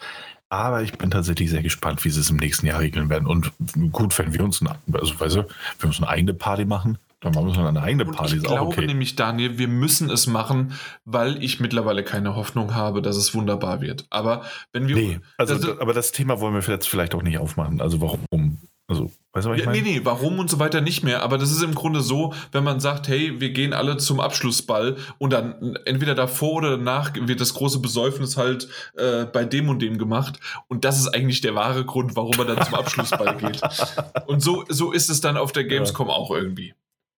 aber 0.49 0.83
ich 0.83 0.95
bin 0.97 1.09
tatsächlich 1.09 1.49
sehr 1.49 1.63
gespannt, 1.63 2.05
wie 2.05 2.11
sie 2.11 2.19
es 2.19 2.29
im 2.29 2.37
nächsten 2.37 2.67
Jahr 2.67 2.81
regeln 2.81 3.09
werden. 3.09 3.27
Und 3.27 3.51
gut, 3.91 4.17
wenn 4.19 4.33
wir 4.33 4.43
uns, 4.43 4.61
eine, 4.61 4.75
also 4.93 5.19
weißt 5.19 5.35
du, 5.37 5.39
wenn 5.39 5.47
wir 5.79 5.87
uns 5.87 5.97
eine 5.97 6.09
eigene 6.09 6.35
Party 6.35 6.65
machen, 6.65 6.99
dann 7.21 7.33
machen 7.33 7.55
wir 7.55 7.67
eine 7.67 7.81
eigene 7.83 8.05
Party. 8.05 8.37
Ich 8.37 8.43
glaube 8.43 8.65
okay. 8.65 8.87
nämlich, 8.87 9.15
Daniel, 9.15 9.59
wir 9.59 9.67
müssen 9.67 10.09
es 10.09 10.25
machen, 10.25 10.73
weil 11.05 11.41
ich 11.43 11.59
mittlerweile 11.59 12.03
keine 12.03 12.35
Hoffnung 12.35 12.73
habe, 12.73 13.03
dass 13.03 13.15
es 13.15 13.35
wunderbar 13.35 13.79
wird. 13.79 14.05
Aber 14.09 14.43
wenn 14.73 14.87
wir. 14.87 14.95
Nee, 14.95 15.19
also, 15.37 15.53
also 15.53 15.79
aber 15.79 15.93
das 15.93 16.11
Thema 16.11 16.39
wollen 16.39 16.55
wir 16.55 16.61
jetzt 16.61 16.89
vielleicht 16.89 17.13
auch 17.13 17.21
nicht 17.21 17.37
aufmachen. 17.37 17.79
Also 17.79 18.01
warum? 18.01 18.57
Also, 18.87 19.11
weißt 19.33 19.45
du, 19.45 19.51
was 19.51 19.59
ich 19.59 19.65
ja, 19.65 19.71
Nee, 19.71 19.81
nee, 19.81 20.01
warum 20.03 20.39
und 20.39 20.49
so 20.49 20.57
weiter 20.57 20.81
nicht 20.81 21.03
mehr. 21.03 21.21
Aber 21.21 21.37
das 21.37 21.51
ist 21.51 21.61
im 21.61 21.75
Grunde 21.75 22.01
so, 22.01 22.33
wenn 22.51 22.63
man 22.63 22.79
sagt, 22.79 23.07
hey, 23.07 23.39
wir 23.39 23.51
gehen 23.51 23.71
alle 23.71 23.97
zum 23.97 24.19
Abschlussball 24.19 24.97
und 25.19 25.31
dann 25.31 25.77
entweder 25.85 26.15
davor 26.15 26.53
oder 26.53 26.71
danach 26.71 27.13
wird 27.15 27.39
das 27.39 27.53
große 27.53 27.79
Besäufnis 27.79 28.35
halt 28.35 28.67
äh, 28.97 29.25
bei 29.25 29.45
dem 29.45 29.69
und 29.69 29.79
dem 29.81 29.99
gemacht. 29.99 30.39
Und 30.67 30.85
das 30.85 30.99
ist 30.99 31.07
eigentlich 31.09 31.41
der 31.41 31.53
wahre 31.53 31.85
Grund, 31.85 32.15
warum 32.15 32.33
man 32.35 32.47
dann 32.47 32.65
zum 32.65 32.75
Abschlussball 32.75 33.37
geht. 33.37 33.61
Und 34.25 34.41
so, 34.41 34.65
so 34.67 34.91
ist 34.91 35.09
es 35.09 35.21
dann 35.21 35.37
auf 35.37 35.51
der 35.51 35.63
Gamescom 35.65 36.07
ja. 36.07 36.13
auch 36.13 36.31
irgendwie. 36.31 36.73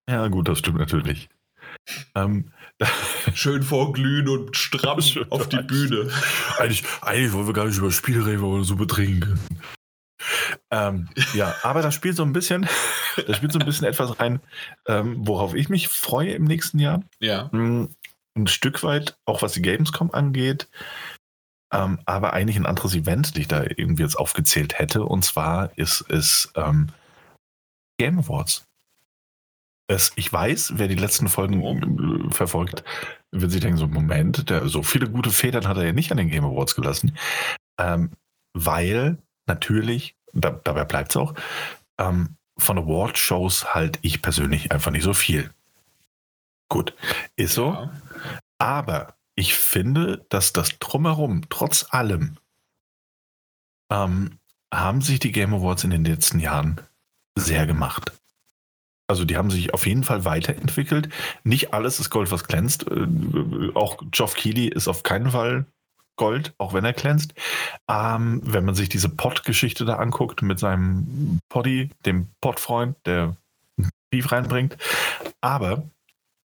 Ja, 0.10 0.28
gut, 0.28 0.48
das 0.48 0.60
stimmt 0.60 0.80
natürlich. 0.80 1.30
Ähm, 2.16 2.52
Schön 3.34 3.64
vorglühen 3.64 4.28
und 4.28 4.56
stramm 4.56 5.00
auf 5.30 5.50
die 5.50 5.62
Bühne. 5.64 6.10
Eigentlich, 6.58 6.84
eigentlich 7.02 7.34
wollen 7.34 7.48
wir 7.48 7.54
gar 7.54 7.66
nicht 7.66 7.78
über 7.78 7.92
Spiele 7.92 8.26
reden, 8.26 8.42
weil 8.42 8.60
wir 8.60 8.64
so 8.64 8.76
betrinken. 8.76 9.40
Ähm, 10.72 11.10
ja, 11.34 11.56
aber 11.64 11.82
das 11.82 11.94
spielt 11.94 12.16
so 12.16 12.24
ein 12.24 12.34
bisschen, 12.34 12.68
das 13.28 13.38
spielt 13.38 13.52
so 13.52 13.60
ein 13.60 13.66
bisschen 13.66 13.88
etwas 13.88 14.20
rein, 14.20 14.42
ähm, 14.88 15.28
worauf 15.28 15.54
ich 15.54 15.70
mich 15.70 15.88
freue 15.88 16.32
im 16.32 16.46
nächsten 16.46 16.80
Jahr. 16.80 17.04
Ja. 17.20 17.50
Mm, 17.52 17.90
ein 18.36 18.48
Stück 18.48 18.84
weit, 18.84 19.18
auch 19.26 19.42
was 19.42 19.54
die 19.54 19.62
Gamescom 19.62 20.12
angeht, 20.12 20.68
ähm, 21.74 22.00
aber 22.06 22.34
eigentlich 22.34 22.58
ein 22.58 22.66
anderes 22.66 22.96
Event, 22.96 23.32
das 23.32 23.38
ich 23.38 23.48
da 23.48 23.64
irgendwie 23.64 24.04
jetzt 24.04 24.18
aufgezählt 24.18 24.80
hätte. 24.80 25.04
Und 25.04 25.24
zwar 25.26 25.78
ist 25.78 26.02
es 26.10 26.52
ähm, 26.56 26.90
Game 28.00 28.20
Awards. 28.20 28.66
Es, 29.88 30.14
ich 30.16 30.32
weiß, 30.32 30.74
wer 30.76 30.88
die 30.88 30.96
letzten 30.96 31.28
Folgen 31.28 31.62
oh. 31.62 32.30
verfolgt, 32.32 32.84
wird 33.32 33.52
sich 33.52 33.62
denken, 33.62 33.78
so 33.78 33.88
Moment, 33.88 34.50
der, 34.50 34.68
so 34.68 34.82
viele 34.84 35.10
gute 35.10 35.32
Federn 35.32 35.68
hat 35.68 35.78
er 35.78 35.86
ja 35.86 35.94
nicht 35.94 36.12
an 36.12 36.18
den 36.18 36.30
Game 36.30 36.46
Awards 36.46 36.76
gelassen. 36.76 37.18
Ähm, 37.78 38.12
weil 38.54 39.18
natürlich, 39.46 40.16
da, 40.32 40.52
dabei 40.52 40.86
bleibt 40.86 41.12
es 41.12 41.18
auch, 41.18 41.34
ähm, 41.98 42.38
von 42.58 42.78
Award-Shows 42.78 43.74
halte 43.74 44.00
ich 44.04 44.22
persönlich 44.22 44.72
einfach 44.72 44.92
nicht 44.92 45.04
so 45.04 45.14
viel. 45.14 45.50
Gut, 46.70 46.96
ist 47.36 47.56
so. 47.56 47.74
Ja. 47.74 47.94
Aber 48.60 49.16
ich 49.36 49.56
finde, 49.56 50.26
dass 50.30 50.54
das 50.54 50.80
drumherum, 50.80 51.50
trotz 51.50 51.88
allem, 51.90 52.38
ähm, 53.92 54.40
haben 54.74 55.02
sich 55.02 55.20
die 55.20 55.32
Game 55.32 55.54
Awards 55.54 55.84
in 55.84 55.90
den 55.90 56.06
letzten 56.06 56.40
Jahren 56.40 56.82
sehr 57.36 57.66
gemacht. 57.66 58.12
Also 59.08 59.26
die 59.26 59.38
haben 59.38 59.52
sich 59.52 59.74
auf 59.74 59.86
jeden 59.86 60.04
Fall 60.04 60.26
weiterentwickelt. 60.26 61.10
Nicht 61.44 61.74
alles 61.74 62.00
ist 62.00 62.10
Gold, 62.10 62.32
was 62.32 62.46
glänzt. 62.46 62.86
Äh, 62.90 63.08
auch 63.74 63.98
Geoff 64.12 64.36
Keighley 64.36 64.68
ist 64.68 64.88
auf 64.88 65.04
keinen 65.04 65.32
Fall 65.32 65.66
Gold, 66.16 66.54
auch 66.58 66.74
wenn 66.74 66.86
er 66.86 66.94
glänzt. 66.94 67.34
Ähm, 67.90 68.42
wenn 68.44 68.66
man 68.66 68.76
sich 68.76 68.90
diese 68.90 69.10
Pod-Geschichte 69.10 69.86
da 69.86 69.96
anguckt 69.96 70.42
mit 70.42 70.60
seinem 70.60 71.40
Poddy, 71.50 71.90
dem 72.06 72.30
Pod-Freund, 72.40 72.96
der 73.06 73.36
Beef 74.10 74.32
reinbringt. 74.32 74.78
Aber 75.42 75.90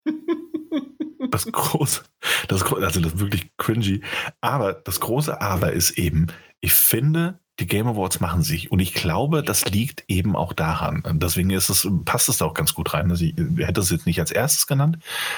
das 1.30 1.52
große, 1.52 2.04
das, 2.48 2.64
also 2.64 3.02
das 3.02 3.14
ist 3.14 3.20
wirklich 3.20 3.52
cringy. 3.58 4.02
Aber 4.42 4.74
das 4.74 5.00
große 5.00 5.40
Aber 5.42 5.74
ist 5.74 5.92
eben, 5.92 6.28
ich 6.62 6.74
finde, 6.74 7.40
die 7.60 7.68
Game 7.68 7.88
Awards 7.88 8.20
machen 8.20 8.42
sich. 8.42 8.72
Und 8.72 8.80
ich 8.80 8.94
glaube, 8.94 9.44
das 9.44 9.66
liegt 9.66 10.06
eben 10.08 10.36
auch 10.36 10.54
daran. 10.54 11.04
Deswegen 11.16 11.50
ist 11.50 11.70
es, 11.70 11.88
passt 12.06 12.30
es 12.30 12.38
da 12.38 12.46
auch 12.46 12.54
ganz 12.54 12.74
gut 12.74 12.94
rein. 12.94 13.12
Also 13.12 13.26
ich 13.26 13.36
hätte 13.58 13.82
es 13.82 13.90
jetzt 13.90 14.06
nicht 14.06 14.20
als 14.20 14.32
erstes 14.32 14.68
genannt, 14.68 14.98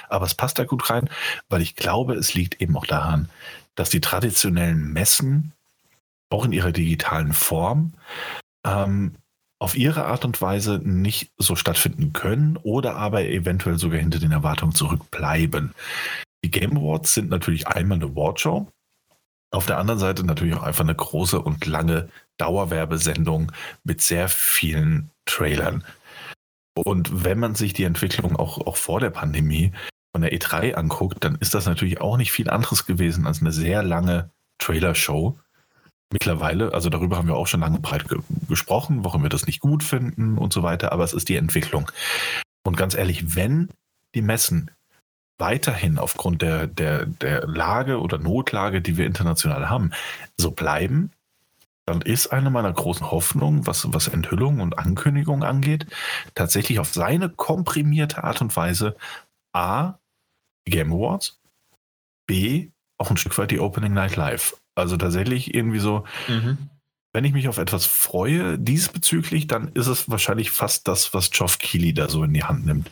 aber 0.10 0.26
es 0.26 0.36
passt 0.36 0.60
da 0.60 0.64
gut 0.64 0.90
rein, 0.90 1.10
weil 1.50 1.62
ich 1.62 1.76
glaube, 1.76 2.14
es 2.14 2.34
liegt 2.34 2.62
eben 2.62 2.78
auch 2.78 2.86
daran, 2.86 3.30
dass 3.76 3.90
die 3.90 4.02
traditionellen 4.02 4.94
Messen 4.94 5.54
auch 6.30 6.46
in 6.46 6.54
ihrer 6.54 6.72
digitalen 6.72 7.34
Form 7.34 7.94
ähm, 8.66 9.16
auf 9.60 9.76
ihre 9.76 10.06
Art 10.06 10.26
und 10.26 10.42
Weise 10.42 10.80
nicht 10.84 11.32
so 11.38 11.56
stattfinden 11.56 12.14
können 12.14 12.58
oder 12.58 12.96
aber 12.96 13.26
eventuell 13.26 13.78
sogar 13.78 14.00
hinter 14.00 14.20
den 14.20 14.32
Erwartungen 14.32 14.74
zurückbleiben. 14.74 15.74
Die 16.44 16.52
Game 16.52 16.78
Awards 16.78 17.14
sind 17.14 17.30
natürlich 17.30 17.68
einmal 17.68 17.98
eine 17.98 18.06
Awardshow, 18.06 18.68
auf 19.52 19.66
der 19.66 19.78
anderen 19.78 20.00
Seite 20.00 20.26
natürlich 20.26 20.56
auch 20.56 20.64
einfach 20.64 20.84
eine 20.84 20.96
große 20.96 21.40
und 21.40 21.66
lange 21.66 22.10
Dauerwerbesendung 22.38 23.52
mit 23.84 24.02
sehr 24.02 24.30
vielen 24.30 25.12
Trailern. 25.26 25.84
Und 26.74 27.26
wenn 27.26 27.38
man 27.38 27.56
sich 27.56 27.74
die 27.74 27.84
Entwicklung 27.84 28.36
auch, 28.38 28.66
auch 28.66 28.78
vor 28.78 29.00
der 29.00 29.10
Pandemie 29.10 29.74
von 30.14 30.22
der 30.22 30.34
E3 30.34 30.74
anguckt, 30.74 31.24
dann 31.24 31.36
ist 31.36 31.54
das 31.54 31.66
natürlich 31.66 32.02
auch 32.02 32.18
nicht 32.18 32.32
viel 32.32 32.50
anderes 32.50 32.86
gewesen 32.86 33.28
als 33.28 33.42
eine 33.42 33.52
sehr 33.52 33.84
lange 33.84 34.30
Trailer-Show. 34.60 35.38
Mittlerweile, 36.14 36.74
also 36.74 36.90
darüber 36.90 37.18
haben 37.18 37.28
wir 37.28 37.36
auch 37.36 37.48
schon 37.48 37.62
lange 37.62 37.80
breit 37.80 38.08
ge 38.10 38.20
gesprochen, 38.50 39.04
warum 39.04 39.24
wir 39.24 39.30
das 39.30 39.46
nicht 39.48 39.60
gut 39.60 39.84
finden 39.84 40.38
und 40.38 40.52
so 40.52 40.64
weiter, 40.64 40.92
aber 40.92 41.04
es 41.04 41.14
ist 41.14 41.30
die 41.30 41.38
Entwicklung. 41.38 41.90
Und 42.64 42.76
ganz 42.78 42.96
ehrlich, 42.96 43.36
wenn 43.36 43.70
die 44.14 44.22
Messen 44.22 44.72
weiterhin 45.42 45.98
aufgrund 45.98 46.42
der, 46.42 46.68
der, 46.68 47.06
der 47.06 47.46
Lage 47.48 48.00
oder 48.00 48.18
Notlage, 48.18 48.82
die 48.82 48.96
wir 48.96 49.06
international 49.06 49.70
haben, 49.70 49.92
so 50.38 50.52
bleiben, 50.52 51.12
dann 51.86 52.02
ist 52.02 52.28
eine 52.28 52.50
meiner 52.50 52.72
großen 52.72 53.12
Hoffnungen, 53.12 53.68
was, 53.68 53.92
was 53.92 54.08
Enthüllung 54.08 54.62
und 54.62 54.78
Ankündigung 54.78 55.44
angeht, 55.44 55.88
tatsächlich 56.36 56.80
auf 56.80 56.94
seine 56.94 57.28
komprimierte 57.28 58.24
Art 58.24 58.42
und 58.42 58.56
Weise 58.56 58.96
A, 59.52 59.96
die 60.66 60.72
Game 60.72 60.94
Awards, 60.94 61.42
B, 62.28 62.70
auch 62.98 63.10
ein 63.10 63.18
Stück 63.18 63.38
weit 63.38 63.52
die 63.52 63.60
Opening 63.60 63.94
Night 63.94 64.16
Live. 64.16 64.56
Also 64.76 64.96
tatsächlich 64.96 65.54
irgendwie 65.54 65.80
so, 65.80 66.06
mhm. 66.28 66.70
wenn 67.14 67.26
ich 67.26 67.34
mich 67.34 67.50
auf 67.50 67.58
etwas 67.58 67.88
freue, 67.88 68.58
diesbezüglich, 68.60 69.48
dann 69.48 69.70
ist 69.70 69.88
es 69.88 70.10
wahrscheinlich 70.10 70.52
fast 70.52 70.88
das, 70.88 71.14
was 71.14 71.32
Geoff 71.32 71.58
Keighley 71.58 71.94
da 71.94 72.08
so 72.08 72.24
in 72.24 72.34
die 72.34 72.44
Hand 72.44 72.66
nimmt. 72.66 72.92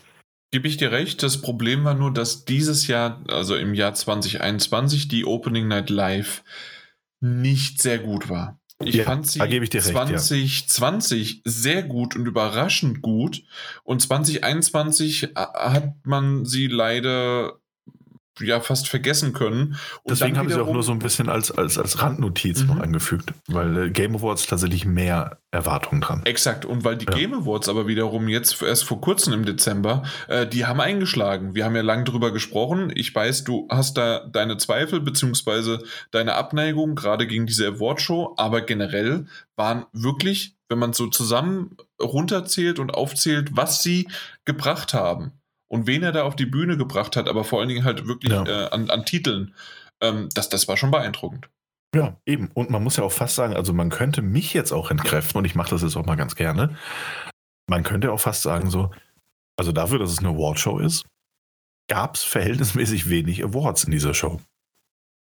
Gebe 0.51 0.67
ich 0.67 0.77
dir 0.77 0.91
recht. 0.91 1.21
Das 1.21 1.41
Problem 1.41 1.83
war 1.83 1.93
nur, 1.93 2.11
dass 2.11 2.45
dieses 2.45 2.87
Jahr, 2.87 3.23
also 3.27 3.55
im 3.55 3.73
Jahr 3.73 3.93
2021, 3.93 5.07
die 5.07 5.25
Opening 5.25 5.67
Night 5.67 5.89
Live 5.89 6.43
nicht 7.19 7.81
sehr 7.81 7.99
gut 7.99 8.29
war. 8.29 8.59
Ich 8.81 8.95
ja, 8.95 9.03
fand 9.03 9.27
sie 9.27 9.41
ich 9.41 9.81
2020 9.81 11.31
ja. 11.31 11.41
sehr 11.45 11.83
gut 11.83 12.15
und 12.15 12.25
überraschend 12.25 13.01
gut. 13.01 13.43
Und 13.83 14.01
2021 14.01 15.23
äh, 15.23 15.27
hat 15.35 15.95
man 16.03 16.45
sie 16.45 16.67
leider 16.67 17.58
ja 18.41 18.59
fast 18.59 18.87
vergessen 18.87 19.33
können. 19.33 19.75
Und 20.03 20.11
Deswegen 20.11 20.37
haben 20.37 20.49
sie 20.49 20.61
auch 20.61 20.71
nur 20.71 20.83
so 20.83 20.91
ein 20.91 20.99
bisschen 20.99 21.29
als, 21.29 21.51
als, 21.51 21.77
als 21.77 22.01
Randnotiz 22.01 22.61
mhm. 22.61 22.67
noch 22.67 22.79
angefügt, 22.79 23.33
weil 23.47 23.77
äh, 23.77 23.89
Game 23.89 24.15
Awards 24.15 24.47
tatsächlich 24.47 24.85
mehr 24.85 25.39
Erwartungen 25.51 26.01
dran. 26.01 26.21
Exakt, 26.25 26.65
und 26.65 26.83
weil 26.83 26.97
die 26.97 27.05
ja. 27.05 27.13
Game 27.13 27.33
Awards 27.33 27.69
aber 27.69 27.87
wiederum 27.87 28.27
jetzt 28.27 28.61
erst 28.61 28.83
vor 28.83 29.01
kurzem 29.01 29.33
im 29.33 29.45
Dezember, 29.45 30.03
äh, 30.27 30.45
die 30.45 30.65
haben 30.65 30.79
eingeschlagen. 30.79 31.55
Wir 31.55 31.65
haben 31.65 31.75
ja 31.75 31.81
lange 31.81 32.03
drüber 32.03 32.31
gesprochen. 32.31 32.91
Ich 32.93 33.13
weiß, 33.13 33.43
du 33.45 33.67
hast 33.69 33.97
da 33.97 34.27
deine 34.27 34.57
Zweifel 34.57 35.01
beziehungsweise 35.01 35.83
deine 36.11 36.35
Abneigung, 36.35 36.95
gerade 36.95 37.25
gegen 37.25 37.47
diese 37.47 37.67
Awardshow, 37.67 38.35
aber 38.37 38.61
generell 38.61 39.25
waren 39.55 39.85
wirklich, 39.91 40.55
wenn 40.69 40.79
man 40.79 40.93
so 40.93 41.07
zusammen 41.07 41.75
runterzählt 42.01 42.79
und 42.79 42.93
aufzählt, 42.93 43.49
was 43.53 43.81
sie 43.81 44.07
gebracht 44.45 44.93
haben, 44.93 45.38
und 45.69 45.87
wen 45.87 46.03
er 46.03 46.11
da 46.11 46.23
auf 46.23 46.35
die 46.35 46.45
Bühne 46.45 46.75
gebracht 46.75 47.15
hat, 47.15 47.29
aber 47.29 47.43
vor 47.43 47.59
allen 47.59 47.69
Dingen 47.69 47.85
halt 47.85 48.07
wirklich 48.07 48.33
ja. 48.33 48.43
äh, 48.45 48.69
an, 48.69 48.89
an, 48.89 49.05
Titeln, 49.05 49.55
ähm, 50.01 50.27
das, 50.33 50.49
das 50.49 50.67
war 50.67 50.75
schon 50.75 50.91
beeindruckend. 50.91 51.49
Ja, 51.95 52.17
eben. 52.25 52.51
Und 52.53 52.69
man 52.69 52.83
muss 52.83 52.97
ja 52.97 53.03
auch 53.03 53.11
fast 53.11 53.35
sagen, 53.35 53.55
also 53.55 53.73
man 53.73 53.89
könnte 53.89 54.21
mich 54.21 54.53
jetzt 54.53 54.71
auch 54.71 54.91
entkräften 54.91 55.37
und 55.37 55.45
ich 55.45 55.55
mache 55.55 55.71
das 55.71 55.81
jetzt 55.81 55.95
auch 55.95 56.05
mal 56.05 56.15
ganz 56.15 56.35
gerne. 56.35 56.75
Man 57.67 57.83
könnte 57.83 58.11
auch 58.11 58.19
fast 58.19 58.41
sagen, 58.41 58.69
so, 58.69 58.91
also 59.57 59.71
dafür, 59.71 59.99
dass 59.99 60.11
es 60.11 60.19
eine 60.19 60.29
Awardshow 60.29 60.79
ist, 60.79 61.05
gab 61.87 62.15
es 62.15 62.23
verhältnismäßig 62.23 63.09
wenig 63.09 63.43
Awards 63.43 63.85
in 63.85 63.91
dieser 63.91 64.13
Show. 64.13 64.39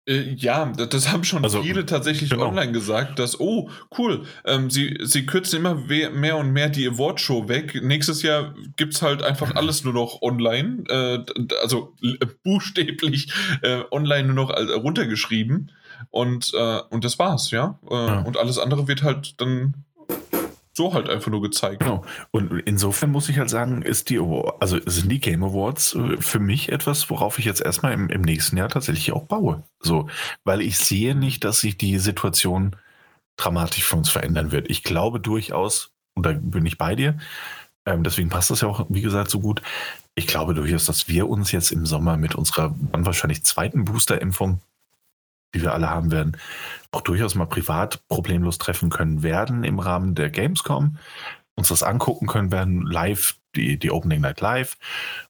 Äh, 0.06 0.34
ja, 0.34 0.66
das 0.66 1.10
haben 1.12 1.24
schon 1.24 1.42
also, 1.42 1.62
viele 1.62 1.84
tatsächlich 1.84 2.30
genau. 2.30 2.48
online 2.48 2.72
gesagt, 2.72 3.18
dass, 3.18 3.40
oh, 3.40 3.68
cool, 3.98 4.24
ähm, 4.44 4.70
sie, 4.70 4.98
sie 5.02 5.26
kürzen 5.26 5.58
immer 5.58 5.74
mehr 5.74 6.36
und 6.36 6.52
mehr 6.52 6.68
die 6.68 6.86
Awardshow 6.86 7.48
weg. 7.48 7.80
Nächstes 7.82 8.22
Jahr 8.22 8.54
gibt 8.76 8.94
es 8.94 9.02
halt 9.02 9.22
einfach 9.22 9.54
alles 9.56 9.84
nur 9.84 9.92
noch 9.92 10.22
online, 10.22 10.84
äh, 10.88 11.24
also 11.60 11.94
buchstäblich 12.44 13.32
äh, 13.62 13.82
online 13.90 14.32
nur 14.32 14.46
noch 14.46 14.50
runtergeschrieben. 14.50 15.72
Und, 16.10 16.52
äh, 16.54 16.80
und 16.90 17.04
das 17.04 17.18
war's, 17.18 17.50
ja? 17.50 17.78
Äh, 17.90 17.94
ja. 17.94 18.20
Und 18.20 18.36
alles 18.36 18.58
andere 18.58 18.86
wird 18.86 19.02
halt 19.02 19.40
dann 19.40 19.74
so 20.76 20.92
halt 20.92 21.08
einfach 21.08 21.30
nur 21.30 21.40
gezeigt. 21.40 21.80
Genau. 21.80 22.04
Und 22.30 22.60
insofern 22.66 23.10
muss 23.10 23.30
ich 23.30 23.38
halt 23.38 23.48
sagen, 23.48 23.80
ist 23.80 24.10
die 24.10 24.18
also 24.18 24.78
sind 24.84 25.10
die 25.10 25.20
Game 25.20 25.42
Awards 25.42 25.94
äh, 25.94 26.18
für 26.18 26.38
mich 26.38 26.70
etwas, 26.70 27.08
worauf 27.08 27.38
ich 27.38 27.46
jetzt 27.46 27.62
erstmal 27.62 27.92
im, 27.92 28.10
im 28.10 28.20
nächsten 28.20 28.58
Jahr 28.58 28.68
tatsächlich 28.68 29.12
auch 29.12 29.24
baue. 29.24 29.62
So, 29.80 30.08
weil 30.44 30.60
ich 30.60 30.78
sehe 30.78 31.14
nicht, 31.14 31.44
dass 31.44 31.60
sich 31.60 31.78
die 31.78 31.98
Situation 31.98 32.76
dramatisch 33.36 33.84
für 33.84 33.96
uns 33.96 34.10
verändern 34.10 34.52
wird. 34.52 34.70
Ich 34.70 34.82
glaube 34.82 35.18
durchaus, 35.18 35.92
und 36.14 36.26
da 36.26 36.32
bin 36.32 36.66
ich 36.66 36.76
bei 36.76 36.94
dir, 36.94 37.16
ähm, 37.86 38.02
deswegen 38.02 38.28
passt 38.28 38.50
das 38.50 38.60
ja 38.60 38.68
auch, 38.68 38.84
wie 38.90 39.02
gesagt, 39.02 39.30
so 39.30 39.40
gut. 39.40 39.62
Ich 40.14 40.26
glaube 40.26 40.54
durchaus, 40.54 40.84
dass 40.84 41.08
wir 41.08 41.28
uns 41.28 41.52
jetzt 41.52 41.72
im 41.72 41.86
Sommer 41.86 42.16
mit 42.18 42.34
unserer 42.34 42.74
dann 42.92 43.06
wahrscheinlich 43.06 43.44
zweiten 43.44 43.84
Booster-Impfung 43.84 44.60
die 45.56 45.62
wir 45.62 45.72
alle 45.72 45.90
haben 45.90 46.10
werden, 46.10 46.36
auch 46.92 47.00
durchaus 47.00 47.34
mal 47.34 47.46
privat 47.46 48.06
problemlos 48.08 48.58
treffen 48.58 48.90
können 48.90 49.22
werden 49.22 49.64
im 49.64 49.78
Rahmen 49.78 50.14
der 50.14 50.30
Gamescom, 50.30 50.98
uns 51.54 51.68
das 51.68 51.82
angucken 51.82 52.26
können 52.26 52.52
werden, 52.52 52.82
live, 52.82 53.36
die, 53.54 53.78
die 53.78 53.90
Opening 53.90 54.20
Night 54.20 54.40
live 54.40 54.76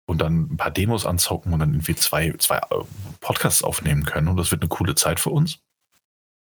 und 0.05 0.21
dann 0.21 0.53
ein 0.53 0.57
paar 0.57 0.73
Demos 0.73 1.07
anzocken 1.07 1.53
und 1.53 1.61
dann 1.61 1.73
irgendwie 1.73 1.95
zwei, 1.95 2.35
zwei 2.39 2.57
äh, 2.57 2.85
Podcasts 3.21 3.63
aufnehmen 3.63 4.05
können. 4.05 4.29
Und 4.29 4.37
das 4.37 4.51
wird 4.51 4.63
eine 4.63 4.69
coole 4.69 4.97
Zeit 4.97 5.21
für 5.21 5.31
uns. 5.31 5.61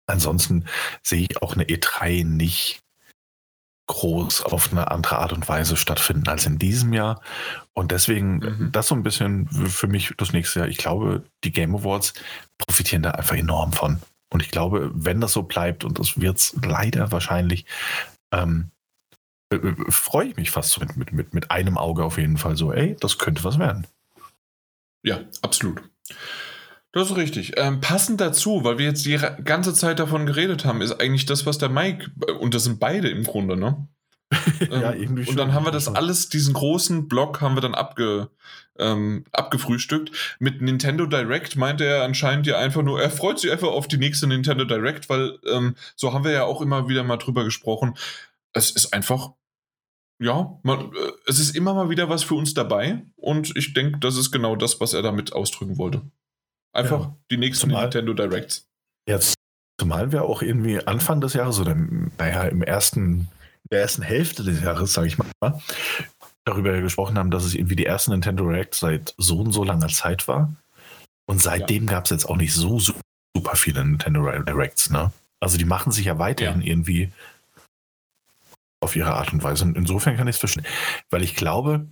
Ansonsten 0.07 0.65
sehe 1.03 1.27
ich 1.29 1.43
auch 1.43 1.55
eine 1.55 1.65
E3 1.65 2.25
nicht 2.25 2.86
groß 3.87 4.43
auf 4.43 4.73
eine 4.73 4.91
andere 4.91 5.19
Art 5.19 5.33
und 5.33 5.49
Weise 5.49 5.77
stattfinden 5.77 6.29
als 6.29 6.47
in 6.47 6.59
diesem 6.59 6.93
Jahr. 6.93 7.21
Und 7.73 7.93
deswegen 7.93 8.39
mhm. 8.39 8.73
das 8.73 8.89
so 8.89 8.95
ein 8.95 9.03
bisschen 9.03 9.49
für 9.49 9.87
mich 9.87 10.13
das 10.17 10.33
nächste 10.33 10.61
Jahr. 10.61 10.69
Ich 10.69 10.79
glaube, 10.79 11.23
die 11.45 11.53
Game 11.53 11.75
Awards 11.75 12.15
profitieren 12.59 13.03
da 13.03 13.13
einfach 13.13 13.37
enorm 13.37 13.73
von. 13.73 14.01
Und 14.31 14.43
ich 14.43 14.51
glaube, 14.51 14.91
wenn 14.93 15.21
das 15.21 15.33
so 15.33 15.43
bleibt, 15.45 15.85
und 15.85 15.99
das 15.99 16.21
wird 16.21 16.39
es 16.39 16.57
leider 16.65 17.13
wahrscheinlich, 17.13 17.65
ähm, 18.33 18.71
äh, 19.51 19.57
äh, 19.57 19.75
freue 19.91 20.29
ich 20.29 20.37
mich 20.37 20.51
fast 20.51 20.73
so 20.73 20.81
mit, 20.81 21.13
mit, 21.13 21.33
mit 21.33 21.51
einem 21.51 21.79
Auge 21.79 22.05
auf 22.05 22.19
jeden 22.19 22.37
Fall 22.37 22.57
so, 22.57 22.73
ey, 22.73 22.97
das 23.01 23.19
könnte 23.19 23.45
was 23.45 23.59
werden. 23.59 23.87
Ja, 25.05 25.21
absolut. 25.43 25.83
Das 26.97 27.11
ist 27.11 27.17
richtig. 27.19 27.53
Ähm, 27.59 27.83
passend 27.83 28.23
dazu, 28.23 28.65
weil 28.65 28.79
wir 28.79 28.87
jetzt 28.87 29.05
die 29.05 29.21
ganze 29.45 29.75
Zeit 29.75 29.99
davon 29.99 30.25
geredet 30.25 30.65
haben, 30.65 30.81
ist 30.81 30.99
eigentlich 30.99 31.27
das, 31.27 31.45
was 31.45 31.59
der 31.59 31.69
Mike, 31.69 32.11
äh, 32.27 32.33
und 32.33 32.55
das 32.55 32.65
sind 32.65 32.81
beide 32.81 33.11
im 33.11 33.23
Grunde, 33.25 33.55
ne? 33.55 33.87
ja, 34.71 34.93
ähm, 34.93 35.03
irgendwie 35.03 35.25
schon. 35.25 35.33
Und 35.33 35.37
dann 35.37 35.53
haben 35.53 35.67
wir 35.67 35.73
das 35.73 35.89
alles, 35.89 36.31
diesen 36.31 36.55
großen 36.55 37.07
Block 37.07 37.43
haben 37.43 37.55
wir 37.55 37.61
dann 37.61 37.75
abge, 37.75 38.31
ähm, 38.79 39.27
abgefrühstückt. 39.33 40.37
Mit 40.39 40.63
Nintendo 40.63 41.05
Direct 41.05 41.57
meinte 41.57 41.85
er 41.85 42.03
anscheinend 42.03 42.47
ja 42.47 42.57
einfach 42.57 42.83
nur, 42.83 42.99
er 42.99 43.11
freut 43.11 43.41
sich 43.41 43.53
einfach 43.53 43.69
auf 43.69 43.89
die 43.89 43.99
nächste 43.99 44.27
Nintendo 44.27 44.65
Direct, 44.65 45.11
weil 45.11 45.39
ähm, 45.47 45.77
so 45.97 46.15
haben 46.15 46.25
wir 46.25 46.33
ja 46.33 46.45
auch 46.45 46.63
immer 46.63 46.89
wieder 46.89 47.05
mal 47.05 47.19
drüber 47.19 47.45
gesprochen. 47.45 47.93
Es 48.55 48.71
ist 48.71 48.95
einfach, 48.95 49.33
ja, 50.19 50.59
man, 50.63 50.95
äh, 50.95 51.13
es 51.27 51.41
ist 51.41 51.55
immer 51.55 51.75
mal 51.75 51.91
wieder 51.91 52.09
was 52.09 52.25
für 52.25 52.37
uns 52.37 52.55
dabei 52.55 53.05
und 53.17 53.55
ich 53.55 53.75
denke, 53.75 53.99
das 53.99 54.17
ist 54.17 54.31
genau 54.31 54.57
das, 54.57 54.81
was 54.81 54.95
er 54.95 55.03
damit 55.03 55.35
ausdrücken 55.35 55.77
wollte. 55.77 56.01
Einfach 56.77 57.01
ja. 57.01 57.17
die 57.31 57.39
nächsten 57.39 57.71
zumal, 57.71 57.85
Nintendo 57.85 58.13
Directs. 58.13 58.69
Jetzt, 59.09 59.35
zumal 59.81 60.13
wir 60.13 60.25
auch 60.25 60.43
irgendwie 60.43 60.79
Anfang 60.87 61.23
des 61.23 61.33
Jahres 61.33 61.59
oder 61.59 61.75
naja, 61.75 62.45
im 62.45 62.63
ersten, 62.63 63.29
der 63.71 63.81
ersten 63.81 64.03
Hälfte 64.03 64.45
des 64.45 64.63
Jahres, 64.63 64.93
sage 64.93 65.07
ich 65.07 65.17
mal, 65.17 65.61
darüber 66.45 66.79
gesprochen 66.81 67.19
haben, 67.19 67.31
dass 67.31 67.45
es 67.45 67.55
irgendwie 67.55 67.77
die 67.77 67.85
erste 67.85 68.11
Nintendo 68.11 68.45
Direct 68.45 68.75
seit 68.75 69.15
so 69.17 69.39
und 69.41 69.53
so 69.53 69.65
langer 69.65 69.89
Zeit 69.89 70.29
war. 70.29 70.55
Und 71.27 71.41
seitdem 71.41 71.87
ja. 71.87 71.95
gab 71.95 72.05
es 72.05 72.11
jetzt 72.11 72.27
auch 72.27 72.37
nicht 72.37 72.53
so 72.53 72.79
super 72.79 73.57
viele 73.57 73.85
Nintendo 73.85 74.31
Directs, 74.43 74.91
ne? 74.91 75.13
Also 75.41 75.59
die 75.59 75.65
machen 75.65 75.93
sich 75.93 76.07
ja 76.07 76.19
weiterhin 76.19 76.61
ja. 76.61 76.69
irgendwie 76.69 77.11
auf 78.81 78.97
ihre 78.97 79.15
Art 79.15 79.33
und 79.33 79.43
Weise. 79.43 79.65
Und 79.65 79.77
insofern 79.77 80.17
kann 80.17 80.29
ich 80.29 80.37
es 80.37 80.41
verstehen. 80.41 80.67
Weil 81.11 81.23
ich 81.23 81.37
glaube, 81.37 81.89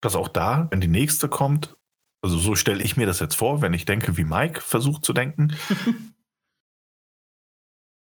dass 0.00 0.14
auch 0.14 0.28
da, 0.28 0.68
wenn 0.70 0.80
die 0.80 0.88
nächste 0.88 1.28
kommt, 1.28 1.76
also 2.24 2.38
so 2.38 2.54
stelle 2.54 2.82
ich 2.82 2.96
mir 2.96 3.04
das 3.04 3.20
jetzt 3.20 3.34
vor, 3.34 3.60
wenn 3.60 3.74
ich 3.74 3.84
denke, 3.84 4.16
wie 4.16 4.24
Mike 4.24 4.62
versucht 4.62 5.04
zu 5.04 5.12
denken. 5.12 5.54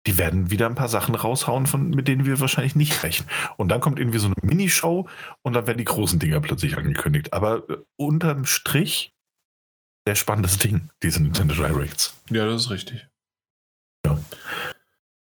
die 0.08 0.18
werden 0.18 0.50
wieder 0.50 0.66
ein 0.66 0.76
paar 0.76 0.88
Sachen 0.88 1.14
raushauen, 1.14 1.68
von, 1.68 1.90
mit 1.90 2.08
denen 2.08 2.26
wir 2.26 2.40
wahrscheinlich 2.40 2.74
nicht 2.74 3.04
rechnen. 3.04 3.30
Und 3.58 3.68
dann 3.68 3.82
kommt 3.82 4.00
irgendwie 4.00 4.20
so 4.20 4.28
eine 4.28 4.36
Minishow 4.42 5.10
und 5.42 5.54
dann 5.54 5.68
werden 5.68 5.78
die 5.78 5.84
großen 5.84 6.20
Dinger 6.20 6.40
plötzlich 6.40 6.78
angekündigt. 6.78 7.34
Aber 7.34 7.70
äh, 7.70 7.78
unterm 7.98 8.46
Strich 8.46 9.14
sehr 10.08 10.16
spannendes 10.16 10.58
Ding, 10.58 10.90
diese 11.02 11.22
Nintendo 11.22 11.54
Directs. 11.54 12.18
Ja, 12.30 12.46
das 12.46 12.62
ist 12.64 12.70
richtig. 12.70 13.10
Ja. 14.06 14.18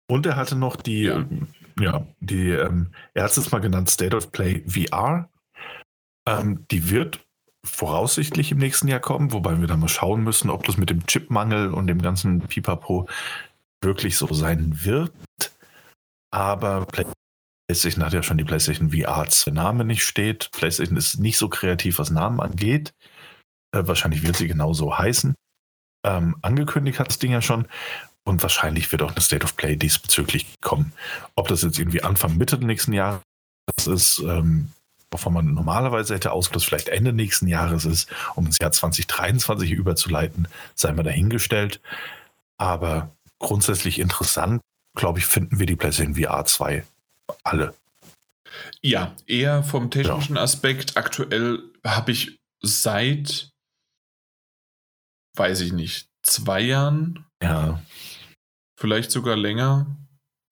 Und 0.09 0.25
er 0.25 0.37
hatte 0.37 0.57
noch 0.57 0.77
die, 0.77 1.03
ja, 1.03 1.17
ähm, 1.17 1.49
ja 1.79 2.07
die, 2.21 2.49
ähm, 2.49 2.95
er 3.13 3.25
hat 3.25 3.31
es 3.31 3.37
jetzt 3.37 3.53
mal 3.53 3.59
genannt, 3.59 3.91
State 3.91 4.17
of 4.17 4.33
Play 4.33 4.65
VR. 4.67 5.29
Ähm, 6.27 6.67
die 6.71 6.89
wird 6.89 7.26
voraussichtlich 7.67 8.53
im 8.53 8.59
nächsten 8.59 8.89
Jahr 8.89 9.01
kommen, 9.01 9.33
wobei 9.33 9.61
wir 9.61 9.67
dann 9.67 9.81
mal 9.81 9.89
schauen 9.89 10.23
müssen, 10.23 10.51
ob 10.51 10.65
das 10.65 10.77
mit 10.77 10.91
dem 10.91 11.07
Chipmangel 11.07 11.73
und 11.73 11.87
dem 11.87 12.01
ganzen 12.01 12.41
Pipapo 12.41 13.09
wirklich 13.83 14.17
so 14.17 14.33
sein 14.33 14.85
wird. 14.85 15.13
Aber 16.33 16.87
PlayStation 16.87 18.05
hat 18.05 18.13
ja 18.13 18.23
schon 18.23 18.39
die 18.39 18.45
PlayStation 18.45 18.91
VR 18.91 19.17
als 19.17 19.47
Name 19.47 19.85
nicht 19.85 20.05
steht. 20.05 20.51
PlayStation 20.53 20.97
ist 20.97 21.19
nicht 21.19 21.39
so 21.39 21.49
kreativ, 21.49 21.99
was 21.99 22.11
Namen 22.11 22.41
angeht. 22.41 22.93
Äh, 23.73 23.87
wahrscheinlich 23.87 24.23
wird 24.23 24.37
sie 24.37 24.49
genauso 24.49 24.99
heißen. 24.99 25.35
Ähm, 26.05 26.37
angekündigt 26.43 26.99
hat 27.01 27.09
das 27.09 27.19
Ding 27.19 27.33
ja 27.33 27.43
schon. 27.43 27.67
Und 28.25 28.43
wahrscheinlich 28.43 28.91
wird 28.91 29.03
auch 29.03 29.13
eine 29.13 29.21
State 29.21 29.45
of 29.45 29.57
Play 29.57 29.77
diesbezüglich 29.77 30.47
kommen. 30.61 30.93
Ob 31.37 31.49
das 31.49 31.63
jetzt 31.63 31.79
irgendwie 31.79 32.03
Anfang, 32.03 32.37
Mitte 32.37 32.59
nächsten 32.59 32.93
Jahres 32.93 33.23
ist, 33.87 34.19
ähm, 34.19 34.73
wovon 35.11 35.33
man 35.33 35.55
normalerweise 35.55 36.15
hätte 36.15 36.33
ausgedacht, 36.33 36.65
vielleicht 36.65 36.89
Ende 36.89 37.13
nächsten 37.13 37.47
Jahres 37.47 37.85
ist, 37.85 38.09
um 38.35 38.47
ins 38.47 38.59
Jahr 38.59 38.73
2023 38.73 39.71
überzuleiten, 39.71 40.49
sei 40.75 40.93
mal 40.93 41.03
dahingestellt. 41.03 41.81
Aber 42.59 43.11
grundsätzlich 43.39 43.99
interessant, 43.99 44.61
glaube 44.97 45.19
ich, 45.19 45.27
finden 45.27 45.59
wir 45.59 45.67
die 45.67 45.77
PlayStation 45.77 46.17
VR 46.17 46.45
2 46.45 46.85
alle. 47.45 47.75
Ja, 48.81 49.15
eher 49.27 49.63
vom 49.63 49.91
technischen 49.91 50.37
ja. 50.37 50.43
Aspekt. 50.43 50.97
Aktuell 50.97 51.63
habe 51.85 52.13
ich 52.13 52.39
seit, 52.63 53.51
weiß 55.37 55.61
ich 55.61 55.73
nicht, 55.73 56.09
zwei 56.23 56.61
Jahren. 56.61 57.25
Ja. 57.43 57.83
vielleicht 58.79 59.11
sogar 59.11 59.37
länger, 59.37 59.87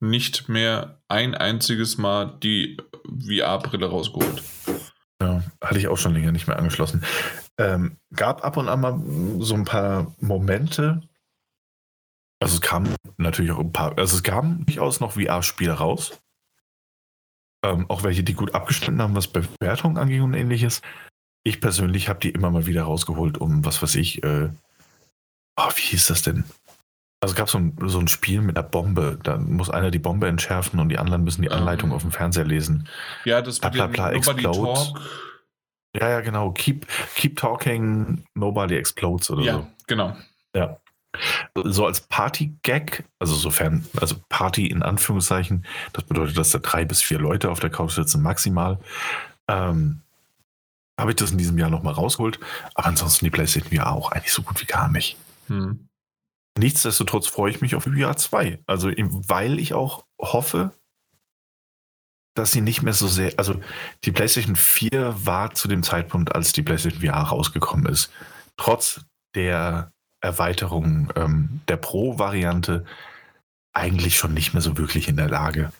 nicht 0.00 0.50
mehr 0.50 1.00
ein 1.08 1.34
einziges 1.34 1.96
Mal 1.96 2.38
die 2.42 2.76
VR-Brille 3.06 3.86
rausgeholt. 3.86 4.42
Ja, 5.20 5.42
hatte 5.62 5.78
ich 5.78 5.88
auch 5.88 5.98
schon 5.98 6.14
länger 6.14 6.32
nicht 6.32 6.46
mehr 6.46 6.58
angeschlossen. 6.58 7.04
Ähm, 7.58 7.98
gab 8.14 8.44
ab 8.44 8.56
und 8.56 8.68
an 8.68 8.80
mal 8.80 9.00
so 9.40 9.54
ein 9.54 9.64
paar 9.64 10.14
Momente. 10.20 11.02
Also 12.40 12.56
es 12.56 12.60
kam 12.60 12.94
natürlich 13.16 13.52
auch 13.52 13.60
ein 13.60 13.72
paar, 13.72 13.96
also 13.96 14.16
es 14.16 14.22
kamen 14.22 14.66
durchaus 14.66 15.00
noch 15.00 15.12
VR-Spiele 15.12 15.72
raus. 15.72 16.20
Ähm, 17.64 17.88
auch 17.88 18.02
welche, 18.02 18.24
die 18.24 18.34
gut 18.34 18.54
abgeschnitten 18.54 19.00
haben, 19.00 19.14
was 19.14 19.28
Bewertungen 19.28 19.96
anging 19.96 20.22
und 20.22 20.34
ähnliches. 20.34 20.82
Ich 21.44 21.60
persönlich 21.60 22.08
habe 22.08 22.20
die 22.20 22.30
immer 22.30 22.50
mal 22.50 22.66
wieder 22.66 22.82
rausgeholt, 22.82 23.38
um 23.38 23.64
was 23.64 23.82
weiß 23.82 23.94
ich, 23.94 24.22
äh, 24.24 24.50
oh, 25.56 25.70
wie 25.76 25.80
hieß 25.80 26.08
das 26.08 26.22
denn? 26.22 26.44
Also 27.24 27.32
es 27.32 27.36
gab 27.38 27.48
so 27.48 27.56
ein, 27.56 27.74
so 27.86 27.98
ein 27.98 28.06
Spiel 28.06 28.42
mit 28.42 28.58
einer 28.58 28.68
Bombe. 28.68 29.18
Da 29.22 29.38
muss 29.38 29.70
einer 29.70 29.90
die 29.90 29.98
Bombe 29.98 30.28
entschärfen 30.28 30.78
und 30.78 30.90
die 30.90 30.98
anderen 30.98 31.24
müssen 31.24 31.40
die 31.40 31.50
Anleitung 31.50 31.88
um, 31.88 31.96
auf 31.96 32.02
dem 32.02 32.12
Fernseher 32.12 32.44
lesen. 32.44 32.86
Ja, 33.24 33.40
das 33.40 33.60
bla, 33.60 33.70
bla, 33.70 33.86
bla, 33.86 34.12
explode. 34.12 34.92
Ja, 35.96 36.10
ja, 36.10 36.20
genau. 36.20 36.50
Keep, 36.50 36.86
keep 37.14 37.36
talking, 37.36 38.26
nobody 38.34 38.76
explodes 38.76 39.30
oder 39.30 39.42
ja, 39.42 39.52
so. 39.54 39.58
Ja, 39.60 39.66
genau. 39.86 40.16
Ja. 40.54 40.76
So 41.54 41.86
als 41.86 42.02
Party-Gag, 42.02 43.04
also 43.18 43.34
sofern, 43.34 43.86
also 43.98 44.16
Party 44.28 44.66
in 44.66 44.82
Anführungszeichen, 44.82 45.64
das 45.94 46.04
bedeutet, 46.04 46.36
dass 46.36 46.50
da 46.50 46.58
drei 46.58 46.84
bis 46.84 47.00
vier 47.00 47.20
Leute 47.20 47.50
auf 47.50 47.58
der 47.58 47.70
Couch 47.70 47.92
sitzen, 47.92 48.20
maximal. 48.20 48.80
Ähm, 49.48 50.02
habe 51.00 51.12
ich 51.12 51.16
das 51.16 51.30
in 51.30 51.38
diesem 51.38 51.56
Jahr 51.56 51.70
nochmal 51.70 51.94
rausgeholt. 51.94 52.38
Aber 52.74 52.86
ansonsten 52.86 53.24
die 53.24 53.30
PlayStation 53.30 53.72
VR 53.72 53.92
auch 53.92 54.12
eigentlich 54.12 54.34
so 54.34 54.42
gut 54.42 54.60
wie 54.60 54.66
gar 54.66 54.90
nicht. 54.90 55.16
Hm. 55.46 55.88
Nichtsdestotrotz 56.58 57.26
freue 57.26 57.50
ich 57.50 57.60
mich 57.60 57.74
auf 57.74 57.84
VR 57.84 58.16
2. 58.16 58.60
Also, 58.66 58.88
weil 58.88 59.58
ich 59.58 59.74
auch 59.74 60.04
hoffe, 60.20 60.72
dass 62.34 62.52
sie 62.52 62.60
nicht 62.60 62.82
mehr 62.82 62.92
so 62.92 63.06
sehr, 63.06 63.32
also 63.36 63.60
die 64.04 64.12
PlayStation 64.12 64.56
4 64.56 65.14
war 65.24 65.54
zu 65.54 65.68
dem 65.68 65.82
Zeitpunkt, 65.82 66.34
als 66.34 66.52
die 66.52 66.62
PlayStation 66.62 67.00
VR 67.00 67.22
rausgekommen 67.22 67.86
ist, 67.86 68.10
trotz 68.56 69.04
der 69.34 69.92
Erweiterung 70.20 71.12
ähm, 71.16 71.60
der 71.68 71.76
Pro-Variante 71.76 72.84
eigentlich 73.72 74.16
schon 74.16 74.34
nicht 74.34 74.52
mehr 74.52 74.62
so 74.62 74.76
wirklich 74.78 75.08
in 75.08 75.16
der 75.16 75.28
Lage, 75.28 75.72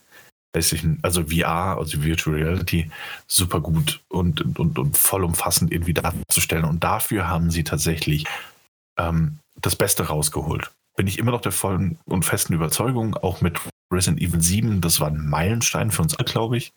PlayStation, 0.53 0.99
also 1.03 1.25
VR, 1.25 1.79
also 1.79 2.03
Virtual 2.03 2.37
Reality, 2.37 2.91
super 3.27 3.61
gut 3.61 4.05
und, 4.09 4.59
und, 4.59 4.79
und 4.79 4.97
vollumfassend 4.97 5.73
irgendwie 5.73 5.95
darzustellen. 5.95 6.65
Und 6.65 6.85
dafür 6.85 7.29
haben 7.29 7.51
sie 7.51 7.65
tatsächlich 7.65 8.25
ähm, 8.99 9.39
das 9.65 9.77
Beste 9.77 10.09
rausgeholt. 10.09 10.73
Bin 10.97 11.07
ich 11.07 11.19
immer 11.19 11.33
noch 11.33 11.41
der 11.41 11.53
vollen 11.53 11.99
und 12.05 12.25
festen 12.25 12.53
Überzeugung, 12.53 13.17
auch 13.17 13.41
mit 13.41 13.59
Resident 13.93 14.21
Evil 14.21 14.41
7, 14.41 14.81
das 14.81 15.01
war 15.01 15.09
ein 15.09 15.27
Meilenstein 15.27 15.91
für 15.91 16.03
uns 16.03 16.17
alle, 16.17 16.25
glaube 16.25 16.57
ich. 16.57 16.73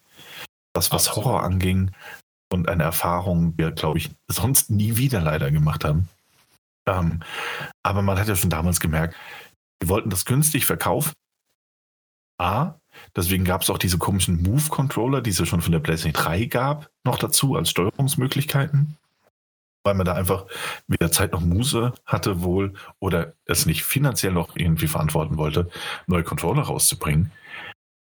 Das, 0.74 0.92
was 0.92 1.08
Absolut. 1.08 1.26
Horror 1.26 1.44
anging 1.44 1.92
und 2.52 2.70
eine 2.70 2.84
Erfahrung, 2.84 3.54
die 3.54 3.64
wir, 3.64 3.72
glaube 3.72 3.98
ich, 3.98 4.12
sonst 4.28 4.70
nie 4.70 4.98
wieder 4.98 5.22
leider 5.22 5.52
gemacht 5.52 5.84
haben. 5.84 6.08
Ähm, 6.88 7.22
aber 7.84 8.02
man 8.02 8.18
hat 8.18 8.28
ja 8.28 8.36
schon 8.36 8.50
damals 8.50 8.80
gemerkt, 8.80 9.16
die 9.82 9.90
wollten 9.90 10.10
das 10.10 10.26
günstig 10.26 10.66
verkaufen. 10.66 11.14
A, 12.40 12.76
deswegen 13.16 13.44
gab 13.44 13.64
es 13.64 13.70
auch 13.70 13.80
diese 13.80 13.98
komischen 13.98 14.42
Move-Controller, 14.44 15.22
die 15.22 15.32
es 15.32 15.40
ja 15.40 15.46
schon 15.46 15.62
von 15.62 15.72
der 15.72 15.80
PlayStation 15.80 16.24
3 16.24 16.46
gab, 16.46 16.90
noch 17.04 17.18
dazu 17.18 17.56
als 17.56 17.70
Steuerungsmöglichkeiten 17.72 18.96
weil 19.88 19.96
man 19.96 20.06
da 20.06 20.14
einfach 20.14 20.46
weder 20.88 21.12
Zeit 21.12 21.32
noch 21.32 21.40
Muse 21.40 21.94
hatte 22.06 22.44
wohl 22.44 22.74
oder 23.00 23.34
es 23.46 23.66
nicht 23.66 23.84
finanziell 23.84 24.34
noch 24.34 24.58
irgendwie 24.58 24.88
verantworten 24.88 25.38
wollte, 25.38 25.70
neue 26.08 26.24
Controller 26.24 26.64
rauszubringen. 26.64 27.32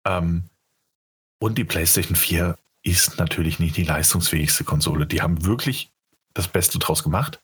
Ähm, 0.05 0.45
und 1.39 1.59
die 1.59 1.65
PlayStation 1.65 2.17
4 2.17 2.59
ist 2.83 3.19
natürlich 3.19 3.61
nicht 3.61 3.77
die 3.77 3.85
leistungsfähigste 3.85 4.65
Konsole. 4.65 5.07
Die 5.07 5.23
haben 5.23 5.45
wirklich 5.45 5.91
das 6.35 6.49
Beste 6.49 6.81
draus 6.81 7.05
gemacht, 7.05 7.41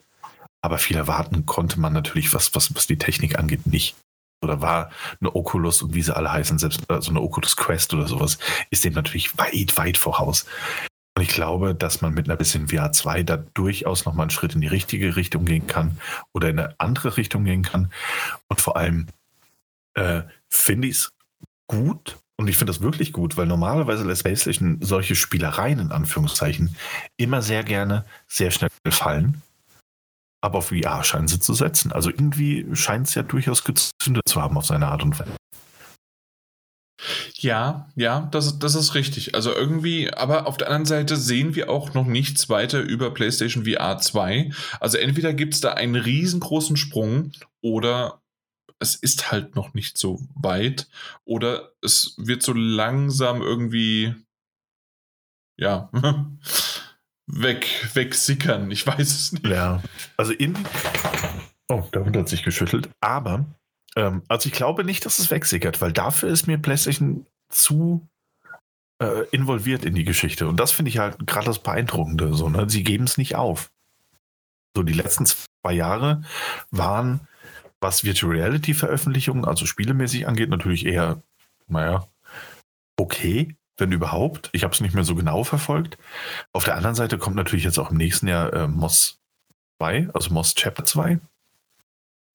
aber 0.61 0.78
viel 0.78 0.97
erwarten 0.97 1.47
konnte 1.47 1.78
man 1.78 1.93
natürlich, 1.93 2.34
was, 2.34 2.53
was, 2.55 2.74
was 2.74 2.88
die 2.88 2.99
Technik 2.99 3.38
angeht, 3.38 3.66
nicht. 3.66 3.95
Oder 4.43 4.61
war 4.61 4.90
eine 5.20 5.36
Oculus 5.36 5.82
und 5.82 5.95
wie 5.95 6.03
sie 6.03 6.16
alle 6.16 6.32
heißen, 6.32 6.59
selbst 6.59 6.80
so 6.80 6.95
also 6.95 7.11
eine 7.11 7.20
Oculus 7.20 7.57
Quest 7.57 7.95
oder 7.95 8.09
sowas, 8.09 8.38
ist 8.70 8.84
dem 8.84 8.93
natürlich 8.93 9.38
weit, 9.38 9.76
weit 9.76 9.97
voraus. 9.97 10.47
Und 11.15 11.23
ich 11.23 11.29
glaube, 11.29 11.75
dass 11.75 12.01
man 12.01 12.15
mit 12.15 12.29
einer 12.29 12.37
bisschen 12.37 12.69
VR 12.69 12.93
2 12.93 13.23
da 13.23 13.37
durchaus 13.37 14.05
nochmal 14.05 14.25
einen 14.25 14.31
Schritt 14.31 14.55
in 14.55 14.63
die 14.63 14.67
richtige 14.67 15.15
Richtung 15.17 15.45
gehen 15.45 15.67
kann 15.67 15.99
oder 16.33 16.49
in 16.49 16.59
eine 16.59 16.75
andere 16.81 17.17
Richtung 17.17 17.45
gehen 17.45 17.63
kann. 17.63 17.93
Und 18.49 18.61
vor 18.61 18.77
allem 18.77 19.09
äh, 19.95 20.23
finde 20.49 20.89
ich 20.89 20.95
es 20.95 21.13
gut, 21.67 22.19
und 22.43 22.49
ich 22.49 22.57
finde 22.57 22.73
das 22.73 22.81
wirklich 22.81 23.13
gut, 23.13 23.37
weil 23.37 23.47
normalerweise 23.47 24.05
lässt 24.05 24.25
PlayStation 24.25 24.79
solche 24.81 25.15
Spielereien 25.15 25.79
in 25.79 25.93
Anführungszeichen 25.93 26.75
immer 27.17 27.41
sehr 27.41 27.63
gerne 27.63 28.05
sehr 28.27 28.51
schnell 28.51 28.71
fallen. 28.89 29.43
Aber 30.41 30.59
auf 30.59 30.71
VR 30.71 31.05
scheinen 31.05 31.29
sie 31.29 31.39
zu 31.39 31.55
setzen. 31.55 31.93
Also 31.93 32.11
irgendwie 32.11 32.67
scheint 32.73 33.07
es 33.07 33.15
ja 33.15 33.23
durchaus 33.23 33.63
gezündet 33.63 34.27
zu 34.27 34.43
haben 34.43 34.57
auf 34.57 34.67
seine 34.67 34.89
Art 34.89 35.05
und 35.05 35.21
Weise. 35.21 35.37
Ja, 37.43 37.88
ja, 37.97 38.28
das, 38.30 38.61
das 38.61 38.76
ist 38.76 38.95
richtig. 38.95 39.34
Also 39.34 39.53
irgendwie, 39.53 40.12
aber 40.12 40.47
auf 40.47 40.57
der 40.57 40.68
anderen 40.68 40.86
Seite 40.86 41.16
sehen 41.16 41.57
wir 41.57 41.70
auch 41.70 41.93
noch 41.93 42.07
nichts 42.07 42.49
weiter 42.49 42.80
über 42.80 43.12
PlayStation 43.12 43.64
VR 43.64 43.99
2. 43.99 44.53
Also 44.78 44.97
entweder 44.99 45.34
gibt 45.34 45.55
es 45.55 45.61
da 45.61 45.72
einen 45.72 45.97
riesengroßen 45.97 46.76
Sprung 46.76 47.32
oder 47.61 48.22
es 48.78 48.95
ist 48.95 49.32
halt 49.32 49.57
noch 49.57 49.74
nicht 49.74 49.99
so 49.99 50.20
weit 50.36 50.88
oder 51.24 51.72
es 51.82 52.14
wird 52.16 52.45
so 52.45 52.53
langsam 52.53 53.43
irgendwie, 53.43 54.14
ja, 55.59 55.90
weg, 57.26 57.90
wegsickern. 57.95 58.70
Ich 58.70 58.86
weiß 58.86 59.11
es 59.11 59.32
nicht. 59.32 59.47
Ja, 59.49 59.82
also 60.16 60.32
in. 60.32 60.57
Oh, 61.68 61.82
da 61.90 62.05
hat 62.05 62.28
sich 62.28 62.45
geschüttelt. 62.45 62.88
Aber 63.01 63.47
ähm, 63.97 64.22
also 64.28 64.49
ich 64.49 64.53
glaube 64.53 64.84
nicht, 64.84 65.05
dass 65.05 65.18
es 65.18 65.30
wegsickert, 65.30 65.80
weil 65.80 65.93
dafür 65.93 66.28
ist 66.28 66.47
mir 66.47 66.59
PlayStation 66.59 67.26
zu 67.53 68.09
äh, 69.01 69.27
involviert 69.31 69.85
in 69.85 69.95
die 69.95 70.05
Geschichte. 70.05 70.49
Und 70.49 70.59
das 70.59 70.73
finde 70.73 70.91
ich 70.91 70.99
halt 70.99 71.27
gerade 71.27 71.47
das 71.47 71.63
Beeindruckende. 71.63 72.35
So, 72.35 72.49
ne? 72.49 72.69
Sie 72.69 72.85
geben 72.85 73.05
es 73.05 73.19
nicht 73.19 73.37
auf. 73.37 73.71
So, 74.77 74.83
die 74.83 74.93
letzten 74.93 75.27
zwei 75.27 75.73
Jahre 75.73 76.23
waren, 76.71 77.21
was 77.81 78.05
Virtual 78.05 78.33
Reality 78.33 78.75
Veröffentlichungen, 78.75 79.45
also 79.45 79.67
spielemäßig 79.67 80.27
angeht, 80.27 80.49
natürlich 80.49 80.87
eher, 80.87 81.23
naja, 81.67 82.07
okay, 82.97 83.57
wenn 83.77 83.93
überhaupt. 83.93 84.51
Ich 84.53 84.65
habe 84.65 84.73
es 84.73 84.81
nicht 84.81 84.95
mehr 84.95 85.05
so 85.05 85.15
genau 85.15 85.45
verfolgt. 85.45 85.99
Auf 86.53 86.65
der 86.65 86.77
anderen 86.77 86.95
Seite 86.95 87.19
kommt 87.19 87.37
natürlich 87.37 87.65
jetzt 87.65 87.79
auch 87.79 87.91
im 87.91 87.97
nächsten 87.97 88.29
Jahr 88.29 88.53
äh, 88.53 88.69
Moss 88.69 89.19
2, 89.79 90.11
also 90.15 90.33
Moss 90.33 90.55
Chapter 90.55 90.85
2. 90.85 91.21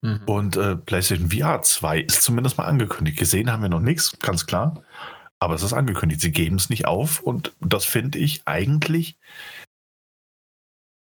Mhm. 0.02 0.22
Und 0.26 0.56
äh, 0.56 0.76
PlayStation 0.76 1.30
VR 1.30 1.62
2 1.62 2.00
ist 2.00 2.22
zumindest 2.22 2.58
mal 2.58 2.64
angekündigt. 2.64 3.18
Gesehen 3.18 3.50
haben 3.50 3.62
wir 3.62 3.68
noch 3.68 3.80
nichts, 3.80 4.18
ganz 4.20 4.46
klar. 4.46 4.82
Aber 5.40 5.54
es 5.54 5.62
ist 5.62 5.72
angekündigt. 5.72 6.20
Sie 6.20 6.32
geben 6.32 6.56
es 6.56 6.70
nicht 6.70 6.86
auf. 6.86 7.20
Und 7.20 7.54
das 7.60 7.84
finde 7.84 8.18
ich 8.18 8.42
eigentlich, 8.46 9.18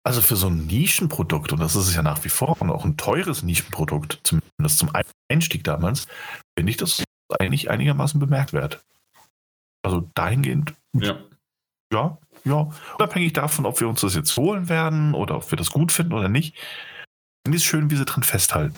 also 0.04 0.20
für 0.20 0.36
so 0.36 0.48
ein 0.48 0.66
Nischenprodukt, 0.66 1.52
und 1.52 1.60
das 1.60 1.74
ist 1.74 1.88
es 1.88 1.94
ja 1.94 2.02
nach 2.02 2.24
wie 2.24 2.28
vor, 2.28 2.60
und 2.60 2.70
auch 2.70 2.84
ein 2.84 2.96
teures 2.96 3.42
Nischenprodukt, 3.42 4.20
zumindest 4.22 4.78
zum 4.78 4.90
Einstieg 5.28 5.64
damals, 5.64 6.06
finde 6.56 6.70
ich 6.70 6.76
das 6.76 7.02
eigentlich 7.38 7.70
einigermaßen 7.70 8.20
bemerkenswert. 8.20 8.84
Also 9.82 10.08
dahingehend, 10.14 10.74
ja. 10.94 11.18
ja, 11.92 12.18
ja, 12.44 12.70
unabhängig 12.98 13.32
davon, 13.32 13.66
ob 13.66 13.80
wir 13.80 13.88
uns 13.88 14.00
das 14.00 14.14
jetzt 14.14 14.36
holen 14.36 14.68
werden 14.68 15.14
oder 15.14 15.36
ob 15.36 15.50
wir 15.50 15.56
das 15.56 15.70
gut 15.70 15.92
finden 15.92 16.12
oder 16.12 16.28
nicht, 16.28 16.56
finde 17.46 17.58
ich 17.58 17.64
schön, 17.64 17.92
wie 17.92 17.96
sie 17.96 18.04
dran 18.04 18.24
festhalten. 18.24 18.74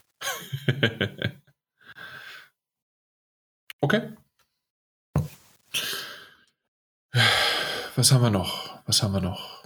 okay. 3.80 4.12
Was 7.96 8.12
haben 8.12 8.24
wir 8.24 8.28
noch? 8.28 8.82
Was 8.84 9.02
haben 9.02 9.14
wir 9.14 9.22
noch? 9.22 9.64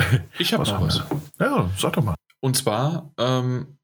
Ich 0.38 0.54
habe 0.54 0.64
noch 0.64 0.80
was. 0.80 1.02
Ja, 1.38 1.70
sag 1.76 1.92
doch 1.92 2.02
mal. 2.02 2.14
Und 2.40 2.56
zwar, 2.56 3.12
ähm, 3.18 3.78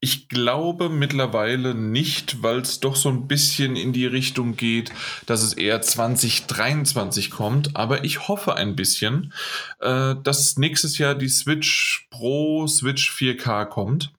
ich 0.00 0.28
glaube 0.28 0.88
mittlerweile 0.88 1.74
nicht, 1.74 2.42
weil 2.42 2.60
es 2.60 2.78
doch 2.78 2.94
so 2.94 3.08
ein 3.08 3.26
bisschen 3.26 3.74
in 3.74 3.92
die 3.92 4.06
Richtung 4.06 4.56
geht, 4.56 4.92
dass 5.26 5.42
es 5.42 5.54
eher 5.54 5.82
2023 5.82 7.30
kommt. 7.30 7.74
Aber 7.76 8.04
ich 8.04 8.28
hoffe 8.28 8.54
ein 8.54 8.76
bisschen, 8.76 9.32
äh, 9.80 10.14
dass 10.22 10.56
nächstes 10.56 10.98
Jahr 10.98 11.16
die 11.16 11.28
Switch 11.28 12.06
Pro, 12.10 12.68
Switch 12.68 13.10
4K 13.10 13.66
kommt. 13.66 14.12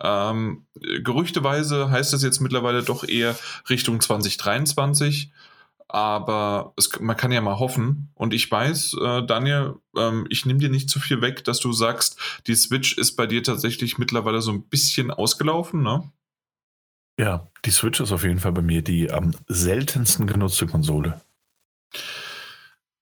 Ähm, 0.00 0.66
gerüchteweise 0.74 1.90
heißt 1.90 2.12
das 2.12 2.24
jetzt 2.24 2.40
mittlerweile 2.40 2.82
doch 2.82 3.04
eher 3.04 3.36
Richtung 3.70 4.00
2023. 4.00 5.30
Aber 5.92 6.72
es, 6.78 6.98
man 7.00 7.18
kann 7.18 7.32
ja 7.32 7.42
mal 7.42 7.58
hoffen. 7.58 8.10
Und 8.14 8.32
ich 8.32 8.50
weiß, 8.50 8.96
äh, 8.98 9.26
Daniel, 9.26 9.74
ähm, 9.94 10.26
ich 10.30 10.46
nehme 10.46 10.58
dir 10.58 10.70
nicht 10.70 10.88
zu 10.88 10.98
viel 10.98 11.20
weg, 11.20 11.44
dass 11.44 11.60
du 11.60 11.70
sagst, 11.72 12.18
die 12.46 12.54
Switch 12.54 12.96
ist 12.96 13.14
bei 13.14 13.26
dir 13.26 13.42
tatsächlich 13.42 13.98
mittlerweile 13.98 14.40
so 14.40 14.52
ein 14.52 14.66
bisschen 14.68 15.10
ausgelaufen, 15.10 15.82
ne? 15.82 16.10
Ja, 17.20 17.50
die 17.66 17.70
Switch 17.70 18.00
ist 18.00 18.10
auf 18.10 18.24
jeden 18.24 18.38
Fall 18.38 18.52
bei 18.52 18.62
mir 18.62 18.80
die 18.80 19.12
am 19.12 19.32
seltensten 19.48 20.26
genutzte 20.26 20.66
Konsole. 20.66 21.20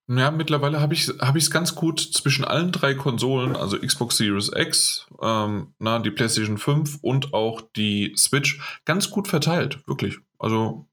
Ja, 0.08 0.32
mittlerweile 0.32 0.80
habe 0.80 0.92
ich 0.92 1.06
es 1.06 1.18
hab 1.20 1.36
ganz 1.52 1.76
gut 1.76 2.00
zwischen 2.00 2.44
allen 2.44 2.72
drei 2.72 2.94
Konsolen, 2.94 3.54
also 3.54 3.78
Xbox 3.78 4.16
Series 4.16 4.50
X, 4.52 5.06
ähm, 5.22 5.74
na, 5.78 6.00
die 6.00 6.10
PlayStation 6.10 6.58
5 6.58 6.98
und 7.02 7.32
auch 7.34 7.60
die 7.76 8.14
Switch, 8.16 8.58
ganz 8.84 9.10
gut 9.10 9.28
verteilt, 9.28 9.86
wirklich. 9.86 10.18
Also 10.40 10.89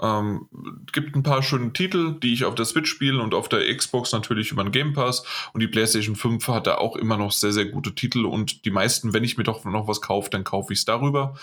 ähm, 0.00 0.48
gibt 0.92 1.14
ein 1.14 1.22
paar 1.22 1.42
schöne 1.42 1.72
Titel, 1.72 2.18
die 2.18 2.32
ich 2.32 2.44
auf 2.44 2.54
der 2.54 2.64
Switch 2.64 2.90
spiele 2.90 3.22
und 3.22 3.34
auf 3.34 3.48
der 3.48 3.74
Xbox 3.74 4.12
natürlich 4.12 4.50
über 4.50 4.64
den 4.64 4.72
Game 4.72 4.92
Pass. 4.92 5.24
Und 5.52 5.60
die 5.60 5.68
PlayStation 5.68 6.16
5 6.16 6.48
hat 6.48 6.66
da 6.66 6.76
auch 6.76 6.96
immer 6.96 7.16
noch 7.16 7.32
sehr, 7.32 7.52
sehr 7.52 7.66
gute 7.66 7.94
Titel. 7.94 8.24
Und 8.24 8.64
die 8.64 8.70
meisten, 8.70 9.12
wenn 9.12 9.24
ich 9.24 9.36
mir 9.36 9.44
doch 9.44 9.64
noch 9.64 9.88
was 9.88 10.00
kaufe, 10.00 10.30
dann 10.30 10.44
kaufe 10.44 10.72
ich 10.72 10.80
es 10.80 10.84
darüber. 10.84 11.34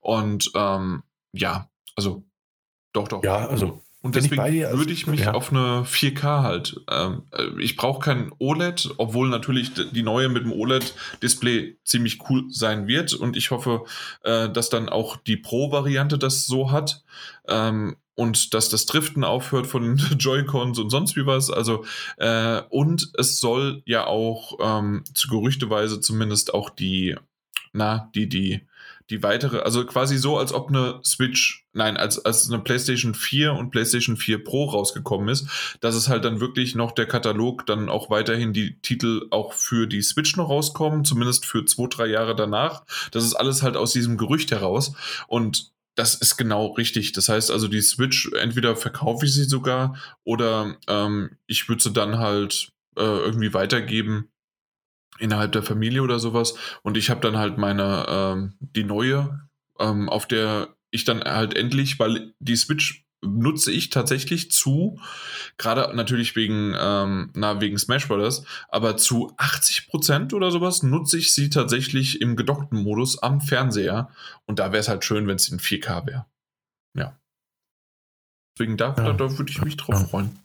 Und 0.00 0.50
ähm, 0.54 1.02
ja, 1.32 1.68
also 1.96 2.24
doch, 2.92 3.08
doch. 3.08 3.22
Ja, 3.22 3.46
also 3.46 3.82
und 4.02 4.16
deswegen 4.16 4.44
ich 4.46 4.66
also, 4.66 4.78
würde 4.78 4.92
ich 4.92 5.06
mich 5.06 5.20
ja. 5.20 5.32
auf 5.32 5.50
eine 5.50 5.84
4K 5.84 6.42
halt. 6.42 6.80
Ähm, 6.90 7.22
äh, 7.30 7.62
ich 7.62 7.76
brauche 7.76 8.00
kein 8.00 8.32
OLED, 8.40 8.94
obwohl 8.98 9.28
natürlich 9.28 9.72
die 9.74 10.02
neue 10.02 10.28
mit 10.28 10.42
dem 10.42 10.52
OLED-Display 10.52 11.76
ziemlich 11.84 12.18
cool 12.28 12.44
sein 12.50 12.88
wird. 12.88 13.14
Und 13.14 13.36
ich 13.36 13.52
hoffe, 13.52 13.84
äh, 14.24 14.50
dass 14.50 14.70
dann 14.70 14.88
auch 14.88 15.16
die 15.16 15.36
Pro-Variante 15.36 16.18
das 16.18 16.46
so 16.46 16.72
hat. 16.72 17.04
Ähm, 17.46 17.96
und 18.14 18.52
dass 18.54 18.68
das 18.68 18.86
Driften 18.86 19.22
aufhört 19.22 19.68
von 19.68 19.96
Joy-Cons 20.18 20.80
und 20.80 20.90
sonst 20.90 21.14
wie 21.14 21.24
was. 21.24 21.50
Also, 21.50 21.84
äh, 22.16 22.60
und 22.70 23.12
es 23.16 23.38
soll 23.38 23.82
ja 23.86 24.08
auch 24.08 24.58
ähm, 24.60 25.04
zu 25.14 25.28
Gerüchteweise 25.28 26.00
zumindest 26.00 26.54
auch 26.54 26.70
die, 26.70 27.14
na, 27.72 28.10
die, 28.16 28.28
die 28.28 28.62
die 29.10 29.22
weitere, 29.22 29.58
also 29.60 29.84
quasi 29.84 30.16
so, 30.16 30.38
als 30.38 30.52
ob 30.52 30.68
eine 30.68 31.00
Switch, 31.04 31.66
nein, 31.72 31.96
als, 31.96 32.24
als 32.24 32.50
eine 32.50 32.62
PlayStation 32.62 33.14
4 33.14 33.52
und 33.52 33.70
PlayStation 33.70 34.16
4 34.16 34.44
Pro 34.44 34.64
rausgekommen 34.66 35.28
ist, 35.28 35.46
dass 35.80 35.94
es 35.94 36.08
halt 36.08 36.24
dann 36.24 36.40
wirklich 36.40 36.74
noch 36.74 36.92
der 36.92 37.06
Katalog 37.06 37.66
dann 37.66 37.88
auch 37.88 38.10
weiterhin 38.10 38.52
die 38.52 38.78
Titel 38.80 39.26
auch 39.30 39.52
für 39.52 39.86
die 39.86 40.02
Switch 40.02 40.36
noch 40.36 40.48
rauskommen, 40.48 41.04
zumindest 41.04 41.46
für 41.46 41.64
zwei, 41.64 41.86
drei 41.88 42.06
Jahre 42.06 42.34
danach. 42.34 42.84
Das 43.10 43.24
ist 43.24 43.34
alles 43.34 43.62
halt 43.62 43.76
aus 43.76 43.92
diesem 43.92 44.16
Gerücht 44.16 44.50
heraus 44.50 44.94
und 45.26 45.72
das 45.94 46.14
ist 46.14 46.36
genau 46.36 46.68
richtig. 46.68 47.12
Das 47.12 47.28
heißt 47.28 47.50
also, 47.50 47.68
die 47.68 47.82
Switch, 47.82 48.30
entweder 48.32 48.76
verkaufe 48.76 49.26
ich 49.26 49.34
sie 49.34 49.44
sogar 49.44 49.96
oder 50.24 50.76
ähm, 50.88 51.36
ich 51.46 51.68
würde 51.68 51.82
sie 51.82 51.92
dann 51.92 52.18
halt 52.18 52.72
äh, 52.96 53.02
irgendwie 53.02 53.52
weitergeben 53.52 54.28
innerhalb 55.18 55.52
der 55.52 55.62
Familie 55.62 56.02
oder 56.02 56.18
sowas. 56.18 56.54
Und 56.82 56.96
ich 56.96 57.10
habe 57.10 57.20
dann 57.20 57.36
halt 57.36 57.58
meine, 57.58 58.06
ähm, 58.08 58.54
die 58.60 58.84
neue, 58.84 59.48
ähm, 59.78 60.08
auf 60.08 60.26
der 60.26 60.68
ich 60.90 61.04
dann 61.04 61.22
halt 61.22 61.56
endlich, 61.56 61.98
weil 61.98 62.34
die 62.38 62.56
Switch 62.56 63.04
nutze 63.24 63.70
ich 63.70 63.90
tatsächlich 63.90 64.50
zu, 64.50 64.98
gerade 65.56 65.94
natürlich 65.96 66.34
wegen, 66.34 66.74
ähm, 66.78 67.30
na, 67.34 67.60
wegen 67.60 67.78
Smash 67.78 68.08
Brothers, 68.08 68.44
aber 68.68 68.96
zu 68.96 69.32
80 69.36 69.88
Prozent 69.88 70.34
oder 70.34 70.50
sowas 70.50 70.82
nutze 70.82 71.18
ich 71.18 71.32
sie 71.32 71.48
tatsächlich 71.48 72.20
im 72.20 72.36
gedockten 72.36 72.82
Modus 72.82 73.22
am 73.22 73.40
Fernseher. 73.40 74.10
Und 74.46 74.58
da 74.58 74.72
wäre 74.72 74.80
es 74.80 74.88
halt 74.88 75.04
schön, 75.04 75.26
wenn 75.28 75.36
es 75.36 75.48
in 75.48 75.60
4K 75.60 76.06
wäre. 76.06 76.26
Ja. 76.98 77.16
Deswegen 78.58 78.76
da, 78.76 78.88
ja. 78.88 78.94
da, 78.94 79.12
da 79.12 79.38
würde 79.38 79.50
ich 79.50 79.62
mich 79.62 79.76
drauf 79.76 80.00
ja. 80.00 80.06
freuen. 80.06 80.38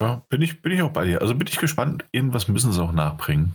Ja, 0.00 0.22
bin 0.28 0.42
ich, 0.42 0.60
bin 0.62 0.72
ich 0.72 0.82
auch 0.82 0.92
bei 0.92 1.06
dir. 1.06 1.22
Also 1.22 1.34
bin 1.34 1.46
ich 1.46 1.58
gespannt. 1.58 2.04
Irgendwas 2.12 2.48
müssen 2.48 2.72
sie 2.72 2.82
auch 2.82 2.92
nachbringen. 2.92 3.54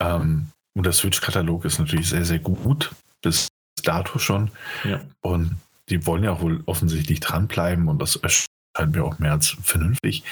Ähm, 0.00 0.48
und 0.74 0.84
der 0.84 0.92
Switch-Katalog 0.92 1.64
ist 1.64 1.78
natürlich 1.78 2.08
sehr, 2.08 2.24
sehr 2.24 2.40
gut, 2.40 2.92
bis 3.22 3.48
dato 3.82 4.18
schon. 4.18 4.50
Ja. 4.84 5.00
Und 5.20 5.56
die 5.88 6.06
wollen 6.06 6.24
ja 6.24 6.40
wohl 6.40 6.62
offensichtlich 6.66 7.20
dranbleiben 7.20 7.88
und 7.88 8.00
das 8.00 8.16
erscheint 8.16 8.94
mir 8.94 9.04
auch 9.04 9.18
mehr 9.18 9.32
als 9.32 9.56
vernünftig. 9.62 10.24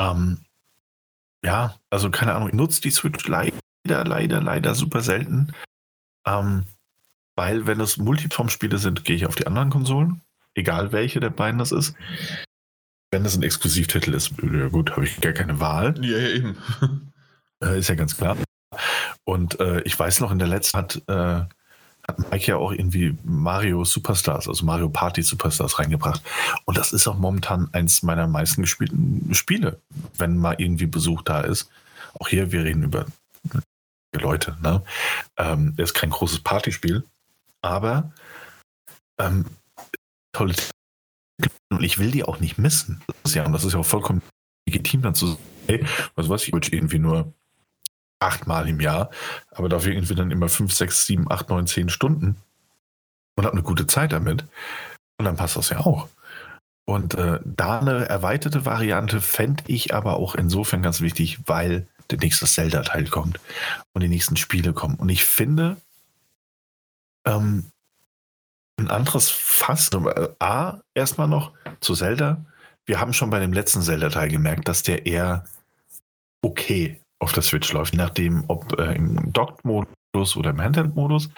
Ähm, 0.00 0.38
ja, 1.44 1.76
also 1.90 2.10
keine 2.10 2.34
Ahnung, 2.34 2.48
ich 2.48 2.54
nutze 2.54 2.80
die 2.80 2.90
Switch 2.90 3.26
leider, 3.28 3.54
leider, 3.86 4.40
leider 4.40 4.74
super 4.74 5.02
selten. 5.02 5.52
Ähm, 6.26 6.64
weil, 7.36 7.66
wenn 7.66 7.80
es 7.80 7.98
Multiplattform-Spiele 7.98 8.78
sind, 8.78 9.04
gehe 9.04 9.14
ich 9.14 9.26
auf 9.26 9.36
die 9.36 9.46
anderen 9.46 9.70
Konsolen, 9.70 10.20
egal 10.54 10.90
welche 10.90 11.20
der 11.20 11.30
beiden 11.30 11.58
das 11.58 11.70
ist. 11.70 11.94
Wenn 13.12 13.22
das 13.22 13.36
ein 13.36 13.44
Exklusivtitel 13.44 14.12
ist, 14.12 14.32
ja 14.42 14.68
gut, 14.68 14.90
habe 14.92 15.04
ich 15.04 15.20
gar 15.20 15.32
keine 15.32 15.60
Wahl. 15.60 15.94
Ja, 16.04 16.18
eben. 16.18 16.56
Äh, 17.60 17.80
ist 17.80 17.88
ja 17.88 17.96
ganz 17.96 18.16
klar. 18.16 18.36
Und 19.24 19.60
äh, 19.60 19.80
ich 19.82 19.98
weiß 19.98 20.20
noch, 20.20 20.30
in 20.30 20.38
der 20.38 20.48
letzten 20.48 20.78
hat, 20.78 21.02
äh, 21.06 21.42
hat 22.06 22.30
Mike 22.30 22.46
ja 22.46 22.56
auch 22.56 22.72
irgendwie 22.72 23.16
Mario 23.24 23.84
Superstars, 23.84 24.48
also 24.48 24.64
Mario 24.64 24.88
Party 24.88 25.22
Superstars 25.22 25.78
reingebracht. 25.78 26.22
Und 26.64 26.78
das 26.78 26.92
ist 26.92 27.06
auch 27.06 27.16
momentan 27.16 27.68
eins 27.72 28.02
meiner 28.02 28.26
meisten 28.26 28.62
gespielten 28.62 29.34
Spiele, 29.34 29.80
wenn 30.16 30.38
mal 30.38 30.56
irgendwie 30.58 30.86
Besuch 30.86 31.22
da 31.22 31.40
ist. 31.40 31.70
Auch 32.18 32.28
hier, 32.28 32.52
wir 32.52 32.64
reden 32.64 32.82
über 32.82 33.06
Leute. 34.14 34.56
Ne? 34.62 34.82
Ähm, 35.36 35.74
ist 35.76 35.94
kein 35.94 36.10
großes 36.10 36.40
Partyspiel, 36.40 37.04
aber 37.62 38.10
ähm, 39.18 39.44
tolle 40.32 40.54
und 41.70 41.82
ich 41.82 41.98
will 41.98 42.10
die 42.10 42.24
auch 42.24 42.40
nicht 42.40 42.58
missen. 42.58 43.02
Das 43.06 43.16
ist 43.32 43.34
ja, 43.34 43.44
und 43.44 43.52
das 43.52 43.64
ist 43.64 43.74
ja 43.74 43.78
auch 43.78 43.86
vollkommen 43.86 44.22
legitim 44.66 45.02
dann 45.02 45.14
zu 45.14 45.28
sagen, 45.28 45.42
hey, 45.66 45.86
was 46.14 46.28
weiß 46.28 46.48
ich, 46.48 46.54
ich 46.54 46.72
irgendwie 46.72 46.98
nur 46.98 47.32
achtmal 48.20 48.68
im 48.68 48.80
Jahr, 48.80 49.10
aber 49.50 49.68
dafür 49.68 49.92
irgendwie 49.92 50.14
dann 50.14 50.30
immer 50.30 50.48
fünf, 50.48 50.72
sechs, 50.72 51.06
sieben, 51.06 51.30
acht, 51.30 51.48
neun, 51.48 51.66
zehn 51.66 51.88
Stunden 51.88 52.36
und 53.36 53.44
habe 53.44 53.54
eine 53.54 53.62
gute 53.62 53.86
Zeit 53.86 54.12
damit. 54.12 54.44
Und 55.18 55.24
dann 55.24 55.36
passt 55.36 55.56
das 55.56 55.70
ja 55.70 55.80
auch. 55.80 56.08
Und 56.84 57.14
äh, 57.14 57.38
da 57.44 57.80
eine 57.80 58.08
erweiterte 58.08 58.64
Variante 58.64 59.20
fände 59.20 59.62
ich 59.66 59.94
aber 59.94 60.16
auch 60.16 60.34
insofern 60.34 60.82
ganz 60.82 61.00
wichtig, 61.00 61.38
weil 61.46 61.86
der 62.10 62.18
nächste 62.18 62.46
Zelda-Teil 62.46 63.08
kommt 63.08 63.40
und 63.92 64.02
die 64.02 64.08
nächsten 64.08 64.36
Spiele 64.36 64.72
kommen. 64.72 64.94
Und 64.94 65.10
ich 65.10 65.24
finde, 65.24 65.76
ähm, 67.26 67.70
ein 68.78 68.88
anderes 68.88 69.28
Fass, 69.28 69.90
äh, 69.92 70.28
A, 70.38 70.80
erstmal 70.94 71.28
noch 71.28 71.52
zu 71.80 71.94
Zelda. 71.94 72.44
Wir 72.86 73.00
haben 73.00 73.12
schon 73.12 73.30
bei 73.30 73.40
dem 73.40 73.52
letzten 73.52 73.82
Zelda-Teil 73.82 74.28
gemerkt, 74.30 74.68
dass 74.68 74.82
der 74.82 75.04
eher 75.04 75.44
okay 76.42 77.00
auf 77.20 77.32
der 77.32 77.42
Switch 77.42 77.72
läuft, 77.72 77.94
nachdem, 77.94 78.44
ob 78.48 78.78
äh, 78.78 78.94
im 78.94 79.32
Docked-Modus 79.32 80.36
oder 80.36 80.50
im 80.50 80.60
Handheld-Modus. 80.60 81.30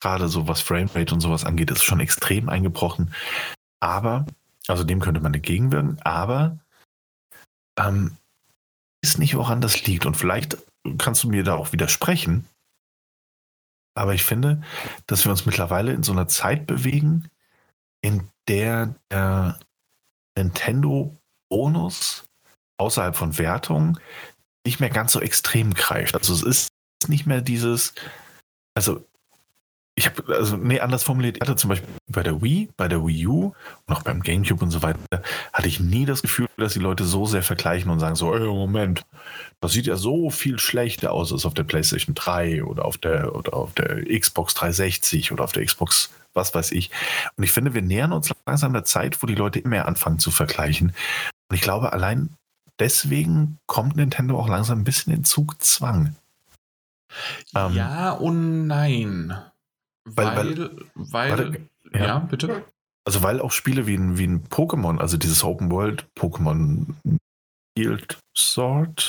Gerade 0.00 0.28
so 0.28 0.46
was 0.48 0.60
Framerate 0.60 1.14
und 1.14 1.20
sowas 1.20 1.44
angeht, 1.44 1.70
ist 1.70 1.82
schon 1.82 2.00
extrem 2.00 2.48
eingebrochen. 2.48 3.14
Aber, 3.80 4.26
also 4.68 4.84
dem 4.84 5.00
könnte 5.00 5.20
man 5.20 5.34
entgegenwirken, 5.34 5.98
aber 6.02 6.58
ähm, 7.78 8.16
ist 9.02 9.18
nicht, 9.18 9.34
woran 9.36 9.60
das 9.60 9.86
liegt. 9.86 10.06
Und 10.06 10.16
vielleicht 10.16 10.58
kannst 10.98 11.24
du 11.24 11.28
mir 11.28 11.44
da 11.44 11.54
auch 11.54 11.72
widersprechen. 11.72 12.46
Aber 13.96 14.14
ich 14.14 14.24
finde, 14.24 14.62
dass 15.06 15.24
wir 15.24 15.30
uns 15.30 15.46
mittlerweile 15.46 15.92
in 15.92 16.02
so 16.02 16.12
einer 16.12 16.28
Zeit 16.28 16.66
bewegen, 16.66 17.28
in 18.02 18.28
der 18.48 18.94
der 19.10 19.58
Nintendo-Bonus 20.36 22.26
außerhalb 22.76 23.16
von 23.16 23.38
Wertung 23.38 23.98
nicht 24.64 24.80
mehr 24.80 24.90
ganz 24.90 25.12
so 25.12 25.20
extrem 25.20 25.74
greift. 25.74 26.14
Also 26.16 26.32
es 26.32 26.42
ist 26.42 26.68
nicht 27.08 27.26
mehr 27.26 27.40
dieses, 27.40 27.94
also 28.74 29.06
ich 29.96 30.06
habe, 30.06 30.34
also 30.34 30.56
nee, 30.56 30.80
anders 30.80 31.04
formuliert, 31.04 31.36
ich 31.36 31.40
hatte 31.40 31.54
zum 31.54 31.68
Beispiel 31.68 31.88
bei 32.08 32.24
der 32.24 32.42
Wii, 32.42 32.68
bei 32.76 32.88
der 32.88 33.06
Wii 33.06 33.26
U 33.28 33.52
und 33.86 33.94
auch 33.94 34.02
beim 34.02 34.22
Gamecube 34.22 34.64
und 34.64 34.72
so 34.72 34.82
weiter, 34.82 34.98
hatte 35.52 35.68
ich 35.68 35.78
nie 35.78 36.04
das 36.04 36.20
Gefühl, 36.20 36.48
dass 36.56 36.72
die 36.72 36.80
Leute 36.80 37.04
so 37.04 37.26
sehr 37.26 37.44
vergleichen 37.44 37.90
und 37.90 38.00
sagen 38.00 38.16
so, 38.16 38.34
ey, 38.34 38.40
Moment, 38.40 39.06
das 39.60 39.72
sieht 39.72 39.86
ja 39.86 39.96
so 39.96 40.30
viel 40.30 40.58
schlechter 40.58 41.12
aus 41.12 41.32
als 41.32 41.46
auf 41.46 41.54
der 41.54 41.62
PlayStation 41.62 42.16
3 42.16 42.64
oder 42.64 42.84
auf 42.84 42.98
der, 42.98 43.36
oder 43.36 43.54
auf 43.54 43.72
der 43.74 44.04
Xbox 44.18 44.54
360 44.54 45.30
oder 45.30 45.44
auf 45.44 45.52
der 45.52 45.64
Xbox 45.64 46.10
was 46.34 46.54
weiß 46.54 46.72
ich. 46.72 46.90
Und 47.36 47.44
ich 47.44 47.52
finde, 47.52 47.74
wir 47.74 47.82
nähern 47.82 48.12
uns 48.12 48.32
langsam 48.46 48.72
der 48.72 48.84
Zeit, 48.84 49.22
wo 49.22 49.26
die 49.26 49.36
Leute 49.36 49.60
immer 49.60 49.86
anfangen 49.86 50.18
zu 50.18 50.30
vergleichen. 50.30 50.92
Und 51.48 51.54
ich 51.54 51.60
glaube, 51.60 51.92
allein 51.92 52.30
deswegen 52.78 53.58
kommt 53.66 53.96
Nintendo 53.96 54.38
auch 54.38 54.48
langsam 54.48 54.80
ein 54.80 54.84
bisschen 54.84 55.12
in 55.12 55.24
Zugzwang. 55.24 56.16
Ähm, 57.54 57.74
ja 57.74 58.12
und 58.12 58.66
nein. 58.66 59.36
Weil, 60.04 60.36
weil, 60.36 60.70
weil, 60.94 61.38
weil 61.38 61.68
ja. 61.92 62.06
ja. 62.06 62.18
bitte. 62.18 62.64
Also 63.06 63.22
weil 63.22 63.40
auch 63.40 63.52
Spiele 63.52 63.86
wie 63.86 63.96
ein, 63.96 64.18
wie 64.18 64.26
ein 64.26 64.48
Pokémon, 64.48 64.98
also 64.98 65.16
dieses 65.16 65.44
Open 65.44 65.70
World 65.70 66.06
Pokémon 66.16 66.94
Shield 67.76 68.18
Sword, 68.36 69.00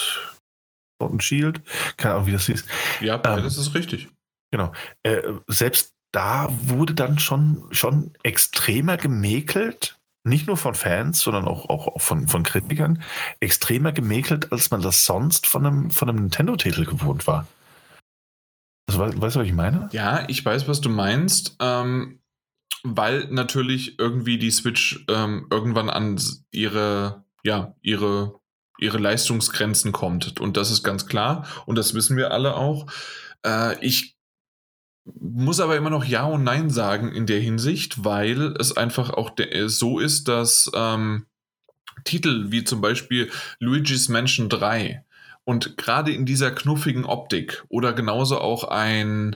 Sword 0.99 1.11
und 1.11 1.23
Shield, 1.23 1.61
keine 1.97 2.15
Ahnung, 2.15 2.27
wie 2.27 2.31
das 2.31 2.47
hieß. 2.47 2.65
Ja, 3.01 3.17
beides 3.17 3.55
ähm, 3.55 3.61
ist 3.61 3.73
richtig. 3.73 4.09
Genau. 4.51 4.73
Äh, 5.03 5.21
selbst 5.47 5.93
da 6.11 6.47
wurde 6.49 6.93
dann 6.93 7.19
schon, 7.19 7.67
schon 7.71 8.11
extremer 8.23 8.97
gemäkelt, 8.97 9.94
nicht 10.25 10.47
nur 10.47 10.57
von 10.57 10.75
Fans, 10.75 11.21
sondern 11.21 11.45
auch, 11.45 11.69
auch 11.69 12.01
von, 12.01 12.27
von 12.27 12.43
Kritikern, 12.43 13.01
extremer 13.39 13.91
gemäkelt, 13.91 14.51
als 14.51 14.71
man 14.71 14.81
das 14.81 15.05
sonst 15.05 15.47
von 15.47 15.65
einem, 15.65 15.91
von 15.91 16.09
einem 16.09 16.19
Nintendo-Titel 16.19 16.85
gewohnt 16.85 17.27
war. 17.27 17.47
Also, 18.87 18.99
weißt 18.99 19.35
du, 19.35 19.39
was 19.39 19.47
ich 19.47 19.53
meine? 19.53 19.89
Ja, 19.91 20.25
ich 20.27 20.43
weiß, 20.43 20.67
was 20.67 20.81
du 20.81 20.89
meinst. 20.89 21.55
Ähm, 21.59 22.19
weil 22.85 23.27
natürlich 23.31 23.97
irgendwie 23.97 24.37
die 24.37 24.51
Switch 24.51 25.05
ähm, 25.09 25.47
irgendwann 25.49 25.89
an 25.89 26.19
ihre, 26.51 27.25
ja, 27.43 27.75
ihre, 27.81 28.39
ihre 28.77 28.99
Leistungsgrenzen 28.99 29.91
kommt. 29.91 30.39
Und 30.39 30.55
das 30.55 30.69
ist 30.69 30.83
ganz 30.83 31.07
klar. 31.07 31.47
Und 31.65 31.77
das 31.77 31.95
wissen 31.95 32.15
wir 32.15 32.31
alle 32.31 32.55
auch. 32.55 32.85
Äh, 33.45 33.83
ich 33.83 34.14
muss 35.19 35.59
aber 35.59 35.77
immer 35.77 35.89
noch 35.89 36.03
Ja 36.03 36.25
und 36.25 36.43
Nein 36.43 36.69
sagen 36.69 37.11
in 37.11 37.25
der 37.25 37.39
Hinsicht, 37.39 38.03
weil 38.03 38.55
es 38.59 38.75
einfach 38.75 39.11
auch 39.11 39.31
so 39.67 39.99
ist, 39.99 40.27
dass 40.27 40.69
ähm, 40.73 41.25
Titel 42.03 42.51
wie 42.51 42.63
zum 42.63 42.81
Beispiel 42.81 43.29
Luigi's 43.59 44.09
Mansion 44.09 44.49
3 44.49 45.03
und 45.43 45.77
gerade 45.77 46.11
in 46.11 46.25
dieser 46.25 46.51
knuffigen 46.51 47.05
Optik 47.05 47.63
oder 47.69 47.93
genauso 47.93 48.39
auch 48.39 48.63
ein 48.65 49.35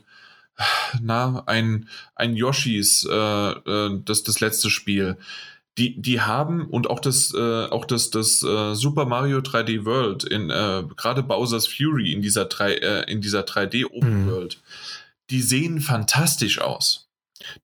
na, 1.01 1.43
ein, 1.45 1.87
ein 2.15 2.35
Yoshis, 2.35 3.07
äh, 3.09 3.15
äh, 3.15 4.01
das, 4.03 4.23
das 4.23 4.39
letzte 4.39 4.69
Spiel. 4.69 5.17
Die, 5.77 6.01
die 6.01 6.19
haben 6.19 6.67
und 6.67 6.89
auch 6.89 6.99
das, 6.99 7.33
äh, 7.33 7.65
auch 7.67 7.85
das, 7.85 8.09
das 8.09 8.43
äh, 8.43 8.73
Super 8.75 9.05
Mario 9.05 9.37
3D 9.37 9.85
World 9.85 10.25
in 10.25 10.49
äh, 10.49 10.83
gerade 10.97 11.23
Bowser's 11.23 11.67
Fury 11.67 12.11
in 12.11 12.21
dieser, 12.21 12.45
3, 12.45 12.73
äh, 12.73 13.11
in 13.11 13.21
dieser 13.21 13.41
3D 13.41 13.85
Open 13.85 14.25
mhm. 14.25 14.49
Die 15.29 15.41
sehen 15.41 15.81
fantastisch 15.81 16.59
aus. 16.59 17.09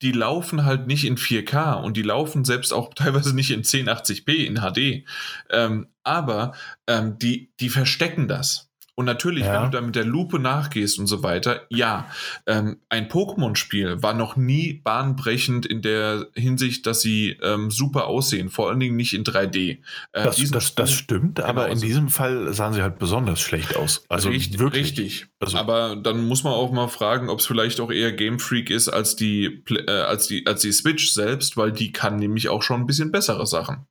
Die 0.01 0.11
laufen 0.11 0.63
halt 0.63 0.87
nicht 0.87 1.03
in 1.03 1.17
4K 1.17 1.81
und 1.81 1.97
die 1.97 2.01
laufen 2.01 2.45
selbst 2.45 2.71
auch 2.73 2.93
teilweise 2.95 3.35
nicht 3.35 3.51
in 3.51 3.63
1080p 3.63 4.45
in 4.45 4.55
HD. 4.55 5.07
Ähm, 5.49 5.87
aber 6.03 6.53
ähm, 6.87 7.17
die, 7.19 7.51
die 7.59 7.69
verstecken 7.69 8.27
das. 8.27 8.64
Und 8.95 9.05
natürlich, 9.05 9.43
ja. 9.43 9.53
wenn 9.53 9.71
du 9.71 9.77
da 9.77 9.81
mit 9.81 9.95
der 9.95 10.05
Lupe 10.05 10.39
nachgehst 10.39 10.99
und 10.99 11.07
so 11.07 11.21
weiter, 11.21 11.63
ja, 11.69 12.09
ähm, 12.45 12.77
ein 12.87 13.09
Pokémon-Spiel 13.09 14.01
war 14.01 14.13
noch 14.13 14.37
nie 14.37 14.81
bahnbrechend 14.83 15.65
in 15.65 15.81
der 15.81 16.27
Hinsicht, 16.33 16.87
dass 16.87 17.01
sie 17.01 17.37
ähm, 17.43 17.71
super 17.71 18.07
aussehen, 18.07 18.49
vor 18.49 18.69
allen 18.69 18.79
Dingen 18.79 18.95
nicht 18.95 19.13
in 19.13 19.25
3D. 19.25 19.57
Äh, 19.67 19.77
das, 20.13 20.37
das, 20.49 20.75
das, 20.75 20.93
stimmt, 20.93 21.35
genau, 21.35 21.47
aber 21.49 21.65
in 21.65 21.73
also, 21.73 21.85
diesem 21.85 22.07
Fall 22.07 22.53
sahen 22.53 22.73
sie 22.73 22.81
halt 22.81 22.97
besonders 22.97 23.41
schlecht 23.41 23.75
aus. 23.75 24.05
Also 24.07 24.29
richtig, 24.29 24.59
wirklich. 24.59 24.85
Richtig. 24.85 25.27
Also, 25.39 25.57
aber 25.57 25.97
dann 25.97 26.25
muss 26.25 26.45
man 26.45 26.53
auch 26.53 26.71
mal 26.71 26.87
fragen, 26.87 27.29
ob 27.29 27.39
es 27.39 27.45
vielleicht 27.45 27.81
auch 27.81 27.91
eher 27.91 28.13
Game 28.13 28.39
Freak 28.39 28.69
ist 28.69 28.87
als 28.87 29.17
die, 29.17 29.61
äh, 29.69 29.91
als, 29.91 30.27
die, 30.27 30.47
als 30.47 30.61
die 30.61 30.71
Switch 30.71 31.11
selbst, 31.11 31.57
weil 31.57 31.73
die 31.73 31.91
kann 31.91 32.15
nämlich 32.15 32.47
auch 32.47 32.63
schon 32.63 32.79
ein 32.79 32.87
bisschen 32.87 33.11
bessere 33.11 33.45
Sachen. 33.45 33.87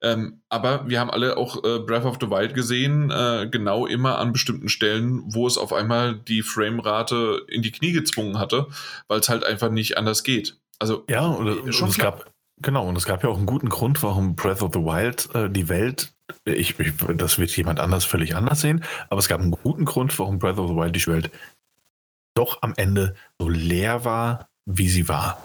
Ähm, 0.00 0.40
aber 0.48 0.88
wir 0.88 1.00
haben 1.00 1.10
alle 1.10 1.36
auch 1.36 1.62
äh, 1.64 1.78
Breath 1.78 2.04
of 2.04 2.18
the 2.20 2.30
Wild 2.30 2.54
gesehen, 2.54 3.10
äh, 3.10 3.48
genau 3.50 3.86
immer 3.86 4.18
an 4.18 4.32
bestimmten 4.32 4.68
Stellen, 4.68 5.22
wo 5.26 5.46
es 5.46 5.58
auf 5.58 5.72
einmal 5.72 6.14
die 6.14 6.42
Framerate 6.42 7.42
in 7.48 7.62
die 7.62 7.72
Knie 7.72 7.92
gezwungen 7.92 8.38
hatte, 8.38 8.66
weil 9.08 9.20
es 9.20 9.28
halt 9.28 9.44
einfach 9.44 9.70
nicht 9.70 9.98
anders 9.98 10.22
geht. 10.22 10.56
Also 10.78 11.04
ja, 11.08 11.26
und, 11.26 11.74
schon 11.74 11.84
und 11.84 11.90
es 11.90 11.98
gab 11.98 12.30
genau 12.60 12.88
und 12.88 12.96
es 12.96 13.04
gab 13.04 13.22
ja 13.22 13.28
auch 13.28 13.36
einen 13.36 13.46
guten 13.46 13.68
Grund, 13.68 14.02
warum 14.02 14.36
Breath 14.36 14.62
of 14.62 14.70
the 14.72 14.80
Wild 14.80 15.28
äh, 15.34 15.48
die 15.48 15.68
Welt 15.68 16.12
ich, 16.44 16.78
ich, 16.78 16.94
das 17.14 17.38
wird 17.38 17.54
jemand 17.56 17.80
anders 17.80 18.04
völlig 18.04 18.34
anders 18.34 18.60
sehen, 18.60 18.84
aber 19.10 19.18
es 19.18 19.28
gab 19.28 19.40
einen 19.40 19.50
guten 19.50 19.84
Grund, 19.84 20.18
warum 20.18 20.38
Breath 20.38 20.58
of 20.58 20.70
the 20.70 20.76
Wild 20.76 20.96
die 20.96 21.06
Welt 21.06 21.30
doch 22.34 22.62
am 22.62 22.74
Ende 22.76 23.14
so 23.38 23.48
leer 23.48 24.04
war, 24.04 24.48
wie 24.64 24.88
sie 24.88 25.08
war. 25.08 25.44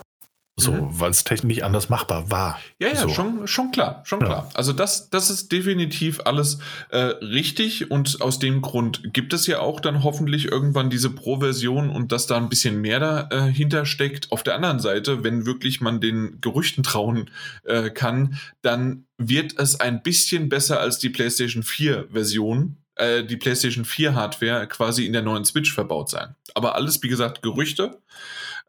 So, 0.59 0.71
mhm. 0.71 0.99
weil 0.99 1.11
es 1.11 1.23
technisch 1.23 1.61
anders 1.61 1.87
machbar 1.89 2.31
war. 2.31 2.59
Ja, 2.79 2.87
ja, 2.87 2.95
so. 2.95 3.09
schon, 3.09 3.47
schon 3.47 3.69
klar, 3.69 4.01
schon 4.05 4.21
ja. 4.21 4.25
klar. 4.25 4.49
Also 4.55 4.73
das, 4.73 5.11
das 5.11 5.29
ist 5.29 5.51
definitiv 5.51 6.21
alles 6.25 6.57
äh, 6.89 6.97
richtig 6.97 7.91
und 7.91 8.21
aus 8.21 8.39
dem 8.39 8.63
Grund 8.63 9.13
gibt 9.13 9.33
es 9.33 9.45
ja 9.45 9.59
auch 9.59 9.79
dann 9.79 10.03
hoffentlich 10.03 10.45
irgendwann 10.45 10.89
diese 10.89 11.11
Pro-Version 11.11 11.91
und 11.91 12.11
dass 12.11 12.25
da 12.25 12.37
ein 12.37 12.49
bisschen 12.49 12.81
mehr 12.81 12.99
dahinter 12.99 13.81
äh, 13.81 13.85
steckt. 13.85 14.31
Auf 14.31 14.41
der 14.41 14.55
anderen 14.55 14.79
Seite, 14.79 15.23
wenn 15.23 15.45
wirklich 15.45 15.79
man 15.79 16.01
den 16.01 16.41
Gerüchten 16.41 16.81
trauen 16.81 17.29
äh, 17.63 17.91
kann, 17.91 18.39
dann 18.63 19.05
wird 19.19 19.59
es 19.59 19.79
ein 19.79 20.01
bisschen 20.01 20.49
besser 20.49 20.79
als 20.79 20.97
die 20.97 21.09
PlayStation 21.09 21.61
4 21.61 22.07
Version, 22.11 22.77
äh, 22.95 23.23
die 23.23 23.37
PlayStation 23.37 23.85
4 23.85 24.15
Hardware 24.15 24.65
quasi 24.65 25.05
in 25.05 25.13
der 25.13 25.21
neuen 25.21 25.45
Switch 25.45 25.71
verbaut 25.71 26.09
sein. 26.09 26.35
Aber 26.55 26.73
alles, 26.73 27.03
wie 27.03 27.09
gesagt, 27.09 27.43
Gerüchte. 27.43 28.01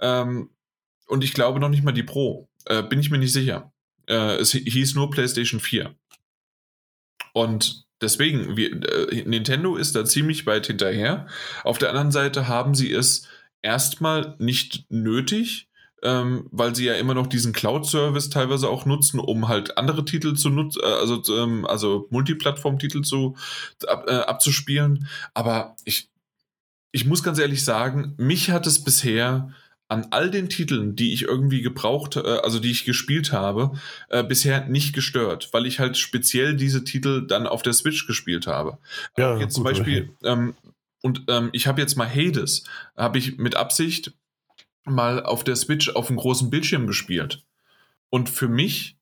Ähm, 0.00 0.50
und 1.08 1.24
ich 1.24 1.34
glaube 1.34 1.60
noch 1.60 1.68
nicht 1.68 1.84
mal 1.84 1.92
die 1.92 2.02
Pro. 2.02 2.48
Äh, 2.66 2.82
bin 2.82 3.00
ich 3.00 3.10
mir 3.10 3.18
nicht 3.18 3.32
sicher. 3.32 3.72
Äh, 4.06 4.36
es 4.36 4.52
hieß 4.52 4.94
nur 4.94 5.10
PlayStation 5.10 5.60
4. 5.60 5.94
Und 7.32 7.86
deswegen, 8.00 8.56
wir, 8.56 8.72
äh, 8.72 9.22
Nintendo 9.24 9.76
ist 9.76 9.96
da 9.96 10.04
ziemlich 10.04 10.46
weit 10.46 10.66
hinterher. 10.66 11.26
Auf 11.64 11.78
der 11.78 11.90
anderen 11.90 12.12
Seite 12.12 12.48
haben 12.48 12.74
sie 12.74 12.92
es 12.92 13.26
erstmal 13.62 14.36
nicht 14.38 14.86
nötig, 14.90 15.68
ähm, 16.02 16.46
weil 16.52 16.74
sie 16.76 16.84
ja 16.84 16.94
immer 16.94 17.14
noch 17.14 17.26
diesen 17.26 17.52
Cloud-Service 17.52 18.30
teilweise 18.30 18.68
auch 18.68 18.86
nutzen, 18.86 19.18
um 19.18 19.48
halt 19.48 19.76
andere 19.78 20.04
Titel 20.04 20.34
zu 20.34 20.48
nutzen, 20.48 20.80
äh, 20.82 20.86
also, 20.86 21.22
ähm, 21.36 21.66
also 21.66 22.06
Multiplattform-Titel 22.10 23.02
zu, 23.02 23.36
ab, 23.86 24.04
äh, 24.08 24.14
abzuspielen. 24.14 25.08
Aber 25.34 25.74
ich, 25.84 26.08
ich 26.92 27.04
muss 27.04 27.22
ganz 27.22 27.38
ehrlich 27.38 27.64
sagen, 27.64 28.14
mich 28.16 28.50
hat 28.50 28.66
es 28.66 28.84
bisher 28.84 29.52
an 29.88 30.08
all 30.10 30.30
den 30.30 30.48
Titeln, 30.48 30.96
die 30.96 31.12
ich 31.14 31.22
irgendwie 31.22 31.62
gebraucht, 31.62 32.16
äh, 32.16 32.20
also 32.20 32.58
die 32.58 32.70
ich 32.70 32.84
gespielt 32.84 33.32
habe, 33.32 33.72
äh, 34.10 34.22
bisher 34.22 34.66
nicht 34.66 34.94
gestört, 34.94 35.48
weil 35.52 35.66
ich 35.66 35.78
halt 35.80 35.96
speziell 35.96 36.56
diese 36.56 36.84
Titel 36.84 37.26
dann 37.26 37.46
auf 37.46 37.62
der 37.62 37.72
Switch 37.72 38.06
gespielt 38.06 38.46
habe. 38.46 38.78
Ja, 39.16 39.36
jetzt 39.36 39.44
gut, 39.44 39.52
zum 39.54 39.64
Beispiel, 39.64 40.10
ähm, 40.22 40.54
und 41.02 41.24
ähm, 41.28 41.50
ich 41.52 41.66
habe 41.66 41.80
jetzt 41.80 41.96
mal 41.96 42.08
Hades, 42.08 42.64
habe 42.96 43.18
ich 43.18 43.38
mit 43.38 43.56
Absicht 43.56 44.12
mal 44.84 45.22
auf 45.22 45.44
der 45.44 45.56
Switch 45.56 45.90
auf 45.90 46.08
einem 46.08 46.18
großen 46.18 46.50
Bildschirm 46.50 46.86
gespielt. 46.86 47.44
Und 48.10 48.28
für 48.28 48.48
mich, 48.48 48.98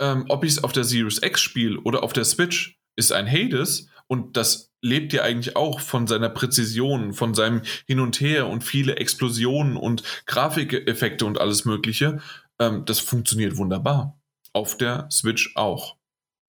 ähm, 0.00 0.26
ob 0.28 0.44
ich 0.44 0.52
es 0.52 0.64
auf 0.64 0.72
der 0.72 0.84
Series 0.84 1.22
X 1.22 1.40
spiele 1.40 1.80
oder 1.80 2.02
auf 2.02 2.12
der 2.12 2.24
Switch, 2.24 2.78
ist 2.96 3.12
ein 3.12 3.30
Hades 3.30 3.88
und 4.08 4.36
das 4.36 4.72
lebt 4.82 5.12
ja 5.12 5.22
eigentlich 5.22 5.56
auch 5.56 5.80
von 5.80 6.06
seiner 6.06 6.28
Präzision, 6.28 7.14
von 7.14 7.34
seinem 7.34 7.62
Hin 7.86 8.00
und 8.00 8.20
Her 8.20 8.48
und 8.48 8.62
viele 8.62 8.96
Explosionen 8.96 9.76
und 9.76 10.02
Grafikeffekte 10.26 11.24
und 11.24 11.40
alles 11.40 11.64
Mögliche. 11.64 12.20
Ähm, 12.58 12.84
das 12.84 13.00
funktioniert 13.00 13.56
wunderbar. 13.56 14.20
Auf 14.52 14.76
der 14.76 15.08
Switch 15.10 15.56
auch. 15.56 15.96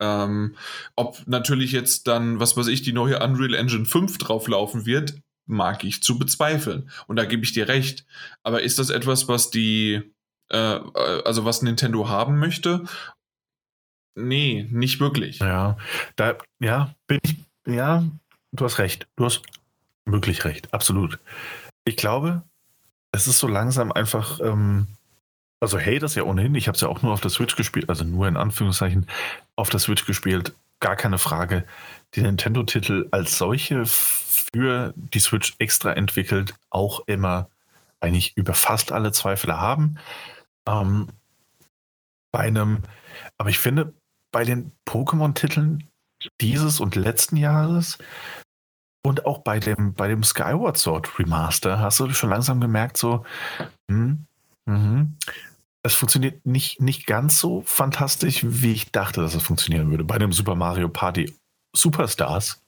Ähm, 0.02 0.56
ob 0.96 1.26
natürlich 1.26 1.72
jetzt 1.72 2.08
dann, 2.08 2.40
was 2.40 2.58
weiß 2.58 2.68
ich, 2.68 2.82
die 2.82 2.92
neue 2.92 3.20
Unreal 3.20 3.54
Engine 3.54 3.86
5 3.86 4.18
drauflaufen 4.18 4.86
wird, 4.86 5.16
mag 5.48 5.84
ich 5.84 6.04
zu 6.04 6.20
bezweifeln. 6.20 6.90
Und 7.08 7.16
da 7.16 7.26
gebe 7.26 7.44
ich 7.44 7.54
dir 7.54 7.68
recht. 7.68 8.06
Aber 8.44 8.62
ist 8.62 8.80
das 8.80 8.90
etwas, 8.90 9.28
was 9.28 9.50
die, 9.50 10.02
äh, 10.50 10.58
also 10.58 11.46
was 11.46 11.62
Nintendo 11.62 12.10
haben 12.10 12.40
möchte? 12.40 12.84
Nee, 14.16 14.68
nicht 14.72 15.00
wirklich. 15.00 15.40
Ja, 15.40 15.78
da, 16.16 16.38
ja, 16.60 16.96
bin 17.08 17.20
ich, 17.24 17.36
ja, 17.68 18.04
du 18.52 18.66
hast 18.66 18.80
recht. 18.80 19.08
Du 19.16 19.26
hast 19.26 19.42
wirklich 20.06 20.46
recht, 20.46 20.74
absolut. 20.74 21.20
Ich 21.86 21.98
glaube, 21.98 22.44
es 23.12 23.28
ist 23.28 23.40
so 23.40 23.48
langsam 23.48 23.92
einfach, 23.92 24.40
ähm, 24.40 24.88
also 25.60 25.78
hey, 25.78 26.00
das 26.00 26.16
ja 26.16 26.24
ohnehin, 26.24 26.56
ich 26.56 26.68
habe 26.68 26.76
es 26.76 26.82
ja 26.82 26.88
auch 26.88 27.02
nur 27.02 27.14
auf 27.14 27.22
der 27.22 27.32
Switch 27.32 27.56
gespielt, 27.56 27.90
also 27.90 28.04
nur 28.04 28.28
in 28.28 28.38
Anführungszeichen 28.38 29.08
auf 29.56 29.70
der 29.70 29.80
Switch 29.80 30.06
gespielt, 30.06 30.56
gar 30.80 30.96
keine 30.96 31.18
Frage. 31.18 31.66
Die 32.14 32.22
Nintendo-Titel 32.22 33.08
als 33.12 33.38
solche 33.38 33.86
für 33.86 34.94
die 34.96 35.20
Switch 35.20 35.56
extra 35.60 35.94
entwickelt, 35.94 36.54
auch 36.70 37.02
immer 37.08 37.50
eigentlich 38.00 38.38
über 38.38 38.54
fast 38.54 38.92
alle 38.92 39.12
Zweifel 39.12 39.58
haben. 39.58 39.98
Ähm, 40.68 41.08
bei 42.32 42.42
einem, 42.42 42.84
aber 43.38 43.50
ich 43.50 43.60
finde, 43.60 43.94
bei 44.32 44.44
den 44.44 44.72
Pokémon-Titeln 44.86 45.90
dieses 46.42 46.80
und 46.80 46.96
letzten 46.96 47.38
Jahres 47.38 47.98
und 49.06 49.26
auch 49.26 49.40
bei 49.40 49.60
dem, 49.60 49.94
bei 49.94 50.08
dem 50.08 50.24
Skyward 50.24 50.78
Sword 50.78 51.20
Remaster 51.20 51.80
hast 51.80 52.00
du 52.00 52.12
schon 52.14 52.32
langsam 52.32 52.60
gemerkt, 52.60 52.98
so, 52.98 53.24
hm, 53.90 54.26
mh, 54.66 55.08
es 55.84 55.94
funktioniert 55.94 56.44
nicht, 56.46 56.82
nicht 56.82 57.06
ganz 57.06 57.40
so 57.40 57.62
fantastisch, 57.62 58.40
wie 58.44 58.72
ich 58.72 58.92
dachte, 58.92 59.22
dass 59.22 59.36
es 59.36 59.44
funktionieren 59.44 59.92
würde. 59.92 60.04
Bei 60.04 60.18
dem 60.18 60.32
Super 60.32 60.56
Mario 60.56 60.90
Party 60.90 61.32
Superstars 61.76 62.64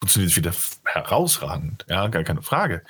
funktioniert 0.00 0.30
es 0.30 0.36
wieder 0.36 0.54
herausragend, 0.84 1.84
ja, 1.88 2.06
gar 2.06 2.22
keine 2.22 2.42
Frage. 2.42 2.84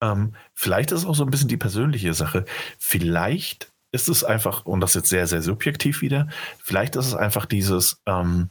Ähm, 0.00 0.34
vielleicht 0.54 0.92
ist 0.92 1.00
es 1.00 1.06
auch 1.06 1.14
so 1.16 1.24
ein 1.24 1.30
bisschen 1.30 1.48
die 1.48 1.56
persönliche 1.56 2.14
Sache. 2.14 2.44
Vielleicht 2.78 3.72
ist 3.92 4.08
es 4.08 4.22
einfach, 4.22 4.64
und 4.64 4.80
das 4.80 4.94
jetzt 4.94 5.08
sehr, 5.08 5.26
sehr 5.26 5.42
subjektiv 5.42 6.02
wieder, 6.02 6.28
vielleicht 6.62 6.94
ist 6.94 7.06
es 7.06 7.14
einfach 7.14 7.46
dieses, 7.46 8.00
ähm, 8.06 8.50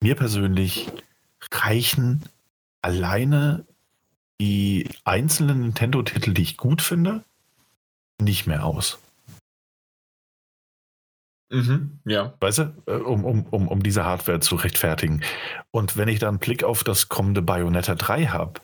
mir 0.00 0.14
persönlich 0.14 0.90
reichen 1.52 2.24
alleine 2.82 3.66
die 4.40 4.88
einzelnen 5.04 5.60
Nintendo-Titel, 5.60 6.32
die 6.32 6.42
ich 6.42 6.56
gut 6.56 6.82
finde, 6.82 7.24
nicht 8.20 8.46
mehr 8.46 8.64
aus. 8.64 8.98
Mhm, 11.50 11.98
ja. 12.04 12.34
Weißt 12.40 12.58
du, 12.58 12.74
äh, 12.86 12.92
um, 12.92 13.24
um, 13.24 13.46
um, 13.46 13.68
um 13.68 13.82
diese 13.82 14.04
Hardware 14.04 14.40
zu 14.40 14.56
rechtfertigen. 14.56 15.22
Und 15.70 15.96
wenn 15.96 16.08
ich 16.08 16.18
dann 16.18 16.30
einen 16.30 16.38
Blick 16.38 16.62
auf 16.62 16.84
das 16.84 17.08
kommende 17.08 17.40
Bayonetta 17.42 17.94
3 17.94 18.26
habe, 18.26 18.60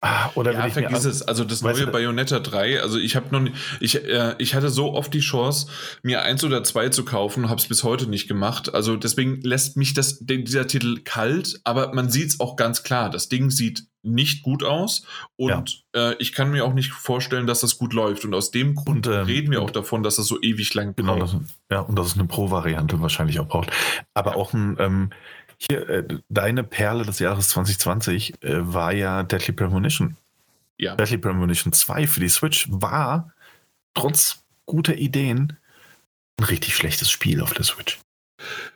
Ah, 0.00 0.30
oder 0.36 0.52
ja, 0.52 0.68
vergiss 0.68 1.04
es. 1.04 1.22
Also 1.22 1.42
das 1.42 1.60
neue 1.60 1.86
du, 1.86 1.90
Bayonetta 1.90 2.38
3, 2.38 2.82
also 2.82 2.98
ich 2.98 3.16
habe 3.16 3.26
noch 3.32 3.40
nicht, 3.40 3.56
ich, 3.80 4.04
äh, 4.04 4.36
ich 4.38 4.54
hatte 4.54 4.68
so 4.68 4.94
oft 4.94 5.12
die 5.12 5.20
Chance, 5.20 5.66
mir 6.02 6.22
eins 6.22 6.44
oder 6.44 6.62
zwei 6.62 6.88
zu 6.88 7.04
kaufen, 7.04 7.48
habe 7.48 7.60
es 7.60 7.66
bis 7.66 7.82
heute 7.82 8.08
nicht 8.08 8.28
gemacht. 8.28 8.72
Also 8.72 8.96
deswegen 8.96 9.40
lässt 9.40 9.76
mich 9.76 9.94
das, 9.94 10.20
dieser 10.20 10.68
Titel 10.68 11.00
kalt, 11.02 11.60
aber 11.64 11.92
man 11.94 12.10
sieht 12.10 12.28
es 12.28 12.40
auch 12.40 12.54
ganz 12.54 12.84
klar. 12.84 13.10
Das 13.10 13.28
Ding 13.28 13.50
sieht 13.50 13.88
nicht 14.02 14.44
gut 14.44 14.62
aus 14.62 15.04
und 15.34 15.84
ja. 15.94 16.10
äh, 16.10 16.16
ich 16.20 16.32
kann 16.32 16.52
mir 16.52 16.64
auch 16.64 16.74
nicht 16.74 16.92
vorstellen, 16.92 17.48
dass 17.48 17.60
das 17.60 17.78
gut 17.78 17.92
läuft. 17.92 18.24
Und 18.24 18.34
aus 18.34 18.52
dem 18.52 18.76
Grund 18.76 19.08
und, 19.08 19.12
ähm, 19.12 19.24
reden 19.24 19.50
wir 19.50 19.62
auch 19.62 19.72
davon, 19.72 20.04
dass 20.04 20.16
das 20.16 20.26
so 20.26 20.40
ewig 20.40 20.72
lang 20.74 20.94
genau, 20.94 21.16
braucht. 21.16 21.32
Genau, 21.32 21.44
ja, 21.70 21.80
und 21.80 21.98
dass 21.98 22.06
es 22.06 22.14
eine 22.14 22.26
Pro-Variante 22.26 23.00
wahrscheinlich 23.00 23.40
auch 23.40 23.48
braucht. 23.48 23.70
Aber 24.14 24.36
auch 24.36 24.52
ein, 24.52 24.76
ähm, 24.78 25.10
hier, 25.58 25.88
äh, 25.88 26.08
deine 26.28 26.64
Perle 26.64 27.04
des 27.04 27.18
Jahres 27.18 27.48
2020 27.50 28.42
äh, 28.42 28.72
war 28.72 28.92
ja 28.92 29.22
Deadly 29.24 29.52
Premonition. 29.52 30.16
Ja. 30.78 30.94
Deadly 30.94 31.18
Premonition 31.18 31.72
2 31.72 32.06
für 32.06 32.20
die 32.20 32.28
Switch 32.28 32.68
war 32.70 33.32
trotz 33.94 34.44
guter 34.66 34.96
Ideen 34.96 35.56
ein 36.38 36.44
richtig 36.44 36.76
schlechtes 36.76 37.10
Spiel 37.10 37.40
auf 37.40 37.52
der 37.52 37.64
Switch. 37.64 37.98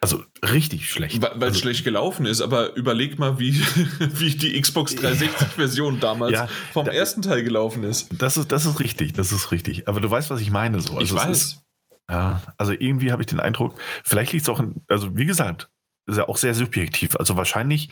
Also 0.01 0.25
richtig 0.43 0.91
schlecht. 0.91 1.23
Weil 1.23 1.37
es 1.37 1.43
also, 1.43 1.61
schlecht 1.61 1.85
gelaufen 1.85 2.27
ist, 2.27 2.41
aber 2.41 2.75
überleg 2.75 3.21
mal, 3.21 3.39
wie, 3.39 3.55
wie 4.01 4.35
die 4.35 4.61
Xbox 4.61 4.95
360-Version 4.97 6.01
damals 6.01 6.33
ja, 6.33 6.49
vom 6.73 6.85
da, 6.85 6.91
ersten 6.91 7.23
Teil 7.23 7.45
gelaufen 7.45 7.85
ist. 7.85 8.09
Das 8.19 8.37
ist. 8.37 8.51
Das 8.51 8.67
ist 8.67 8.81
richtig, 8.81 9.13
das 9.13 9.31
ist 9.31 9.53
richtig. 9.53 9.87
Aber 9.87 10.01
du 10.01 10.11
weißt, 10.11 10.31
was 10.31 10.41
ich 10.41 10.51
meine. 10.51 10.81
So. 10.81 10.99
Also 10.99 11.15
ich 11.15 11.23
weiß. 11.23 11.31
Ist, 11.31 11.63
ja, 12.11 12.43
also 12.59 12.73
irgendwie 12.73 13.13
habe 13.13 13.23
ich 13.23 13.27
den 13.27 13.39
Eindruck, 13.39 13.79
vielleicht 14.05 14.33
liegt 14.33 14.43
es 14.43 14.49
auch 14.49 14.59
in, 14.59 14.83
also 14.89 15.17
wie 15.17 15.25
gesagt, 15.25 15.71
ist 16.07 16.19
ja 16.19 16.29
auch 16.29 16.37
sehr 16.37 16.55
subjektiv. 16.55 17.17
Also 17.17 17.37
wahrscheinlich 17.37 17.91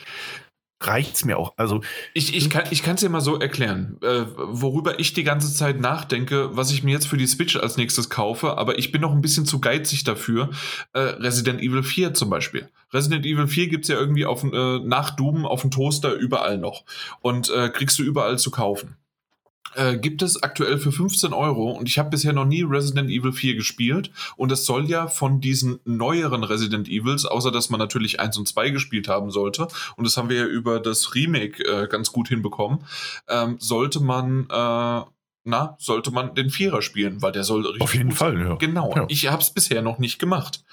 reicht 0.83 1.15
es 1.15 1.25
mir 1.25 1.39
auch. 1.39 1.53
Also 1.57 1.83
ich, 2.15 2.35
ich 2.35 2.49
kann 2.49 2.95
es 2.95 3.01
dir 3.01 3.11
mal 3.11 3.21
so 3.21 3.39
erklären, 3.39 3.99
äh, 4.03 4.25
worüber 4.37 4.99
ich 4.99 5.13
die 5.13 5.25
ganze 5.25 5.53
Zeit 5.53 5.79
nachdenke, 5.79 6.57
was 6.57 6.73
ich 6.73 6.83
mir 6.83 6.93
jetzt 6.93 7.07
für 7.07 7.19
die 7.19 7.27
Switch 7.27 7.57
als 7.57 7.77
nächstes 7.77 8.09
kaufe, 8.09 8.57
aber 8.57 8.79
ich 8.79 8.91
bin 8.91 9.03
noch 9.03 9.13
ein 9.13 9.21
bisschen 9.21 9.45
zu 9.45 9.61
geizig 9.61 10.05
dafür. 10.05 10.51
Äh, 10.95 11.01
Resident 11.01 11.61
Evil 11.61 11.83
4 11.83 12.15
zum 12.15 12.31
Beispiel. 12.31 12.69
Resident 12.93 13.27
Evil 13.27 13.47
4 13.47 13.69
gibt 13.69 13.85
es 13.85 13.89
ja 13.89 13.97
irgendwie 13.97 14.25
auf, 14.25 14.43
äh, 14.43 14.79
nach 14.79 15.11
Doom 15.11 15.45
auf 15.45 15.61
dem 15.61 15.71
Toaster 15.71 16.15
überall 16.15 16.57
noch 16.57 16.85
und 17.21 17.51
äh, 17.51 17.69
kriegst 17.69 17.99
du 17.99 18.03
überall 18.03 18.39
zu 18.39 18.51
kaufen. 18.51 18.97
Äh, 19.77 19.99
gibt 19.99 20.23
es 20.23 20.43
aktuell 20.43 20.79
für 20.79 20.91
15 20.91 21.33
Euro 21.33 21.71
und 21.71 21.89
ich 21.89 21.99
habe 22.01 22.11
bisher 22.11 22.33
noch 22.33 22.45
nie 22.45 22.63
Resident 22.63 23.09
Evil 23.09 23.33
4 23.33 23.55
gespielt 23.55 24.11
und 24.37 24.51
es 24.51 24.67
soll 24.67 24.91
ja 24.91 25.07
von 25.07 25.41
diesen 25.41 25.79
neueren 25.85 26.43
Resident 26.43 26.89
Evils, 26.89 27.25
außer 27.25 27.53
dass 27.53 27.71
man 27.71 27.79
natürlich 27.79 28.19
1 28.19 28.37
und 28.39 28.49
2 28.49 28.71
gespielt 28.71 29.07
haben 29.07 29.31
sollte 29.31 29.69
und 29.97 30.05
das 30.05 30.17
haben 30.17 30.29
wir 30.29 30.39
ja 30.39 30.47
über 30.47 30.81
das 30.81 31.15
Remake 31.15 31.63
äh, 31.65 31.87
ganz 31.87 32.11
gut 32.11 32.29
hinbekommen, 32.29 32.85
ähm, 33.29 33.59
sollte 33.61 34.01
man 34.01 34.49
äh, 34.51 35.05
na, 35.45 35.77
sollte 35.79 36.11
man 36.11 36.35
den 36.35 36.51
Vierer 36.51 36.83
spielen, 36.83 37.23
weil 37.23 37.33
der 37.33 37.45
soll 37.45 37.63
richtig 37.63 37.81
Auf 37.81 37.95
jeden 37.95 38.13
Fall, 38.13 38.37
sein. 38.37 38.47
ja. 38.47 38.55
Genau. 38.57 38.93
Ja. 38.95 39.05
Ich 39.09 39.29
habe 39.29 39.43
es 39.43 39.51
bisher 39.51 39.83
noch 39.83 39.99
nicht 39.99 40.19
gemacht. 40.19 40.65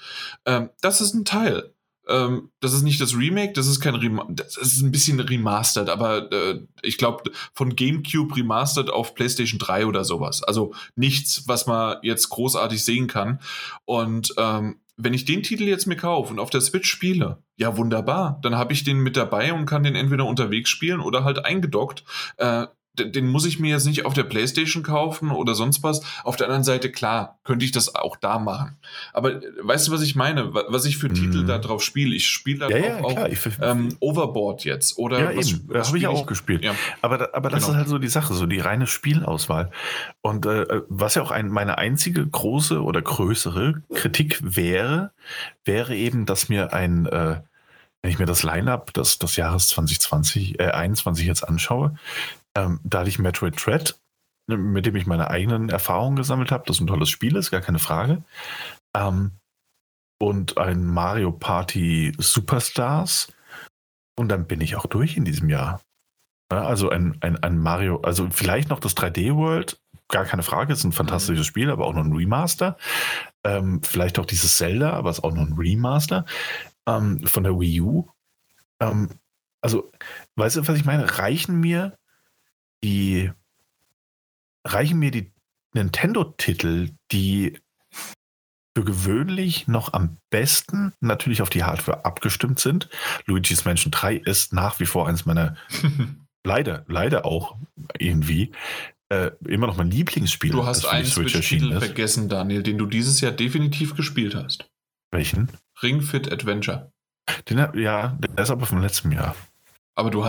Ähm, 0.44 0.70
das 0.80 1.00
ist 1.00 1.14
ein 1.14 1.24
Teil. 1.24 1.72
Ähm, 2.08 2.50
das 2.60 2.72
ist 2.72 2.82
nicht 2.82 3.00
das 3.00 3.16
Remake, 3.16 3.52
das 3.52 3.66
ist 3.66 3.80
kein 3.80 3.94
Remaster, 3.94 4.32
das 4.32 4.56
ist 4.56 4.80
ein 4.80 4.90
bisschen 4.90 5.20
remastered, 5.20 5.88
aber 5.88 6.32
äh, 6.32 6.60
ich 6.82 6.98
glaube 6.98 7.30
von 7.52 7.76
GameCube 7.76 8.36
remastered 8.36 8.90
auf 8.90 9.14
PlayStation 9.14 9.58
3 9.58 9.86
oder 9.86 10.04
sowas. 10.04 10.42
Also 10.42 10.74
nichts, 10.96 11.44
was 11.46 11.66
man 11.66 11.98
jetzt 12.02 12.28
großartig 12.30 12.84
sehen 12.84 13.06
kann. 13.06 13.40
Und 13.84 14.34
ähm, 14.38 14.76
wenn 14.96 15.14
ich 15.14 15.24
den 15.24 15.44
Titel 15.44 15.62
jetzt 15.64 15.86
mir 15.86 15.96
kaufe 15.96 16.32
und 16.32 16.40
auf 16.40 16.50
der 16.50 16.60
Switch 16.60 16.90
spiele, 16.90 17.38
ja 17.56 17.76
wunderbar, 17.76 18.40
dann 18.42 18.56
habe 18.56 18.72
ich 18.72 18.82
den 18.82 18.98
mit 18.98 19.16
dabei 19.16 19.52
und 19.52 19.64
kann 19.64 19.84
den 19.84 19.94
entweder 19.94 20.26
unterwegs 20.26 20.70
spielen 20.70 21.00
oder 21.00 21.24
halt 21.24 21.44
eingedockt. 21.44 22.04
Äh, 22.36 22.66
den 22.98 23.26
muss 23.26 23.46
ich 23.46 23.58
mir 23.58 23.70
jetzt 23.70 23.86
nicht 23.86 24.04
auf 24.04 24.14
der 24.14 24.24
Playstation 24.24 24.82
kaufen 24.82 25.30
oder 25.30 25.54
sonst 25.54 25.82
was. 25.82 26.02
Auf 26.24 26.36
der 26.36 26.46
anderen 26.46 26.64
Seite, 26.64 26.90
klar, 26.90 27.38
könnte 27.44 27.64
ich 27.64 27.72
das 27.72 27.94
auch 27.94 28.16
da 28.16 28.38
machen. 28.38 28.76
Aber 29.12 29.40
weißt 29.62 29.88
du, 29.88 29.92
was 29.92 30.02
ich 30.02 30.16
meine? 30.16 30.52
Was 30.52 30.84
ich 30.84 30.98
für 30.98 31.08
Titel 31.08 31.44
mm. 31.44 31.46
da 31.46 31.58
drauf 31.58 31.82
spiele? 31.82 32.14
Ich 32.14 32.26
spiele 32.26 32.58
da 32.58 32.68
ja, 32.68 32.98
ja, 32.98 33.04
auch 33.04 33.26
ich, 33.26 33.38
ähm, 33.60 33.96
Overboard 34.00 34.64
jetzt. 34.64 34.98
Oder 34.98 35.32
ja, 35.32 35.84
habe 35.86 35.98
ich 35.98 36.06
auch 36.06 36.26
gespielt. 36.26 36.64
Ja. 36.64 36.74
Aber, 37.02 37.34
aber 37.34 37.50
das 37.50 37.64
genau. 37.64 37.72
ist 37.72 37.76
halt 37.78 37.88
so 37.88 37.98
die 37.98 38.08
Sache, 38.08 38.34
so 38.34 38.46
die 38.46 38.60
reine 38.60 38.86
Spielauswahl. 38.86 39.70
Und 40.20 40.46
äh, 40.46 40.82
was 40.88 41.14
ja 41.14 41.22
auch 41.22 41.30
ein, 41.30 41.48
meine 41.48 41.78
einzige 41.78 42.26
große 42.26 42.82
oder 42.82 43.02
größere 43.02 43.82
Kritik 43.94 44.40
wäre, 44.42 45.12
wäre 45.64 45.94
eben, 45.96 46.26
dass 46.26 46.48
mir 46.48 46.72
ein 46.72 47.06
äh, 47.06 47.40
wenn 48.02 48.12
ich 48.12 48.18
mir 48.18 48.26
das 48.26 48.42
Line-up 48.42 48.92
des, 48.94 49.18
des 49.18 49.36
Jahres 49.36 49.68
2020, 49.68 50.60
äh, 50.60 50.70
21 50.70 51.26
jetzt 51.26 51.42
anschaue, 51.42 51.96
ähm, 52.58 52.80
da 52.82 53.00
hatte 53.00 53.08
ich 53.08 53.18
Metroid 53.18 53.54
Dread, 53.64 53.98
ne, 54.48 54.56
mit 54.56 54.84
dem 54.84 54.96
ich 54.96 55.06
meine 55.06 55.30
eigenen 55.30 55.68
Erfahrungen 55.68 56.16
gesammelt 56.16 56.50
habe. 56.50 56.64
Das 56.66 56.76
ist 56.76 56.80
ein 56.80 56.88
tolles 56.88 57.08
Spiel, 57.08 57.36
ist 57.36 57.52
gar 57.52 57.60
keine 57.60 57.78
Frage. 57.78 58.24
Ähm, 58.96 59.32
und 60.20 60.58
ein 60.58 60.84
Mario 60.84 61.30
Party 61.30 62.12
Superstars. 62.18 63.32
Und 64.18 64.28
dann 64.28 64.46
bin 64.46 64.60
ich 64.60 64.74
auch 64.74 64.86
durch 64.86 65.16
in 65.16 65.24
diesem 65.24 65.48
Jahr. 65.48 65.80
Ja, 66.50 66.64
also 66.64 66.90
ein, 66.90 67.16
ein, 67.20 67.40
ein 67.42 67.58
Mario, 67.58 68.00
also 68.00 68.28
vielleicht 68.30 68.70
noch 68.70 68.80
das 68.80 68.96
3D 68.96 69.36
World, 69.36 69.80
gar 70.08 70.24
keine 70.24 70.42
Frage, 70.42 70.72
ist 70.72 70.82
ein 70.82 70.92
fantastisches 70.92 71.46
mhm. 71.46 71.48
Spiel, 71.48 71.70
aber 71.70 71.86
auch 71.86 71.92
noch 71.92 72.04
ein 72.04 72.16
Remaster. 72.16 72.76
Ähm, 73.44 73.80
vielleicht 73.84 74.18
auch 74.18 74.26
dieses 74.26 74.56
Zelda, 74.56 74.94
aber 74.94 75.10
ist 75.10 75.22
auch 75.22 75.34
noch 75.34 75.46
ein 75.46 75.52
Remaster 75.52 76.24
ähm, 76.88 77.24
von 77.24 77.44
der 77.44 77.60
Wii 77.60 77.82
U. 77.82 78.08
Ähm, 78.80 79.10
also, 79.60 79.92
weißt 80.36 80.56
du, 80.56 80.66
was 80.66 80.76
ich 80.76 80.84
meine? 80.84 81.18
Reichen 81.18 81.60
mir 81.60 81.96
die 82.82 83.30
reichen 84.66 84.98
mir 84.98 85.10
die 85.10 85.32
Nintendo-Titel, 85.74 86.90
die 87.12 87.58
für 88.76 88.84
gewöhnlich 88.84 89.66
noch 89.66 89.92
am 89.92 90.18
besten 90.30 90.92
natürlich 91.00 91.42
auf 91.42 91.50
die 91.50 91.64
Hardware 91.64 92.04
abgestimmt 92.04 92.60
sind. 92.60 92.88
Luigi's 93.26 93.64
Mansion 93.64 93.90
3 93.90 94.16
ist 94.16 94.52
nach 94.52 94.78
wie 94.78 94.86
vor 94.86 95.08
eines 95.08 95.26
meiner, 95.26 95.56
leider, 96.46 96.84
leider 96.86 97.24
auch 97.24 97.56
irgendwie, 97.98 98.52
äh, 99.08 99.30
immer 99.46 99.66
noch 99.66 99.76
mein 99.76 99.90
Lieblingsspiel. 99.90 100.52
Du 100.52 100.64
hast 100.64 100.84
einen 100.84 101.06
Switch-Titel 101.06 101.78
vergessen, 101.78 102.28
Daniel, 102.28 102.62
den 102.62 102.78
du 102.78 102.86
dieses 102.86 103.20
Jahr 103.20 103.32
definitiv 103.32 103.96
gespielt 103.96 104.34
hast. 104.34 104.68
Welchen? 105.10 105.50
Ring 105.82 106.02
Fit 106.02 106.30
Adventure. 106.30 106.92
Den, 107.48 107.58
ja, 107.74 108.16
der 108.20 108.44
ist 108.44 108.50
aber 108.50 108.66
vom 108.66 108.80
letzten 108.80 109.10
Jahr. 109.12 109.34
Aber 109.94 110.10
du 110.10 110.24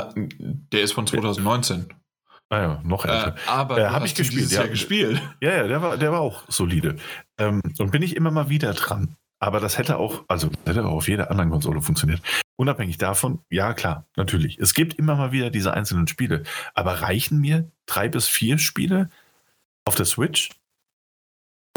der 0.72 0.82
ist 0.82 0.94
von 0.94 1.06
2019. 1.06 1.94
Ah 2.50 2.60
ja, 2.60 2.82
noch 2.84 3.06
älter. 3.06 3.36
Äh, 3.36 3.50
aber 3.50 3.78
äh, 3.78 3.90
habe 3.90 4.06
ich 4.06 4.16
gespielt. 4.16 4.52
Ja, 4.52 4.66
gespielt. 4.66 5.22
Ja, 5.42 5.56
ja, 5.56 5.68
der 5.68 5.82
war, 5.82 5.98
der 5.98 6.12
war 6.12 6.22
auch 6.22 6.44
solide. 6.48 6.96
Ähm, 7.38 7.62
und 7.78 7.92
bin 7.92 8.02
ich 8.02 8.16
immer 8.16 8.32
mal 8.32 8.50
wieder 8.50 8.74
dran. 8.74 9.16
Aber 9.40 9.60
das 9.60 9.78
hätte 9.78 9.98
auch, 9.98 10.26
also 10.28 10.50
hätte 10.66 10.86
auch 10.86 10.96
auf 10.96 11.08
jeder 11.08 11.32
anderen 11.32 11.50
Konsole 11.50 11.82
funktioniert. 11.82 12.22
Unabhängig 12.58 12.98
davon, 12.98 13.40
ja 13.50 13.74
klar, 13.74 14.06
natürlich. 14.18 14.60
Es 14.60 14.74
gibt 14.74 14.96
immer 14.96 15.16
mal 15.16 15.32
wieder 15.32 15.50
diese 15.50 15.74
einzelnen 15.74 16.08
Spiele. 16.08 16.44
Aber 16.74 17.02
reichen 17.02 17.40
mir 17.40 17.72
drei 17.86 18.10
bis 18.10 18.28
vier 18.28 18.58
Spiele 18.58 19.10
auf 19.86 19.96
der 19.96 20.06
Switch? 20.06 20.50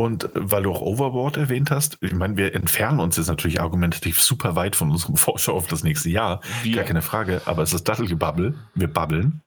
Und 0.00 0.30
weil 0.34 0.64
du 0.64 0.72
auch 0.72 0.80
Overboard 0.80 1.36
erwähnt 1.36 1.70
hast, 1.70 1.98
ich 2.00 2.12
meine, 2.12 2.36
wir 2.36 2.54
entfernen 2.54 2.98
uns 2.98 3.16
jetzt 3.16 3.28
natürlich 3.28 3.60
argumentativ 3.60 4.20
super 4.20 4.56
weit 4.56 4.74
von 4.74 4.90
unserem 4.90 5.16
Vorschau 5.18 5.52
auf 5.52 5.68
das 5.68 5.84
nächste 5.84 6.10
Jahr. 6.10 6.40
Wir. 6.62 6.76
Gar 6.76 6.84
keine 6.84 7.02
Frage. 7.02 7.42
Aber 7.44 7.62
es 7.62 7.72
ist 7.72 7.84
Dattelgebabbel. 7.84 8.58
Wir 8.74 8.88
babbeln. 8.88 9.42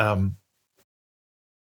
Ähm, 0.00 0.36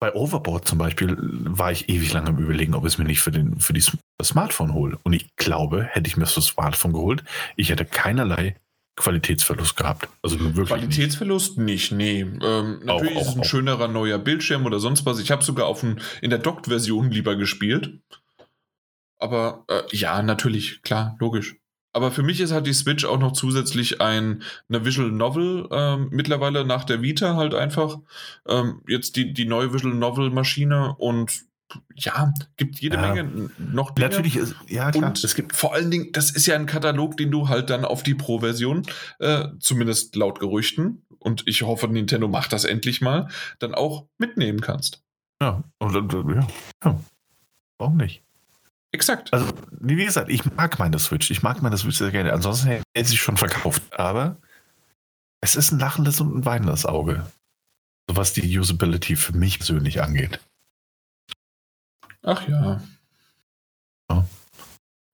bei 0.02 0.16
Overboard 0.16 0.66
zum 0.66 0.78
Beispiel 0.78 1.16
war 1.16 1.70
ich 1.70 1.88
ewig 1.88 2.12
lange 2.12 2.30
am 2.30 2.38
Überlegen, 2.38 2.74
ob 2.74 2.84
ich 2.84 2.94
es 2.94 2.98
mir 2.98 3.04
nicht 3.04 3.20
für, 3.20 3.30
den, 3.30 3.60
für 3.60 3.72
die, 3.72 3.84
das 4.18 4.26
Smartphone 4.26 4.74
hole. 4.74 4.98
Und 5.04 5.12
ich 5.12 5.36
glaube, 5.36 5.84
hätte 5.84 6.08
ich 6.08 6.16
mir 6.16 6.24
das 6.24 6.34
Smartphone 6.34 6.92
geholt, 6.92 7.22
ich 7.54 7.70
hätte 7.70 7.84
keinerlei 7.84 8.56
Qualitätsverlust 8.96 9.76
gehabt. 9.76 10.08
Also 10.20 10.40
wirklich 10.40 10.66
Qualitätsverlust 10.66 11.56
nicht, 11.58 11.92
nicht 11.92 12.26
nee. 12.32 12.38
Ähm, 12.44 12.80
natürlich 12.82 13.16
auch, 13.16 13.20
ist 13.20 13.28
es 13.28 13.34
ein 13.36 13.42
auch. 13.42 13.44
schönerer 13.44 13.86
neuer 13.86 14.18
Bildschirm 14.18 14.66
oder 14.66 14.80
sonst 14.80 15.06
was. 15.06 15.20
Ich 15.20 15.30
habe 15.30 15.44
sogar 15.44 15.66
auf 15.66 15.84
ein, 15.84 16.00
in 16.20 16.30
der 16.30 16.40
Docked-Version 16.40 17.12
lieber 17.12 17.36
gespielt. 17.36 18.00
Aber 19.18 19.64
äh, 19.68 19.82
ja, 19.92 20.20
natürlich, 20.20 20.82
klar, 20.82 21.16
logisch. 21.20 21.54
Aber 21.92 22.10
für 22.10 22.22
mich 22.22 22.40
ist 22.40 22.52
halt 22.52 22.66
die 22.66 22.72
Switch 22.72 23.04
auch 23.04 23.18
noch 23.18 23.32
zusätzlich 23.32 24.00
ein, 24.00 24.42
eine 24.68 24.84
Visual 24.84 25.10
Novel, 25.10 25.68
ähm, 25.70 26.08
mittlerweile 26.10 26.64
nach 26.64 26.84
der 26.84 27.02
Vita 27.02 27.36
halt 27.36 27.54
einfach. 27.54 27.98
Ähm, 28.48 28.82
jetzt 28.88 29.16
die, 29.16 29.32
die 29.32 29.44
neue 29.44 29.72
Visual 29.72 29.94
Novel 29.94 30.30
Maschine 30.30 30.94
und 30.96 31.44
ja, 31.94 32.32
gibt 32.56 32.80
jede 32.80 32.96
ja, 32.96 33.02
Menge 33.02 33.50
noch 33.58 33.92
Dinge. 33.92 34.08
Natürlich, 34.08 34.36
ist, 34.36 34.54
ja 34.68 34.90
klar. 34.90 35.08
Und 35.08 35.24
es 35.24 35.34
gibt 35.34 35.54
vor 35.54 35.74
allen 35.74 35.90
Dingen, 35.90 36.12
das 36.12 36.30
ist 36.30 36.46
ja 36.46 36.54
ein 36.54 36.66
Katalog, 36.66 37.16
den 37.16 37.30
du 37.30 37.48
halt 37.48 37.70
dann 37.70 37.84
auf 37.84 38.02
die 38.02 38.14
Pro-Version, 38.14 38.82
äh, 39.18 39.48
zumindest 39.58 40.16
laut 40.16 40.38
Gerüchten, 40.38 41.02
und 41.22 41.44
ich 41.46 41.62
hoffe, 41.62 41.88
Nintendo 41.88 42.28
macht 42.28 42.52
das 42.52 42.64
endlich 42.64 43.00
mal, 43.00 43.28
dann 43.58 43.74
auch 43.74 44.06
mitnehmen 44.18 44.60
kannst. 44.60 45.02
Ja, 45.40 45.62
und, 45.78 46.12
ja, 46.12 46.46
ja. 46.84 47.00
Warum 47.78 47.96
nicht? 47.96 48.22
Exakt. 48.92 49.32
Also, 49.32 49.52
wie 49.70 49.96
gesagt, 49.96 50.30
ich 50.30 50.44
mag 50.54 50.78
meine 50.78 50.98
Switch. 50.98 51.30
Ich 51.30 51.42
mag 51.42 51.62
meine 51.62 51.78
Switch 51.78 51.96
sehr 51.96 52.10
gerne. 52.10 52.32
Ansonsten 52.32 52.68
hätte 52.68 53.08
sie 53.08 53.16
schon 53.16 53.36
verkauft. 53.38 53.82
Aber 53.98 54.36
es 55.40 55.56
ist 55.56 55.72
ein 55.72 55.78
lachendes 55.78 56.20
und 56.20 56.34
ein 56.36 56.44
weinendes 56.44 56.86
Auge. 56.86 57.26
was 58.06 58.32
die 58.34 58.58
Usability 58.58 59.16
für 59.16 59.32
mich 59.32 59.58
persönlich 59.58 60.02
angeht. 60.02 60.40
Ach 62.22 62.46
ja. 62.46 62.82
ja. 64.10 64.24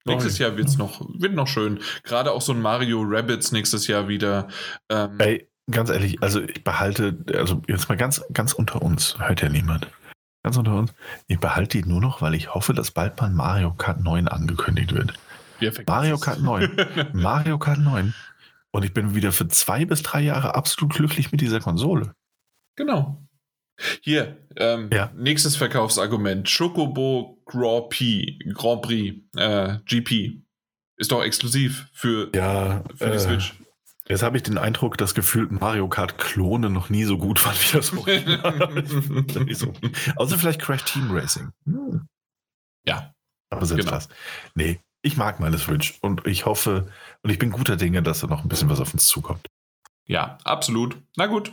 Nächstes 0.04 0.38
Jahr 0.38 0.56
wird's 0.56 0.76
noch, 0.76 1.06
wird 1.14 1.34
noch 1.34 1.46
schön. 1.46 1.80
Gerade 2.02 2.32
auch 2.32 2.42
so 2.42 2.52
ein 2.52 2.60
Mario 2.62 3.02
Rabbits 3.04 3.52
nächstes 3.52 3.86
Jahr 3.86 4.08
wieder. 4.08 4.48
Ähm, 4.88 5.18
Ey, 5.18 5.48
ganz 5.70 5.90
ehrlich, 5.90 6.22
also 6.22 6.40
ich 6.40 6.64
behalte, 6.64 7.18
also 7.34 7.62
jetzt 7.68 7.88
mal 7.88 7.96
ganz, 7.96 8.22
ganz 8.32 8.52
unter 8.52 8.82
uns, 8.82 9.18
hört 9.18 9.42
ja 9.42 9.48
niemand. 9.48 9.86
Ganz 10.42 10.56
unter 10.56 10.74
uns, 10.74 10.92
ich 11.26 11.38
behalte 11.38 11.80
die 11.80 11.88
nur 11.88 12.00
noch, 12.00 12.22
weil 12.22 12.34
ich 12.34 12.54
hoffe, 12.54 12.72
dass 12.72 12.92
bald 12.92 13.20
mal 13.20 13.30
Mario 13.30 13.74
Kart 13.74 14.00
9 14.00 14.28
angekündigt 14.28 14.92
wird. 14.94 15.14
Mario 15.86 16.18
Kart 16.18 16.40
9. 16.40 17.10
Mario 17.12 17.58
Kart 17.58 17.78
9. 17.78 18.14
Und 18.70 18.84
ich 18.84 18.92
bin 18.92 19.14
wieder 19.14 19.32
für 19.32 19.48
zwei 19.48 19.84
bis 19.84 20.02
drei 20.02 20.20
Jahre 20.20 20.54
absolut 20.54 20.94
glücklich 20.94 21.32
mit 21.32 21.40
dieser 21.40 21.60
Konsole. 21.60 22.14
Genau. 22.76 23.26
Hier, 24.02 24.36
ähm, 24.56 24.90
ja. 24.92 25.10
nächstes 25.16 25.56
Verkaufsargument. 25.56 26.48
Chocobo 26.48 27.40
Grand 27.44 27.90
Prix, 27.90 28.38
Grand 28.54 28.82
Prix 28.82 29.16
äh, 29.36 29.78
GP. 29.84 30.42
Ist 30.96 31.12
doch 31.12 31.22
exklusiv 31.22 31.88
für, 31.92 32.30
ja, 32.34 32.84
für 32.96 33.06
die 33.06 33.12
äh, 33.12 33.18
Switch. 33.18 33.54
Jetzt 34.08 34.22
habe 34.22 34.38
ich 34.38 34.42
den 34.42 34.56
Eindruck, 34.56 34.96
dass 34.96 35.14
gefühlt 35.14 35.52
Mario 35.52 35.88
Kart 35.88 36.16
Klone 36.16 36.70
noch 36.70 36.88
nie 36.88 37.04
so 37.04 37.18
gut 37.18 37.44
waren 37.44 37.56
wie 37.56 37.76
das 37.76 37.92
Original. 37.92 38.84
so. 39.54 39.72
Außer 40.16 40.38
vielleicht 40.38 40.62
Crash 40.62 40.84
Team 40.84 41.10
Racing. 41.10 41.52
Hm. 41.64 42.06
Ja. 42.86 43.12
Aber 43.50 43.66
selbst 43.66 43.84
genau. 43.84 43.96
das. 43.96 44.08
Nee, 44.54 44.80
ich 45.02 45.16
mag 45.16 45.40
meine 45.40 45.58
Switch 45.58 45.98
und 46.00 46.26
ich 46.26 46.46
hoffe 46.46 46.90
und 47.22 47.30
ich 47.30 47.38
bin 47.38 47.50
guter 47.50 47.76
Dinge, 47.76 48.02
dass 48.02 48.20
da 48.20 48.26
noch 48.26 48.42
ein 48.42 48.48
bisschen 48.48 48.70
was 48.70 48.80
auf 48.80 48.92
uns 48.94 49.06
zukommt. 49.06 49.46
Ja, 50.06 50.38
absolut. 50.44 50.96
Na 51.16 51.26
gut. 51.26 51.52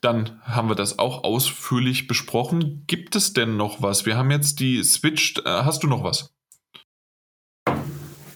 Dann 0.00 0.40
haben 0.44 0.68
wir 0.68 0.76
das 0.76 0.98
auch 0.98 1.24
ausführlich 1.24 2.06
besprochen. 2.06 2.84
Gibt 2.86 3.16
es 3.16 3.32
denn 3.32 3.56
noch 3.56 3.82
was? 3.82 4.06
Wir 4.06 4.16
haben 4.16 4.30
jetzt 4.30 4.60
die 4.60 4.82
Switch. 4.84 5.38
Äh, 5.38 5.48
hast 5.48 5.82
du 5.82 5.86
noch 5.86 6.04
was? 6.04 6.34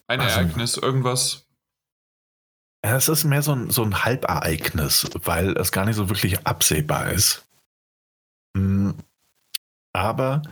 Ein 0.07 0.21
also, 0.21 0.41
Ereignis, 0.41 0.77
irgendwas? 0.77 1.44
Es 2.87 3.09
ist 3.09 3.25
mehr 3.25 3.41
so 3.41 3.53
ein, 3.53 3.71
so 3.71 3.83
ein 3.83 4.05
Halbereignis, 4.05 5.09
weil 5.25 5.57
es 5.57 5.73
gar 5.73 5.87
nicht 5.87 5.97
so 5.97 6.11
wirklich 6.11 6.47
absehbar 6.47 7.11
ist. 7.13 7.47
Hm, 8.55 8.95
aber 9.95 10.43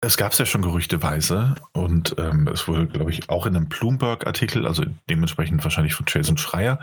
es 0.00 0.16
gab 0.16 0.32
es 0.32 0.38
ja 0.38 0.46
schon 0.46 0.62
gerüchteweise 0.62 1.54
und 1.72 2.14
ähm, 2.16 2.48
es 2.48 2.66
wurde, 2.66 2.86
glaube 2.86 3.10
ich, 3.10 3.28
auch 3.28 3.44
in 3.44 3.54
einem 3.54 3.68
Bloomberg-Artikel, 3.68 4.66
also 4.66 4.84
dementsprechend 5.10 5.62
wahrscheinlich 5.64 5.92
von 5.92 6.06
Jason 6.08 6.38
Schreier, 6.38 6.80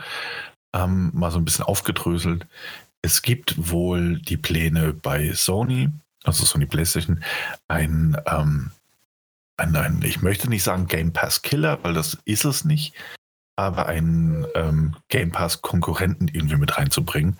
ähm, 0.73 1.09
mal 1.15 1.31
so 1.31 1.39
ein 1.39 1.45
bisschen 1.45 1.65
aufgedröselt. 1.65 2.45
Es 3.01 3.23
gibt 3.23 3.55
wohl 3.71 4.19
die 4.19 4.37
Pläne 4.37 4.93
bei 4.93 5.33
Sony, 5.33 5.89
also 6.23 6.45
Sony 6.45 6.67
PlayStation, 6.67 7.23
ein, 7.67 8.15
ähm, 8.27 8.69
ein, 9.57 9.75
ein 9.75 10.03
ich 10.03 10.21
möchte 10.21 10.49
nicht 10.49 10.63
sagen 10.63 10.85
Game 10.85 11.13
Pass 11.13 11.41
Killer, 11.41 11.79
weil 11.81 11.95
das 11.95 12.19
ist 12.25 12.45
es 12.45 12.63
nicht, 12.63 12.93
aber 13.55 13.87
einen 13.87 14.45
ähm, 14.55 14.95
Game 15.09 15.31
Pass 15.31 15.61
Konkurrenten 15.61 16.27
irgendwie 16.27 16.57
mit 16.57 16.77
reinzubringen 16.77 17.39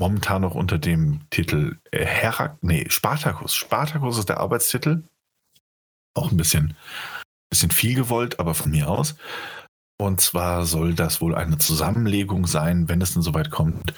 momentan 0.00 0.42
noch 0.42 0.54
unter 0.54 0.78
dem 0.78 1.20
Titel 1.30 1.76
äh, 1.92 2.04
Herak, 2.04 2.56
nee, 2.62 2.86
Spartacus. 2.88 3.54
Spartacus 3.54 4.18
ist 4.18 4.30
der 4.30 4.40
Arbeitstitel. 4.40 5.04
Auch 6.14 6.32
ein 6.32 6.36
bisschen, 6.36 6.74
bisschen 7.50 7.70
viel 7.70 7.94
gewollt, 7.94 8.40
aber 8.40 8.54
von 8.54 8.72
mir 8.72 8.88
aus. 8.88 9.14
Und 10.00 10.20
zwar 10.22 10.64
soll 10.64 10.94
das 10.94 11.20
wohl 11.20 11.34
eine 11.34 11.58
Zusammenlegung 11.58 12.46
sein, 12.46 12.88
wenn 12.88 13.02
es 13.02 13.12
denn 13.12 13.22
soweit 13.22 13.50
kommt, 13.50 13.92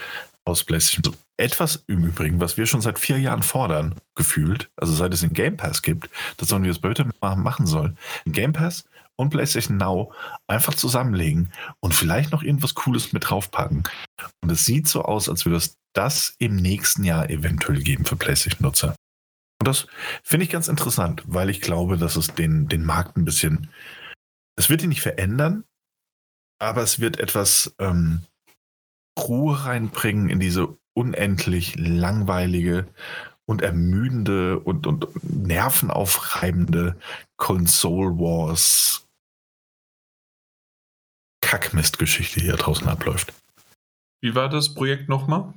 aus 0.45 0.65
PlayStation. 0.65 1.15
Etwas 1.37 1.85
im 1.87 2.05
Übrigen, 2.05 2.41
was 2.41 2.57
wir 2.57 2.67
schon 2.67 2.81
seit 2.81 2.99
vier 2.99 3.19
Jahren 3.19 3.45
fordern, 3.45 3.95
gefühlt, 4.17 4.71
also 4.77 4.93
seit 4.93 5.15
es 5.15 5.21
den 5.21 5.33
Game 5.33 5.57
Pass 5.57 5.83
gibt, 5.83 6.11
dass 6.37 6.49
Sony 6.49 6.67
das 6.67 6.81
bitte 6.81 7.09
machen 7.21 7.67
soll. 7.67 7.95
Game 8.27 8.53
Pass 8.53 8.85
und 9.17 9.31
PlayStation 9.31 9.77
Now 9.77 10.13
einfach 10.47 10.75
zusammenlegen 10.75 11.53
und 11.81 11.95
vielleicht 11.95 12.33
noch 12.33 12.43
irgendwas 12.43 12.75
Cooles 12.75 13.13
mit 13.13 13.29
draufpacken. 13.29 13.85
Und 14.43 14.51
es 14.51 14.65
sieht 14.65 14.89
so 14.89 15.03
aus, 15.03 15.29
als 15.29 15.45
würde 15.45 15.57
es 15.57 15.77
das 15.95 16.35
im 16.39 16.57
nächsten 16.57 17.05
Jahr 17.05 17.29
eventuell 17.31 17.83
geben 17.83 18.05
für 18.05 18.17
PlayStation-Nutzer. 18.17 18.97
Und 19.61 19.69
das 19.69 19.87
finde 20.25 20.45
ich 20.45 20.51
ganz 20.51 20.69
interessant, 20.69 21.23
weil 21.27 21.51
ich 21.51 21.61
glaube, 21.61 21.97
dass 21.97 22.17
es 22.17 22.29
den, 22.29 22.69
den 22.69 22.85
Markt 22.85 23.17
ein 23.17 23.25
bisschen, 23.25 23.71
es 24.57 24.71
wird 24.71 24.83
ihn 24.83 24.89
nicht 24.89 25.03
verändern, 25.03 25.65
aber 26.59 26.83
es 26.83 27.01
wird 27.01 27.21
etwas 27.21 27.75
ähm, 27.79 28.23
Ruhe 29.19 29.65
reinbringen 29.65 30.31
in 30.31 30.41
diese 30.41 30.77
unendlich 30.95 31.77
langweilige 31.77 32.89
und 33.53 33.63
ermüdende 33.63 34.59
und, 34.59 34.87
und 34.87 35.07
nervenaufreibende 35.23 36.97
Console 37.37 38.19
Wars 38.19 39.07
Kackmistgeschichte, 41.43 42.41
die 42.41 42.47
hier 42.47 42.57
draußen 42.57 42.89
abläuft. 42.89 43.33
Wie 44.23 44.35
war 44.35 44.49
das 44.49 44.75
Projekt 44.75 45.09
nochmal? 45.09 45.53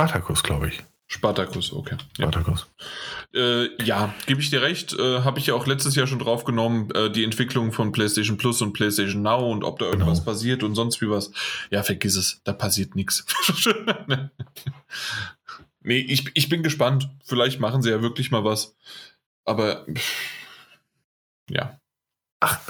Spartacus, 0.00 0.42
glaube 0.42 0.68
ich. 0.68 0.84
Spartacus, 1.08 1.72
okay. 1.72 1.96
Ja. 2.18 2.30
Spartacus. 2.30 2.68
Äh, 3.34 3.82
ja, 3.82 4.14
gebe 4.26 4.40
ich 4.40 4.50
dir 4.50 4.62
recht. 4.62 4.92
Äh, 4.92 5.22
Habe 5.22 5.38
ich 5.38 5.46
ja 5.46 5.54
auch 5.54 5.66
letztes 5.66 5.94
Jahr 5.94 6.06
schon 6.06 6.18
drauf 6.18 6.44
genommen, 6.44 6.90
äh, 6.92 7.10
die 7.10 7.24
Entwicklung 7.24 7.72
von 7.72 7.92
PlayStation 7.92 8.36
Plus 8.36 8.60
und 8.60 8.72
PlayStation 8.72 9.22
Now 9.22 9.50
und 9.50 9.64
ob 9.64 9.78
da 9.78 9.86
irgendwas 9.86 10.18
genau. 10.20 10.32
passiert 10.32 10.62
und 10.62 10.74
sonst 10.74 11.00
wie 11.00 11.08
was. 11.08 11.32
Ja, 11.70 11.82
vergiss 11.82 12.16
es, 12.16 12.40
da 12.44 12.52
passiert 12.52 12.94
nichts. 12.96 13.24
nee, 15.86 15.98
ich, 15.98 16.30
ich 16.34 16.48
bin 16.48 16.62
gespannt. 16.62 17.08
Vielleicht 17.24 17.60
machen 17.60 17.82
sie 17.82 17.90
ja 17.90 18.02
wirklich 18.02 18.30
mal 18.30 18.44
was. 18.44 18.76
Aber 19.44 19.86
ja. 21.48 21.80
Ach, 22.40 22.60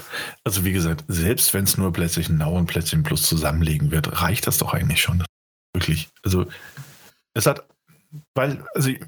also 0.43 0.63
wie 0.63 0.71
gesagt, 0.71 1.03
selbst 1.07 1.53
wenn 1.53 1.65
es 1.65 1.77
nur 1.77 1.91
PlayStation 1.91 2.37
Now 2.37 2.55
und 2.55 2.67
PlayStation 2.67 3.03
Plus 3.03 3.23
zusammenlegen 3.23 3.91
wird, 3.91 4.21
reicht 4.21 4.47
das 4.47 4.59
doch 4.59 4.73
eigentlich 4.73 5.01
schon. 5.01 5.23
Wirklich. 5.73 6.07
Also 6.23 6.45
es 7.33 7.45
hat, 7.45 7.67
weil, 8.33 8.63
also 8.73 8.89
ich, 8.89 9.01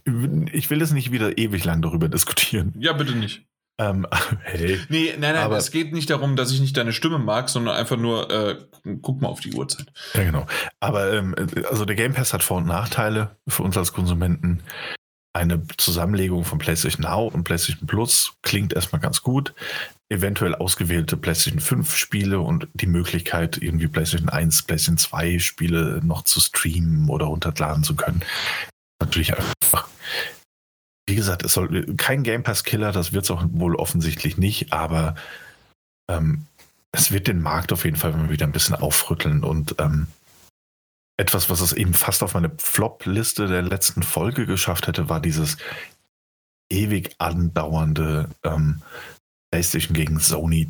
ich 0.52 0.69
will 0.69 0.81
es 0.81 0.91
nicht 0.91 1.11
wieder 1.11 1.38
ewig 1.38 1.64
lang 1.64 1.81
darüber 1.81 2.10
diskutieren. 2.10 2.73
Ja, 2.77 2.94
bitte 2.94 3.15
nicht. 3.15 3.45
Ähm, 3.80 4.06
hey. 4.43 4.80
Nee, 4.89 5.11
nein, 5.18 5.34
nein, 5.34 5.38
aber, 5.38 5.57
es 5.57 5.72
geht 5.72 5.93
nicht 5.93 6.10
darum, 6.10 6.35
dass 6.35 6.51
ich 6.51 6.60
nicht 6.60 6.77
deine 6.77 6.93
Stimme 6.93 7.18
mag, 7.18 7.49
sondern 7.49 7.76
einfach 7.76 7.97
nur, 7.97 8.30
äh, 8.30 8.57
guck 9.01 9.22
mal 9.22 9.30
auf 9.30 9.39
die 9.39 9.53
Uhrzeit. 9.53 9.88
Ja, 10.14 10.23
genau. 10.23 10.45
Aber 10.80 11.14
ähm, 11.14 11.34
also 11.69 11.85
der 11.85 11.95
Game 11.95 12.14
Pass 12.14 12.34
hat 12.34 12.43
Vor- 12.43 12.57
und 12.57 12.68
Nachteile 12.68 13.38
für 13.47 13.64
uns 13.64 13.77
als 13.77 13.93
Konsumenten. 13.93 14.61
Eine 15.31 15.64
Zusammenlegung 15.77 16.43
von 16.43 16.57
PlayStation 16.57 17.03
Now 17.03 17.27
und 17.27 17.43
PlayStation 17.43 17.88
Plus 17.88 18.34
klingt 18.41 18.73
erstmal 18.73 18.99
ganz 18.99 19.22
gut. 19.22 19.53
Eventuell 20.10 20.56
ausgewählte 20.56 21.18
PlayStation 21.18 21.61
5 21.61 21.95
Spiele 21.95 22.39
und 22.39 22.68
die 22.73 22.88
Möglichkeit, 22.88 23.60
irgendwie 23.61 23.88
PlayStation 23.88 24.30
1, 24.30 24.64
PlayStation 24.64 24.97
2 24.97 25.39
Spiele 25.39 26.01
noch 26.03 26.23
zu 26.23 26.41
streamen 26.41 27.07
oder 27.10 27.27
runterladen 27.27 27.84
zu 27.84 27.95
können. 27.95 28.23
Natürlich 28.99 29.34
einfach. 29.38 29.88
Wie 31.10 31.15
gesagt, 31.15 31.44
es 31.44 31.53
soll 31.53 31.95
kein 31.95 32.22
Game 32.22 32.44
Pass 32.44 32.64
Killer, 32.64 32.91
das 32.91 33.14
wird 33.14 33.23
es 33.23 33.31
auch 33.31 33.44
wohl 33.52 33.76
offensichtlich 33.76 34.38
nicht, 34.38 34.72
aber 34.72 35.15
ähm, 36.07 36.45
es 36.91 37.11
wird 37.11 37.27
den 37.27 37.41
Markt 37.41 37.73
auf 37.73 37.84
jeden 37.84 37.98
Fall 37.98 38.30
wieder 38.30 38.45
ein 38.45 38.52
bisschen 38.52 38.76
aufrütteln 38.76 39.44
und 39.44 39.76
ähm, 39.80 40.06
etwas, 41.18 41.49
was 41.49 41.61
es 41.61 41.73
eben 41.73 41.95
fast 41.95 42.22
auf 42.22 42.36
meine 42.36 42.52
Flop-Liste 42.57 43.48
der 43.48 43.64
letzten 43.64 44.03
Folge 44.03 44.45
geschafft 44.45 44.86
hätte, 44.86 45.10
war 45.10 45.19
dieses 45.19 45.57
ewig 46.72 47.15
andauernde 47.18 48.30
ähm, 48.44 48.84
PlayStation 49.52 49.95
gegen 49.95 50.19
Sony, 50.19 50.69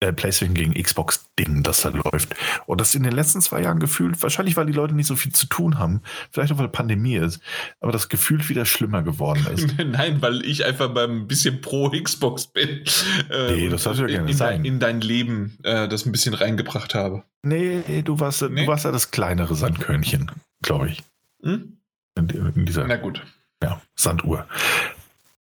äh, 0.00 0.12
PlayStation 0.12 0.54
gegen 0.54 0.74
Xbox-Ding, 0.74 1.62
das 1.62 1.82
da 1.82 1.88
läuft. 1.88 2.34
Und 2.66 2.80
das 2.80 2.94
in 2.94 3.02
den 3.02 3.12
letzten 3.12 3.40
zwei 3.40 3.62
Jahren 3.62 3.80
gefühlt, 3.80 4.22
wahrscheinlich 4.22 4.56
weil 4.56 4.66
die 4.66 4.72
Leute 4.72 4.94
nicht 4.94 5.06
so 5.06 5.16
viel 5.16 5.32
zu 5.32 5.46
tun 5.46 5.78
haben, 5.78 6.02
vielleicht 6.30 6.52
auch 6.52 6.58
weil 6.58 6.68
Pandemie 6.68 7.16
ist, 7.16 7.40
aber 7.80 7.90
das 7.90 8.08
gefühlt 8.08 8.48
wieder 8.48 8.64
schlimmer 8.64 9.02
geworden 9.02 9.44
ist. 9.52 9.76
Nein, 9.84 10.22
weil 10.22 10.44
ich 10.44 10.64
einfach 10.64 10.90
beim 10.90 11.26
bisschen 11.26 11.60
pro 11.60 11.90
Xbox 11.90 12.46
bin. 12.46 12.84
Äh, 13.30 13.52
nee, 13.52 13.68
das 13.68 13.82
soll 13.82 13.98
ja 13.98 14.06
gerne 14.06 14.30
in, 14.30 14.36
sein. 14.36 14.64
in 14.64 14.78
dein 14.78 15.00
Leben 15.00 15.58
äh, 15.64 15.88
das 15.88 16.06
ein 16.06 16.12
bisschen 16.12 16.34
reingebracht 16.34 16.94
habe. 16.94 17.24
Nee, 17.42 18.02
du 18.02 18.20
warst, 18.20 18.42
nee. 18.42 18.62
du 18.62 18.66
warst 18.66 18.84
ja 18.84 18.92
das 18.92 19.10
kleinere 19.10 19.54
Sandkörnchen, 19.54 20.30
glaube 20.62 20.90
ich. 20.90 21.02
Hm? 21.42 21.78
In, 22.16 22.28
in 22.28 22.66
dieser, 22.66 22.86
Na 22.86 22.96
gut. 22.96 23.22
Ja, 23.62 23.80
Sanduhr. 23.96 24.46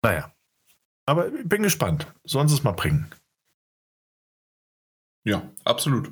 Naja. 0.01 0.31
Aber 1.05 1.27
ich 1.27 1.47
bin 1.47 1.63
gespannt. 1.63 2.07
Sollen 2.23 2.47
sie 2.47 2.55
es 2.55 2.63
mal 2.63 2.71
bringen? 2.71 3.07
Ja, 5.23 5.52
absolut. 5.64 6.11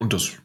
Und 0.00 0.12
das 0.12 0.36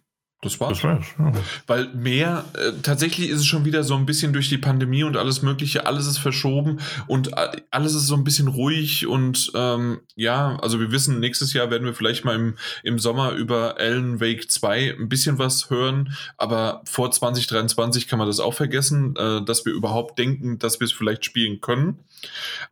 Das 0.41 0.57
war's. 0.61 0.77
Das 0.81 0.84
war's. 0.86 1.06
Ja. 1.19 1.34
Weil 1.68 1.94
mehr, 1.94 2.45
äh, 2.53 2.72
tatsächlich 2.81 3.30
ist 3.30 3.41
es 3.41 3.45
schon 3.45 3.65
wieder 3.65 3.84
so 3.84 3.95
ein 3.95 4.06
bisschen 4.06 4.31
durch 4.31 4.48
die 4.48 4.57
Pandemie 4.57 5.03
und 5.03 5.18
alles 5.18 5.41
Mögliche, 5.41 5.86
alles 5.86 6.07
ist 6.07 6.18
verschoben 6.18 6.80
und 7.07 7.34
äh, 7.38 7.61
alles 7.72 7.94
ist 7.94 8.07
so 8.07 8.15
ein 8.15 8.23
bisschen 8.23 8.48
ruhig 8.48 9.06
und 9.06 9.52
ähm, 9.53 9.99
ja, 10.15 10.57
also 10.61 10.80
wir 10.80 10.94
wissen, 10.94 11.19
nächstes 11.19 11.52
Jahr 11.52 11.72
werden 11.72 11.84
wir 11.84 11.94
vielleicht 11.94 12.23
mal 12.23 12.36
im, 12.36 12.57
im 12.84 12.99
Sommer 12.99 13.34
über 13.34 13.76
Alan 13.80 14.22
Wake 14.22 14.49
2 14.49 14.95
ein 14.98 15.10
bisschen 15.10 15.40
was 15.40 15.69
hören, 15.69 16.15
aber 16.38 16.84
vor 16.86 17.11
2023 17.11 18.07
kann 18.07 18.19
man 18.19 18.27
das 18.30 18.40
auch 18.40 18.53
vergessen, 18.53 19.18
äh, 19.18 19.44
dass 19.44 19.65
wir 19.65 19.73
überhaupt 19.73 20.18
denken, 20.19 20.57
dass 20.57 20.80
wir 20.80 20.86
es 20.86 20.94
vielleicht 20.94 21.26
spielen 21.26 21.60
können. 21.60 21.99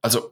Also 0.02 0.32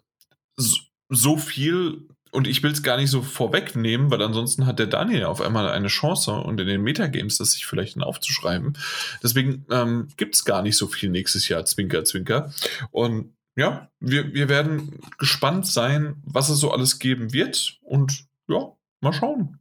so, 0.55 0.79
so 1.09 1.35
viel 1.35 2.07
und 2.35 2.47
ich 2.47 2.61
will 2.61 2.71
es 2.71 2.83
gar 2.83 2.97
nicht 2.97 3.09
so 3.09 3.21
vorwegnehmen, 3.21 4.11
weil 4.11 4.21
ansonsten 4.21 4.65
hat 4.65 4.77
der 4.77 4.87
Daniel 4.87 5.25
auf 5.25 5.41
einmal 5.41 5.69
eine 5.69 5.87
Chance 5.87 6.31
und 6.31 6.59
in 6.59 6.67
den 6.67 6.81
Metagames 6.81 7.37
das 7.37 7.53
sich 7.53 7.65
vielleicht 7.65 7.97
aufzuschreiben. 7.99 8.77
Deswegen 9.23 9.65
ähm, 9.71 10.09
gibt 10.17 10.35
es 10.35 10.45
gar 10.45 10.61
nicht 10.61 10.77
so 10.77 10.87
viel 10.87 11.09
nächstes 11.09 11.47
Jahr, 11.47 11.65
Zwinker, 11.65 12.03
Zwinker. 12.03 12.51
Und 12.91 13.35
ja, 13.55 13.89
wir, 13.99 14.33
wir 14.33 14.49
werden 14.49 14.99
gespannt 15.17 15.65
sein, 15.65 16.21
was 16.25 16.49
es 16.49 16.59
so 16.59 16.71
alles 16.71 16.99
geben 16.99 17.31
wird. 17.31 17.79
Und 17.81 18.25
ja, 18.47 18.73
mal 18.99 19.13
schauen. 19.13 19.59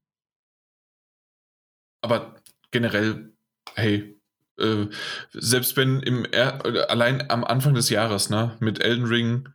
Aber 2.03 2.35
generell, 2.73 3.33
hey, 3.75 4.21
äh, 4.59 4.87
selbst 5.33 5.77
wenn 5.77 6.01
im 6.01 6.25
er 6.25 6.91
allein 6.91 7.31
am 7.31 7.45
Anfang 7.45 7.75
des 7.75 7.89
Jahres, 7.89 8.31
ne, 8.31 8.57
mit 8.59 8.81
Elden 8.81 9.07
Ring, 9.07 9.49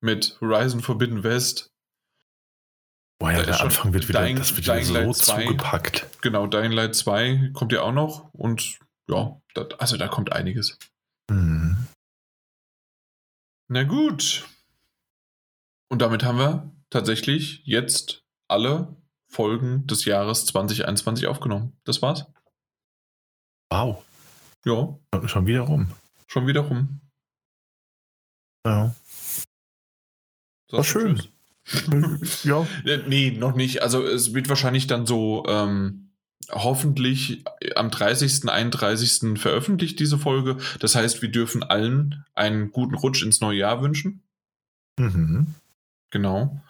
mit 0.00 0.38
Horizon 0.40 0.80
Forbidden 0.80 1.24
West, 1.24 1.71
Boah, 3.22 3.30
ja, 3.30 3.38
Da 3.38 3.44
der 3.44 3.60
Anfang 3.60 3.92
wird 3.92 4.08
wieder, 4.08 4.20
Dying- 4.20 4.36
das 4.36 4.50
wird 4.56 4.66
wieder 4.66 4.82
so 4.82 4.94
Light 4.94 5.14
2. 5.16 5.44
zugepackt. 5.44 6.08
Genau, 6.22 6.48
Dying 6.48 6.72
Light 6.72 6.96
2 6.96 7.50
kommt 7.54 7.70
ja 7.72 7.82
auch 7.82 7.92
noch 7.92 8.34
und 8.34 8.80
ja, 9.08 9.40
da, 9.54 9.62
also 9.78 9.96
da 9.96 10.08
kommt 10.08 10.32
einiges. 10.32 10.76
Mhm. 11.30 11.86
Na 13.68 13.84
gut. 13.84 14.48
Und 15.88 16.02
damit 16.02 16.24
haben 16.24 16.38
wir 16.38 16.72
tatsächlich 16.90 17.62
jetzt 17.64 18.24
alle 18.48 18.96
Folgen 19.30 19.86
des 19.86 20.04
Jahres 20.04 20.44
2021 20.46 21.26
aufgenommen. 21.28 21.78
Das 21.84 22.02
war's. 22.02 22.26
Wow, 23.70 24.04
Ja, 24.64 24.98
schon 25.28 25.46
wieder 25.46 25.60
rum. 25.62 25.92
schon 26.26 26.46
wieder 26.48 26.62
rum. 26.62 27.00
Ja. 28.66 28.94
War 30.70 30.84
schön. 30.84 31.16
Tschüss? 31.18 31.31
ja. 32.44 32.66
Äh, 32.84 32.98
Nee, 33.06 33.30
noch 33.30 33.54
nicht. 33.54 33.82
Also 33.82 34.04
es 34.04 34.34
wird 34.34 34.48
wahrscheinlich 34.48 34.86
dann 34.86 35.06
so 35.06 35.44
ähm, 35.48 36.10
hoffentlich 36.50 37.44
am 37.76 37.90
30., 37.90 38.48
31. 38.48 39.38
veröffentlicht, 39.40 39.98
diese 40.00 40.18
Folge. 40.18 40.56
Das 40.80 40.94
heißt, 40.94 41.22
wir 41.22 41.30
dürfen 41.30 41.62
allen 41.62 42.24
einen 42.34 42.72
guten 42.72 42.94
Rutsch 42.94 43.22
ins 43.22 43.40
neue 43.40 43.58
Jahr 43.58 43.82
wünschen. 43.82 44.22
Mhm. 44.98 45.54
Genau. 46.10 46.60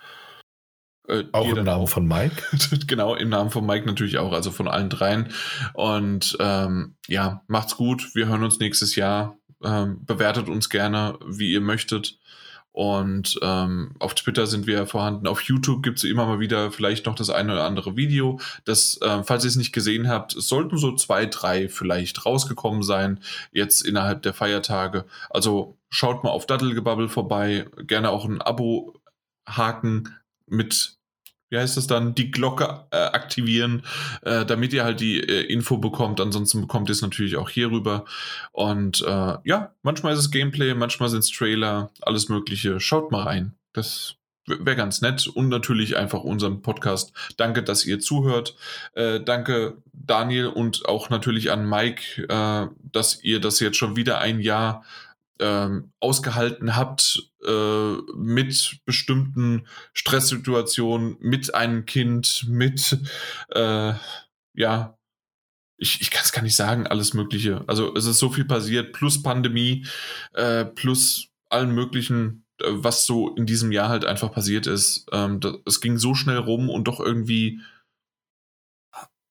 Äh, 1.09 1.25
Auch 1.33 1.49
im 1.49 1.65
Namen 1.65 1.89
von 1.89 2.07
Mike. 2.07 2.43
genau, 2.87 3.15
im 3.15 3.29
Namen 3.29 3.51
von 3.51 3.67
Mike 3.67 3.87
natürlich 3.87 4.19
auch, 4.19 4.33
also 4.33 4.51
von 4.51 4.69
allen 4.69 4.89
dreien. 4.89 5.33
Und 5.75 6.37
ähm, 6.39 6.95
ja, 7.09 7.43
macht's 7.49 7.77
gut. 7.77 8.15
Wir 8.15 8.29
hören 8.29 8.45
uns 8.45 8.59
nächstes 8.61 8.95
Jahr. 8.95 9.37
Ähm, 9.65 10.05
bewertet 10.05 10.49
uns 10.49 10.69
gerne, 10.69 11.19
wie 11.27 11.53
ihr 11.53 11.61
möchtet. 11.61 12.19
Und 12.73 13.39
ähm, 13.43 13.93
auf 13.99 14.15
Twitter 14.15 14.47
sind 14.47 14.67
wir 14.67 14.87
vorhanden. 14.87 15.27
Auf 15.27 15.43
YouTube 15.43 15.83
gibt 15.83 15.99
es 15.99 16.05
immer 16.05 16.25
mal 16.27 16.41
wieder 16.41 16.73
vielleicht 16.73 17.05
noch 17.05 17.15
das 17.15 17.29
eine 17.29 17.53
oder 17.53 17.65
andere 17.65 17.97
Video. 17.97 18.41
Das, 18.65 18.99
äh, 19.03 19.23
falls 19.23 19.45
ihr 19.45 19.49
es 19.49 19.57
nicht 19.57 19.73
gesehen 19.73 20.09
habt, 20.09 20.35
es 20.35 20.49
sollten 20.49 20.79
so 20.79 20.95
zwei, 20.97 21.27
drei 21.27 21.69
vielleicht 21.69 22.25
rausgekommen 22.25 22.83
sein, 22.83 23.21
jetzt 23.53 23.83
innerhalb 23.83 24.23
der 24.23 24.33
Feiertage. 24.33 25.05
Also 25.29 25.77
schaut 25.91 26.25
mal 26.25 26.31
auf 26.31 26.47
Dattelgebubble 26.47 27.11
vorbei. 27.11 27.67
Gerne 27.87 28.09
auch 28.09 28.25
ein 28.25 28.41
Abo 28.41 28.95
haken 29.47 30.17
mit, 30.47 30.97
wie 31.53 31.59
heißt 31.59 31.77
das 31.77 31.87
dann, 31.87 32.15
die 32.15 32.31
Glocke 32.31 32.87
äh, 32.91 32.97
aktivieren, 32.97 33.83
äh, 34.23 34.47
damit 34.47 34.73
ihr 34.73 34.85
halt 34.85 35.01
die 35.01 35.21
äh, 35.21 35.43
Info 35.53 35.77
bekommt. 35.77 36.19
Ansonsten 36.19 36.63
bekommt 36.63 36.89
ihr 36.89 36.95
es 36.95 37.03
natürlich 37.03 37.37
auch 37.37 37.51
hier 37.51 37.71
rüber. 37.71 38.07
Und 38.53 39.03
äh, 39.03 39.37
ja, 39.45 39.75
manchmal 39.83 40.15
ist 40.15 40.21
es 40.21 40.31
Gameplay, 40.31 40.73
manchmal 40.73 41.11
sind 41.11 41.21
es 41.21 41.31
Trailer, 41.31 41.91
alles 42.01 42.31
Mögliche. 42.31 42.81
Schaut 42.81 43.13
mal 43.13 43.25
rein. 43.25 43.55
Das 43.75 44.15
wäre 44.47 44.77
ganz 44.77 45.03
nett. 45.03 45.27
Und 45.27 45.51
natürlich 45.51 45.99
einfach 45.99 46.25
unseren 46.25 46.63
Podcast. 46.63 47.13
Danke, 47.37 47.63
dass 47.63 47.85
ihr 47.85 48.01
zuhört. 48.01 48.57
Äh, 48.95 49.21
danke, 49.21 49.77
Daniel, 49.93 50.47
und 50.47 50.89
auch 50.89 51.11
natürlich 51.11 51.51
an 51.53 51.69
Mike, 51.69 52.29
äh, 52.31 52.69
dass 52.91 53.23
ihr 53.23 53.41
das 53.41 53.61
jetzt 53.61 53.77
schon 53.77 53.95
wieder 53.95 54.21
ein 54.21 54.41
Jahr 54.41 54.85
ähm, 55.39 55.93
ausgehalten 56.01 56.77
habt 56.77 57.31
äh, 57.45 57.93
mit 58.15 58.81
bestimmten 58.85 59.67
Stresssituationen, 59.93 61.17
mit 61.21 61.55
einem 61.55 61.87
Kind, 61.87 62.45
mit 62.49 62.99
äh, 63.51 63.95
ja, 64.55 64.99
ich, 65.79 66.01
ich 66.01 66.11
kann 66.11 66.23
es 66.25 66.33
gar 66.33 66.43
nicht 66.43 66.55
sagen, 66.55 66.87
alles 66.87 67.13
Mögliche. 67.13 67.65
Also 67.67 67.95
es 67.97 68.07
ist 68.07 68.19
so 68.19 68.31
viel 68.31 68.45
passiert, 68.45 68.93
plus 68.93 69.23
Pandemie, 69.23 69.85
äh, 70.33 70.65
plus 70.65 71.29
allen 71.51 71.75
möglichen, 71.75 72.45
äh, 72.61 72.67
was 72.69 73.05
so 73.05 73.35
in 73.35 73.47
diesem 73.47 73.73
Jahr 73.73 73.89
halt 73.89 74.05
einfach 74.05 74.33
passiert 74.33 74.67
ist. 74.67 75.07
Ähm, 75.11 75.41
das, 75.41 75.57
es 75.67 75.81
ging 75.81 75.99
so 75.99 76.15
schnell 76.15 76.39
rum 76.39 76.71
und 76.71 76.87
doch 76.87 77.01
irgendwie 77.01 77.61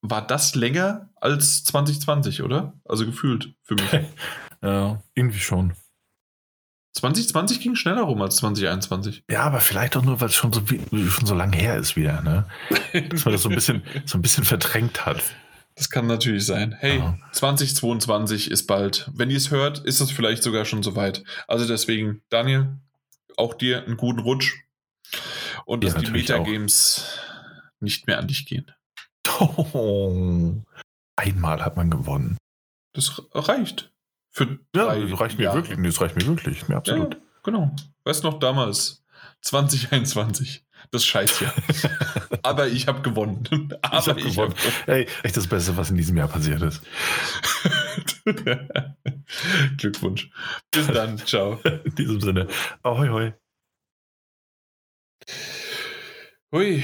war 0.01 0.25
das 0.25 0.55
länger 0.55 1.09
als 1.15 1.63
2020, 1.63 2.41
oder? 2.41 2.73
Also 2.85 3.05
gefühlt 3.05 3.53
für 3.63 3.75
mich. 3.75 3.89
Ja, 4.63 5.01
irgendwie 5.15 5.39
schon. 5.39 5.73
2020 6.93 7.61
ging 7.61 7.75
schneller 7.75 8.01
rum 8.01 8.21
als 8.21 8.35
2021. 8.37 9.23
Ja, 9.29 9.43
aber 9.43 9.59
vielleicht 9.61 9.95
auch 9.95 10.03
nur, 10.03 10.19
weil 10.19 10.27
es 10.27 10.35
schon 10.35 10.51
so, 10.51 10.61
schon 10.65 11.25
so 11.25 11.33
lange 11.35 11.55
her 11.55 11.77
ist 11.77 11.95
wieder, 11.95 12.21
ne? 12.21 12.45
Dass 13.09 13.23
man 13.25 13.31
das 13.33 13.43
so 13.43 13.49
ein 13.49 13.55
bisschen, 13.55 13.83
so 14.05 14.17
ein 14.17 14.21
bisschen 14.21 14.43
verdrängt 14.43 15.05
hat. 15.05 15.21
Das 15.75 15.89
kann 15.89 16.05
natürlich 16.07 16.45
sein. 16.45 16.75
Hey, 16.77 16.97
Ja. 16.99 17.17
2022 17.31 18.51
ist 18.51 18.67
bald. 18.67 19.09
Wenn 19.13 19.29
ihr 19.31 19.37
es 19.37 19.51
hört, 19.51 19.79
ist 19.79 20.01
es 20.01 20.11
vielleicht 20.11 20.43
sogar 20.43 20.65
schon 20.65 20.83
soweit. 20.83 21.23
Also 21.47 21.65
deswegen, 21.65 22.21
Daniel, 22.29 22.77
auch 23.37 23.53
dir 23.53 23.85
einen 23.85 23.95
guten 23.97 24.19
Rutsch. 24.19 24.53
Und 25.65 25.83
Ja, 25.85 25.91
dass 25.93 26.01
die 26.01 26.09
auch. 26.09 26.11
Metagames 26.13 27.05
nicht 27.79 28.05
mehr 28.07 28.19
an 28.19 28.27
dich 28.27 28.45
gehen. 28.45 28.69
Einmal 31.15 31.63
hat 31.63 31.77
man 31.77 31.89
gewonnen. 31.89 32.37
Das 32.93 33.21
reicht. 33.33 33.91
Für 34.31 34.59
Ja, 34.75 34.85
reicht 34.85 35.37
mir 35.37 35.43
Jahre. 35.45 35.57
wirklich. 35.57 35.77
Nee, 35.77 35.87
Das 35.89 35.99
reicht 36.01 36.15
mir 36.15 36.25
wirklich. 36.25 36.63
Ja, 36.67 36.77
absolut. 36.77 37.13
Ja, 37.15 37.19
genau. 37.43 37.75
Weißt 38.05 38.23
du 38.23 38.29
noch 38.29 38.39
damals, 38.39 39.03
2021, 39.41 40.65
das 40.91 41.05
scheiß 41.05 41.39
Jahr. 41.41 41.53
Aber 42.43 42.67
ich 42.67 42.87
habe 42.87 43.01
gewonnen. 43.01 43.43
Aber 43.81 43.97
ich 43.97 44.07
habe 44.07 44.21
gewonnen. 44.21 44.55
Ey, 44.87 45.07
echt 45.23 45.35
das 45.37 45.47
Beste, 45.47 45.75
was 45.77 45.89
in 45.89 45.97
diesem 45.97 46.15
Jahr 46.17 46.27
passiert 46.27 46.61
ist. 46.61 46.81
hab- 47.63 48.07
Glückwunsch. 49.77 50.29
Bis 50.71 50.87
dann. 50.87 51.17
Ciao. 51.19 51.59
In 51.83 51.95
diesem 51.95 52.21
Sinne. 52.21 52.47
Ahoi, 52.83 53.09
hoi. 53.09 53.33
Hui. 56.51 56.83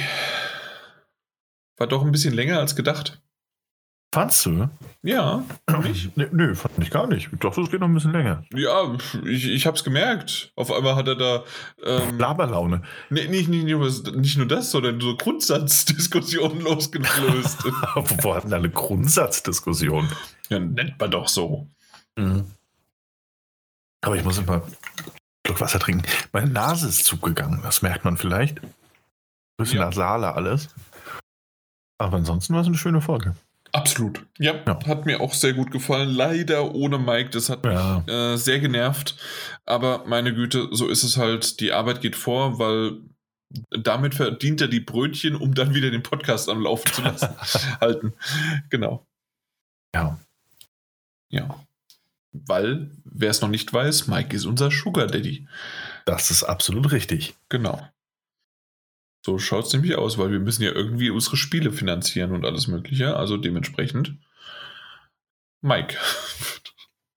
War 1.78 1.88
doch 1.88 2.04
ein 2.04 2.12
bisschen 2.12 2.34
länger 2.34 2.60
als 2.60 2.76
gedacht. 2.76 3.22
Fandst 4.14 4.46
du? 4.46 4.70
Ja, 5.04 5.44
nicht? 5.84 6.12
Nee, 6.18 6.28
nö, 6.32 6.56
fand 6.56 6.78
ich 6.80 6.90
gar 6.90 7.08
nicht. 7.08 7.30
Ich 7.32 7.40
dachte, 7.40 7.62
es 7.62 7.70
geht 7.70 7.82
noch 7.82 7.88
ein 7.88 7.94
bisschen 7.94 8.14
länger. 8.14 8.44
Ja, 8.54 8.96
ich, 9.26 9.46
ich 9.48 9.68
hab's 9.68 9.84
gemerkt. 9.84 10.52
Auf 10.56 10.72
einmal 10.72 10.96
hat 10.96 11.08
er 11.10 11.16
da 11.16 11.44
ähm, 11.84 12.18
Laberlaune. 12.18 12.84
nee, 13.10 13.28
nicht, 13.28 13.50
nicht, 13.50 13.66
nur, 13.66 13.90
nicht 14.16 14.38
nur 14.38 14.48
das, 14.48 14.72
sondern 14.72 15.00
so 15.02 15.16
Grundsatzdiskussionen 15.18 16.62
losgelöst. 16.64 17.64
Wo 18.24 18.34
hatten 18.34 18.54
alle 18.54 18.70
Grundsatzdiskussionen? 18.70 20.10
ja, 20.50 20.60
nennt 20.60 20.98
man 21.00 21.12
doch 21.12 21.28
so. 21.28 21.68
Aber 24.02 24.16
ich 24.16 24.24
muss 24.24 24.38
immer 24.38 24.64
Schluck 25.46 25.60
Wasser 25.62 25.80
trinken. 25.80 26.04
Meine 26.32 26.50
Nase 26.50 26.88
ist 26.88 27.06
zugegangen. 27.06 27.60
Das 27.62 27.82
merkt 27.82 28.06
man 28.06 28.18
vielleicht. 28.18 28.62
Ein 28.64 28.74
bisschen 29.58 29.80
Ja. 29.80 29.86
nasaler 29.86 30.36
alles. 30.36 30.70
Aber 32.00 32.18
ansonsten 32.18 32.54
war 32.54 32.62
es 32.62 32.68
eine 32.68 32.78
schöne 32.78 33.02
Folge. 33.02 33.36
Absolut. 33.78 34.26
Ja, 34.40 34.56
Ja. 34.66 34.80
hat 34.88 35.06
mir 35.06 35.22
auch 35.22 35.34
sehr 35.34 35.54
gut 35.54 35.72
gefallen. 35.72 36.10
Leider 36.10 36.74
ohne 36.74 36.98
Mike, 36.98 37.30
das 37.30 37.50
hat 37.50 37.66
Ja. 37.66 38.04
mich 38.06 38.14
äh, 38.14 38.36
sehr 38.38 38.60
genervt. 38.60 39.16
Aber 39.66 40.06
meine 40.08 40.34
Güte, 40.34 40.68
so 40.72 40.88
ist 40.88 41.04
es 41.04 41.18
halt. 41.18 41.60
Die 41.60 41.72
Arbeit 41.72 42.02
geht 42.02 42.16
vor, 42.16 42.58
weil 42.60 42.98
damit 43.70 44.16
verdient 44.16 44.60
er 44.62 44.68
die 44.68 44.80
Brötchen, 44.82 45.36
um 45.36 45.54
dann 45.54 45.74
wieder 45.74 45.90
den 45.92 46.04
Podcast 46.04 46.50
am 46.50 46.62
Laufen 46.62 46.92
zu 46.92 47.02
lassen. 47.02 47.30
halten. 47.82 48.14
Genau. 48.70 49.06
Ja. 49.96 50.20
Ja. 51.30 51.64
Weil, 52.34 52.92
wer 53.06 53.30
es 53.32 53.42
noch 53.42 53.50
nicht 53.50 53.72
weiß, 53.74 54.08
Mike 54.08 54.36
ist 54.36 54.46
unser 54.46 54.70
Sugar 54.70 55.08
Daddy. 55.08 55.48
Das 56.06 56.30
ist 56.32 56.44
absolut 56.44 56.92
richtig. 56.92 57.36
Genau. 57.50 57.82
So 59.28 59.38
schaut 59.40 59.66
es 59.66 59.74
nämlich 59.74 59.98
aus, 59.98 60.18
weil 60.18 60.32
wir 60.32 60.40
müssen 60.40 60.64
ja 60.64 60.72
irgendwie 60.72 61.10
unsere 61.10 61.36
Spiele 61.36 61.74
finanzieren 61.74 62.32
und 62.32 62.46
alles 62.46 62.70
Mögliche. 62.70 63.18
Also 63.18 63.36
dementsprechend 63.36 64.16
Mike. 65.60 65.98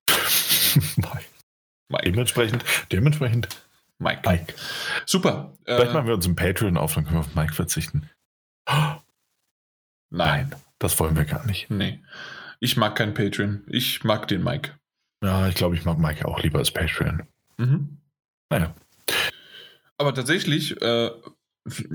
Mike. 0.96 1.24
Mike. 1.88 2.10
Dementsprechend, 2.10 2.64
dementsprechend 2.90 3.46
Mike. 4.00 4.28
Mike. 4.28 4.54
Super. 5.06 5.56
Vielleicht 5.64 5.90
Äh, 5.92 5.94
machen 5.94 6.08
wir 6.08 6.14
uns 6.14 6.26
ein 6.26 6.34
Patreon 6.34 6.76
auf, 6.76 6.94
dann 6.94 7.04
können 7.04 7.18
wir 7.18 7.20
auf 7.20 7.36
Mike 7.36 7.52
verzichten. 7.52 8.10
nein. 10.10 10.52
Das 10.80 10.98
wollen 10.98 11.14
wir 11.14 11.26
gar 11.26 11.46
nicht. 11.46 11.70
Nee. 11.70 12.02
Ich 12.58 12.76
mag 12.76 12.96
kein 12.96 13.14
Patreon. 13.14 13.62
Ich 13.68 14.02
mag 14.02 14.26
den 14.26 14.42
Mike. 14.42 14.72
Ja, 15.22 15.46
ich 15.46 15.54
glaube, 15.54 15.76
ich 15.76 15.84
mag 15.84 15.98
Mike 15.98 16.26
auch 16.26 16.42
lieber 16.42 16.58
als 16.58 16.72
Patreon. 16.72 17.28
Mhm. 17.56 17.98
Naja. 18.48 18.74
Aber 19.96 20.12
tatsächlich, 20.12 20.80
äh, 20.82 21.10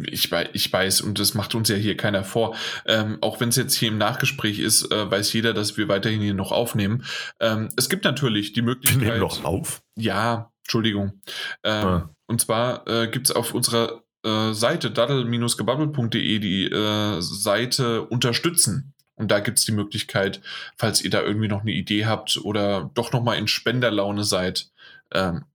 ich, 0.07 0.31
wei- 0.31 0.49
ich 0.53 0.71
weiß, 0.71 1.01
und 1.01 1.19
das 1.19 1.33
macht 1.33 1.55
uns 1.55 1.69
ja 1.69 1.75
hier 1.75 1.97
keiner 1.97 2.23
vor, 2.23 2.55
ähm, 2.85 3.17
auch 3.21 3.39
wenn 3.39 3.49
es 3.49 3.55
jetzt 3.55 3.73
hier 3.75 3.87
im 3.89 3.97
Nachgespräch 3.97 4.59
ist, 4.59 4.91
äh, 4.91 5.09
weiß 5.11 5.33
jeder, 5.33 5.53
dass 5.53 5.75
wir 5.77 5.87
weiterhin 5.87 6.21
hier 6.21 6.33
noch 6.33 6.51
aufnehmen. 6.51 7.03
Ähm, 7.39 7.69
es 7.75 7.89
gibt 7.89 8.05
natürlich 8.05 8.53
die 8.53 8.57
Wir 8.61 8.63
Möglichkeit. 8.63 9.01
nehmen 9.01 9.19
noch 9.19 9.43
auf. 9.43 9.81
Ja, 9.95 10.51
Entschuldigung. 10.63 11.21
Ähm, 11.63 11.85
Ah. 11.87 12.09
Und 12.27 12.41
zwar 12.41 12.87
äh, 12.87 13.07
gibt 13.07 13.27
es 13.29 13.35
auf 13.35 13.53
unserer 13.53 14.01
äh, 14.23 14.51
Seite 14.53 14.89
daddle-gebabbel.de 14.89 16.39
die 16.39 16.65
äh, 16.65 17.21
Seite 17.21 18.01
unterstützen. 18.03 18.93
Und 19.15 19.31
da 19.31 19.39
gibt 19.39 19.59
es 19.59 19.65
die 19.65 19.71
Möglichkeit, 19.71 20.41
falls 20.77 21.01
ihr 21.03 21.09
da 21.09 21.21
irgendwie 21.21 21.47
noch 21.47 21.61
eine 21.61 21.71
Idee 21.71 22.05
habt 22.05 22.37
oder 22.43 22.91
doch 22.95 23.13
nochmal 23.13 23.37
in 23.37 23.47
Spenderlaune 23.47 24.23
seid, 24.23 24.69
ähm, 25.13 25.45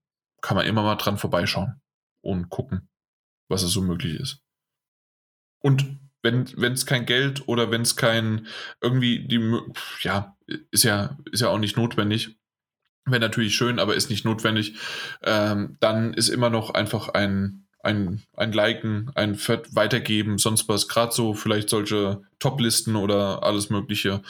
kann 0.41 0.57
man 0.57 0.65
immer 0.67 0.83
mal 0.83 0.95
dran 0.95 1.19
vorbeischauen 1.19 1.75
und 2.23 2.49
gucken, 2.49 2.89
was 3.51 3.63
es 3.63 3.73
so 3.73 3.83
möglich 3.83 4.19
ist. 4.19 4.43
Und 5.61 5.99
wenn 6.23 6.45
es 6.73 6.87
kein 6.87 7.07
Geld 7.07 7.49
oder 7.49 7.71
wenn 7.71 7.83
es 7.83 7.97
kein 7.97 8.47
irgendwie 8.83 9.27
die 9.27 9.59
ja 10.03 10.37
ist 10.71 10.85
ja 10.85 11.17
ist 11.33 11.41
ja 11.41 11.49
auch 11.49 11.59
nicht 11.59 11.79
notwendig 11.79 12.37
wäre 13.07 13.21
natürlich 13.21 13.55
schön 13.57 13.79
aber 13.79 13.95
ist 13.95 14.11
nicht 14.11 14.27
notwendig 14.27 14.75
ähm, 15.23 15.79
dann 15.81 16.13
ist 16.13 16.29
immer 16.29 16.51
noch 16.51 16.75
einfach 16.75 17.09
ein 17.09 17.67
ein, 17.83 18.23
ein 18.37 18.53
Liken, 18.53 19.11
ein 19.15 19.39
Weitergeben, 19.39 20.39
sonst 20.39 20.69
was, 20.69 20.89
gerade 20.89 21.13
so 21.13 21.35
vielleicht 21.35 21.71
solche 21.71 22.23
Top-Listen 22.39 22.97
oder 22.97 23.43
alles 23.43 23.71
Mögliche. 23.71 24.23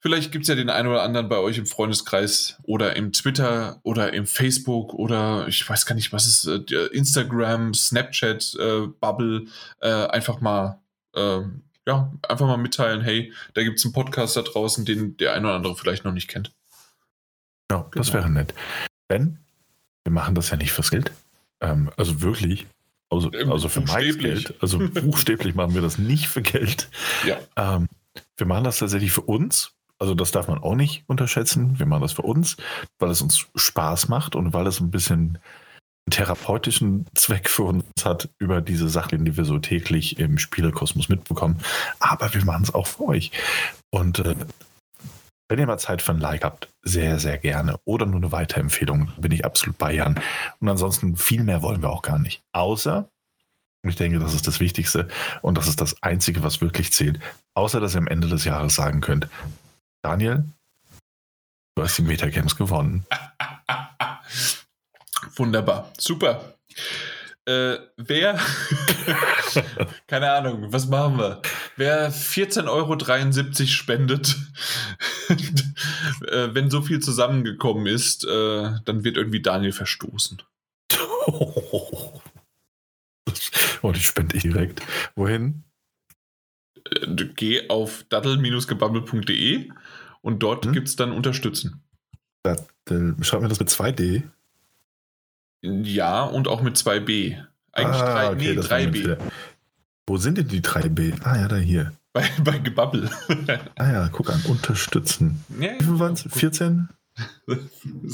Vielleicht 0.00 0.30
gibt 0.30 0.42
es 0.44 0.48
ja 0.48 0.54
den 0.54 0.70
einen 0.70 0.88
oder 0.88 1.02
anderen 1.02 1.28
bei 1.28 1.38
euch 1.38 1.58
im 1.58 1.66
Freundeskreis 1.66 2.56
oder 2.62 2.94
im 2.94 3.12
Twitter 3.12 3.80
oder 3.82 4.12
im 4.12 4.26
Facebook 4.26 4.94
oder 4.94 5.48
ich 5.48 5.68
weiß 5.68 5.86
gar 5.86 5.96
nicht, 5.96 6.12
was 6.12 6.26
ist, 6.26 6.46
äh, 6.46 6.60
der 6.64 6.92
Instagram, 6.92 7.74
Snapchat, 7.74 8.54
äh, 8.60 8.86
Bubble, 9.00 9.46
äh, 9.80 9.88
einfach 10.06 10.40
mal, 10.40 10.78
äh, 11.16 11.40
ja, 11.86 12.12
einfach 12.28 12.46
mal 12.46 12.58
mitteilen, 12.58 13.00
hey, 13.00 13.32
da 13.54 13.62
gibt 13.64 13.78
es 13.78 13.84
einen 13.84 13.92
Podcast 13.92 14.36
da 14.36 14.42
draußen, 14.42 14.84
den 14.84 15.16
der 15.16 15.32
eine 15.34 15.48
oder 15.48 15.56
andere 15.56 15.74
vielleicht 15.76 16.04
noch 16.04 16.12
nicht 16.12 16.28
kennt. 16.28 16.52
Ja, 17.70 17.88
das 17.94 18.08
Genau. 18.08 18.18
wäre 18.20 18.30
nett. 18.30 18.54
Denn 19.10 19.38
wir 20.04 20.12
machen 20.12 20.34
das 20.36 20.50
ja 20.50 20.56
nicht 20.56 20.72
fürs 20.72 20.90
Geld. 20.90 21.10
Ähm, 21.60 21.90
also 21.96 22.20
wirklich. 22.22 22.66
Also, 23.10 23.32
Ähm, 23.32 23.50
also 23.50 23.68
für 23.68 23.80
Mikes 23.80 23.94
buchstäblich. 23.94 24.44
Geld. 24.44 24.62
Also 24.62 24.78
buchstäblich 25.00 25.54
machen 25.56 25.74
wir 25.74 25.82
das 25.82 25.98
nicht 25.98 26.28
für 26.28 26.42
Geld. 26.42 26.88
Ja. 27.26 27.38
Ähm, 27.56 27.88
wir 28.36 28.46
machen 28.46 28.64
das 28.64 28.78
tatsächlich 28.78 29.10
für 29.10 29.22
uns. 29.22 29.72
Also 29.98 30.14
das 30.14 30.30
darf 30.30 30.48
man 30.48 30.62
auch 30.62 30.74
nicht 30.74 31.04
unterschätzen. 31.06 31.78
Wir 31.78 31.86
machen 31.86 32.02
das 32.02 32.12
für 32.12 32.22
uns, 32.22 32.56
weil 32.98 33.10
es 33.10 33.20
uns 33.20 33.46
Spaß 33.54 34.08
macht 34.08 34.36
und 34.36 34.52
weil 34.52 34.66
es 34.66 34.80
ein 34.80 34.90
bisschen 34.90 35.38
einen 36.06 36.12
therapeutischen 36.12 37.06
Zweck 37.14 37.50
für 37.50 37.64
uns 37.64 37.84
hat 38.04 38.30
über 38.38 38.60
diese 38.60 38.88
Sachen, 38.88 39.24
die 39.24 39.36
wir 39.36 39.44
so 39.44 39.58
täglich 39.58 40.18
im 40.18 40.38
Spielekosmos 40.38 41.08
mitbekommen. 41.08 41.58
Aber 41.98 42.32
wir 42.32 42.44
machen 42.44 42.62
es 42.62 42.74
auch 42.74 42.86
für 42.86 43.08
euch. 43.08 43.32
Und 43.90 44.20
äh, 44.20 44.34
wenn 45.48 45.58
ihr 45.58 45.66
mal 45.66 45.78
Zeit 45.78 46.02
für 46.02 46.12
ein 46.12 46.20
Like 46.20 46.44
habt, 46.44 46.68
sehr, 46.82 47.18
sehr 47.18 47.38
gerne. 47.38 47.78
Oder 47.84 48.06
nur 48.06 48.20
eine 48.20 48.32
Weiterempfehlung, 48.32 49.12
bin 49.18 49.32
ich 49.32 49.44
absolut 49.44 49.78
bei 49.78 49.94
Jan. 49.94 50.20
Und 50.60 50.68
ansonsten 50.68 51.16
viel 51.16 51.42
mehr 51.42 51.62
wollen 51.62 51.82
wir 51.82 51.90
auch 51.90 52.02
gar 52.02 52.18
nicht. 52.18 52.42
Außer, 52.52 53.08
und 53.82 53.90
ich 53.90 53.96
denke, 53.96 54.18
das 54.18 54.34
ist 54.34 54.46
das 54.46 54.60
Wichtigste 54.60 55.08
und 55.42 55.56
das 55.56 55.68
ist 55.68 55.80
das 55.80 56.02
Einzige, 56.02 56.42
was 56.42 56.60
wirklich 56.60 56.92
zählt, 56.92 57.18
außer 57.54 57.80
dass 57.80 57.94
ihr 57.94 57.98
am 57.98 58.08
Ende 58.08 58.28
des 58.28 58.44
Jahres 58.44 58.74
sagen 58.74 59.00
könnt, 59.00 59.28
Daniel, 60.08 60.42
du 61.76 61.82
hast 61.82 61.98
die 61.98 62.02
Metagames 62.02 62.56
gewonnen. 62.56 63.04
Wunderbar, 65.36 65.92
super. 65.98 66.54
Äh, 67.44 67.76
wer, 67.98 68.38
keine 70.06 70.32
Ahnung, 70.32 70.72
was 70.72 70.86
machen 70.86 71.18
wir? 71.18 71.42
Wer 71.76 72.10
14,73 72.10 72.68
Euro 72.68 73.66
spendet, 73.66 74.34
äh, 75.28 76.54
wenn 76.54 76.70
so 76.70 76.80
viel 76.80 77.00
zusammengekommen 77.00 77.86
ist, 77.86 78.24
äh, 78.24 78.70
dann 78.86 79.04
wird 79.04 79.18
irgendwie 79.18 79.42
Daniel 79.42 79.72
verstoßen. 79.72 80.40
Und 83.82 83.96
ich 83.98 84.06
spende 84.06 84.36
ich 84.38 84.42
direkt. 84.42 84.80
Wohin? 85.16 85.67
Äh, 86.90 87.24
geh 87.34 87.68
auf 87.68 88.04
daddel-gebabbel.de 88.08 89.68
und 90.22 90.42
dort 90.42 90.66
Hm? 90.66 90.72
gibt 90.72 90.88
es 90.88 90.96
dann 90.96 91.12
Unterstützen. 91.12 91.82
Das, 92.42 92.66
äh, 92.90 93.12
schreib 93.22 93.42
mir 93.42 93.48
das 93.48 93.60
mit 93.60 93.68
2D. 93.70 94.22
Ja, 95.62 96.22
und 96.24 96.46
auch 96.48 96.62
mit 96.62 96.76
2b. 96.76 97.36
Eigentlich 97.72 98.02
Ah, 98.02 98.12
drei, 98.12 98.26
okay, 98.28 98.36
nee, 98.48 98.54
das 98.54 98.70
war 98.70 98.76
ein 98.78 98.90
3b. 98.90 98.92
Fehler. 99.02 99.18
Wo 100.06 100.16
sind 100.16 100.38
denn 100.38 100.48
die 100.48 100.60
3B? 100.62 101.20
Ah 101.22 101.36
ja, 101.36 101.48
da 101.48 101.56
hier. 101.56 101.92
Bei, 102.12 102.28
bei 102.42 102.58
Gebabbel. 102.58 103.10
Ah 103.76 103.92
ja, 103.92 104.08
guck 104.08 104.30
an, 104.30 104.40
unterstützen. 104.48 105.44
ja, 105.60 105.72
Wie 105.78 105.84
viel 105.84 105.98
waren 105.98 106.14
es? 106.14 106.22
14? 106.30 106.88
Das 107.46 107.58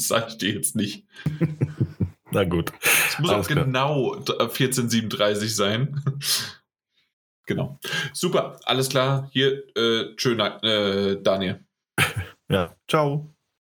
sag 0.09 0.29
ich 0.29 0.39
dir 0.39 0.53
jetzt 0.55 0.75
nicht. 0.75 1.05
Na 2.31 2.45
gut. 2.45 2.73
Es 2.83 3.19
muss 3.19 3.31
Alles 3.31 3.47
auch 3.47 3.51
klar. 3.51 3.65
genau 3.67 4.15
1437 4.15 5.55
sein. 5.55 6.03
Genau. 7.47 7.79
Super, 8.13 8.59
alles 8.65 8.89
klar. 8.89 9.29
Hier, 9.33 9.65
äh, 9.77 10.15
schön, 10.17 10.41
äh, 10.41 11.21
Daniel. 11.23 11.65
Ja, 12.51 12.77
ciao. 12.87 13.34